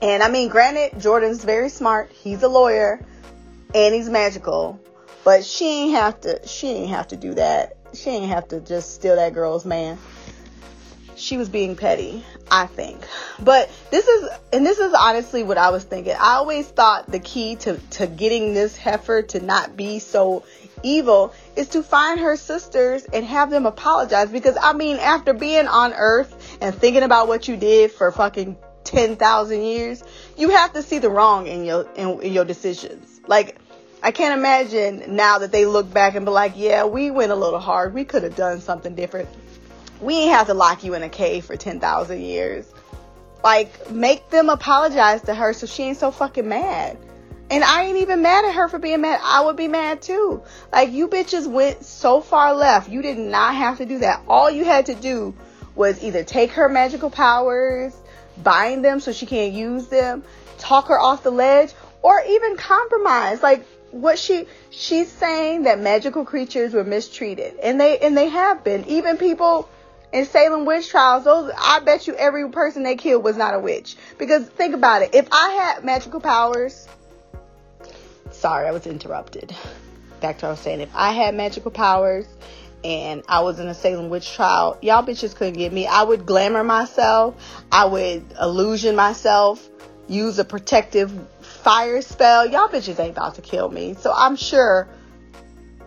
And 0.00 0.22
I 0.22 0.28
mean, 0.28 0.48
granted, 0.48 1.00
Jordan's 1.00 1.44
very 1.44 1.68
smart. 1.68 2.10
He's 2.10 2.42
a 2.42 2.48
lawyer, 2.48 3.00
and 3.74 3.94
he's 3.94 4.08
magical. 4.08 4.80
But 5.24 5.44
she 5.44 5.66
ain't 5.66 5.92
have 5.92 6.20
to. 6.22 6.46
She 6.46 6.68
ain't 6.68 6.90
have 6.90 7.08
to 7.08 7.16
do 7.16 7.34
that. 7.34 7.76
She 7.94 8.10
ain't 8.10 8.30
have 8.30 8.48
to 8.48 8.60
just 8.60 8.94
steal 8.94 9.16
that 9.16 9.34
girl's 9.34 9.64
man. 9.64 9.98
She 11.14 11.36
was 11.36 11.48
being 11.48 11.76
petty, 11.76 12.24
I 12.52 12.66
think. 12.66 13.00
But 13.40 13.70
this 13.90 14.06
is, 14.06 14.28
and 14.52 14.64
this 14.64 14.78
is 14.78 14.92
honestly 14.92 15.42
what 15.42 15.56
I 15.56 15.70
was 15.70 15.84
thinking. 15.84 16.12
I 16.12 16.34
always 16.34 16.68
thought 16.68 17.10
the 17.10 17.18
key 17.18 17.56
to 17.56 17.78
to 17.92 18.06
getting 18.06 18.52
this 18.52 18.76
heifer 18.76 19.22
to 19.22 19.40
not 19.40 19.74
be 19.74 19.98
so 19.98 20.44
evil 20.82 21.32
is 21.56 21.70
to 21.70 21.82
find 21.82 22.20
her 22.20 22.36
sisters 22.36 23.04
and 23.04 23.24
have 23.24 23.48
them 23.48 23.64
apologize. 23.64 24.30
Because 24.30 24.58
I 24.60 24.74
mean, 24.74 24.98
after 24.98 25.32
being 25.32 25.66
on 25.66 25.94
Earth 25.94 26.58
and 26.60 26.74
thinking 26.74 27.02
about 27.02 27.26
what 27.26 27.48
you 27.48 27.56
did 27.56 27.90
for 27.90 28.12
fucking 28.12 28.58
10,000 28.84 29.62
years, 29.62 30.04
you 30.36 30.50
have 30.50 30.74
to 30.74 30.82
see 30.82 30.98
the 30.98 31.08
wrong 31.08 31.46
in 31.46 31.64
your 31.64 31.88
in, 31.96 32.20
in, 32.20 32.34
your 32.34 32.44
decisions. 32.44 33.18
Like 33.26 33.56
I 34.02 34.10
can't 34.10 34.38
imagine 34.38 35.16
now 35.16 35.38
that 35.38 35.52
they 35.52 35.64
look 35.64 35.90
back 35.90 36.16
and 36.16 36.26
be 36.26 36.32
like, 36.32 36.52
"Yeah, 36.56 36.84
we 36.84 37.10
went 37.10 37.32
a 37.32 37.36
little 37.36 37.60
hard. 37.60 37.94
We 37.94 38.04
could 38.04 38.24
have 38.24 38.36
done 38.36 38.60
something 38.60 38.94
different. 38.94 39.30
We 40.02 40.14
ain't 40.14 40.32
have 40.32 40.48
to 40.48 40.54
lock 40.54 40.84
you 40.84 40.94
in 40.94 41.02
a 41.02 41.08
cave 41.08 41.44
for 41.44 41.56
10,000 41.56 42.20
years." 42.20 42.66
Like 43.42 43.90
make 43.90 44.30
them 44.30 44.50
apologize 44.50 45.22
to 45.22 45.34
her 45.34 45.52
so 45.52 45.66
she 45.66 45.84
ain't 45.84 45.98
so 45.98 46.10
fucking 46.10 46.48
mad. 46.48 46.96
And 47.50 47.64
I 47.64 47.84
ain't 47.84 47.98
even 47.98 48.22
mad 48.22 48.44
at 48.44 48.54
her 48.54 48.68
for 48.68 48.78
being 48.78 49.00
mad. 49.00 49.20
I 49.22 49.42
would 49.44 49.56
be 49.56 49.68
mad 49.68 50.00
too. 50.00 50.42
Like 50.72 50.92
you 50.92 51.08
bitches 51.08 51.46
went 51.46 51.84
so 51.84 52.20
far 52.20 52.54
left. 52.54 52.88
You 52.88 53.02
did 53.02 53.18
not 53.18 53.54
have 53.56 53.78
to 53.78 53.86
do 53.86 53.98
that. 53.98 54.22
All 54.28 54.50
you 54.50 54.64
had 54.64 54.86
to 54.86 54.94
do 54.94 55.34
was 55.74 56.02
either 56.04 56.22
take 56.22 56.52
her 56.52 56.68
magical 56.68 57.10
powers 57.10 57.94
bind 58.42 58.84
them 58.84 59.00
so 59.00 59.12
she 59.12 59.26
can't 59.26 59.52
use 59.52 59.86
them, 59.88 60.22
talk 60.58 60.88
her 60.88 60.98
off 60.98 61.22
the 61.22 61.30
ledge, 61.30 61.72
or 62.02 62.22
even 62.26 62.56
compromise. 62.56 63.42
Like 63.42 63.66
what 63.90 64.18
she 64.18 64.46
she's 64.70 65.10
saying 65.10 65.64
that 65.64 65.78
magical 65.80 66.24
creatures 66.24 66.72
were 66.72 66.84
mistreated, 66.84 67.54
and 67.62 67.80
they 67.80 67.98
and 67.98 68.16
they 68.16 68.28
have 68.28 68.64
been. 68.64 68.84
Even 68.86 69.16
people 69.16 69.68
in 70.12 70.26
Salem 70.26 70.64
witch 70.64 70.88
trials, 70.88 71.24
those 71.24 71.52
I 71.58 71.80
bet 71.80 72.06
you 72.06 72.14
every 72.14 72.48
person 72.50 72.82
they 72.82 72.96
killed 72.96 73.24
was 73.24 73.36
not 73.36 73.54
a 73.54 73.58
witch. 73.58 73.96
Because 74.18 74.46
think 74.46 74.74
about 74.74 75.02
it, 75.02 75.14
if 75.14 75.28
I 75.32 75.50
had 75.50 75.84
magical 75.84 76.20
powers, 76.20 76.86
sorry, 78.30 78.68
I 78.68 78.72
was 78.72 78.86
interrupted. 78.86 79.54
Back 80.20 80.38
to 80.38 80.46
what 80.46 80.48
I 80.48 80.52
was 80.52 80.60
saying, 80.60 80.80
if 80.80 80.94
I 80.94 81.12
had 81.12 81.34
magical 81.34 81.70
powers 81.70 82.26
and 82.84 83.22
I 83.28 83.40
was 83.40 83.58
in 83.58 83.68
a 83.68 83.74
Salem 83.74 84.10
witch 84.10 84.32
trial, 84.32 84.78
y'all 84.82 85.02
bitches 85.02 85.34
couldn't 85.34 85.54
get 85.54 85.72
me. 85.72 85.86
I 85.86 86.02
would 86.02 86.26
glamour 86.26 86.62
myself, 86.62 87.64
I 87.72 87.86
would 87.86 88.24
illusion 88.40 88.94
myself, 88.94 89.68
use 90.08 90.38
a 90.38 90.44
protective 90.44 91.12
fire 91.40 92.02
spell. 92.02 92.46
Y'all 92.46 92.68
bitches 92.68 93.00
ain't 93.00 93.16
about 93.16 93.36
to 93.36 93.42
kill 93.42 93.68
me. 93.68 93.94
So 93.94 94.12
I'm 94.14 94.36
sure 94.36 94.88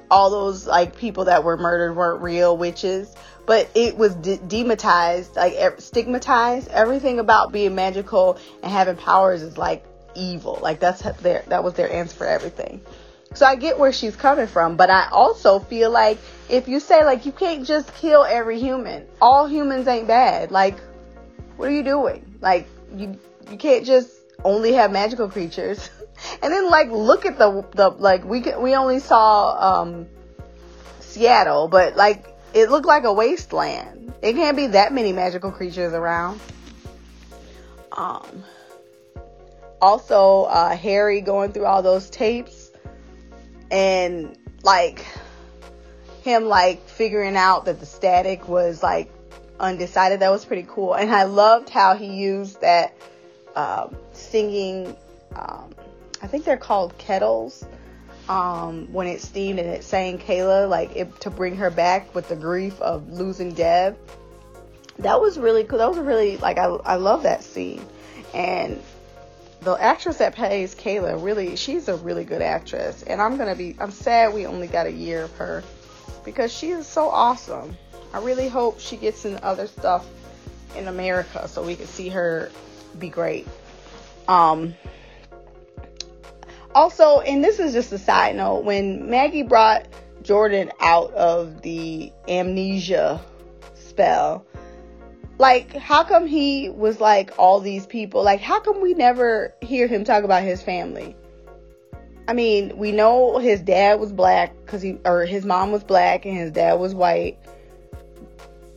all 0.09 0.29
those 0.29 0.67
like 0.67 0.97
people 0.97 1.25
that 1.25 1.43
were 1.43 1.57
murdered 1.57 1.95
weren't 1.95 2.21
real 2.21 2.57
witches, 2.57 3.13
but 3.45 3.69
it 3.75 3.97
was 3.97 4.15
de- 4.15 4.37
dematized, 4.37 5.35
like 5.35 5.55
stigmatized. 5.79 6.69
Everything 6.69 7.19
about 7.19 7.51
being 7.51 7.75
magical 7.75 8.37
and 8.63 8.71
having 8.71 8.95
powers 8.95 9.41
is 9.41 9.57
like 9.57 9.85
evil. 10.15 10.59
Like 10.61 10.79
that's 10.79 11.01
their 11.21 11.43
that 11.47 11.63
was 11.63 11.73
their 11.73 11.91
answer 11.91 12.15
for 12.15 12.27
everything. 12.27 12.81
So 13.33 13.45
I 13.45 13.55
get 13.55 13.77
where 13.77 13.91
she's 13.91 14.15
coming 14.15 14.47
from, 14.47 14.77
but 14.77 14.89
I 14.89 15.09
also 15.11 15.59
feel 15.59 15.91
like 15.91 16.17
if 16.49 16.67
you 16.67 16.79
say 16.79 17.03
like 17.03 17.25
you 17.25 17.31
can't 17.31 17.65
just 17.65 17.93
kill 17.95 18.23
every 18.23 18.59
human, 18.59 19.05
all 19.21 19.47
humans 19.47 19.87
ain't 19.87 20.07
bad. 20.07 20.51
Like, 20.51 20.79
what 21.57 21.67
are 21.67 21.73
you 21.73 21.83
doing? 21.83 22.37
Like, 22.41 22.67
you 22.95 23.19
you 23.51 23.57
can't 23.57 23.85
just 23.85 24.09
only 24.43 24.73
have 24.73 24.91
magical 24.91 25.29
creatures. 25.29 25.89
and 26.41 26.53
then 26.53 26.69
like 26.69 26.89
look 26.89 27.25
at 27.25 27.37
the 27.37 27.65
the 27.73 27.89
like 27.89 28.23
we 28.23 28.41
we 28.57 28.75
only 28.75 28.99
saw 28.99 29.81
um 29.81 30.07
Seattle, 31.01 31.67
but 31.67 31.95
like 31.95 32.34
it 32.55 32.71
looked 32.71 32.87
like 32.87 33.03
a 33.03 33.13
wasteland. 33.13 34.13
It 34.21 34.33
can't 34.33 34.57
be 34.57 34.67
that 34.67 34.93
many 34.93 35.11
magical 35.11 35.51
creatures 35.51 35.93
around. 35.93 36.39
Um 37.91 38.43
also 39.81 40.43
uh 40.43 40.75
Harry 40.75 41.21
going 41.21 41.51
through 41.51 41.65
all 41.65 41.83
those 41.83 42.09
tapes 42.09 42.71
and 43.69 44.37
like 44.63 45.05
him 46.23 46.45
like 46.45 46.87
figuring 46.87 47.35
out 47.35 47.65
that 47.65 47.79
the 47.79 47.85
static 47.85 48.47
was 48.47 48.81
like 48.81 49.11
undecided 49.59 50.21
that 50.21 50.31
was 50.31 50.43
pretty 50.43 50.65
cool 50.67 50.93
and 50.93 51.09
i 51.11 51.23
loved 51.23 51.69
how 51.69 51.95
he 51.95 52.07
used 52.07 52.59
that 52.61 52.93
um, 53.55 53.95
singing 54.11 54.97
um, 55.35 55.73
i 56.21 56.27
think 56.27 56.43
they're 56.43 56.57
called 56.57 56.97
kettles 56.97 57.63
um, 58.29 58.91
when 58.91 59.07
it 59.07 59.21
steamed 59.21 59.59
and 59.59 59.69
it 59.69 59.83
sang 59.83 60.17
kaela 60.17 60.67
like 60.67 60.95
it, 60.95 61.19
to 61.21 61.29
bring 61.29 61.55
her 61.57 61.69
back 61.69 62.13
with 62.15 62.27
the 62.29 62.35
grief 62.35 62.79
of 62.81 63.11
losing 63.11 63.53
dev 63.53 63.95
that 64.99 65.19
was 65.19 65.37
really 65.37 65.63
cool 65.63 65.79
that 65.79 65.89
was 65.89 65.99
really 65.99 66.37
like 66.37 66.57
i, 66.57 66.65
I 66.65 66.95
love 66.95 67.23
that 67.23 67.43
scene 67.43 67.85
and 68.33 68.81
the 69.61 69.73
actress 69.73 70.17
that 70.17 70.35
plays 70.35 70.73
kaela 70.75 71.21
really 71.23 71.55
she's 71.55 71.87
a 71.87 71.95
really 71.97 72.23
good 72.23 72.41
actress 72.41 73.03
and 73.03 73.21
i'm 73.21 73.37
gonna 73.37 73.55
be 73.55 73.75
i'm 73.79 73.91
sad 73.91 74.33
we 74.33 74.45
only 74.45 74.67
got 74.67 74.87
a 74.87 74.91
year 74.91 75.23
of 75.23 75.35
her 75.37 75.63
because 76.25 76.51
she 76.51 76.71
is 76.71 76.85
so 76.87 77.09
awesome. 77.09 77.77
I 78.11 78.19
really 78.19 78.49
hope 78.49 78.79
she 78.79 78.97
gets 78.97 79.23
in 79.23 79.39
other 79.43 79.67
stuff 79.67 80.05
in 80.75 80.87
America 80.87 81.47
so 81.47 81.63
we 81.63 81.75
can 81.75 81.85
see 81.85 82.09
her 82.09 82.51
be 82.97 83.07
great. 83.07 83.47
Um 84.27 84.73
also, 86.75 87.21
and 87.21 87.43
this 87.43 87.57
is 87.59 87.73
just 87.73 87.91
a 87.93 87.97
side 87.97 88.35
note, 88.35 88.65
when 88.65 89.09
Maggie 89.09 89.43
brought 89.43 89.87
Jordan 90.21 90.71
out 90.81 91.11
of 91.13 91.61
the 91.61 92.11
amnesia 92.27 93.21
spell, 93.73 94.45
like 95.37 95.73
how 95.75 96.03
come 96.03 96.27
he 96.27 96.69
was 96.69 96.99
like 96.99 97.31
all 97.39 97.61
these 97.61 97.87
people? 97.87 98.23
Like 98.23 98.41
how 98.41 98.59
come 98.59 98.81
we 98.81 98.93
never 98.93 99.53
hear 99.61 99.87
him 99.87 100.03
talk 100.03 100.23
about 100.23 100.43
his 100.43 100.61
family? 100.61 101.15
I 102.27 102.33
mean, 102.33 102.77
we 102.77 102.91
know 102.91 103.37
his 103.37 103.61
dad 103.61 103.99
was 103.99 104.11
black 104.11 104.53
because 104.65 104.81
he, 104.81 104.97
or 105.05 105.25
his 105.25 105.45
mom 105.45 105.71
was 105.71 105.83
black 105.83 106.25
and 106.25 106.35
his 106.35 106.51
dad 106.51 106.73
was 106.73 106.93
white. 106.93 107.37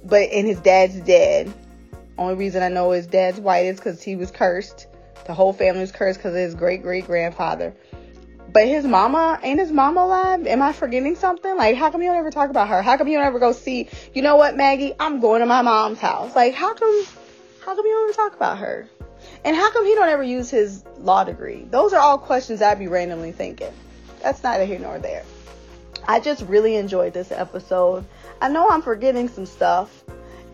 But, 0.04 0.30
and 0.30 0.46
his 0.46 0.60
dad's 0.60 1.00
dead. 1.00 1.52
Only 2.18 2.34
reason 2.34 2.62
I 2.62 2.68
know 2.68 2.90
his 2.90 3.06
dad's 3.06 3.40
white 3.40 3.66
is 3.66 3.76
because 3.76 4.02
he 4.02 4.16
was 4.16 4.30
cursed. 4.30 4.86
The 5.26 5.34
whole 5.34 5.52
family 5.52 5.80
was 5.80 5.92
cursed 5.92 6.18
because 6.18 6.34
of 6.34 6.40
his 6.40 6.54
great 6.54 6.82
great 6.82 7.06
grandfather. 7.06 7.74
But 8.50 8.66
his 8.66 8.86
mama, 8.86 9.38
ain't 9.42 9.60
his 9.60 9.70
mama 9.70 10.00
alive? 10.00 10.46
Am 10.46 10.62
I 10.62 10.72
forgetting 10.72 11.16
something? 11.16 11.54
Like, 11.56 11.76
how 11.76 11.90
come 11.90 12.02
you 12.02 12.08
don't 12.08 12.16
ever 12.16 12.30
talk 12.30 12.48
about 12.48 12.68
her? 12.68 12.80
How 12.80 12.96
come 12.96 13.06
you 13.08 13.18
don't 13.18 13.26
ever 13.26 13.38
go 13.38 13.52
see, 13.52 13.88
you 14.14 14.22
know 14.22 14.36
what, 14.36 14.56
Maggie? 14.56 14.94
I'm 14.98 15.20
going 15.20 15.40
to 15.40 15.46
my 15.46 15.60
mom's 15.60 15.98
house. 15.98 16.34
Like, 16.34 16.54
how 16.54 16.72
come, 16.72 17.04
how 17.60 17.74
come 17.76 17.84
you 17.84 17.92
don't 17.92 18.08
ever 18.08 18.16
talk 18.16 18.34
about 18.34 18.58
her? 18.58 18.88
And 19.44 19.54
how 19.54 19.70
come 19.70 19.84
he 19.84 19.94
don't 19.94 20.08
ever 20.08 20.22
use 20.22 20.50
his 20.50 20.82
law 20.98 21.24
degree? 21.24 21.66
Those 21.70 21.92
are 21.92 22.00
all 22.00 22.18
questions 22.18 22.62
I'd 22.62 22.78
be 22.78 22.88
randomly 22.88 23.32
thinking. 23.32 23.72
That's 24.22 24.42
neither 24.42 24.64
here 24.64 24.78
nor 24.78 24.98
there. 24.98 25.24
I 26.06 26.20
just 26.20 26.42
really 26.44 26.76
enjoyed 26.76 27.12
this 27.12 27.30
episode. 27.30 28.04
I 28.40 28.48
know 28.48 28.68
I'm 28.68 28.82
forgetting 28.82 29.28
some 29.28 29.46
stuff. 29.46 30.04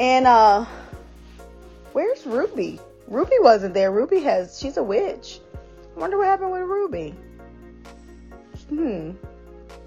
And 0.01 0.27
uh 0.27 0.65
where's 1.93 2.27
Ruby? 2.27 2.81
Ruby 3.07 3.37
wasn't 3.39 3.75
there. 3.75 3.93
Ruby 3.93 4.21
has 4.21 4.59
she's 4.59 4.77
a 4.77 4.83
witch. 4.83 5.39
I 5.97 6.01
wonder 6.01 6.19
what 6.19 6.27
happened 6.27 6.51
with 6.51 6.63
Ruby. 6.63 7.15
Hmm. 8.69 9.13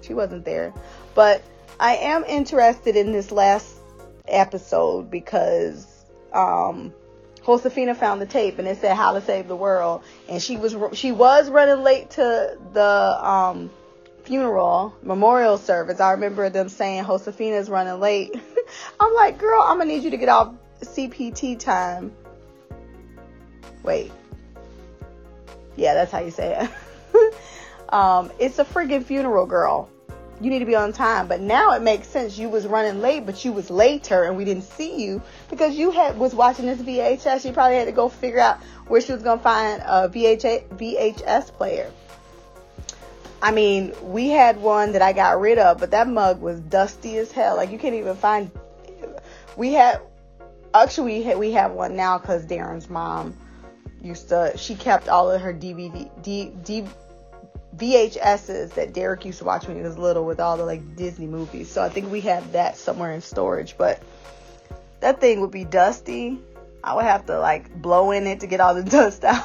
She 0.00 0.14
wasn't 0.14 0.44
there. 0.44 0.72
But 1.14 1.42
I 1.80 1.96
am 1.96 2.24
interested 2.24 2.96
in 2.96 3.12
this 3.12 3.30
last 3.30 3.76
episode 4.26 5.10
because 5.10 5.86
um 6.32 6.92
Josefina 7.44 7.94
found 7.94 8.20
the 8.20 8.26
tape 8.26 8.58
and 8.58 8.68
it 8.68 8.78
said 8.78 8.94
how 8.94 9.14
to 9.14 9.22
save 9.22 9.48
the 9.48 9.56
world 9.56 10.02
and 10.28 10.42
she 10.42 10.58
was 10.58 10.76
she 10.92 11.12
was 11.12 11.48
running 11.48 11.82
late 11.82 12.10
to 12.10 12.58
the 12.74 13.28
um, 13.28 13.70
funeral 14.24 14.94
memorial 15.02 15.56
service. 15.56 16.00
I 16.00 16.12
remember 16.12 16.50
them 16.50 16.68
saying 16.68 17.06
Josefina's 17.06 17.70
running 17.70 17.98
late. 17.98 18.38
I'm 19.00 19.14
like, 19.14 19.38
girl, 19.38 19.62
I'm 19.62 19.78
gonna 19.78 19.90
need 19.90 20.04
you 20.04 20.10
to 20.10 20.18
get 20.18 20.28
off 20.28 20.54
CPT 20.82 21.58
time. 21.58 22.12
Wait. 23.82 24.12
Yeah, 25.76 25.94
that's 25.94 26.12
how 26.12 26.18
you 26.18 26.30
say 26.30 26.54
it. 26.60 26.70
um, 27.90 28.30
it's 28.38 28.58
a 28.58 28.64
friggin' 28.64 29.04
funeral, 29.04 29.46
girl 29.46 29.88
you 30.40 30.50
need 30.50 30.60
to 30.60 30.66
be 30.66 30.76
on 30.76 30.92
time. 30.92 31.26
But 31.26 31.40
now 31.40 31.72
it 31.72 31.82
makes 31.82 32.08
sense. 32.08 32.38
You 32.38 32.48
was 32.48 32.66
running 32.66 33.00
late, 33.00 33.26
but 33.26 33.44
you 33.44 33.52
was 33.52 33.70
later 33.70 34.24
and 34.24 34.36
we 34.36 34.44
didn't 34.44 34.64
see 34.64 35.02
you 35.02 35.22
because 35.50 35.74
you 35.74 35.90
had 35.90 36.18
was 36.18 36.34
watching 36.34 36.66
this 36.66 36.80
VHS. 36.80 37.44
You 37.44 37.52
probably 37.52 37.76
had 37.76 37.86
to 37.86 37.92
go 37.92 38.08
figure 38.08 38.40
out 38.40 38.58
where 38.86 39.00
she 39.00 39.12
was 39.12 39.22
gonna 39.22 39.40
find 39.40 39.82
a 39.82 40.08
VHS 40.08 40.68
VHS 40.76 41.52
player. 41.52 41.90
I 43.40 43.52
mean, 43.52 43.94
we 44.02 44.28
had 44.28 44.60
one 44.60 44.92
that 44.92 45.02
I 45.02 45.12
got 45.12 45.40
rid 45.40 45.58
of, 45.58 45.78
but 45.78 45.92
that 45.92 46.08
mug 46.08 46.40
was 46.40 46.58
dusty 46.58 47.18
as 47.18 47.30
hell. 47.30 47.56
Like 47.56 47.70
you 47.70 47.78
can't 47.78 47.94
even 47.94 48.16
find. 48.16 48.50
We 49.56 49.72
had 49.72 50.00
actually 50.74 51.24
we 51.24 51.34
we 51.34 51.52
have 51.52 51.72
one 51.72 51.96
now 51.96 52.18
because 52.18 52.46
Darren's 52.46 52.88
mom 52.88 53.36
used 54.02 54.28
to. 54.30 54.52
She 54.56 54.74
kept 54.74 55.08
all 55.08 55.30
of 55.30 55.40
her 55.40 55.52
DVD 55.52 56.10
D, 56.22 56.52
D, 56.64 56.84
VHSs 57.78 58.74
that 58.74 58.92
Derek 58.92 59.24
used 59.24 59.38
to 59.38 59.44
watch 59.44 59.66
when 59.66 59.76
he 59.76 59.82
was 59.82 59.96
little 59.96 60.24
with 60.24 60.40
all 60.40 60.56
the 60.56 60.64
like 60.64 60.96
Disney 60.96 61.26
movies. 61.26 61.70
So 61.70 61.82
I 61.82 61.88
think 61.88 62.10
we 62.10 62.20
have 62.22 62.52
that 62.52 62.76
somewhere 62.76 63.12
in 63.12 63.20
storage, 63.20 63.76
but 63.78 64.02
that 65.00 65.20
thing 65.20 65.40
would 65.40 65.52
be 65.52 65.64
dusty. 65.64 66.40
I 66.82 66.94
would 66.94 67.04
have 67.04 67.26
to 67.26 67.38
like 67.38 67.80
blow 67.80 68.10
in 68.10 68.26
it 68.26 68.40
to 68.40 68.46
get 68.46 68.60
all 68.60 68.74
the 68.74 68.82
dust 68.90 69.24
out. 69.24 69.44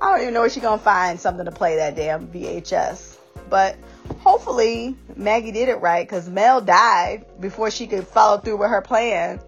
I 0.00 0.10
don't 0.10 0.22
even 0.22 0.34
know 0.34 0.40
where 0.40 0.50
she's 0.50 0.62
gonna 0.62 0.78
find 0.78 1.18
something 1.18 1.44
to 1.44 1.52
play 1.52 1.76
that 1.76 1.94
damn 1.94 2.26
VHS. 2.28 3.16
But 3.48 3.76
hopefully 4.18 4.96
Maggie 5.16 5.52
did 5.52 5.68
it 5.68 5.76
right 5.76 6.06
because 6.06 6.28
Mel 6.28 6.60
died 6.60 7.24
before 7.40 7.70
she 7.70 7.86
could 7.86 8.06
follow 8.06 8.38
through 8.38 8.56
with 8.56 8.70
her 8.70 8.82
plan. 8.82 9.40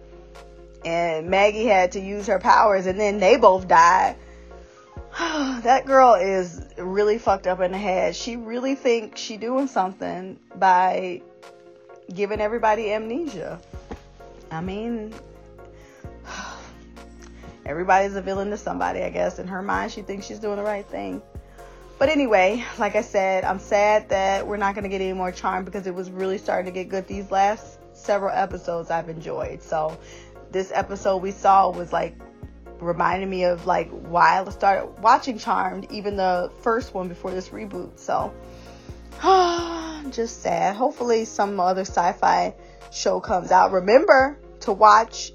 And 0.85 1.29
Maggie 1.29 1.65
had 1.65 1.91
to 1.93 1.99
use 1.99 2.27
her 2.27 2.39
powers 2.39 2.85
and 2.85 2.97
then 2.97 3.19
they 3.19 3.35
both 3.35 3.67
died 3.67 4.15
that 5.63 5.87
girl 5.87 6.13
is 6.13 6.61
really 6.77 7.17
fucked 7.17 7.47
up 7.47 7.59
in 7.59 7.71
the 7.71 7.77
head. 7.77 8.15
She 8.15 8.35
really 8.35 8.75
thinks 8.75 9.19
she 9.19 9.37
doing 9.37 9.65
something 9.65 10.39
by 10.55 11.23
giving 12.13 12.39
everybody 12.39 12.93
amnesia. 12.93 13.59
I 14.51 14.61
mean, 14.61 15.15
everybody's 17.65 18.15
a 18.15 18.21
villain 18.21 18.51
to 18.51 18.57
somebody, 18.57 19.01
I 19.01 19.09
guess. 19.09 19.39
In 19.39 19.47
her 19.47 19.63
mind, 19.63 19.91
she 19.91 20.03
thinks 20.03 20.27
she's 20.27 20.37
doing 20.37 20.57
the 20.57 20.63
right 20.63 20.85
thing. 20.85 21.23
But 21.97 22.09
anyway, 22.09 22.63
like 22.77 22.95
I 22.95 23.01
said, 23.01 23.43
I'm 23.43 23.57
sad 23.57 24.09
that 24.09 24.45
we're 24.45 24.57
not 24.57 24.75
going 24.75 24.83
to 24.83 24.89
get 24.89 25.01
any 25.01 25.13
more 25.13 25.31
charm 25.31 25.65
because 25.65 25.87
it 25.87 25.95
was 25.95 26.11
really 26.11 26.37
starting 26.37 26.71
to 26.71 26.71
get 26.71 26.89
good 26.89 27.07
these 27.07 27.31
last 27.31 27.79
several 27.93 28.29
episodes 28.29 28.91
I've 28.91 29.09
enjoyed. 29.09 29.63
So, 29.63 29.97
this 30.51 30.71
episode 30.75 31.17
we 31.23 31.31
saw 31.31 31.71
was 31.71 31.91
like 31.91 32.13
reminded 32.79 33.29
me 33.29 33.43
of 33.45 33.65
like 33.65 33.89
why 33.89 34.41
I 34.41 34.49
started 34.49 35.01
watching 35.01 35.37
Charmed, 35.37 35.91
even 35.91 36.15
the 36.17 36.51
first 36.61 36.93
one 36.93 37.07
before 37.07 37.31
this 37.31 37.49
reboot. 37.49 37.99
So, 37.99 38.33
just 40.11 40.41
sad. 40.41 40.75
Hopefully, 40.75 41.25
some 41.25 41.59
other 41.59 41.81
sci-fi 41.81 42.55
show 42.91 43.19
comes 43.19 43.51
out. 43.51 43.71
Remember 43.71 44.37
to 44.61 44.73
watch 44.73 45.31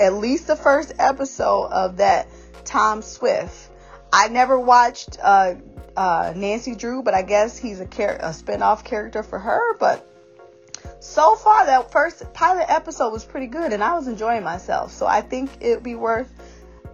at 0.00 0.14
least 0.14 0.46
the 0.46 0.56
first 0.56 0.92
episode 0.98 1.66
of 1.66 1.98
that 1.98 2.28
Tom 2.64 3.02
Swift. 3.02 3.70
I 4.12 4.28
never 4.28 4.58
watched 4.58 5.18
uh, 5.22 5.54
uh, 5.96 6.32
Nancy 6.36 6.74
Drew, 6.74 7.02
but 7.02 7.14
I 7.14 7.22
guess 7.22 7.56
he's 7.58 7.80
a, 7.80 7.86
char- 7.86 8.18
a 8.20 8.32
spin-off 8.32 8.84
character 8.84 9.22
for 9.22 9.38
her. 9.38 9.76
But 9.78 10.08
so 11.00 11.34
far, 11.36 11.66
that 11.66 11.90
first 11.90 12.32
pilot 12.32 12.66
episode 12.68 13.12
was 13.12 13.24
pretty 13.24 13.46
good, 13.46 13.72
and 13.72 13.82
I 13.82 13.94
was 13.94 14.06
enjoying 14.08 14.44
myself. 14.44 14.92
So 14.92 15.06
I 15.06 15.20
think 15.20 15.50
it'd 15.60 15.82
be 15.82 15.94
worth 15.94 16.32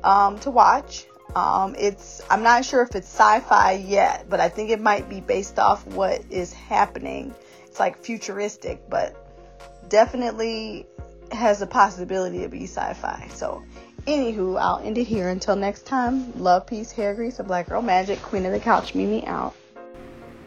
um, 0.04 0.38
to 0.40 0.50
watch. 0.50 1.06
Um, 1.34 1.74
it's 1.78 2.20
I'm 2.30 2.42
not 2.42 2.64
sure 2.64 2.82
if 2.82 2.94
it's 2.94 3.08
sci-fi 3.08 3.72
yet, 3.72 4.26
but 4.28 4.40
I 4.40 4.48
think 4.48 4.70
it 4.70 4.80
might 4.80 5.08
be 5.08 5.20
based 5.20 5.58
off 5.58 5.86
what 5.86 6.22
is 6.30 6.52
happening. 6.52 7.34
It's 7.64 7.80
like 7.80 7.98
futuristic, 7.98 8.88
but 8.90 9.16
definitely 9.88 10.86
has 11.30 11.62
a 11.62 11.66
possibility 11.66 12.40
to 12.40 12.48
be 12.48 12.64
sci-fi. 12.64 13.28
So, 13.32 13.62
anywho, 14.06 14.60
I'll 14.60 14.80
end 14.80 14.98
it 14.98 15.04
here. 15.04 15.30
Until 15.30 15.56
next 15.56 15.86
time, 15.86 16.38
love, 16.38 16.66
peace, 16.66 16.92
hair 16.92 17.14
grease, 17.14 17.38
and 17.38 17.48
black 17.48 17.68
girl 17.68 17.80
magic. 17.80 18.20
Queen 18.20 18.44
of 18.44 18.52
the 18.52 18.60
couch, 18.60 18.94
Mimi 18.94 19.26
out. 19.26 19.54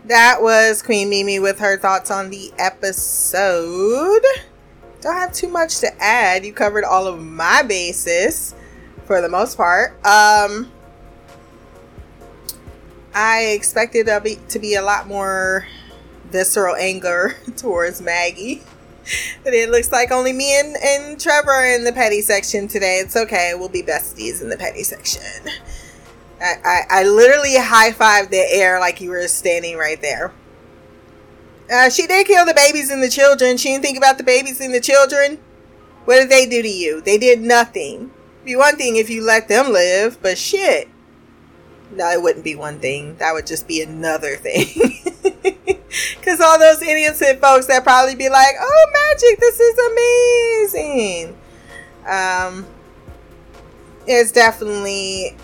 That 0.05 0.39
was 0.39 0.83
Queen 0.83 1.09
Mimi 1.09 1.39
with 1.39 1.57
her 1.57 1.79
thoughts 1.79 2.11
on 2.11 2.29
the 2.29 2.51
episode. 2.59 4.21
Don't 5.01 5.15
have 5.15 5.33
too 5.33 5.47
much 5.47 5.79
to 5.79 5.89
add. 5.99 6.45
You 6.45 6.53
covered 6.53 6.83
all 6.83 7.07
of 7.07 7.19
my 7.19 7.63
bases 7.63 8.53
for 9.05 9.21
the 9.21 9.29
most 9.29 9.57
part. 9.57 9.91
Um, 10.05 10.71
I 13.13 13.53
expected 13.55 14.07
to 14.07 14.19
be, 14.21 14.39
to 14.49 14.59
be 14.59 14.75
a 14.75 14.81
lot 14.81 15.07
more 15.07 15.67
visceral 16.29 16.75
anger 16.75 17.35
towards 17.57 18.01
Maggie. 18.01 18.61
But 19.43 19.53
it 19.53 19.69
looks 19.69 19.91
like 19.91 20.11
only 20.11 20.33
me 20.33 20.59
and, 20.59 20.75
and 20.83 21.19
Trevor 21.19 21.51
are 21.51 21.75
in 21.75 21.83
the 21.83 21.93
petty 21.93 22.21
section 22.21 22.67
today. 22.67 22.97
It's 22.97 23.15
okay. 23.15 23.53
We'll 23.55 23.69
be 23.69 23.83
besties 23.83 24.41
in 24.41 24.49
the 24.49 24.57
petty 24.57 24.83
section. 24.83 25.21
I, 26.41 26.55
I, 26.65 26.81
I 26.89 27.03
literally 27.03 27.55
high 27.55 27.91
fived 27.91 28.31
the 28.31 28.43
air 28.51 28.79
like 28.79 28.99
you 28.99 29.11
were 29.11 29.27
standing 29.27 29.77
right 29.77 30.01
there. 30.01 30.33
Uh, 31.71 31.89
she 31.89 32.07
did 32.07 32.27
kill 32.27 32.45
the 32.45 32.53
babies 32.53 32.91
and 32.91 33.01
the 33.01 33.09
children. 33.09 33.57
She 33.57 33.69
didn't 33.69 33.83
think 33.83 33.97
about 33.97 34.17
the 34.17 34.23
babies 34.23 34.59
and 34.59 34.73
the 34.73 34.81
children. 34.81 35.39
What 36.05 36.17
did 36.19 36.29
they 36.29 36.45
do 36.47 36.61
to 36.61 36.67
you? 36.67 37.01
They 37.01 37.17
did 37.17 37.41
nothing. 37.41 38.11
Be 38.45 38.55
one 38.55 38.77
thing 38.77 38.95
if 38.95 39.09
you 39.09 39.23
let 39.23 39.47
them 39.47 39.73
live, 39.73 40.21
but 40.21 40.37
shit. 40.37 40.87
No, 41.91 42.09
it 42.11 42.21
wouldn't 42.21 42.45
be 42.45 42.55
one 42.55 42.79
thing. 42.79 43.15
That 43.17 43.33
would 43.33 43.47
just 43.47 43.67
be 43.67 43.81
another 43.81 44.35
thing. 44.35 45.01
Because 46.19 46.41
all 46.41 46.59
those 46.59 46.81
innocent 46.81 47.39
folks 47.39 47.67
that 47.67 47.83
probably 47.83 48.15
be 48.15 48.29
like, 48.29 48.55
oh, 48.59 48.85
magic, 48.93 49.39
this 49.39 49.59
is 49.59 50.73
amazing. 50.73 51.37
Um, 52.05 52.65
it's 54.07 54.31
definitely 54.31 55.37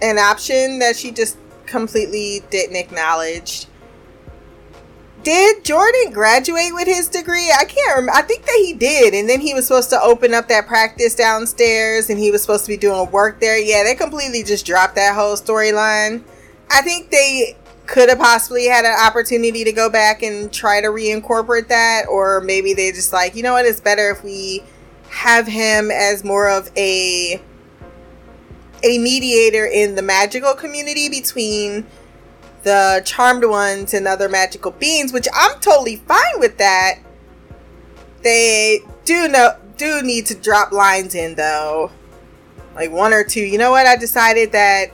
an 0.00 0.18
option 0.18 0.78
that 0.78 0.96
she 0.96 1.10
just 1.10 1.36
completely 1.66 2.42
didn't 2.50 2.76
acknowledge. 2.76 3.66
Did 5.26 5.64
Jordan 5.64 6.12
graduate 6.12 6.72
with 6.72 6.86
his 6.86 7.08
degree? 7.08 7.50
I 7.50 7.64
can't 7.64 7.96
remember. 7.96 8.12
I 8.12 8.22
think 8.22 8.44
that 8.44 8.62
he 8.64 8.74
did. 8.74 9.12
And 9.12 9.28
then 9.28 9.40
he 9.40 9.54
was 9.54 9.66
supposed 9.66 9.90
to 9.90 10.00
open 10.00 10.32
up 10.32 10.46
that 10.46 10.68
practice 10.68 11.16
downstairs 11.16 12.08
and 12.08 12.16
he 12.16 12.30
was 12.30 12.42
supposed 12.42 12.64
to 12.66 12.68
be 12.70 12.76
doing 12.76 13.10
work 13.10 13.40
there. 13.40 13.58
Yeah, 13.58 13.82
they 13.82 13.96
completely 13.96 14.44
just 14.44 14.64
dropped 14.64 14.94
that 14.94 15.16
whole 15.16 15.34
storyline. 15.34 16.22
I 16.70 16.80
think 16.82 17.10
they 17.10 17.56
could 17.86 18.08
have 18.08 18.18
possibly 18.18 18.66
had 18.66 18.84
an 18.84 18.94
opportunity 19.04 19.64
to 19.64 19.72
go 19.72 19.90
back 19.90 20.22
and 20.22 20.52
try 20.52 20.80
to 20.80 20.86
reincorporate 20.86 21.66
that. 21.66 22.04
Or 22.08 22.40
maybe 22.40 22.72
they 22.72 22.92
just 22.92 23.12
like, 23.12 23.34
you 23.34 23.42
know 23.42 23.54
what, 23.54 23.66
it's 23.66 23.80
better 23.80 24.12
if 24.12 24.22
we 24.22 24.62
have 25.10 25.48
him 25.48 25.90
as 25.90 26.22
more 26.22 26.48
of 26.48 26.70
a 26.76 27.42
a 28.84 28.98
mediator 28.98 29.66
in 29.66 29.96
the 29.96 30.02
magical 30.02 30.54
community 30.54 31.08
between 31.08 31.84
the 32.66 33.00
charmed 33.04 33.44
ones 33.44 33.94
and 33.94 34.08
other 34.08 34.28
magical 34.28 34.72
beings, 34.72 35.12
which 35.12 35.28
I'm 35.32 35.60
totally 35.60 35.96
fine 35.96 36.40
with 36.40 36.58
that. 36.58 36.98
They 38.22 38.80
do 39.04 39.28
know 39.28 39.56
do 39.76 40.02
need 40.02 40.26
to 40.26 40.34
drop 40.34 40.72
lines 40.72 41.14
in 41.14 41.36
though. 41.36 41.92
Like 42.74 42.90
one 42.90 43.14
or 43.14 43.22
two. 43.22 43.40
You 43.40 43.56
know 43.56 43.70
what? 43.70 43.86
I 43.86 43.94
decided 43.94 44.50
that 44.50 44.86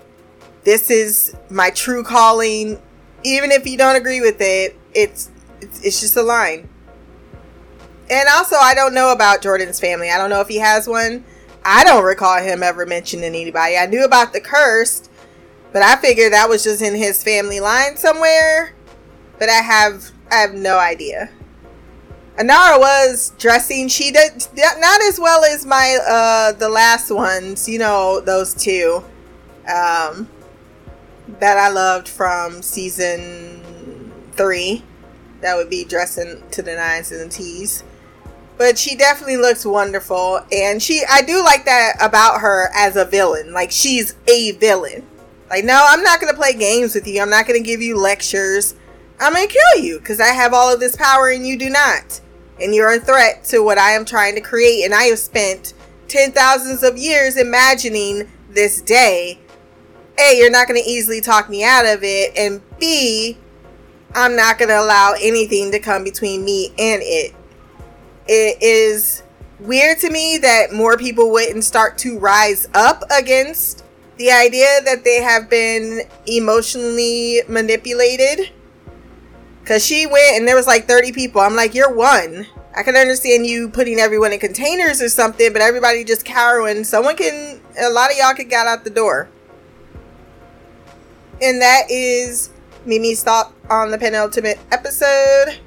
this 0.65 0.91
is 0.91 1.35
my 1.49 1.71
true 1.71 2.05
calling. 2.05 2.81
Even 3.25 3.51
if 3.51 3.67
you 3.67 3.79
don't 3.79 3.97
agree 3.97 4.21
with 4.21 4.37
it, 4.41 4.79
it's 4.95 5.31
it's, 5.63 5.83
it's 5.83 6.01
just 6.03 6.15
a 6.19 6.23
line. 6.23 6.69
And 8.11 8.29
also, 8.29 8.57
I 8.57 8.75
don't 8.75 8.93
know 8.93 9.13
about 9.13 9.41
Jordan's 9.41 9.81
family. 9.81 10.11
I 10.11 10.19
don't 10.19 10.29
know 10.29 10.43
if 10.43 10.49
he 10.49 10.59
has 10.59 10.87
one. 10.87 11.25
I 11.65 11.85
don't 11.85 12.05
recall 12.05 12.43
him 12.43 12.63
ever 12.63 12.85
mentioning 12.85 13.35
anybody. 13.35 13.79
I 13.79 13.87
knew 13.87 14.05
about 14.05 14.35
the 14.35 14.41
cursed, 14.41 15.11
but 15.73 15.83
I 15.83 15.97
figured 15.97 16.33
that 16.33 16.49
was 16.49 16.65
just 16.65 16.83
in 16.83 16.95
his 16.95 17.23
family 17.23 17.61
line 17.61 17.97
somewhere. 17.97 18.75
But 19.39 19.49
I 19.49 19.63
have 19.63 20.11
I 20.31 20.37
have 20.37 20.55
no 20.55 20.79
idea. 20.79 21.31
Anara 22.39 22.79
was 22.79 23.33
dressing. 23.39 23.89
She 23.89 24.11
did 24.11 24.47
not 24.57 25.01
as 25.03 25.19
well 25.21 25.45
as 25.45 25.67
my 25.67 25.99
uh 26.07 26.53
the 26.53 26.69
last 26.69 27.11
ones. 27.11 27.69
You 27.69 27.79
know 27.79 28.21
those 28.21 28.55
two, 28.55 29.03
um, 29.69 30.29
that 31.41 31.59
I 31.59 31.69
loved 31.69 32.09
from 32.09 32.63
season 32.63 34.13
three. 34.33 34.85
That 35.41 35.57
would 35.57 35.71
be 35.71 35.85
dressing 35.85 36.43
to 36.53 36.63
the 36.63 36.75
nines 36.75 37.11
and 37.11 37.21
the 37.21 37.35
tees. 37.35 37.83
But 38.59 38.79
she 38.79 38.95
definitely 38.95 39.39
looks 39.39 39.67
wonderful, 39.67 40.41
and 40.53 40.83
she 40.83 41.03
I 41.11 41.23
do 41.23 41.43
like 41.43 41.65
that 41.65 41.95
about 42.01 42.41
her 42.43 42.71
as 42.75 42.97
a 42.97 43.05
villain. 43.05 43.53
Like 43.53 43.73
she's 43.73 44.15
a 44.29 44.53
villain. 44.53 45.07
Like, 45.53 45.67
no, 45.67 45.85
I'm 45.87 46.03
not 46.03 46.19
going 46.19 46.33
to 46.33 46.37
play 46.37 46.55
games 46.55 46.95
with 46.95 47.07
you. 47.07 47.21
I'm 47.21 47.29
not 47.29 47.47
going 47.47 47.63
to 47.63 47.67
give 47.67 47.83
you 47.83 47.99
lectures. 47.99 48.75
I'm 49.21 49.35
going 49.35 49.47
to 49.47 49.53
kill 49.53 49.85
you 49.85 49.99
because 49.99 50.19
I 50.19 50.29
have 50.29 50.55
all 50.55 50.73
of 50.73 50.81
this 50.81 50.97
power 50.97 51.29
and 51.29 51.47
you 51.47 51.59
do 51.59 51.69
not. 51.69 52.23
And 52.59 52.75
you're 52.75 52.91
a 52.91 52.99
threat 52.99 53.45
to 53.51 53.59
what 53.59 53.77
I 53.77 53.91
am 53.91 54.07
trying 54.07 54.35
to 54.37 54.41
create. 54.41 54.83
And 54.83 54.95
I 54.95 55.03
have 55.05 55.19
spent 55.19 55.75
ten 56.09 56.33
thousands 56.33 56.83
of 56.83 56.97
years 56.97 57.37
imagining 57.37 58.31
this 58.49 58.81
day. 58.81 59.41
A, 60.19 60.39
you're 60.39 60.51
not 60.51 60.69
going 60.69 60.83
to 60.83 60.89
easily 60.89 61.21
talk 61.21 61.51
me 61.51 61.63
out 61.63 61.85
of 61.85 62.01
it. 62.03 62.35
And 62.35 62.63
B, 62.79 63.37
I'm 64.15 64.35
not 64.35 64.59
going 64.59 64.71
to 64.71 64.81
allow 64.81 65.13
anything 65.21 65.71
to 65.73 65.79
come 65.79 66.03
between 66.03 66.47
me 66.47 66.69
and 66.79 67.03
it. 67.05 67.35
It 68.27 68.63
is 68.63 69.23
weird 69.61 69.99
to 69.99 70.09
me 70.09 70.39
that 70.39 70.73
more 70.73 70.97
people 70.97 71.31
wouldn't 71.31 71.65
start 71.65 71.99
to 71.99 72.19
rise 72.19 72.69
up 72.73 73.03
against 73.11 73.82
the 74.19 74.31
idea 74.31 74.81
that 74.85 75.05
they 75.05 75.23
have 75.23 75.49
been 75.49 76.03
emotionally 76.27 77.43
manipulated. 77.49 78.51
Because 79.61 79.85
she 79.85 80.07
went 80.07 80.39
and 80.39 80.47
there 80.47 80.57
was 80.57 80.67
like 80.67 80.87
30 80.87 81.13
people. 81.13 81.41
I'm 81.41 81.55
like 81.55 81.75
you're 81.75 81.93
one. 81.93 82.47
I 82.75 82.83
can 82.83 82.97
understand 82.97 83.47
you 83.47 83.69
putting 83.69 83.99
everyone 83.99 84.33
in 84.33 84.41
containers 84.41 85.03
or 85.03 85.09
something 85.09 85.53
but 85.53 85.63
everybody 85.63 86.05
just 86.05 86.25
cowering. 86.25 86.85
Someone 86.85 87.17
can 87.17 87.61
a 87.81 87.91
lot 87.91 88.11
of 88.11 88.17
y'all 88.17 88.35
could 88.35 88.51
get 88.51 88.67
out 88.67 88.85
the 88.85 88.91
door. 88.91 89.29
And 91.41 91.61
that 91.61 91.91
is 91.91 92.51
mimi's 92.85 93.23
thought 93.23 93.53
on 93.71 93.91
the 93.91 93.99
penultimate 93.99 94.59
episode. 94.71 95.59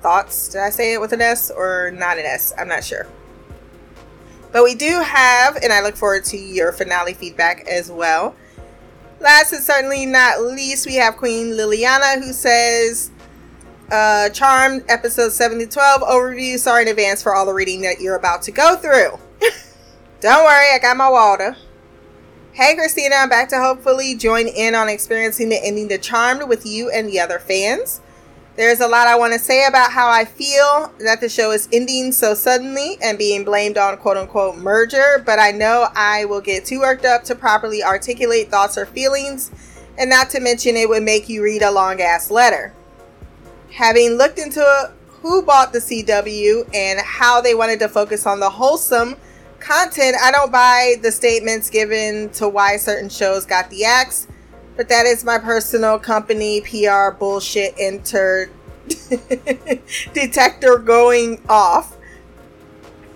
Thoughts? 0.00 0.48
Did 0.48 0.60
i 0.60 0.70
say 0.70 0.92
it 0.92 1.00
with 1.00 1.12
an 1.12 1.20
s 1.20 1.50
or 1.50 1.90
not 1.90 2.18
an 2.18 2.24
s? 2.24 2.52
I'm 2.56 2.68
not 2.68 2.84
sure 2.84 3.06
but 4.52 4.64
we 4.64 4.74
do 4.74 5.00
have, 5.00 5.56
and 5.56 5.72
I 5.72 5.82
look 5.82 5.96
forward 5.96 6.24
to 6.26 6.36
your 6.36 6.72
finale 6.72 7.14
feedback 7.14 7.66
as 7.68 7.90
well. 7.90 8.34
Last 9.20 9.52
and 9.52 9.62
certainly 9.62 10.06
not 10.06 10.42
least, 10.42 10.86
we 10.86 10.94
have 10.94 11.16
Queen 11.16 11.48
Liliana 11.52 12.22
who 12.22 12.32
says, 12.32 13.10
uh, 13.90 14.28
Charmed 14.30 14.84
episode 14.88 15.32
7 15.32 15.58
to 15.58 15.66
12 15.66 16.02
overview. 16.02 16.58
Sorry 16.58 16.82
in 16.82 16.88
advance 16.88 17.22
for 17.22 17.34
all 17.34 17.46
the 17.46 17.54
reading 17.54 17.80
that 17.82 18.00
you're 18.00 18.16
about 18.16 18.42
to 18.42 18.52
go 18.52 18.76
through. 18.76 19.18
Don't 20.20 20.44
worry, 20.44 20.74
I 20.74 20.78
got 20.80 20.96
my 20.96 21.08
water. 21.08 21.56
Hey 22.52 22.74
Christina, 22.74 23.14
I'm 23.16 23.28
back 23.28 23.48
to 23.50 23.60
hopefully 23.60 24.16
join 24.16 24.48
in 24.48 24.74
on 24.74 24.88
experiencing 24.88 25.48
the 25.48 25.64
ending 25.64 25.88
to 25.90 25.98
Charmed 25.98 26.48
with 26.48 26.66
you 26.66 26.90
and 26.90 27.08
the 27.08 27.20
other 27.20 27.38
fans. 27.38 28.00
There's 28.58 28.80
a 28.80 28.88
lot 28.88 29.06
I 29.06 29.14
want 29.14 29.32
to 29.34 29.38
say 29.38 29.66
about 29.68 29.92
how 29.92 30.08
I 30.08 30.24
feel 30.24 30.92
that 30.98 31.20
the 31.20 31.28
show 31.28 31.52
is 31.52 31.68
ending 31.72 32.10
so 32.10 32.34
suddenly 32.34 32.98
and 33.00 33.16
being 33.16 33.44
blamed 33.44 33.78
on 33.78 33.96
quote 33.98 34.16
unquote 34.16 34.56
merger, 34.56 35.22
but 35.24 35.38
I 35.38 35.52
know 35.52 35.86
I 35.94 36.24
will 36.24 36.40
get 36.40 36.64
too 36.64 36.80
worked 36.80 37.04
up 37.04 37.22
to 37.26 37.36
properly 37.36 37.84
articulate 37.84 38.50
thoughts 38.50 38.76
or 38.76 38.84
feelings, 38.84 39.52
and 39.96 40.10
not 40.10 40.30
to 40.30 40.40
mention 40.40 40.74
it 40.74 40.88
would 40.88 41.04
make 41.04 41.28
you 41.28 41.40
read 41.40 41.62
a 41.62 41.70
long 41.70 42.00
ass 42.00 42.32
letter. 42.32 42.74
Having 43.70 44.14
looked 44.14 44.40
into 44.40 44.90
who 45.06 45.42
bought 45.42 45.72
the 45.72 45.78
CW 45.78 46.68
and 46.74 46.98
how 46.98 47.40
they 47.40 47.54
wanted 47.54 47.78
to 47.78 47.88
focus 47.88 48.26
on 48.26 48.40
the 48.40 48.50
wholesome 48.50 49.14
content, 49.60 50.16
I 50.20 50.32
don't 50.32 50.50
buy 50.50 50.96
the 51.00 51.12
statements 51.12 51.70
given 51.70 52.30
to 52.30 52.48
why 52.48 52.76
certain 52.78 53.08
shows 53.08 53.46
got 53.46 53.70
the 53.70 53.84
axe 53.84 54.26
but 54.78 54.88
that 54.88 55.06
is 55.06 55.24
my 55.24 55.38
personal 55.38 55.98
company 55.98 56.60
PR 56.60 57.10
bullshit 57.10 57.74
enter 57.78 58.48
detector 60.14 60.78
going 60.78 61.42
off. 61.48 61.96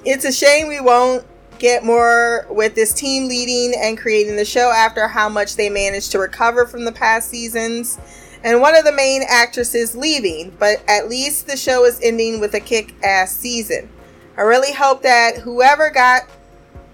It's 0.05 0.25
a 0.25 0.33
shame 0.33 0.67
we 0.67 0.81
won't 0.81 1.25
get 1.61 1.85
more 1.85 2.49
with 2.51 2.75
this 2.75 2.93
team 2.93 3.29
leading 3.29 3.81
and 3.81 3.97
creating 3.97 4.35
the 4.35 4.45
show 4.45 4.73
after 4.73 5.07
how 5.07 5.29
much 5.29 5.55
they 5.55 5.71
managed 5.71 6.11
to 6.11 6.19
recover 6.19 6.67
from 6.67 6.85
the 6.85 6.91
past 6.91 7.31
seasons 7.31 7.97
and 8.43 8.61
one 8.61 8.77
of 8.77 8.85
the 8.85 8.91
main 8.91 9.23
actresses 9.29 9.95
leaving, 9.95 10.51
but 10.59 10.83
at 10.89 11.09
least 11.09 11.47
the 11.47 11.57
show 11.57 11.85
is 11.85 12.01
ending 12.03 12.41
with 12.41 12.55
a 12.55 12.61
kick 12.61 12.93
ass 13.05 13.37
season. 13.37 13.89
I 14.37 14.41
really 14.41 14.73
hope 14.73 15.03
that 15.03 15.39
whoever 15.39 15.91
got 15.91 16.23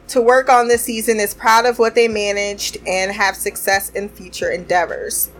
to 0.09 0.21
work 0.21 0.49
on 0.49 0.69
this 0.69 0.83
season 0.83 1.21
is 1.21 1.35
proud 1.35 1.67
of 1.67 1.79
what 1.79 1.95
they 1.95 2.09
managed 2.09 2.79
and 2.87 3.13
have 3.13 3.37
success 3.37 3.91
in 3.91 4.09
future 4.09 4.51
endeavors. 4.51 5.31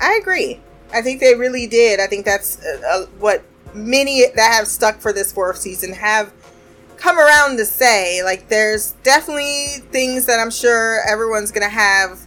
I 0.00 0.18
agree. 0.20 0.60
I 0.92 1.02
think 1.02 1.20
they 1.20 1.34
really 1.34 1.66
did. 1.66 2.00
I 2.00 2.06
think 2.06 2.24
that's 2.24 2.62
uh, 2.64 2.80
uh, 2.86 3.06
what 3.18 3.42
many 3.74 4.24
that 4.34 4.52
have 4.52 4.66
stuck 4.66 5.00
for 5.00 5.12
this 5.12 5.32
fourth 5.32 5.58
season 5.58 5.92
have 5.92 6.32
come 6.96 7.18
around 7.18 7.56
to 7.58 7.64
say. 7.64 8.22
Like, 8.22 8.48
there's 8.48 8.92
definitely 9.02 9.66
things 9.90 10.26
that 10.26 10.38
I'm 10.38 10.50
sure 10.50 11.00
everyone's 11.08 11.50
going 11.50 11.68
to 11.68 11.74
have 11.74 12.20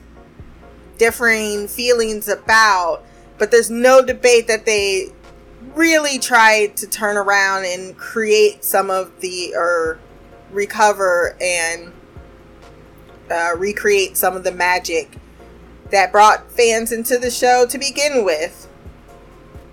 differing 0.98 1.68
feelings 1.68 2.28
about, 2.28 3.04
but 3.38 3.52
there's 3.52 3.70
no 3.70 4.04
debate 4.04 4.48
that 4.48 4.66
they 4.66 5.14
really 5.76 6.20
tried 6.20 6.76
to 6.78 6.88
turn 6.88 7.18
around 7.18 7.66
and 7.66 7.96
create 7.98 8.64
some 8.64 8.90
of 8.90 9.20
the, 9.22 9.54
or 9.56 10.00
recover 10.52 11.36
and 11.42 11.92
uh, 13.30 13.52
recreate 13.58 14.18
some 14.18 14.36
of 14.36 14.44
the 14.44 14.52
magic 14.52 15.18
that 15.92 16.12
brought 16.12 16.52
fans 16.52 16.92
into 16.92 17.18
the 17.18 17.32
show 17.32 17.66
to 17.66 17.78
begin 17.78 18.26
with. 18.26 18.68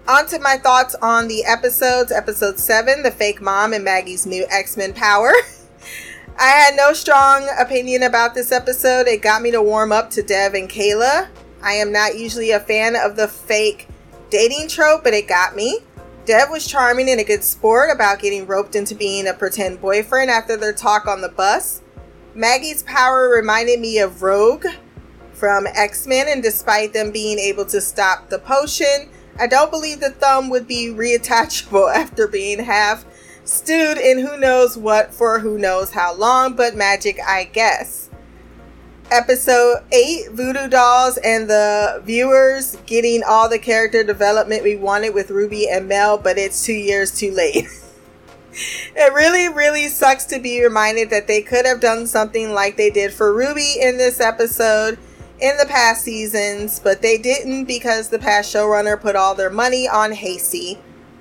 On 0.07 0.27
to 0.27 0.39
my 0.39 0.59
thoughts 0.59 0.95
on 0.97 1.29
the 1.29 1.45
episodes. 1.45 2.13
Episode 2.13 2.59
7, 2.59 3.03
The 3.03 3.11
Fake 3.11 3.41
Mom 3.41 3.73
and 3.73 3.85
Maggie's 3.85 4.27
New 4.27 4.47
X 4.51 4.77
Men 4.77 4.93
Power. 4.93 5.33
I 6.39 6.49
had 6.49 6.77
no 6.77 6.93
strong 6.93 7.49
opinion 7.59 8.03
about 8.03 8.35
this 8.35 8.53
episode. 8.53 9.07
It 9.07 9.23
got 9.23 9.41
me 9.41 9.51
to 9.53 9.63
warm 9.63 9.93
up 9.93 10.11
to 10.11 10.23
Dev 10.23 10.55
and 10.55 10.69
Kaela. 10.69 11.29
I 11.63 11.73
am 11.75 11.93
not 11.93 12.19
usually 12.19 12.51
a 12.51 12.61
fan 12.61 12.97
of 12.97 13.17
the 13.17 13.29
fake 13.29 13.89
dating 14.31 14.69
trope, 14.69 15.05
but 15.05 15.15
it 15.15 15.29
got 15.29 15.57
me. 15.57 15.79
Dev 16.25 16.49
was 16.49 16.67
charming 16.67 17.11
and 17.11 17.21
a 17.21 17.25
good 17.25 17.45
sport 17.45 17.91
about 17.91 18.19
getting 18.19 18.47
roped 18.47 18.75
into 18.75 18.95
being 18.95 19.27
a 19.27 19.35
pretend 19.35 19.81
boyfriend 19.81 20.31
after 20.31 20.57
their 20.57 20.73
talk 20.73 21.07
on 21.07 21.21
the 21.21 21.29
bus. 21.29 21.83
Maggie's 22.35 22.83
power 22.83 23.29
reminded 23.29 23.79
me 23.79 23.99
of 23.99 24.23
Rogue 24.23 24.65
from 25.33 25.67
X 25.67 26.07
Men, 26.07 26.27
and 26.29 26.43
despite 26.43 26.95
them 26.95 27.11
being 27.11 27.39
able 27.39 27.67
to 27.67 27.81
stop 27.81 28.31
the 28.31 28.39
potion, 28.39 29.11
I 29.39 29.47
don't 29.47 29.71
believe 29.71 30.01
the 30.01 30.11
thumb 30.11 30.49
would 30.49 30.67
be 30.67 30.89
reattachable 30.89 31.95
after 31.95 32.27
being 32.27 32.65
half 32.65 33.05
stewed 33.45 33.99
in 33.99 34.19
who 34.19 34.39
knows 34.39 34.79
what 34.79 35.13
for 35.13 35.39
who 35.41 35.59
knows 35.59 35.93
how 35.93 36.15
long, 36.15 36.55
but 36.55 36.75
magic, 36.75 37.19
I 37.27 37.45
guess. 37.45 38.04
Episode 39.11 39.85
8 39.93 40.31
Voodoo 40.33 40.69
Dolls 40.69 41.19
and 41.19 41.49
the 41.49 42.03
viewers 42.05 42.77
getting 42.87 43.23
all 43.23 43.49
the 43.49 43.59
character 43.59 44.03
development 44.03 44.63
we 44.63 44.77
wanted 44.77 45.13
with 45.13 45.31
Ruby 45.31 45.69
and 45.69 45.87
Mel, 45.87 46.17
but 46.17 46.39
it's 46.39 46.65
two 46.65 46.73
years 46.73 47.17
too 47.17 47.31
late. 47.31 47.67
it 48.53 49.13
really, 49.13 49.49
really 49.49 49.89
sucks 49.89 50.25
to 50.27 50.41
be 50.41 50.63
reminded 50.63 51.11
that 51.11 51.27
they 51.27 51.43
could 51.43 51.67
have 51.67 51.81
done 51.81 52.07
something 52.07 52.55
like 52.55 52.77
they 52.77 52.91
did 52.91 53.13
for 53.13 53.35
Ruby 53.35 53.77
in 53.81 53.99
this 53.99 54.21
episode 54.21 54.99
in 55.39 55.57
the 55.59 55.67
past 55.67 56.03
seasons, 56.03 56.81
but 56.81 57.03
they 57.03 57.19
didn't 57.19 57.67
because 57.67 58.09
the 58.09 58.19
past 58.19 58.55
showrunner 58.55 58.99
put 58.99 59.17
all 59.17 59.35
their 59.35 59.51
money 59.51 59.87
on 59.87 60.13
Hasty. 60.13 60.79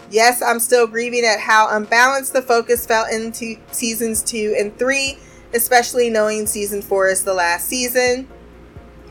Yes, 0.10 0.42
I'm 0.42 0.60
still 0.60 0.88
grieving 0.88 1.26
at 1.26 1.40
how 1.40 1.76
unbalanced 1.76 2.34
the 2.34 2.42
focus 2.42 2.86
felt 2.86 3.12
into 3.12 3.58
seasons 3.72 4.24
2 4.24 4.56
and 4.58 4.78
3, 4.78 5.18
especially 5.54 6.10
knowing 6.10 6.48
season 6.48 6.82
4 6.82 7.08
is 7.08 7.24
the 7.24 7.34
last 7.34 7.68
season. 7.68 8.28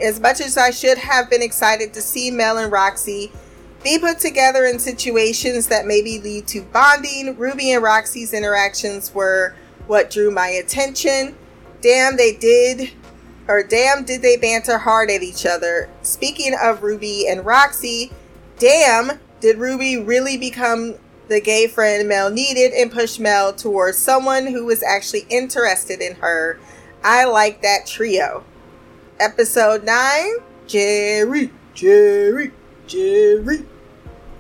As 0.00 0.20
much 0.20 0.40
as 0.40 0.56
I 0.56 0.70
should 0.70 0.98
have 0.98 1.30
been 1.30 1.42
excited 1.42 1.92
to 1.94 2.02
see 2.02 2.30
Mel 2.30 2.58
and 2.58 2.72
Roxy 2.72 3.30
be 3.84 3.98
put 3.98 4.18
together 4.18 4.64
in 4.64 4.78
situations 4.78 5.66
that 5.68 5.86
maybe 5.86 6.18
lead 6.18 6.46
to 6.48 6.62
bonding, 6.62 7.36
Ruby 7.36 7.72
and 7.72 7.82
Roxy's 7.82 8.32
interactions 8.32 9.12
were 9.14 9.54
what 9.86 10.10
drew 10.10 10.30
my 10.30 10.48
attention. 10.48 11.36
Damn, 11.80 12.16
they 12.16 12.32
did, 12.34 12.92
or 13.48 13.62
damn, 13.62 14.04
did 14.04 14.22
they 14.22 14.36
banter 14.36 14.78
hard 14.78 15.10
at 15.10 15.22
each 15.22 15.44
other. 15.44 15.88
Speaking 16.02 16.54
of 16.60 16.82
Ruby 16.82 17.26
and 17.28 17.44
Roxy, 17.44 18.12
damn, 18.58 19.18
did 19.40 19.58
Ruby 19.58 19.98
really 19.98 20.36
become 20.36 20.94
the 21.32 21.40
gay 21.40 21.66
friend 21.66 22.08
Mel 22.08 22.30
needed 22.30 22.72
and 22.72 22.92
pushed 22.92 23.18
Mel 23.18 23.52
towards 23.52 23.98
someone 23.98 24.46
who 24.46 24.66
was 24.66 24.82
actually 24.82 25.26
interested 25.30 26.00
in 26.00 26.14
her? 26.16 26.60
I 27.02 27.24
like 27.24 27.62
that 27.62 27.86
trio. 27.86 28.44
Episode 29.18 29.82
9 29.84 30.30
Jerry, 30.66 31.50
Jerry, 31.74 32.52
Jerry. 32.86 33.66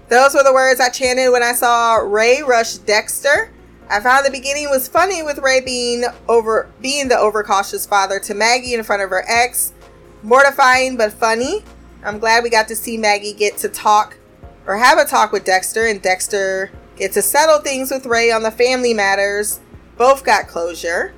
Those 0.08 0.34
were 0.34 0.42
the 0.42 0.52
words 0.52 0.80
I 0.80 0.90
chanted 0.90 1.32
when 1.32 1.42
I 1.42 1.52
saw 1.52 1.96
Ray 1.96 2.42
rush 2.42 2.74
Dexter. 2.74 3.50
I 3.88 4.00
found 4.00 4.24
the 4.24 4.30
beginning 4.30 4.68
was 4.70 4.88
funny 4.88 5.22
with 5.22 5.38
Ray 5.38 5.60
being 5.60 6.04
over 6.28 6.70
being 6.80 7.08
the 7.08 7.18
overcautious 7.18 7.86
father 7.86 8.20
to 8.20 8.34
Maggie 8.34 8.74
in 8.74 8.82
front 8.82 9.02
of 9.02 9.10
her 9.10 9.24
ex. 9.26 9.72
Mortifying 10.22 10.96
but 10.96 11.12
funny. 11.12 11.64
I'm 12.04 12.18
glad 12.18 12.44
we 12.44 12.50
got 12.50 12.68
to 12.68 12.76
see 12.76 12.96
Maggie 12.96 13.32
get 13.32 13.56
to 13.58 13.68
talk 13.68 14.18
or 14.66 14.76
have 14.76 14.98
a 14.98 15.04
talk 15.04 15.32
with 15.32 15.44
Dexter, 15.44 15.86
and 15.86 16.00
Dexter 16.00 16.70
get 16.96 17.12
to 17.12 17.22
settle 17.22 17.58
things 17.58 17.90
with 17.90 18.06
Ray 18.06 18.30
on 18.30 18.42
the 18.42 18.50
family 18.50 18.94
matters. 18.94 19.60
Both 19.96 20.24
got 20.24 20.48
closure. 20.48 21.12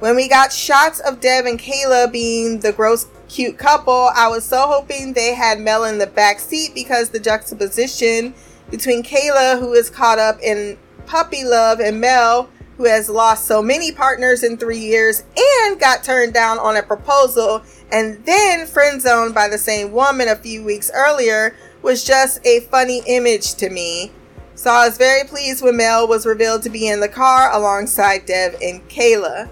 When 0.00 0.16
we 0.16 0.28
got 0.28 0.52
shots 0.52 1.00
of 1.00 1.20
Dev 1.20 1.46
and 1.46 1.58
Kaela 1.58 2.10
being 2.10 2.60
the 2.60 2.72
gross 2.72 3.06
cute 3.28 3.56
couple, 3.56 4.10
I 4.14 4.28
was 4.28 4.44
so 4.44 4.66
hoping 4.66 5.12
they 5.12 5.34
had 5.34 5.60
Mel 5.60 5.84
in 5.84 5.98
the 5.98 6.06
back 6.06 6.40
seat 6.40 6.74
because 6.74 7.10
the 7.10 7.20
juxtaposition 7.20 8.34
between 8.70 9.02
Kaela, 9.02 9.58
who 9.60 9.72
is 9.74 9.90
caught 9.90 10.18
up 10.18 10.40
in 10.42 10.76
puppy 11.06 11.44
love, 11.44 11.78
and 11.78 12.00
Mel, 12.00 12.50
who 12.78 12.84
has 12.84 13.08
lost 13.08 13.46
so 13.46 13.62
many 13.62 13.92
partners 13.92 14.42
in 14.42 14.56
three 14.56 14.78
years 14.78 15.22
and 15.36 15.78
got 15.78 16.02
turned 16.02 16.34
down 16.34 16.58
on 16.58 16.76
a 16.76 16.82
proposal 16.82 17.62
and 17.92 18.24
then 18.24 18.66
friend 18.66 19.00
zoned 19.00 19.34
by 19.34 19.46
the 19.46 19.58
same 19.58 19.92
woman 19.92 20.26
a 20.28 20.34
few 20.34 20.64
weeks 20.64 20.90
earlier, 20.94 21.54
was 21.82 22.02
just 22.02 22.44
a 22.46 22.60
funny 22.60 23.02
image 23.06 23.54
to 23.54 23.68
me. 23.68 24.10
So 24.62 24.70
I 24.70 24.86
was 24.86 24.96
very 24.96 25.26
pleased 25.26 25.60
when 25.60 25.76
Mel 25.76 26.06
was 26.06 26.24
revealed 26.24 26.62
to 26.62 26.70
be 26.70 26.86
in 26.86 27.00
the 27.00 27.08
car 27.08 27.52
alongside 27.52 28.26
Dev 28.26 28.54
and 28.62 28.88
Kaela. 28.88 29.50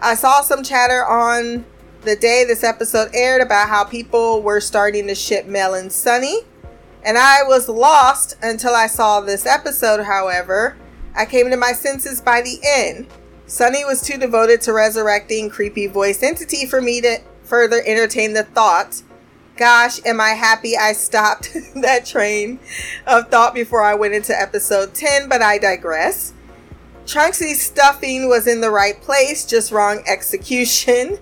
I 0.00 0.16
saw 0.16 0.40
some 0.40 0.64
chatter 0.64 1.06
on 1.06 1.64
the 2.00 2.16
day 2.16 2.42
this 2.44 2.64
episode 2.64 3.10
aired 3.14 3.40
about 3.40 3.68
how 3.68 3.84
people 3.84 4.42
were 4.42 4.60
starting 4.60 5.06
to 5.06 5.14
ship 5.14 5.46
Mel 5.46 5.74
and 5.74 5.92
Sunny, 5.92 6.40
And 7.04 7.16
I 7.18 7.44
was 7.44 7.68
lost 7.68 8.36
until 8.42 8.74
I 8.74 8.88
saw 8.88 9.20
this 9.20 9.46
episode, 9.46 10.02
however. 10.02 10.76
I 11.14 11.24
came 11.24 11.48
to 11.48 11.56
my 11.56 11.70
senses 11.70 12.20
by 12.20 12.42
the 12.42 12.58
end. 12.66 13.06
Sunny 13.46 13.84
was 13.84 14.02
too 14.02 14.18
devoted 14.18 14.60
to 14.62 14.72
resurrecting 14.72 15.50
creepy 15.50 15.86
voice 15.86 16.20
entity 16.20 16.66
for 16.66 16.80
me 16.80 17.00
to 17.02 17.20
further 17.44 17.80
entertain 17.86 18.32
the 18.32 18.42
thought 18.42 19.02
gosh, 19.56 20.04
am 20.04 20.20
I 20.20 20.30
happy 20.30 20.76
I 20.76 20.92
stopped 20.92 21.52
that 21.76 22.06
train 22.06 22.58
of 23.06 23.28
thought 23.28 23.54
before 23.54 23.82
I 23.82 23.94
went 23.94 24.14
into 24.14 24.38
episode 24.38 24.94
10, 24.94 25.28
but 25.28 25.42
I 25.42 25.58
digress. 25.58 26.32
Trunksy's 27.04 27.60
stuffing 27.60 28.28
was 28.28 28.46
in 28.46 28.60
the 28.60 28.70
right 28.70 29.00
place, 29.00 29.44
just 29.44 29.72
wrong 29.72 30.02
execution. 30.06 31.18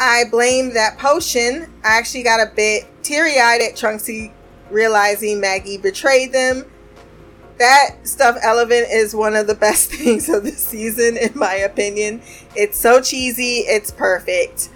I 0.00 0.24
blame 0.30 0.74
that 0.74 0.98
potion. 0.98 1.72
I 1.84 1.98
actually 1.98 2.24
got 2.24 2.40
a 2.40 2.50
bit 2.54 2.86
teary 3.02 3.38
eyed 3.38 3.60
at 3.60 3.76
Trunksy 3.76 4.32
realizing 4.70 5.40
Maggie 5.40 5.78
betrayed 5.78 6.32
them. 6.32 6.64
That 7.58 7.98
stuff 8.02 8.36
element 8.42 8.88
is 8.90 9.14
one 9.14 9.36
of 9.36 9.46
the 9.46 9.54
best 9.54 9.90
things 9.92 10.28
of 10.28 10.42
the 10.42 10.52
season, 10.52 11.16
in 11.16 11.38
my 11.38 11.54
opinion. 11.54 12.22
It's 12.56 12.78
so 12.78 13.00
cheesy, 13.00 13.58
it's 13.60 13.90
perfect. 13.90 14.70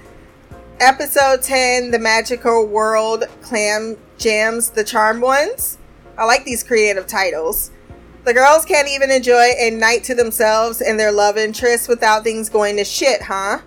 Episode 0.81 1.43
10 1.43 1.91
The 1.91 1.99
Magical 1.99 2.65
World 2.65 3.25
Clam 3.43 3.97
Jams 4.17 4.71
The 4.71 4.85
Charmed 4.85 5.21
Ones. 5.21 5.77
I 6.17 6.25
like 6.25 6.45
these 6.45 6.63
creative 6.63 7.09
titles. 7.09 7.73
The 8.25 8.33
girls 8.33 8.65
can't 8.65 8.87
even 8.87 9.11
enjoy 9.11 9.55
a 9.59 9.71
night 9.71 10.05
to 10.05 10.15
themselves 10.15 10.81
and 10.81 10.99
their 10.99 11.11
love 11.11 11.37
interest 11.37 11.89
without 11.89 12.23
things 12.23 12.49
going 12.49 12.77
to 12.77 12.85
shit, 12.85 13.23
huh? 13.23 13.59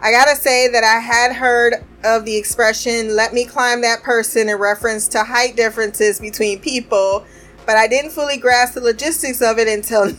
I 0.00 0.12
gotta 0.12 0.36
say 0.36 0.68
that 0.68 0.84
I 0.84 1.00
had 1.00 1.32
heard 1.32 1.84
of 2.04 2.24
the 2.24 2.36
expression, 2.36 3.16
let 3.16 3.34
me 3.34 3.44
climb 3.44 3.80
that 3.82 4.04
person 4.04 4.48
in 4.48 4.56
reference 4.56 5.08
to 5.08 5.24
height 5.24 5.56
differences 5.56 6.20
between 6.20 6.60
people, 6.60 7.24
but 7.66 7.74
I 7.74 7.88
didn't 7.88 8.12
fully 8.12 8.36
grasp 8.36 8.74
the 8.74 8.82
logistics 8.82 9.42
of 9.42 9.58
it 9.58 9.66
until 9.66 10.16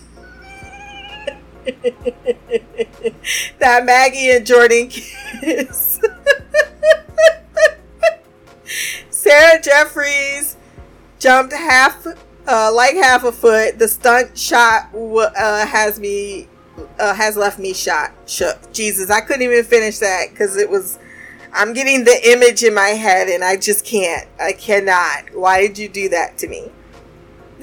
that 3.60 3.85
Maggie 3.85 4.31
and 4.31 4.45
Jordan 4.45 4.90
kiss. 4.90 6.02
Sarah 9.10 9.61
Jeffries 9.61 10.57
jumped 11.19 11.53
half, 11.53 12.06
uh, 12.48 12.72
like 12.73 12.95
half 12.95 13.23
a 13.23 13.31
foot. 13.31 13.80
The 13.80 13.88
stunt 13.88 14.38
shot 14.38 14.90
uh, 14.94 15.65
has 15.65 15.99
me, 15.99 16.49
uh, 16.99 17.14
has 17.14 17.38
left 17.38 17.60
me 17.60 17.73
shot, 17.73 18.11
shook. 18.26 18.73
Jesus, 18.73 19.10
I 19.10 19.22
couldn't 19.22 19.44
even 19.44 19.64
finish 19.64 19.99
that 19.99 20.27
because 20.31 20.57
it 20.57 20.69
was. 20.69 20.99
I'm 21.56 21.73
getting 21.73 22.03
the 22.03 22.31
image 22.31 22.64
in 22.64 22.73
my 22.73 22.90
head 22.90 23.30
and 23.30 23.44
I 23.44 23.57
just 23.57 23.85
can't. 23.85 24.27
I 24.41 24.53
cannot. 24.53 25.35
Why 25.35 25.61
did 25.61 25.77
you 25.77 25.88
do 25.88 26.10
that 26.10 26.35
to 26.40 26.48
me? 26.48 26.72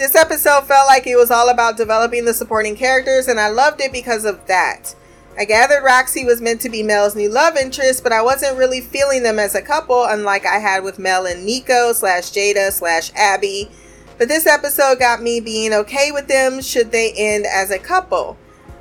This 0.00 0.16
episode 0.16 0.64
felt 0.64 0.86
like 0.86 1.06
it 1.06 1.16
was 1.16 1.30
all 1.30 1.50
about 1.50 1.76
developing 1.76 2.24
the 2.24 2.32
supporting 2.32 2.74
characters, 2.74 3.28
and 3.28 3.38
I 3.38 3.50
loved 3.50 3.82
it 3.82 3.92
because 3.92 4.24
of 4.24 4.46
that. 4.46 4.94
I 5.36 5.44
gathered 5.44 5.84
Roxy 5.84 6.24
was 6.24 6.40
meant 6.40 6.62
to 6.62 6.70
be 6.70 6.82
Mel's 6.82 7.14
new 7.14 7.28
love 7.28 7.58
interest, 7.58 8.02
but 8.02 8.10
I 8.10 8.22
wasn't 8.22 8.56
really 8.56 8.80
feeling 8.80 9.22
them 9.24 9.38
as 9.38 9.54
a 9.54 9.60
couple, 9.60 10.04
unlike 10.04 10.46
I 10.46 10.58
had 10.58 10.84
with 10.84 10.98
Mel 10.98 11.26
and 11.26 11.44
Nico 11.44 11.92
slash 11.92 12.30
Jada 12.30 12.72
slash 12.72 13.12
Abby. 13.14 13.70
But 14.16 14.28
this 14.28 14.46
episode 14.46 14.98
got 14.98 15.20
me 15.20 15.38
being 15.38 15.74
okay 15.74 16.10
with 16.10 16.28
them 16.28 16.62
should 16.62 16.92
they 16.92 17.12
end 17.14 17.44
as 17.44 17.70
a 17.70 17.78
couple. 17.78 18.38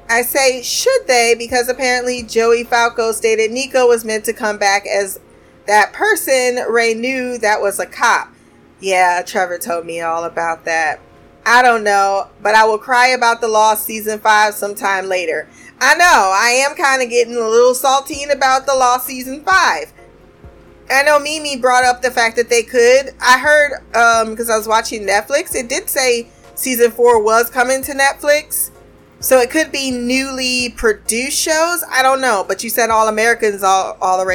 I 0.10 0.22
say 0.22 0.62
should 0.62 1.06
they 1.06 1.36
because 1.38 1.68
apparently 1.68 2.24
Joey 2.24 2.64
Falco 2.64 3.12
stated 3.12 3.52
Nico 3.52 3.90
was 3.90 4.06
meant 4.06 4.24
to 4.24 4.32
come 4.32 4.58
back 4.58 4.88
as 4.88 5.20
that 5.68 5.92
person 5.92 6.64
Ray 6.70 6.94
knew 6.94 7.38
that 7.40 7.60
was 7.60 7.78
a 7.78 7.86
cop. 7.86 8.34
Yeah, 8.80 9.22
Trevor 9.22 9.58
told 9.58 9.86
me 9.86 10.00
all 10.00 10.24
about 10.24 10.64
that. 10.64 11.02
I 11.46 11.62
don't 11.62 11.84
know, 11.84 12.28
but 12.42 12.56
I 12.56 12.66
will 12.66 12.78
cry 12.78 13.08
about 13.08 13.42
the 13.42 13.48
lost 13.48 13.86
season 13.86 14.20
5 14.20 14.54
sometime 14.54 15.08
later. 15.08 15.48
I 15.82 15.96
know, 15.96 16.34
I 16.36 16.66
am 16.68 16.76
kind 16.76 17.02
of 17.02 17.10
getting 17.10 17.36
a 17.36 17.48
little 17.48 17.74
saltine 17.74 18.32
about 18.34 18.66
the 18.66 18.76
lost 18.76 19.08
season 19.08 19.44
5. 19.44 19.94
I 20.92 21.04
know 21.04 21.20
Mimi 21.20 21.56
brought 21.56 21.84
up 21.84 22.02
the 22.02 22.12
fact 22.12 22.36
that 22.38 22.50
they 22.50 22.64
could. 22.64 23.14
I 23.22 23.38
heard 23.38 23.74
um 23.96 24.32
because 24.32 24.50
I 24.50 24.58
was 24.58 24.68
watching 24.68 25.06
Netflix, 25.06 25.56
it 25.56 25.70
did 25.70 25.90
say 25.90 26.30
season 26.56 26.92
four 26.92 27.22
was 27.22 27.50
coming 27.50 27.82
to 27.84 27.94
Netflix. 27.94 28.72
So 29.22 29.40
it 29.40 29.50
could 29.50 29.72
be 29.72 29.92
newly 29.92 30.70
produced 30.70 31.38
shows. 31.38 31.84
I 31.92 32.02
don't 32.02 32.22
know, 32.22 32.46
but 32.48 32.64
you 32.64 32.70
said 32.70 32.90
All 32.90 33.08
Americans 33.08 33.64
all 33.64 33.98
all 34.02 34.26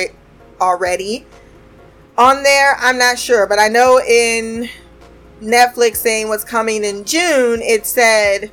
already 0.60 1.26
on 2.16 2.42
there. 2.42 2.76
I'm 2.78 2.98
not 2.98 3.18
sure, 3.18 3.46
but 3.46 3.58
I 3.58 3.68
know 3.68 4.00
in 4.00 4.68
Netflix 5.44 5.96
saying 5.96 6.28
what's 6.28 6.44
coming 6.44 6.84
in 6.84 7.04
June, 7.04 7.60
it 7.62 7.86
said 7.86 8.50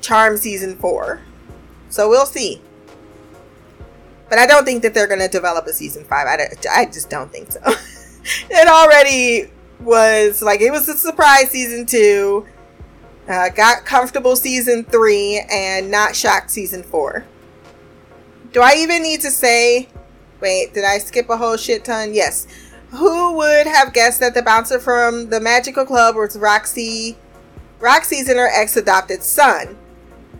Charm 0.00 0.36
season 0.36 0.76
four. 0.76 1.20
So 1.88 2.08
we'll 2.08 2.26
see. 2.26 2.60
But 4.28 4.38
I 4.38 4.46
don't 4.46 4.64
think 4.64 4.82
that 4.82 4.94
they're 4.94 5.06
going 5.06 5.20
to 5.20 5.28
develop 5.28 5.66
a 5.66 5.72
season 5.72 6.04
five. 6.04 6.26
I, 6.26 6.48
I 6.74 6.86
just 6.86 7.10
don't 7.10 7.30
think 7.30 7.52
so. 7.52 7.60
it 8.50 8.66
already 8.66 9.50
was 9.80 10.42
like, 10.42 10.60
it 10.60 10.70
was 10.70 10.88
a 10.88 10.96
surprise 10.96 11.50
season 11.50 11.86
two. 11.86 12.46
Uh, 13.28 13.50
got 13.50 13.84
comfortable 13.84 14.34
season 14.34 14.84
three 14.84 15.44
and 15.50 15.90
not 15.90 16.16
shocked 16.16 16.50
season 16.50 16.82
four. 16.82 17.24
Do 18.52 18.60
I 18.60 18.74
even 18.78 19.02
need 19.02 19.20
to 19.20 19.30
say? 19.30 19.88
Wait, 20.40 20.74
did 20.74 20.84
I 20.84 20.98
skip 20.98 21.28
a 21.30 21.36
whole 21.36 21.56
shit 21.56 21.84
ton? 21.84 22.12
Yes. 22.14 22.46
Who 22.92 23.36
would 23.36 23.66
have 23.66 23.94
guessed 23.94 24.20
that 24.20 24.34
the 24.34 24.42
bouncer 24.42 24.78
from 24.78 25.30
the 25.30 25.40
Magical 25.40 25.86
Club 25.86 26.14
was 26.14 26.36
Roxy, 26.36 27.16
Roxy's 27.80 28.28
and 28.28 28.38
her 28.38 28.50
ex 28.54 28.76
adopted 28.76 29.22
son? 29.22 29.78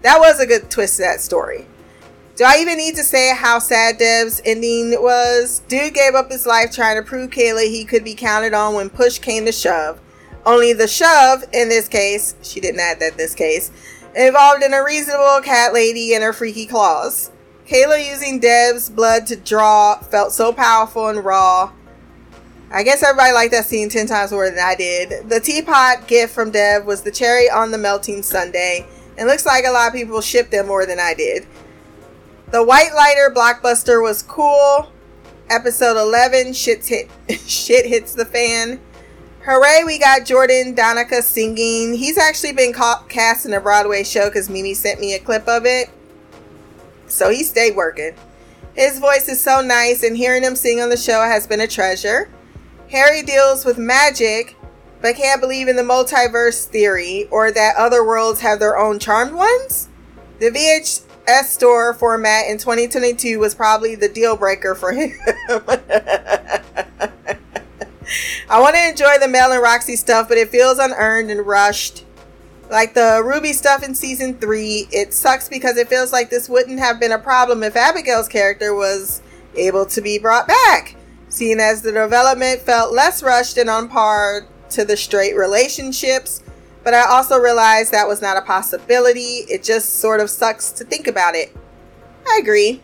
That 0.02 0.20
was 0.20 0.38
a 0.38 0.46
good 0.46 0.70
twist 0.70 0.96
to 0.96 1.02
that 1.02 1.22
story. 1.22 1.66
Do 2.36 2.44
I 2.44 2.58
even 2.58 2.76
need 2.76 2.94
to 2.96 3.04
say 3.04 3.34
how 3.34 3.58
sad 3.58 3.96
Dev's 3.96 4.42
ending 4.44 4.90
was? 5.02 5.62
Dude 5.66 5.94
gave 5.94 6.14
up 6.14 6.30
his 6.30 6.44
life 6.44 6.70
trying 6.70 6.96
to 6.96 7.08
prove 7.08 7.30
Kaela 7.30 7.66
he 7.66 7.86
could 7.86 8.04
be 8.04 8.14
counted 8.14 8.52
on 8.52 8.74
when 8.74 8.90
push 8.90 9.18
came 9.18 9.46
to 9.46 9.52
shove. 9.52 9.98
Only 10.44 10.74
the 10.74 10.88
shove, 10.88 11.44
in 11.54 11.70
this 11.70 11.88
case, 11.88 12.34
she 12.42 12.60
didn't 12.60 12.80
add 12.80 13.00
that 13.00 13.16
this 13.16 13.34
case, 13.34 13.70
involved 14.14 14.62
in 14.62 14.74
a 14.74 14.84
reasonable 14.84 15.40
cat 15.42 15.72
lady 15.72 16.14
and 16.14 16.22
her 16.22 16.34
freaky 16.34 16.66
claws. 16.66 17.30
Kaela 17.66 18.06
using 18.06 18.40
Dev's 18.40 18.90
blood 18.90 19.26
to 19.28 19.36
draw 19.36 19.98
felt 20.00 20.32
so 20.32 20.52
powerful 20.52 21.08
and 21.08 21.24
raw. 21.24 21.72
I 22.74 22.84
guess 22.84 23.02
everybody 23.02 23.32
liked 23.32 23.52
that 23.52 23.66
scene 23.66 23.90
10 23.90 24.06
times 24.06 24.32
more 24.32 24.48
than 24.48 24.58
I 24.58 24.74
did. 24.74 25.28
The 25.28 25.40
teapot 25.40 26.08
gift 26.08 26.34
from 26.34 26.50
Dev 26.50 26.86
was 26.86 27.02
the 27.02 27.10
cherry 27.10 27.50
on 27.50 27.70
the 27.70 27.76
melting 27.76 28.22
sundae, 28.22 28.86
and 29.18 29.28
looks 29.28 29.44
like 29.44 29.66
a 29.66 29.70
lot 29.70 29.88
of 29.88 29.92
people 29.92 30.22
shipped 30.22 30.52
them 30.52 30.68
more 30.68 30.86
than 30.86 30.98
I 30.98 31.12
did. 31.12 31.46
The 32.50 32.64
White 32.64 32.94
Lighter 32.94 33.30
blockbuster 33.34 34.02
was 34.02 34.22
cool. 34.22 34.90
Episode 35.50 35.98
11, 35.98 36.54
shit, 36.54 36.86
hit, 36.86 37.10
shit 37.46 37.84
hits 37.84 38.14
the 38.14 38.24
fan. 38.24 38.80
Hooray, 39.44 39.82
we 39.84 39.98
got 39.98 40.24
Jordan 40.24 40.74
Donica 40.74 41.20
singing. 41.20 41.92
He's 41.92 42.16
actually 42.16 42.52
been 42.52 42.72
ca- 42.72 43.04
cast 43.08 43.44
in 43.44 43.52
a 43.52 43.60
Broadway 43.60 44.02
show 44.02 44.28
because 44.30 44.48
Mimi 44.48 44.72
sent 44.72 44.98
me 44.98 45.14
a 45.14 45.18
clip 45.18 45.46
of 45.46 45.66
it. 45.66 45.90
So 47.06 47.28
he 47.28 47.42
stayed 47.42 47.76
working. 47.76 48.14
His 48.74 48.98
voice 48.98 49.28
is 49.28 49.42
so 49.42 49.60
nice, 49.60 50.02
and 50.02 50.16
hearing 50.16 50.42
him 50.42 50.56
sing 50.56 50.80
on 50.80 50.88
the 50.88 50.96
show 50.96 51.20
has 51.20 51.46
been 51.46 51.60
a 51.60 51.66
treasure. 51.66 52.30
Harry 52.92 53.22
deals 53.22 53.64
with 53.64 53.78
magic, 53.78 54.54
but 55.00 55.16
can't 55.16 55.40
believe 55.40 55.66
in 55.66 55.76
the 55.76 55.82
multiverse 55.82 56.66
theory 56.66 57.26
or 57.30 57.50
that 57.50 57.74
other 57.76 58.04
worlds 58.04 58.40
have 58.40 58.58
their 58.58 58.76
own 58.76 58.98
charmed 58.98 59.32
ones. 59.32 59.88
The 60.40 60.50
VHS 60.50 61.44
store 61.44 61.94
format 61.94 62.48
in 62.48 62.58
2022 62.58 63.38
was 63.38 63.54
probably 63.54 63.94
the 63.94 64.10
deal 64.10 64.36
breaker 64.36 64.74
for 64.74 64.92
him. 64.92 65.10
I 68.50 68.60
want 68.60 68.76
to 68.76 68.88
enjoy 68.88 69.18
the 69.18 69.28
Mel 69.28 69.52
and 69.52 69.62
Roxy 69.62 69.96
stuff, 69.96 70.28
but 70.28 70.36
it 70.36 70.50
feels 70.50 70.78
unearned 70.78 71.30
and 71.30 71.46
rushed. 71.46 72.04
Like 72.70 72.92
the 72.92 73.22
Ruby 73.24 73.54
stuff 73.54 73.82
in 73.82 73.94
season 73.94 74.36
three, 74.36 74.86
it 74.92 75.14
sucks 75.14 75.48
because 75.48 75.78
it 75.78 75.88
feels 75.88 76.12
like 76.12 76.28
this 76.28 76.46
wouldn't 76.46 76.78
have 76.78 77.00
been 77.00 77.12
a 77.12 77.18
problem 77.18 77.62
if 77.62 77.74
Abigail's 77.74 78.28
character 78.28 78.74
was 78.74 79.22
able 79.56 79.86
to 79.86 80.02
be 80.02 80.18
brought 80.18 80.46
back, 80.46 80.96
seeing 81.32 81.60
as 81.60 81.80
the 81.80 81.90
development 81.90 82.60
felt 82.60 82.92
less 82.92 83.22
rushed 83.22 83.56
and 83.56 83.70
on 83.70 83.88
par 83.88 84.46
to 84.68 84.84
the 84.84 84.98
straight 84.98 85.34
relationships. 85.34 86.42
But 86.84 86.92
I 86.92 87.06
also 87.06 87.38
realized 87.38 87.90
that 87.92 88.06
was 88.06 88.20
not 88.20 88.36
a 88.36 88.42
possibility. 88.42 89.46
It 89.48 89.62
just 89.62 90.00
sort 90.00 90.20
of 90.20 90.28
sucks 90.28 90.70
to 90.72 90.84
think 90.84 91.06
about 91.06 91.34
it. 91.34 91.56
I 92.28 92.38
agree. 92.42 92.82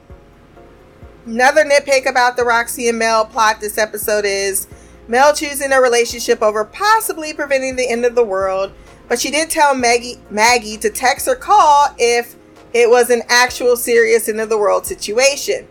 Another 1.27 1.63
nitpick 1.63 2.09
about 2.09 2.39
the 2.39 2.45
Roxy 2.45 2.89
and 2.89 2.99
Mel 2.99 3.27
plot 3.27 3.61
this 3.61 3.77
episode 3.77 4.25
is 4.25 4.67
Mel 5.09 5.35
choosing 5.35 5.73
a 5.73 5.81
relationship 5.81 6.41
over 6.41 6.65
possibly 6.65 7.35
preventing 7.35 7.77
the 7.77 7.91
end 7.91 8.07
of 8.07 8.15
the 8.15 8.25
world, 8.25 8.73
but 9.09 9.21
she 9.21 9.31
did 9.31 9.51
tell 9.51 9.75
Maggie 9.75 10.17
Maggie 10.31 10.79
to 10.79 10.89
text 10.89 11.29
or 11.29 11.35
call 11.35 11.89
if 11.99 12.35
it 12.73 12.89
was 12.89 13.11
an 13.11 13.23
actual 13.29 13.77
serious 13.77 14.27
end 14.27 14.41
of 14.41 14.49
the 14.49 14.57
world 14.57 14.87
situation 14.87 15.69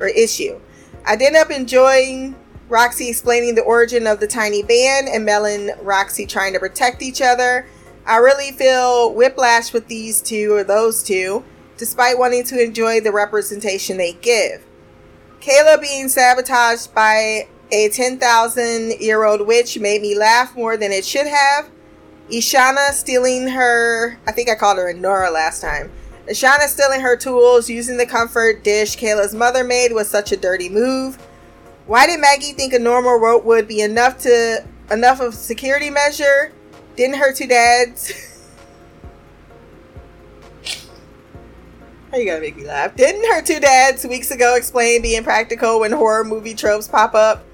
or 0.00 0.06
issue. 0.06 0.58
I 1.06 1.16
did 1.16 1.34
end 1.34 1.36
up 1.36 1.50
enjoying 1.50 2.34
Roxy 2.68 3.10
explaining 3.10 3.54
the 3.54 3.62
origin 3.62 4.06
of 4.06 4.20
the 4.20 4.26
tiny 4.26 4.62
band 4.62 5.08
and 5.08 5.24
Mel 5.24 5.44
and 5.44 5.72
Roxy 5.82 6.24
trying 6.24 6.54
to 6.54 6.58
protect 6.58 7.02
each 7.02 7.20
other. 7.20 7.66
I 8.06 8.16
really 8.16 8.52
feel 8.52 9.12
whiplash 9.12 9.72
with 9.72 9.86
these 9.88 10.22
two 10.22 10.52
or 10.54 10.64
those 10.64 11.02
two, 11.02 11.44
despite 11.76 12.18
wanting 12.18 12.44
to 12.44 12.62
enjoy 12.62 13.00
the 13.00 13.12
representation 13.12 13.98
they 13.98 14.14
give. 14.14 14.64
Kaela 15.40 15.78
being 15.80 16.08
sabotaged 16.08 16.94
by 16.94 17.48
a 17.70 17.90
10,000 17.90 19.00
year 19.00 19.24
old 19.24 19.46
witch 19.46 19.78
made 19.78 20.00
me 20.00 20.16
laugh 20.16 20.56
more 20.56 20.76
than 20.78 20.90
it 20.90 21.04
should 21.04 21.26
have. 21.26 21.70
Ishana 22.30 22.92
stealing 22.92 23.48
her, 23.48 24.18
I 24.26 24.32
think 24.32 24.48
I 24.48 24.54
called 24.54 24.78
her 24.78 24.88
a 24.88 24.94
Nora 24.94 25.30
last 25.30 25.60
time. 25.60 25.90
Ishana 26.28 26.68
stealing 26.68 27.00
her 27.00 27.16
tools 27.16 27.68
using 27.68 27.96
the 27.96 28.06
comfort 28.06 28.64
dish 28.64 28.96
Kaela's 28.96 29.34
mother 29.34 29.62
made 29.62 29.92
was 29.92 30.08
such 30.08 30.32
a 30.32 30.36
dirty 30.36 30.68
move. 30.68 31.16
Why 31.86 32.06
did 32.06 32.20
Maggie 32.20 32.52
think 32.52 32.72
a 32.72 32.78
normal 32.78 33.16
rope 33.16 33.44
would 33.44 33.68
be 33.68 33.82
enough 33.82 34.18
to 34.20 34.64
enough 34.90 35.20
of 35.20 35.34
security 35.34 35.90
measure? 35.90 36.52
Didn't 36.96 37.16
her 37.16 37.32
two 37.32 37.46
dads 37.46 38.12
How 42.14 42.20
you 42.20 42.26
gonna 42.26 42.40
make 42.40 42.56
me 42.56 42.64
laugh? 42.64 42.94
Didn't 42.94 43.28
her 43.32 43.42
two 43.42 43.58
dads 43.58 44.06
weeks 44.06 44.30
ago 44.30 44.54
explain 44.54 45.02
being 45.02 45.24
practical 45.24 45.80
when 45.80 45.90
horror 45.90 46.22
movie 46.22 46.54
tropes 46.54 46.86
pop 46.86 47.12
up? 47.12 47.44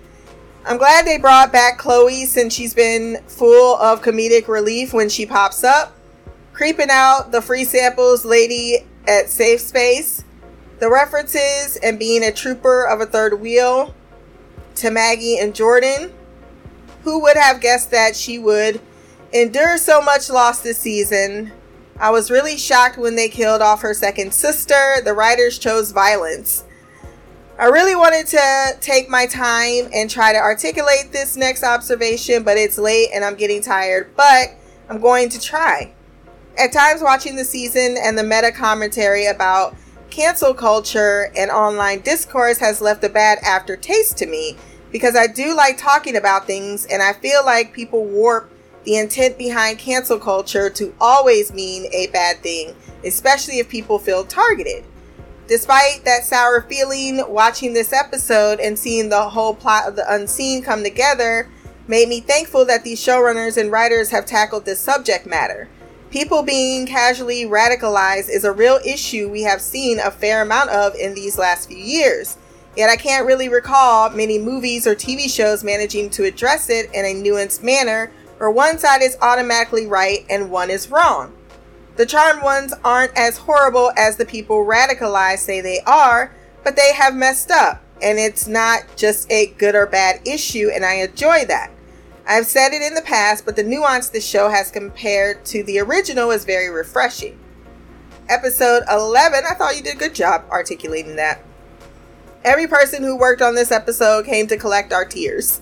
I'm 0.67 0.77
glad 0.77 1.07
they 1.07 1.17
brought 1.17 1.51
back 1.51 1.79
Chloe 1.79 2.27
since 2.27 2.53
she's 2.53 2.75
been 2.75 3.23
full 3.27 3.77
of 3.77 4.03
comedic 4.03 4.49
relief 4.49 4.93
when 4.93 5.09
she 5.09 5.25
pops 5.25 5.65
up. 5.65 5.97
Creeping 6.61 6.91
out 6.91 7.33
the 7.33 7.41
free 7.41 7.65
samples 7.65 8.23
lady 8.23 8.87
at 9.09 9.31
Safe 9.31 9.61
Space. 9.63 10.25
The 10.79 10.91
references 10.91 11.79
and 11.83 11.99
being 11.99 12.23
a 12.23 12.31
trooper 12.31 12.87
of 12.87 13.01
a 13.01 13.07
third 13.07 13.41
wheel 13.41 13.95
to 14.75 14.91
Maggie 14.91 15.39
and 15.39 15.55
Jordan. 15.55 16.13
Who 17.05 17.23
would 17.23 17.39
have 17.39 17.63
guessed 17.63 17.91
that 17.93 18.15
she 18.15 18.39
would 18.39 18.79
endure 19.33 19.79
so 19.79 20.03
much 20.03 20.29
loss 20.29 20.61
this 20.61 20.77
season? 20.77 21.51
I 21.99 22.11
was 22.11 22.31
really 22.31 22.59
shocked 22.59 22.99
when 22.99 23.17
they 23.17 23.31
killed 23.31 23.63
off 23.63 23.81
her 23.81 23.95
second 23.95 24.35
sister. 24.35 24.97
The 25.03 25.15
writers 25.15 25.59
chose 25.59 25.93
violence. 25.93 26.65
I 27.59 27.69
really 27.69 27.97
wanted 27.97 28.27
to 28.27 28.77
take 28.83 29.09
my 29.09 29.25
time 29.25 29.89
and 29.95 30.11
try 30.11 30.35
to 30.35 30.39
articulate 30.39 31.11
this 31.11 31.39
next 31.39 31.65
observation, 31.65 32.43
but 32.43 32.59
it's 32.59 32.77
late 32.77 33.09
and 33.15 33.25
I'm 33.25 33.37
getting 33.37 33.63
tired. 33.63 34.15
But 34.15 34.51
I'm 34.91 35.01
going 35.01 35.31
to 35.31 35.41
try. 35.41 35.95
At 36.59 36.73
times, 36.73 37.01
watching 37.01 37.37
the 37.37 37.45
season 37.45 37.97
and 38.03 38.19
the 38.19 38.25
meta 38.25 38.53
commentary 38.53 39.27
about 39.27 39.77
cancel 40.11 40.53
culture 40.53 41.31
and 41.37 41.51
online 41.51 42.01
discourse 42.01 42.59
has 42.59 42.81
left 42.81 43.05
a 43.05 43.09
bad 43.09 43.39
aftertaste 43.45 44.19
to 44.19 44.27
me 44.27 44.57
because 44.91 45.15
I 45.15 45.27
do 45.27 45.55
like 45.55 45.79
talking 45.79 46.17
about 46.17 46.47
things 46.47 46.87
and 46.87 47.03
I 47.03 47.13
feel 47.13 47.45
like 47.45 47.73
people 47.73 48.05
warp 48.05 48.51
the 48.85 48.97
intent 48.97 49.39
behind 49.39 49.79
cancel 49.79 50.19
culture 50.19 50.69
to 50.71 50.95
always 51.01 51.53
mean 51.53 51.87
a 51.93 52.09
bad 52.09 52.43
thing, 52.43 52.75
especially 53.05 53.59
if 53.59 53.69
people 53.69 53.99
feel 53.99 54.25
targeted. 54.25 54.85
Despite 55.47 56.05
that 56.05 56.25
sour 56.25 56.63
feeling, 56.63 57.25
watching 57.29 57.73
this 57.73 57.93
episode 57.93 58.61
and 58.61 58.79
seeing 58.79 59.09
the 59.09 59.29
whole 59.29 59.55
plot 59.55 59.87
of 59.87 59.97
the 59.97 60.13
unseen 60.13 60.63
come 60.63 60.83
together 60.83 61.49
made 61.89 62.09
me 62.09 62.21
thankful 62.21 62.65
that 62.67 62.85
these 62.85 63.05
showrunners 63.05 63.57
and 63.57 63.71
writers 63.71 64.11
have 64.11 64.27
tackled 64.27 64.65
this 64.65 64.81
subject 64.81 65.27
matter. 65.27 65.69
People 66.11 66.43
being 66.43 66.87
casually 66.87 67.45
radicalized 67.45 68.29
is 68.29 68.43
a 68.43 68.51
real 68.51 68.81
issue 68.85 69.29
we 69.29 69.43
have 69.43 69.61
seen 69.61 70.01
a 70.01 70.11
fair 70.11 70.43
amount 70.43 70.71
of 70.71 70.97
in 70.97 71.15
these 71.15 71.39
last 71.39 71.69
few 71.69 71.77
years. 71.77 72.37
Yet 72.77 72.91
I 72.91 72.97
can't 72.97 73.27
really 73.27 73.49
recall 73.49 74.11
many 74.11 74.37
movies 74.37 74.89
or 74.89 74.97
TV 74.97 75.31
shows 75.31 75.63
managing 75.63 76.11
to 76.11 76.25
address 76.25 76.69
it 76.69 76.91
in 76.93 77.05
a 77.05 77.15
nuanced 77.15 77.63
manner 77.63 78.11
where 78.39 78.51
one 78.51 78.77
side 78.79 79.03
is 79.03 79.17
automatically 79.23 79.87
right 79.87 80.27
and 80.29 80.51
one 80.51 80.69
is 80.69 80.91
wrong. 80.91 81.33
The 81.95 82.07
charmed 82.07 82.43
ones 82.43 82.75
aren't 82.83 83.17
as 83.17 83.39
horrible 83.39 83.93
as 83.97 84.17
the 84.17 84.27
people 84.27 84.65
radicalized 84.67 85.41
say 85.41 85.61
they 85.61 85.81
are, 85.87 86.33
but 86.65 86.75
they 86.75 86.93
have 86.93 87.15
messed 87.15 87.53
up. 87.53 87.83
and 88.03 88.19
it's 88.19 88.47
not 88.47 88.85
just 88.97 89.31
a 89.31 89.49
good 89.59 89.75
or 89.75 89.85
bad 89.87 90.27
issue, 90.27 90.71
and 90.73 90.87
I 90.87 90.95
enjoy 90.95 91.45
that. 91.45 91.71
I've 92.31 92.47
said 92.47 92.73
it 92.73 92.81
in 92.81 92.95
the 92.95 93.03
past, 93.03 93.45
but 93.45 93.57
the 93.57 93.65
nuance 93.65 94.09
the 94.09 94.21
show 94.21 94.51
has 94.51 94.71
compared 94.71 95.45
to 95.47 95.65
the 95.65 95.81
original 95.81 96.31
is 96.31 96.45
very 96.45 96.69
refreshing. 96.69 97.37
Episode 98.29 98.85
11, 98.89 99.43
I 99.51 99.55
thought 99.55 99.77
you 99.77 99.83
did 99.83 99.97
a 99.97 99.99
good 99.99 100.15
job 100.15 100.45
articulating 100.49 101.17
that. 101.17 101.45
Every 102.45 102.69
person 102.69 103.03
who 103.03 103.19
worked 103.19 103.43
on 103.43 103.57
this 103.57 103.73
episode 103.73 104.27
came 104.27 104.47
to 104.47 104.57
collect 104.57 104.93
our 104.93 105.05
tears. 105.05 105.61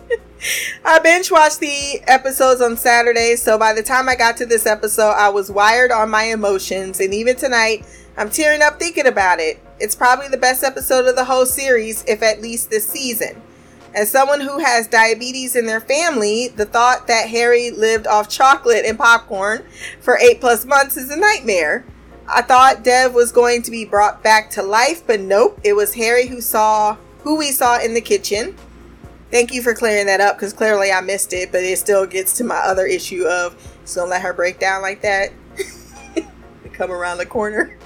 I 0.86 1.00
binge 1.00 1.30
watched 1.30 1.60
the 1.60 2.00
episodes 2.06 2.62
on 2.62 2.78
Saturday, 2.78 3.36
so 3.36 3.58
by 3.58 3.74
the 3.74 3.82
time 3.82 4.08
I 4.08 4.16
got 4.16 4.38
to 4.38 4.46
this 4.46 4.64
episode, 4.64 5.12
I 5.12 5.28
was 5.28 5.52
wired 5.52 5.92
on 5.92 6.08
my 6.08 6.22
emotions, 6.22 6.98
and 6.98 7.12
even 7.12 7.36
tonight, 7.36 7.84
I'm 8.16 8.30
tearing 8.30 8.62
up 8.62 8.78
thinking 8.78 9.06
about 9.06 9.38
it. 9.38 9.62
It's 9.78 9.94
probably 9.94 10.28
the 10.28 10.38
best 10.38 10.64
episode 10.64 11.06
of 11.06 11.14
the 11.14 11.26
whole 11.26 11.44
series, 11.44 12.06
if 12.08 12.22
at 12.22 12.40
least 12.40 12.70
this 12.70 12.88
season. 12.88 13.42
As 13.94 14.10
someone 14.10 14.40
who 14.40 14.58
has 14.58 14.88
diabetes 14.88 15.54
in 15.54 15.66
their 15.66 15.80
family, 15.80 16.48
the 16.48 16.66
thought 16.66 17.06
that 17.06 17.28
Harry 17.28 17.70
lived 17.70 18.08
off 18.08 18.28
chocolate 18.28 18.84
and 18.84 18.98
popcorn 18.98 19.64
for 20.00 20.18
eight 20.18 20.40
plus 20.40 20.64
months 20.64 20.96
is 20.96 21.10
a 21.10 21.16
nightmare. 21.16 21.84
I 22.26 22.42
thought 22.42 22.82
Dev 22.82 23.14
was 23.14 23.30
going 23.30 23.62
to 23.62 23.70
be 23.70 23.84
brought 23.84 24.20
back 24.20 24.50
to 24.50 24.62
life, 24.64 25.06
but 25.06 25.20
nope, 25.20 25.60
it 25.62 25.74
was 25.74 25.94
Harry 25.94 26.26
who 26.26 26.40
saw 26.40 26.96
who 27.22 27.36
we 27.36 27.52
saw 27.52 27.78
in 27.78 27.94
the 27.94 28.00
kitchen. 28.00 28.56
Thank 29.30 29.52
you 29.52 29.62
for 29.62 29.74
clearing 29.74 30.06
that 30.06 30.20
up 30.20 30.36
because 30.36 30.52
clearly 30.52 30.90
I 30.90 31.00
missed 31.00 31.32
it, 31.32 31.52
but 31.52 31.62
it 31.62 31.78
still 31.78 32.04
gets 32.04 32.36
to 32.38 32.44
my 32.44 32.56
other 32.56 32.86
issue 32.86 33.24
of 33.26 33.56
so 33.84 34.04
let 34.06 34.22
her 34.22 34.32
break 34.32 34.58
down 34.58 34.82
like 34.82 35.02
that. 35.02 35.30
Come 36.72 36.90
around 36.90 37.18
the 37.18 37.26
corner. 37.26 37.78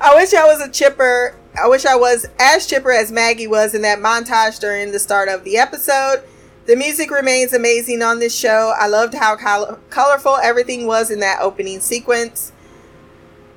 I 0.00 0.14
wish 0.14 0.34
I 0.34 0.44
was 0.44 0.60
a 0.60 0.70
chipper. 0.70 1.34
I 1.60 1.68
wish 1.68 1.84
I 1.84 1.96
was 1.96 2.26
as 2.38 2.66
chipper 2.66 2.90
as 2.90 3.12
Maggie 3.12 3.46
was 3.46 3.74
in 3.74 3.82
that 3.82 3.98
montage 3.98 4.58
during 4.60 4.92
the 4.92 4.98
start 4.98 5.28
of 5.28 5.44
the 5.44 5.56
episode. 5.56 6.22
The 6.66 6.76
music 6.76 7.10
remains 7.10 7.52
amazing 7.52 8.02
on 8.02 8.20
this 8.20 8.34
show. 8.36 8.72
I 8.78 8.86
loved 8.86 9.14
how 9.14 9.36
col- 9.36 9.78
colorful 9.90 10.36
everything 10.36 10.86
was 10.86 11.10
in 11.10 11.20
that 11.20 11.40
opening 11.40 11.80
sequence. 11.80 12.52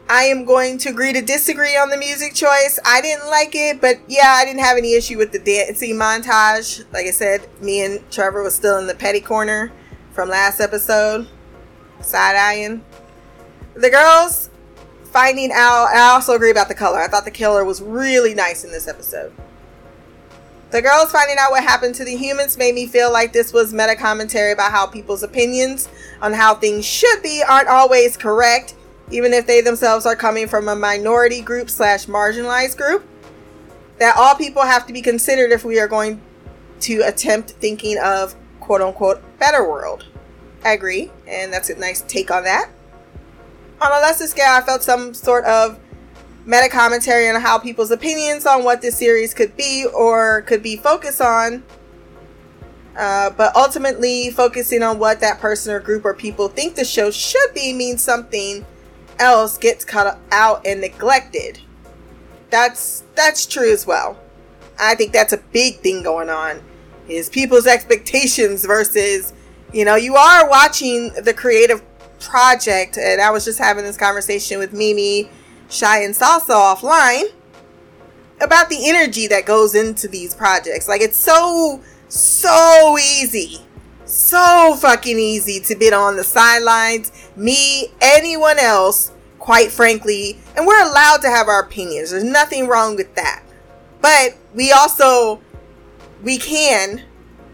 I 0.10 0.24
am 0.24 0.46
going 0.46 0.78
to 0.80 0.90
agree 0.90 1.12
to 1.14 1.22
disagree 1.22 1.76
on 1.76 1.90
the 1.90 1.98
music 1.98 2.34
choice. 2.34 2.80
I 2.86 3.02
didn't 3.02 3.30
like 3.30 3.56
it, 3.56 3.82
but 3.82 3.98
yeah, 4.08 4.36
I 4.38 4.46
didn't 4.46 4.62
have 4.62 4.78
any 4.78 4.94
issue 4.94 5.18
with 5.18 5.32
the 5.32 5.40
dancing 5.40 5.96
montage. 5.96 6.86
Like 6.94 7.08
I 7.08 7.12
said, 7.12 7.48
me 7.62 7.84
and 7.84 8.10
Trevor 8.10 8.42
was 8.42 8.56
still 8.56 8.78
in 8.78 8.88
the 8.88 8.96
petty 8.96 9.20
corner 9.20 9.72
from 10.12 10.30
last 10.30 10.62
episode, 10.62 11.28
side 12.02 12.36
eyeing. 12.36 12.84
The 13.74 13.90
girls 13.90 14.47
finding 15.12 15.52
out. 15.52 15.88
I 15.94 16.12
also 16.14 16.34
agree 16.34 16.52
about 16.52 16.68
the 16.68 16.76
color. 16.76 17.00
I 17.00 17.08
thought 17.08 17.26
the 17.26 17.32
killer 17.32 17.66
was 17.66 17.82
really 17.82 18.34
nice 18.34 18.64
in 18.64 18.72
this 18.72 18.88
episode. 18.88 19.34
The 20.70 20.82
girls 20.82 21.12
finding 21.12 21.38
out 21.40 21.52
what 21.52 21.64
happened 21.64 21.96
to 21.96 22.06
the 22.06 22.18
humans 22.18 22.58
made 22.58 22.76
me 22.76 22.88
feel 22.88 23.12
like 23.12 23.32
this 23.32 23.54
was 23.54 23.74
meta 23.74 23.96
commentary 23.96 24.52
about 24.52 24.72
how 24.72 24.86
people's 24.86 25.24
opinions 25.24 25.88
on 26.22 26.34
how 26.34 26.56
things 26.56 26.86
should 26.86 27.24
be 27.24 27.42
aren't 27.48 27.70
always 27.70 28.18
correct 28.18 28.76
even 29.12 29.34
if 29.34 29.48
they 29.48 29.62
themselves 29.62 30.06
are 30.06 30.16
coming 30.16 30.48
from 30.48 30.68
a 30.68 30.76
minority 30.76 31.42
group 31.42 31.70
slash 31.70 32.06
marginalized 32.08 32.78
group, 32.78 33.08
that 34.00 34.16
all 34.18 34.36
people 34.36 34.64
have 34.64 34.86
to 34.88 34.94
be 34.94 35.02
considered 35.02 35.52
if 35.52 35.64
we 35.64 35.80
are 35.80 35.88
going 35.88 36.22
to 36.82 37.02
attempt 37.02 37.52
thinking 37.52 37.98
of 38.04 38.36
quote 38.60 38.82
unquote 38.82 39.22
better 39.40 39.68
world. 39.68 40.06
I 40.64 40.72
agree, 40.72 41.12
and 41.28 41.54
that's 41.54 41.70
a 41.70 41.80
nice 41.80 42.02
take 42.02 42.30
on 42.30 42.44
that. 42.44 42.70
On 43.80 43.92
a 43.92 44.00
lesser 44.02 44.26
scale, 44.28 44.50
I 44.50 44.62
felt 44.62 44.82
some 44.82 45.14
sort 45.14 45.46
of 45.46 45.80
meta 46.46 46.70
commentary 46.70 47.30
on 47.30 47.40
how 47.40 47.60
people's 47.60 47.92
opinions 47.92 48.46
on 48.46 48.64
what 48.64 48.82
this 48.82 48.98
series 48.98 49.34
could 49.34 49.56
be 49.56 49.86
or 49.94 50.42
could 50.44 50.64
be 50.64 50.78
focused 50.78 51.22
on. 51.22 51.64
Uh, 52.98 53.30
but 53.30 53.56
ultimately, 53.56 54.32
focusing 54.32 54.82
on 54.82 54.98
what 54.98 55.20
that 55.20 55.40
person 55.40 55.72
or 55.72 55.80
group 55.80 56.04
or 56.06 56.16
people 56.16 56.48
think 56.48 56.76
the 56.76 56.84
show 56.84 57.12
should 57.12 57.54
be 57.54 57.72
means 57.72 58.02
something 58.02 58.66
else 59.20 59.58
gets 59.60 59.86
cut 59.86 60.18
out 60.32 60.66
and 60.66 60.82
neglected. 60.82 61.60
That's 62.50 63.04
that's 63.14 63.46
true 63.46 63.72
as 63.72 63.86
well. 63.86 64.18
I 64.80 64.96
think 64.96 65.12
that's 65.12 65.34
a 65.34 65.38
big 65.38 65.80
thing 65.82 66.02
going 66.02 66.30
on 66.30 66.64
is 67.08 67.30
people's 67.30 67.68
expectations 67.68 68.66
versus 68.66 69.34
you 69.74 69.84
know, 69.86 69.96
you 69.96 70.16
are 70.16 70.50
watching 70.50 71.12
the 71.22 71.34
creative 71.34 71.84
project 72.20 72.98
and 72.98 73.22
I 73.22 73.32
was 73.32 73.46
just 73.46 73.60
having 73.60 73.84
this 73.84 73.98
conversation 73.98 74.60
with 74.60 74.74
Mimi, 74.74 75.30
Shy 75.70 76.04
and 76.04 76.14
Salsa 76.14 76.50
offline 76.50 77.26
about 78.42 78.70
the 78.70 78.88
energy 78.88 79.28
that 79.28 79.46
goes 79.46 79.76
into 79.76 80.08
these 80.08 80.36
projects. 80.36 80.88
Like 80.88 81.02
it's 81.02 81.18
so 81.18 81.82
so 82.10 82.98
easy 82.98 83.68
so 84.08 84.76
fucking 84.80 85.20
easy 85.20 85.60
to 85.60 85.76
be 85.76 85.92
on 85.92 86.16
the 86.16 86.24
sidelines. 86.24 87.12
Me, 87.36 87.92
anyone 88.02 88.58
else, 88.58 89.12
quite 89.38 89.72
frankly, 89.72 90.40
and 90.56 90.66
we're 90.66 90.82
allowed 90.82 91.22
to 91.22 91.30
have 91.30 91.48
our 91.48 91.62
opinions. 91.62 92.12
There's 92.12 92.24
nothing 92.24 92.68
wrong 92.68 92.96
with 92.96 93.14
that. 93.16 93.44
But 94.02 94.38
we 94.56 94.72
also 94.72 95.42
we 96.24 96.38
can 96.38 97.04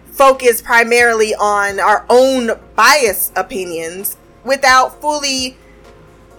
focus 0.06 0.62
primarily 0.62 1.34
on 1.34 1.80
our 1.80 2.06
own 2.10 2.52
bias 2.76 3.32
opinions 3.36 4.16
without 4.44 5.00
fully 5.02 5.58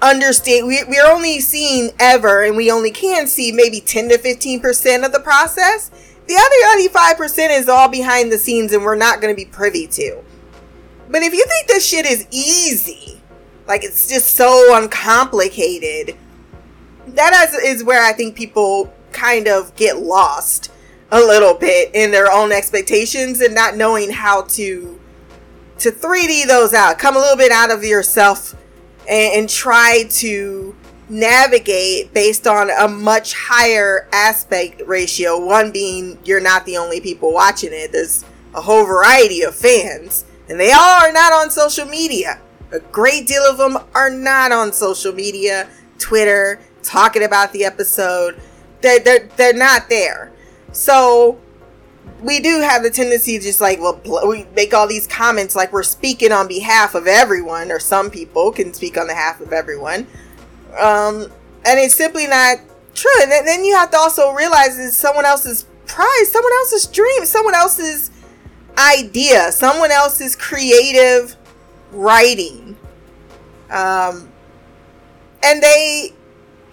understand 0.02 0.66
we, 0.66 0.82
we're 0.84 1.06
only 1.06 1.40
seeing 1.40 1.90
ever 1.98 2.42
and 2.42 2.56
we 2.56 2.70
only 2.70 2.90
can 2.90 3.26
see 3.26 3.50
maybe 3.52 3.80
10 3.80 4.10
to 4.10 4.18
15 4.18 4.60
percent 4.60 5.04
of 5.04 5.12
the 5.12 5.20
process 5.20 5.90
the 6.26 6.36
other 6.36 7.16
95% 7.16 7.58
is 7.58 7.68
all 7.68 7.88
behind 7.88 8.32
the 8.32 8.38
scenes 8.38 8.72
and 8.72 8.82
we're 8.82 8.94
not 8.94 9.20
going 9.20 9.34
to 9.34 9.36
be 9.36 9.48
privy 9.48 9.86
to. 9.88 10.22
But 11.10 11.22
if 11.22 11.34
you 11.34 11.44
think 11.44 11.66
this 11.66 11.86
shit 11.86 12.06
is 12.06 12.26
easy, 12.30 13.20
like 13.66 13.84
it's 13.84 14.08
just 14.08 14.34
so 14.34 14.74
uncomplicated, 14.74 16.16
that 17.08 17.48
is, 17.48 17.76
is 17.76 17.84
where 17.84 18.02
I 18.02 18.12
think 18.12 18.36
people 18.36 18.92
kind 19.12 19.46
of 19.48 19.76
get 19.76 19.98
lost 19.98 20.72
a 21.10 21.18
little 21.18 21.54
bit 21.54 21.94
in 21.94 22.10
their 22.10 22.32
own 22.32 22.52
expectations 22.52 23.40
and 23.40 23.54
not 23.54 23.76
knowing 23.76 24.10
how 24.10 24.42
to 24.42 24.98
to 25.78 25.90
3D 25.90 26.46
those 26.46 26.72
out. 26.72 26.98
Come 26.98 27.16
a 27.16 27.18
little 27.18 27.36
bit 27.36 27.52
out 27.52 27.70
of 27.70 27.84
yourself 27.84 28.54
and, 29.08 29.40
and 29.40 29.48
try 29.48 30.04
to 30.10 30.74
navigate 31.08 32.14
based 32.14 32.46
on 32.46 32.70
a 32.70 32.88
much 32.88 33.34
higher 33.34 34.08
aspect 34.12 34.82
ratio. 34.86 35.44
One 35.44 35.70
being 35.70 36.18
you're 36.24 36.40
not 36.40 36.64
the 36.64 36.76
only 36.76 37.00
people 37.00 37.32
watching 37.32 37.70
it, 37.72 37.92
there's 37.92 38.24
a 38.54 38.60
whole 38.60 38.86
variety 38.86 39.42
of 39.42 39.54
fans, 39.54 40.24
and 40.48 40.58
they 40.58 40.72
all 40.72 41.02
are 41.02 41.12
not 41.12 41.32
on 41.32 41.50
social 41.50 41.86
media. 41.86 42.40
A 42.72 42.80
great 42.80 43.26
deal 43.26 43.42
of 43.42 43.58
them 43.58 43.76
are 43.94 44.10
not 44.10 44.52
on 44.52 44.72
social 44.72 45.12
media, 45.12 45.68
Twitter, 45.98 46.60
talking 46.82 47.22
about 47.22 47.52
the 47.52 47.64
episode. 47.64 48.40
They're, 48.80 49.00
they're, 49.00 49.28
they're 49.36 49.54
not 49.54 49.88
there. 49.88 50.32
So 50.72 51.38
we 52.24 52.40
do 52.40 52.60
have 52.60 52.82
the 52.82 52.90
tendency 52.90 53.38
to 53.38 53.44
just 53.44 53.60
like, 53.60 53.80
well, 53.80 54.00
we 54.26 54.46
make 54.56 54.74
all 54.74 54.88
these 54.88 55.06
comments 55.06 55.54
like 55.54 55.72
we're 55.72 55.82
speaking 55.82 56.32
on 56.32 56.48
behalf 56.48 56.94
of 56.94 57.06
everyone, 57.06 57.70
or 57.70 57.78
some 57.78 58.10
people 58.10 58.50
can 58.50 58.72
speak 58.74 58.98
on 58.98 59.06
behalf 59.06 59.40
of 59.40 59.52
everyone 59.52 60.06
um, 60.78 61.22
and 61.64 61.78
it's 61.78 61.94
simply 61.94 62.26
not 62.26 62.58
true. 62.94 63.10
And 63.22 63.30
then 63.30 63.64
you 63.64 63.76
have 63.76 63.90
to 63.92 63.96
also 63.96 64.32
realize 64.32 64.78
it's 64.78 64.96
someone 64.96 65.24
else's 65.24 65.66
prize, 65.86 66.32
someone 66.32 66.52
else's 66.60 66.86
dream, 66.86 67.24
someone 67.24 67.54
else's 67.54 68.10
idea, 68.78 69.52
someone 69.52 69.90
else's 69.90 70.34
creative 70.34 71.36
writing. 71.92 72.76
Um, 73.70 74.28
and 75.42 75.62
they, 75.62 76.12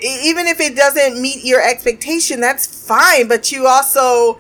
even 0.02 0.48
if 0.48 0.60
it 0.60 0.76
doesn't 0.76 1.22
meet 1.22 1.44
your 1.44 1.62
expectation, 1.62 2.40
that's 2.40 2.66
fine. 2.66 3.28
But 3.28 3.52
you 3.52 3.68
also 3.68 4.40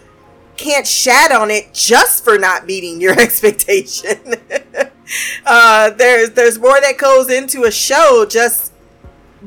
can't 0.61 0.87
shat 0.87 1.31
on 1.31 1.49
it 1.49 1.73
just 1.73 2.23
for 2.23 2.37
not 2.37 2.65
meeting 2.65 3.01
your 3.01 3.13
expectation. 3.19 4.35
uh, 5.45 5.89
there's 5.91 6.31
there's 6.31 6.59
more 6.59 6.79
that 6.79 6.97
goes 6.97 7.29
into 7.29 7.63
a 7.63 7.71
show 7.71 8.25
just 8.29 8.71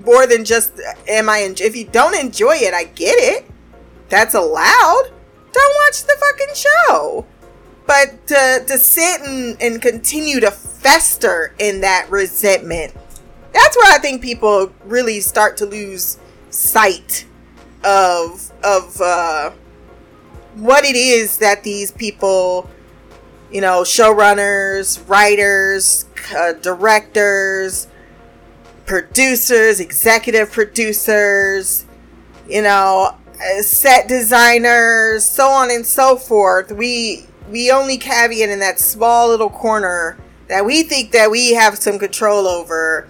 more 0.04 0.26
than 0.26 0.44
just 0.44 0.72
am 1.08 1.28
I 1.28 1.42
en- 1.42 1.54
if 1.60 1.76
you 1.76 1.84
don't 1.84 2.18
enjoy 2.18 2.56
it, 2.56 2.74
I 2.74 2.84
get 2.84 3.16
it. 3.18 3.46
That's 4.08 4.34
allowed. 4.34 5.10
Don't 5.52 5.74
watch 5.84 6.02
the 6.02 6.16
fucking 6.20 6.54
show. 6.54 7.26
But 7.86 8.26
to, 8.28 8.64
to 8.66 8.78
sit 8.78 9.20
and, 9.20 9.60
and 9.60 9.80
continue 9.80 10.40
to 10.40 10.50
fester 10.50 11.54
in 11.58 11.82
that 11.82 12.06
resentment, 12.10 12.94
that's 13.52 13.76
where 13.76 13.92
I 13.92 13.98
think 13.98 14.22
people 14.22 14.72
really 14.84 15.20
start 15.20 15.56
to 15.58 15.66
lose 15.66 16.18
sight 16.50 17.26
of 17.84 18.50
of 18.64 19.00
uh, 19.00 19.50
what 20.54 20.84
it 20.84 20.96
is 20.96 21.38
that 21.38 21.64
these 21.64 21.92
people, 21.92 22.68
you 23.50 23.60
know, 23.60 23.82
showrunners, 23.82 25.08
writers, 25.08 26.06
uh, 26.36 26.52
directors, 26.54 27.88
producers, 28.86 29.80
executive 29.80 30.52
producers, 30.52 31.86
you 32.48 32.62
know, 32.62 33.16
uh, 33.34 33.62
set 33.62 34.08
designers, 34.08 35.24
so 35.24 35.48
on 35.48 35.70
and 35.70 35.86
so 35.86 36.16
forth. 36.16 36.70
We 36.72 37.26
we 37.50 37.70
only 37.70 37.98
caveat 37.98 38.48
in 38.48 38.58
that 38.60 38.78
small 38.78 39.28
little 39.28 39.50
corner 39.50 40.16
that 40.48 40.64
we 40.64 40.82
think 40.82 41.12
that 41.12 41.30
we 41.30 41.54
have 41.54 41.78
some 41.78 41.98
control 41.98 42.46
over, 42.46 43.08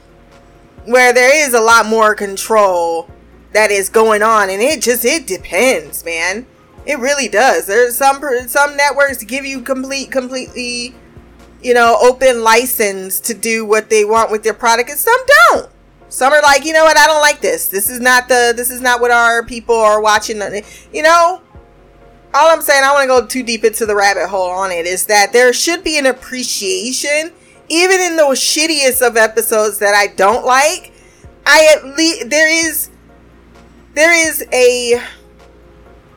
where 0.84 1.12
there 1.12 1.46
is 1.46 1.54
a 1.54 1.60
lot 1.60 1.86
more 1.86 2.14
control 2.14 3.08
that 3.52 3.70
is 3.70 3.88
going 3.88 4.22
on, 4.22 4.50
and 4.50 4.62
it 4.62 4.82
just 4.82 5.04
it 5.04 5.26
depends, 5.26 6.04
man. 6.04 6.46
It 6.86 6.98
really 6.98 7.28
does. 7.28 7.66
There's 7.66 7.96
some 7.96 8.22
some 8.46 8.76
networks 8.76 9.22
give 9.24 9.44
you 9.44 9.62
complete 9.62 10.10
completely, 10.10 10.94
you 11.62 11.74
know, 11.74 11.96
open 12.02 12.42
license 12.42 13.20
to 13.20 13.34
do 13.34 13.64
what 13.64 13.88
they 13.90 14.04
want 14.04 14.30
with 14.30 14.42
their 14.42 14.54
product, 14.54 14.90
and 14.90 14.98
some 14.98 15.20
don't. 15.26 15.70
Some 16.08 16.32
are 16.32 16.42
like, 16.42 16.64
you 16.64 16.72
know 16.72 16.84
what, 16.84 16.96
I 16.96 17.06
don't 17.06 17.20
like 17.20 17.40
this. 17.40 17.66
This 17.68 17.90
is 17.90 18.00
not 18.00 18.28
the 18.28 18.52
this 18.54 18.70
is 18.70 18.80
not 18.80 19.00
what 19.00 19.10
our 19.10 19.44
people 19.44 19.74
are 19.74 20.00
watching. 20.00 20.40
You 20.92 21.02
know, 21.02 21.40
all 22.34 22.50
I'm 22.50 22.60
saying, 22.60 22.84
I 22.84 22.92
want 22.92 23.04
to 23.04 23.08
go 23.08 23.26
too 23.26 23.42
deep 23.42 23.64
into 23.64 23.86
the 23.86 23.96
rabbit 23.96 24.28
hole 24.28 24.50
on 24.50 24.70
it, 24.70 24.86
is 24.86 25.06
that 25.06 25.32
there 25.32 25.52
should 25.52 25.82
be 25.82 25.98
an 25.98 26.06
appreciation, 26.06 27.32
even 27.68 28.00
in 28.00 28.16
those 28.16 28.38
shittiest 28.40 29.06
of 29.06 29.16
episodes 29.16 29.78
that 29.78 29.94
I 29.94 30.14
don't 30.14 30.44
like. 30.44 30.92
I 31.46 31.74
at 31.76 31.96
least 31.96 32.30
there 32.30 32.48
is 32.48 32.90
there 33.94 34.12
is 34.12 34.44
a 34.52 35.02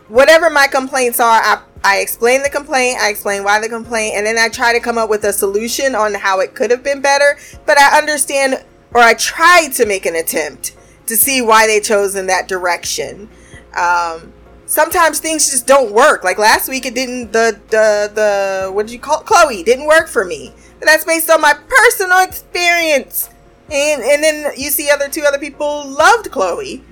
whatever 0.08 0.50
my 0.50 0.68
complaints 0.68 1.20
are. 1.20 1.42
I 1.42 1.62
I 1.84 2.00
explain 2.00 2.44
the 2.44 2.50
complaint, 2.50 3.00
I 3.00 3.10
explain 3.10 3.44
why 3.44 3.60
the 3.60 3.70
complaint, 3.70 4.16
and 4.16 4.26
then 4.26 4.38
I 4.38 4.50
try 4.50 4.74
to 4.74 4.80
come 4.80 4.98
up 4.98 5.10
with 5.10 5.24
a 5.24 5.32
solution 5.32 5.96
on 5.96 6.14
how 6.16 6.40
it 6.40 6.56
could 6.56 6.72
have 6.72 6.84
been 6.84 7.02
better. 7.02 7.38
But 7.66 7.80
I 7.80 7.98
understand 7.98 8.64
or 8.94 9.02
I 9.02 9.14
try 9.14 9.70
to 9.74 9.86
make 9.86 10.06
an 10.06 10.16
attempt 10.16 10.76
to 11.08 11.16
see 11.16 11.42
why 11.42 11.68
they 11.68 11.80
chose 11.80 12.16
in 12.16 12.28
that 12.28 12.48
direction. 12.48 13.30
Um, 13.76 14.34
sometimes 14.66 15.20
things 15.20 15.50
just 15.50 15.68
don't 15.68 15.92
work. 15.92 16.24
Like 16.24 16.38
last 16.38 16.70
week, 16.70 16.86
it 16.86 16.96
didn't. 16.96 17.32
The 17.32 17.60
the 17.70 18.12
the 18.14 18.72
what 18.72 18.88
did 18.88 18.94
you 18.94 19.00
call 19.00 19.22
it? 19.22 19.26
Chloe 19.26 19.64
didn't 19.64 19.88
work 19.88 20.08
for 20.08 20.26
me. 20.26 20.54
But 20.80 20.86
that's 20.86 21.06
based 21.06 21.30
on 21.30 21.42
my 21.42 21.54
personal 21.54 22.20
experience. 22.20 23.30
And 23.72 24.02
and 24.02 24.24
then 24.24 24.54
you 24.58 24.70
see 24.70 24.90
other 24.90 25.10
two 25.10 25.24
other 25.24 25.40
people 25.40 25.88
loved 25.88 26.32
Chloe. 26.32 26.84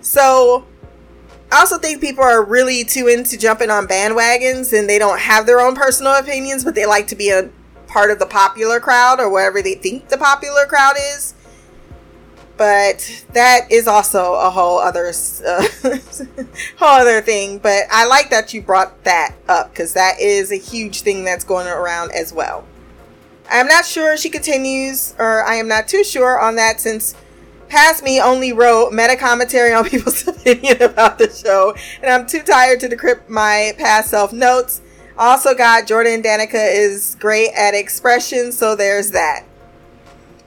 So 0.00 0.66
I 1.52 1.58
also 1.58 1.78
think 1.78 2.00
people 2.00 2.22
are 2.22 2.44
really 2.44 2.84
too 2.84 3.08
into 3.08 3.36
jumping 3.36 3.70
on 3.70 3.88
bandwagons 3.88 4.76
and 4.76 4.88
they 4.88 4.98
don't 4.98 5.18
have 5.18 5.46
their 5.46 5.60
own 5.60 5.74
personal 5.74 6.14
opinions, 6.14 6.64
but 6.64 6.74
they 6.74 6.86
like 6.86 7.08
to 7.08 7.16
be 7.16 7.30
a 7.30 7.50
part 7.88 8.12
of 8.12 8.20
the 8.20 8.26
popular 8.26 8.78
crowd 8.78 9.18
or 9.18 9.28
whatever 9.28 9.60
they 9.60 9.74
think 9.74 10.08
the 10.08 10.18
popular 10.18 10.64
crowd 10.66 10.94
is. 10.96 11.34
But 12.56 13.24
that 13.32 13.72
is 13.72 13.88
also 13.88 14.34
a 14.34 14.50
whole 14.50 14.78
other 14.78 15.12
uh, 15.46 15.66
whole 16.78 17.00
other 17.00 17.20
thing. 17.22 17.58
But 17.58 17.84
I 17.90 18.06
like 18.06 18.30
that 18.30 18.52
you 18.52 18.62
brought 18.62 19.02
that 19.04 19.34
up 19.48 19.70
because 19.70 19.94
that 19.94 20.20
is 20.20 20.52
a 20.52 20.56
huge 20.56 21.00
thing 21.00 21.24
that's 21.24 21.42
going 21.42 21.66
around 21.66 22.12
as 22.12 22.32
well. 22.32 22.66
I'm 23.50 23.66
not 23.66 23.86
sure 23.86 24.16
she 24.16 24.30
continues, 24.30 25.14
or 25.18 25.42
I 25.44 25.54
am 25.54 25.66
not 25.66 25.88
too 25.88 26.04
sure 26.04 26.38
on 26.38 26.54
that 26.56 26.80
since 26.80 27.14
past 27.70 28.02
me 28.02 28.20
only 28.20 28.52
wrote 28.52 28.92
meta 28.92 29.16
commentary 29.16 29.72
on 29.72 29.84
people's 29.88 30.26
opinion 30.28 30.82
about 30.82 31.18
the 31.18 31.30
show, 31.30 31.74
and 32.02 32.12
I'm 32.12 32.26
too 32.26 32.42
tired 32.42 32.80
to 32.80 32.88
decrypt 32.88 33.28
my 33.28 33.72
past 33.78 34.10
self 34.10 34.32
notes. 34.32 34.82
Also 35.16 35.54
got 35.54 35.86
Jordan 35.86 36.22
Donica 36.22 36.62
is 36.62 37.16
great 37.20 37.50
at 37.52 37.74
expression, 37.74 38.52
so 38.52 38.74
there's 38.74 39.10
that. 39.12 39.44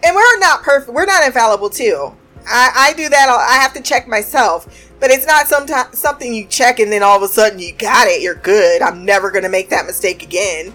And 0.03 0.15
we're 0.15 0.39
not 0.39 0.63
perfect. 0.63 0.93
We're 0.93 1.05
not 1.05 1.25
infallible 1.25 1.69
too. 1.69 2.15
I, 2.45 2.71
I 2.75 2.93
do 2.93 3.07
that. 3.07 3.29
I 3.29 3.61
have 3.61 3.73
to 3.73 3.81
check 3.81 4.07
myself, 4.07 4.91
but 4.99 5.11
it's 5.11 5.25
not 5.25 5.47
sometimes 5.47 5.97
something 5.97 6.33
you 6.33 6.45
check 6.47 6.79
and 6.79 6.91
then 6.91 7.03
all 7.03 7.15
of 7.15 7.23
a 7.23 7.27
sudden 7.27 7.59
you 7.59 7.73
got 7.73 8.07
it. 8.07 8.21
You're 8.21 8.35
good. 8.35 8.81
I'm 8.81 9.05
never 9.05 9.31
gonna 9.31 9.49
make 9.49 9.69
that 9.69 9.85
mistake 9.85 10.23
again. 10.23 10.73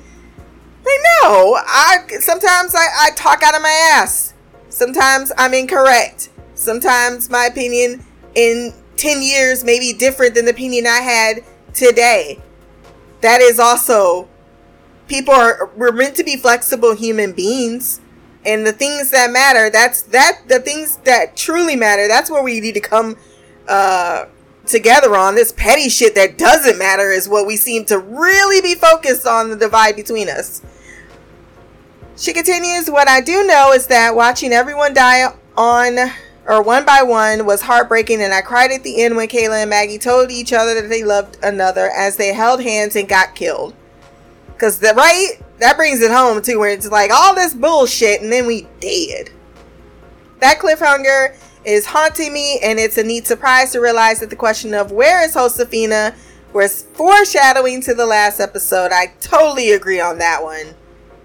But 0.82 0.92
no, 1.22 1.58
I 1.66 2.04
sometimes 2.20 2.74
I, 2.74 2.86
I 3.00 3.10
talk 3.10 3.42
out 3.42 3.54
of 3.54 3.62
my 3.62 3.90
ass. 3.94 4.32
Sometimes 4.70 5.32
I'm 5.36 5.52
incorrect. 5.54 6.30
Sometimes 6.58 7.30
my 7.30 7.44
opinion 7.44 8.04
in 8.34 8.74
10 8.96 9.22
years 9.22 9.62
may 9.62 9.78
be 9.78 9.92
different 9.92 10.34
than 10.34 10.44
the 10.44 10.50
opinion 10.50 10.88
I 10.88 11.00
had 11.00 11.44
today. 11.72 12.40
That 13.20 13.40
is 13.40 13.60
also 13.60 14.28
people 15.06 15.32
are 15.32 15.70
we're 15.76 15.92
meant 15.92 16.16
to 16.16 16.24
be 16.24 16.36
flexible 16.36 16.96
human 16.96 17.32
beings. 17.32 18.00
And 18.44 18.66
the 18.66 18.72
things 18.72 19.12
that 19.12 19.30
matter 19.30 19.70
that's 19.70 20.02
that 20.02 20.48
the 20.48 20.58
things 20.58 20.96
that 21.04 21.36
truly 21.36 21.76
matter 21.76 22.08
that's 22.08 22.28
where 22.28 22.42
we 22.42 22.60
need 22.60 22.74
to 22.74 22.80
come 22.80 23.16
uh 23.68 24.26
together 24.66 25.14
on. 25.16 25.36
This 25.36 25.52
petty 25.52 25.88
shit 25.88 26.16
that 26.16 26.38
doesn't 26.38 26.76
matter 26.76 27.12
is 27.12 27.28
what 27.28 27.46
we 27.46 27.56
seem 27.56 27.84
to 27.84 28.00
really 28.00 28.60
be 28.60 28.74
focused 28.74 29.28
on 29.28 29.50
the 29.50 29.56
divide 29.56 29.94
between 29.94 30.28
us. 30.28 30.60
She 32.16 32.32
continues 32.32 32.90
what 32.90 33.08
i 33.08 33.20
do 33.20 33.46
know 33.46 33.70
is 33.70 33.86
that 33.86 34.16
watching 34.16 34.52
everyone 34.52 34.92
die 34.92 35.32
on 35.56 35.98
or 36.48 36.62
one 36.62 36.84
by 36.84 37.02
one 37.02 37.46
was 37.46 37.62
heartbreaking 37.62 38.20
and 38.22 38.34
I 38.34 38.40
cried 38.40 38.72
at 38.72 38.82
the 38.82 39.02
end 39.02 39.14
when 39.14 39.28
Kaela 39.28 39.62
and 39.62 39.70
Maggie 39.70 39.98
told 39.98 40.30
each 40.30 40.52
other 40.52 40.80
that 40.80 40.88
they 40.88 41.04
loved 41.04 41.36
another 41.42 41.90
as 41.94 42.16
they 42.16 42.32
held 42.32 42.62
hands 42.62 42.96
and 42.96 43.08
got 43.08 43.36
killed. 43.36 43.74
Cause 44.58 44.80
the 44.80 44.94
right 44.96 45.34
that 45.58 45.76
brings 45.76 46.00
it 46.00 46.10
home 46.10 46.40
too, 46.42 46.58
where 46.58 46.70
it's 46.70 46.90
like 46.90 47.10
all 47.12 47.34
this 47.34 47.54
bullshit 47.54 48.22
and 48.22 48.32
then 48.32 48.46
we 48.46 48.66
dead. 48.80 49.30
That 50.40 50.58
cliffhanger 50.58 51.36
is 51.64 51.86
haunting 51.86 52.32
me, 52.32 52.58
and 52.62 52.78
it's 52.78 52.96
a 52.96 53.02
neat 53.02 53.26
surprise 53.26 53.72
to 53.72 53.80
realize 53.80 54.20
that 54.20 54.30
the 54.30 54.36
question 54.36 54.72
of 54.72 54.92
where 54.92 55.24
is 55.24 55.34
Josefina 55.34 56.14
was 56.52 56.84
foreshadowing 56.94 57.82
to 57.82 57.94
the 57.94 58.06
last 58.06 58.40
episode. 58.40 58.92
I 58.92 59.12
totally 59.20 59.72
agree 59.72 60.00
on 60.00 60.18
that 60.18 60.42
one. 60.42 60.74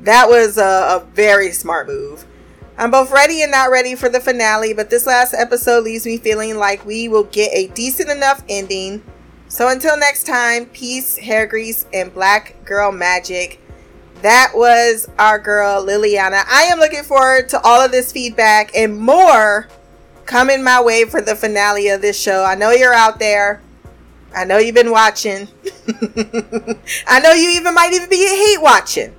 That 0.02 0.28
was 0.28 0.58
a, 0.58 0.62
a 0.62 1.08
very 1.14 1.52
smart 1.52 1.88
move. 1.88 2.26
I'm 2.76 2.90
both 2.90 3.12
ready 3.12 3.44
and 3.44 3.52
not 3.52 3.70
ready 3.70 3.94
for 3.94 4.10
the 4.10 4.20
finale, 4.20 4.74
but 4.74 4.90
this 4.90 5.06
last 5.06 5.36
episode 5.36 5.84
leaves 5.84 6.06
me 6.06 6.18
feeling 6.18 6.58
like 6.58 6.84
we 6.86 7.08
will 7.08 7.26
get 7.26 7.52
a 7.54 7.68
decent 7.68 8.10
enough 8.10 8.44
ending. 8.50 9.04
So 9.48 9.68
until 9.68 9.96
next 9.96 10.26
time, 10.26 10.66
peace, 10.66 11.18
hair 11.18 11.46
grease, 11.46 11.86
and 11.94 12.12
black 12.12 12.66
girl 12.66 12.92
magic. 12.92 13.60
That 14.24 14.54
was 14.56 15.08
our 15.20 15.38
girl 15.38 15.86
Liliana. 15.86 16.44
I 16.50 16.64
am 16.64 16.80
looking 16.80 17.04
forward 17.04 17.50
to 17.50 17.62
all 17.62 17.82
of 17.82 17.92
this 17.92 18.12
feedback 18.12 18.72
and 18.76 18.98
more 18.98 19.68
coming 20.26 20.64
my 20.64 20.82
way 20.82 21.06
for 21.06 21.22
the 21.22 21.36
finale 21.36 21.90
of 21.90 22.02
this 22.02 22.20
show. 22.20 22.44
I 22.44 22.56
know 22.56 22.72
you're 22.72 22.94
out 22.94 23.20
there. 23.20 23.62
I 24.36 24.46
know 24.46 24.58
you've 24.58 24.74
been 24.74 24.92
watching. 24.92 25.48
I 27.06 27.20
know 27.20 27.34
you 27.34 27.50
even 27.52 27.76
might 27.76 27.94
even 27.94 28.10
be 28.10 28.18
hate 28.18 28.62
watching. 28.62 29.14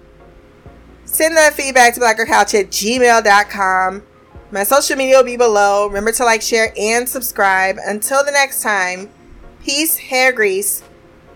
Send 1.15 1.36
that 1.36 1.55
feedback 1.55 1.95
to 1.95 2.01
blackgirlcouch 2.01 2.59
at 2.59 2.70
gmail.com. 2.70 4.03
My 4.51 4.65
social 4.65 4.97
media 4.97 5.19
will 5.19 5.24
be 5.24 5.36
below. 5.36 5.86
Remember 5.86 6.11
to 6.11 6.24
like, 6.24 6.43
share, 6.43 6.74
and 6.77 7.09
subscribe. 7.09 7.78
Until 7.86 8.24
the 8.24 8.32
next 8.32 8.65
time, 8.65 9.09
peace, 9.62 9.97
hair 9.97 10.32
grease, 10.32 10.82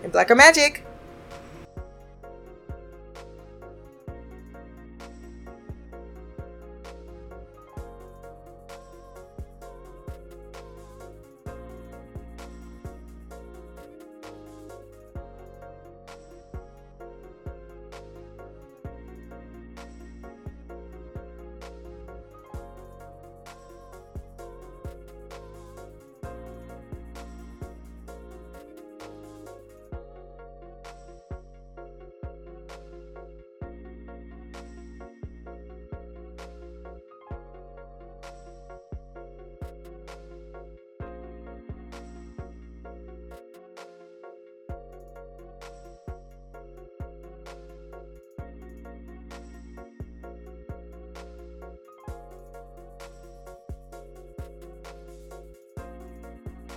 and 0.03 0.11
blacker 0.11 0.35
magic. 0.35 0.85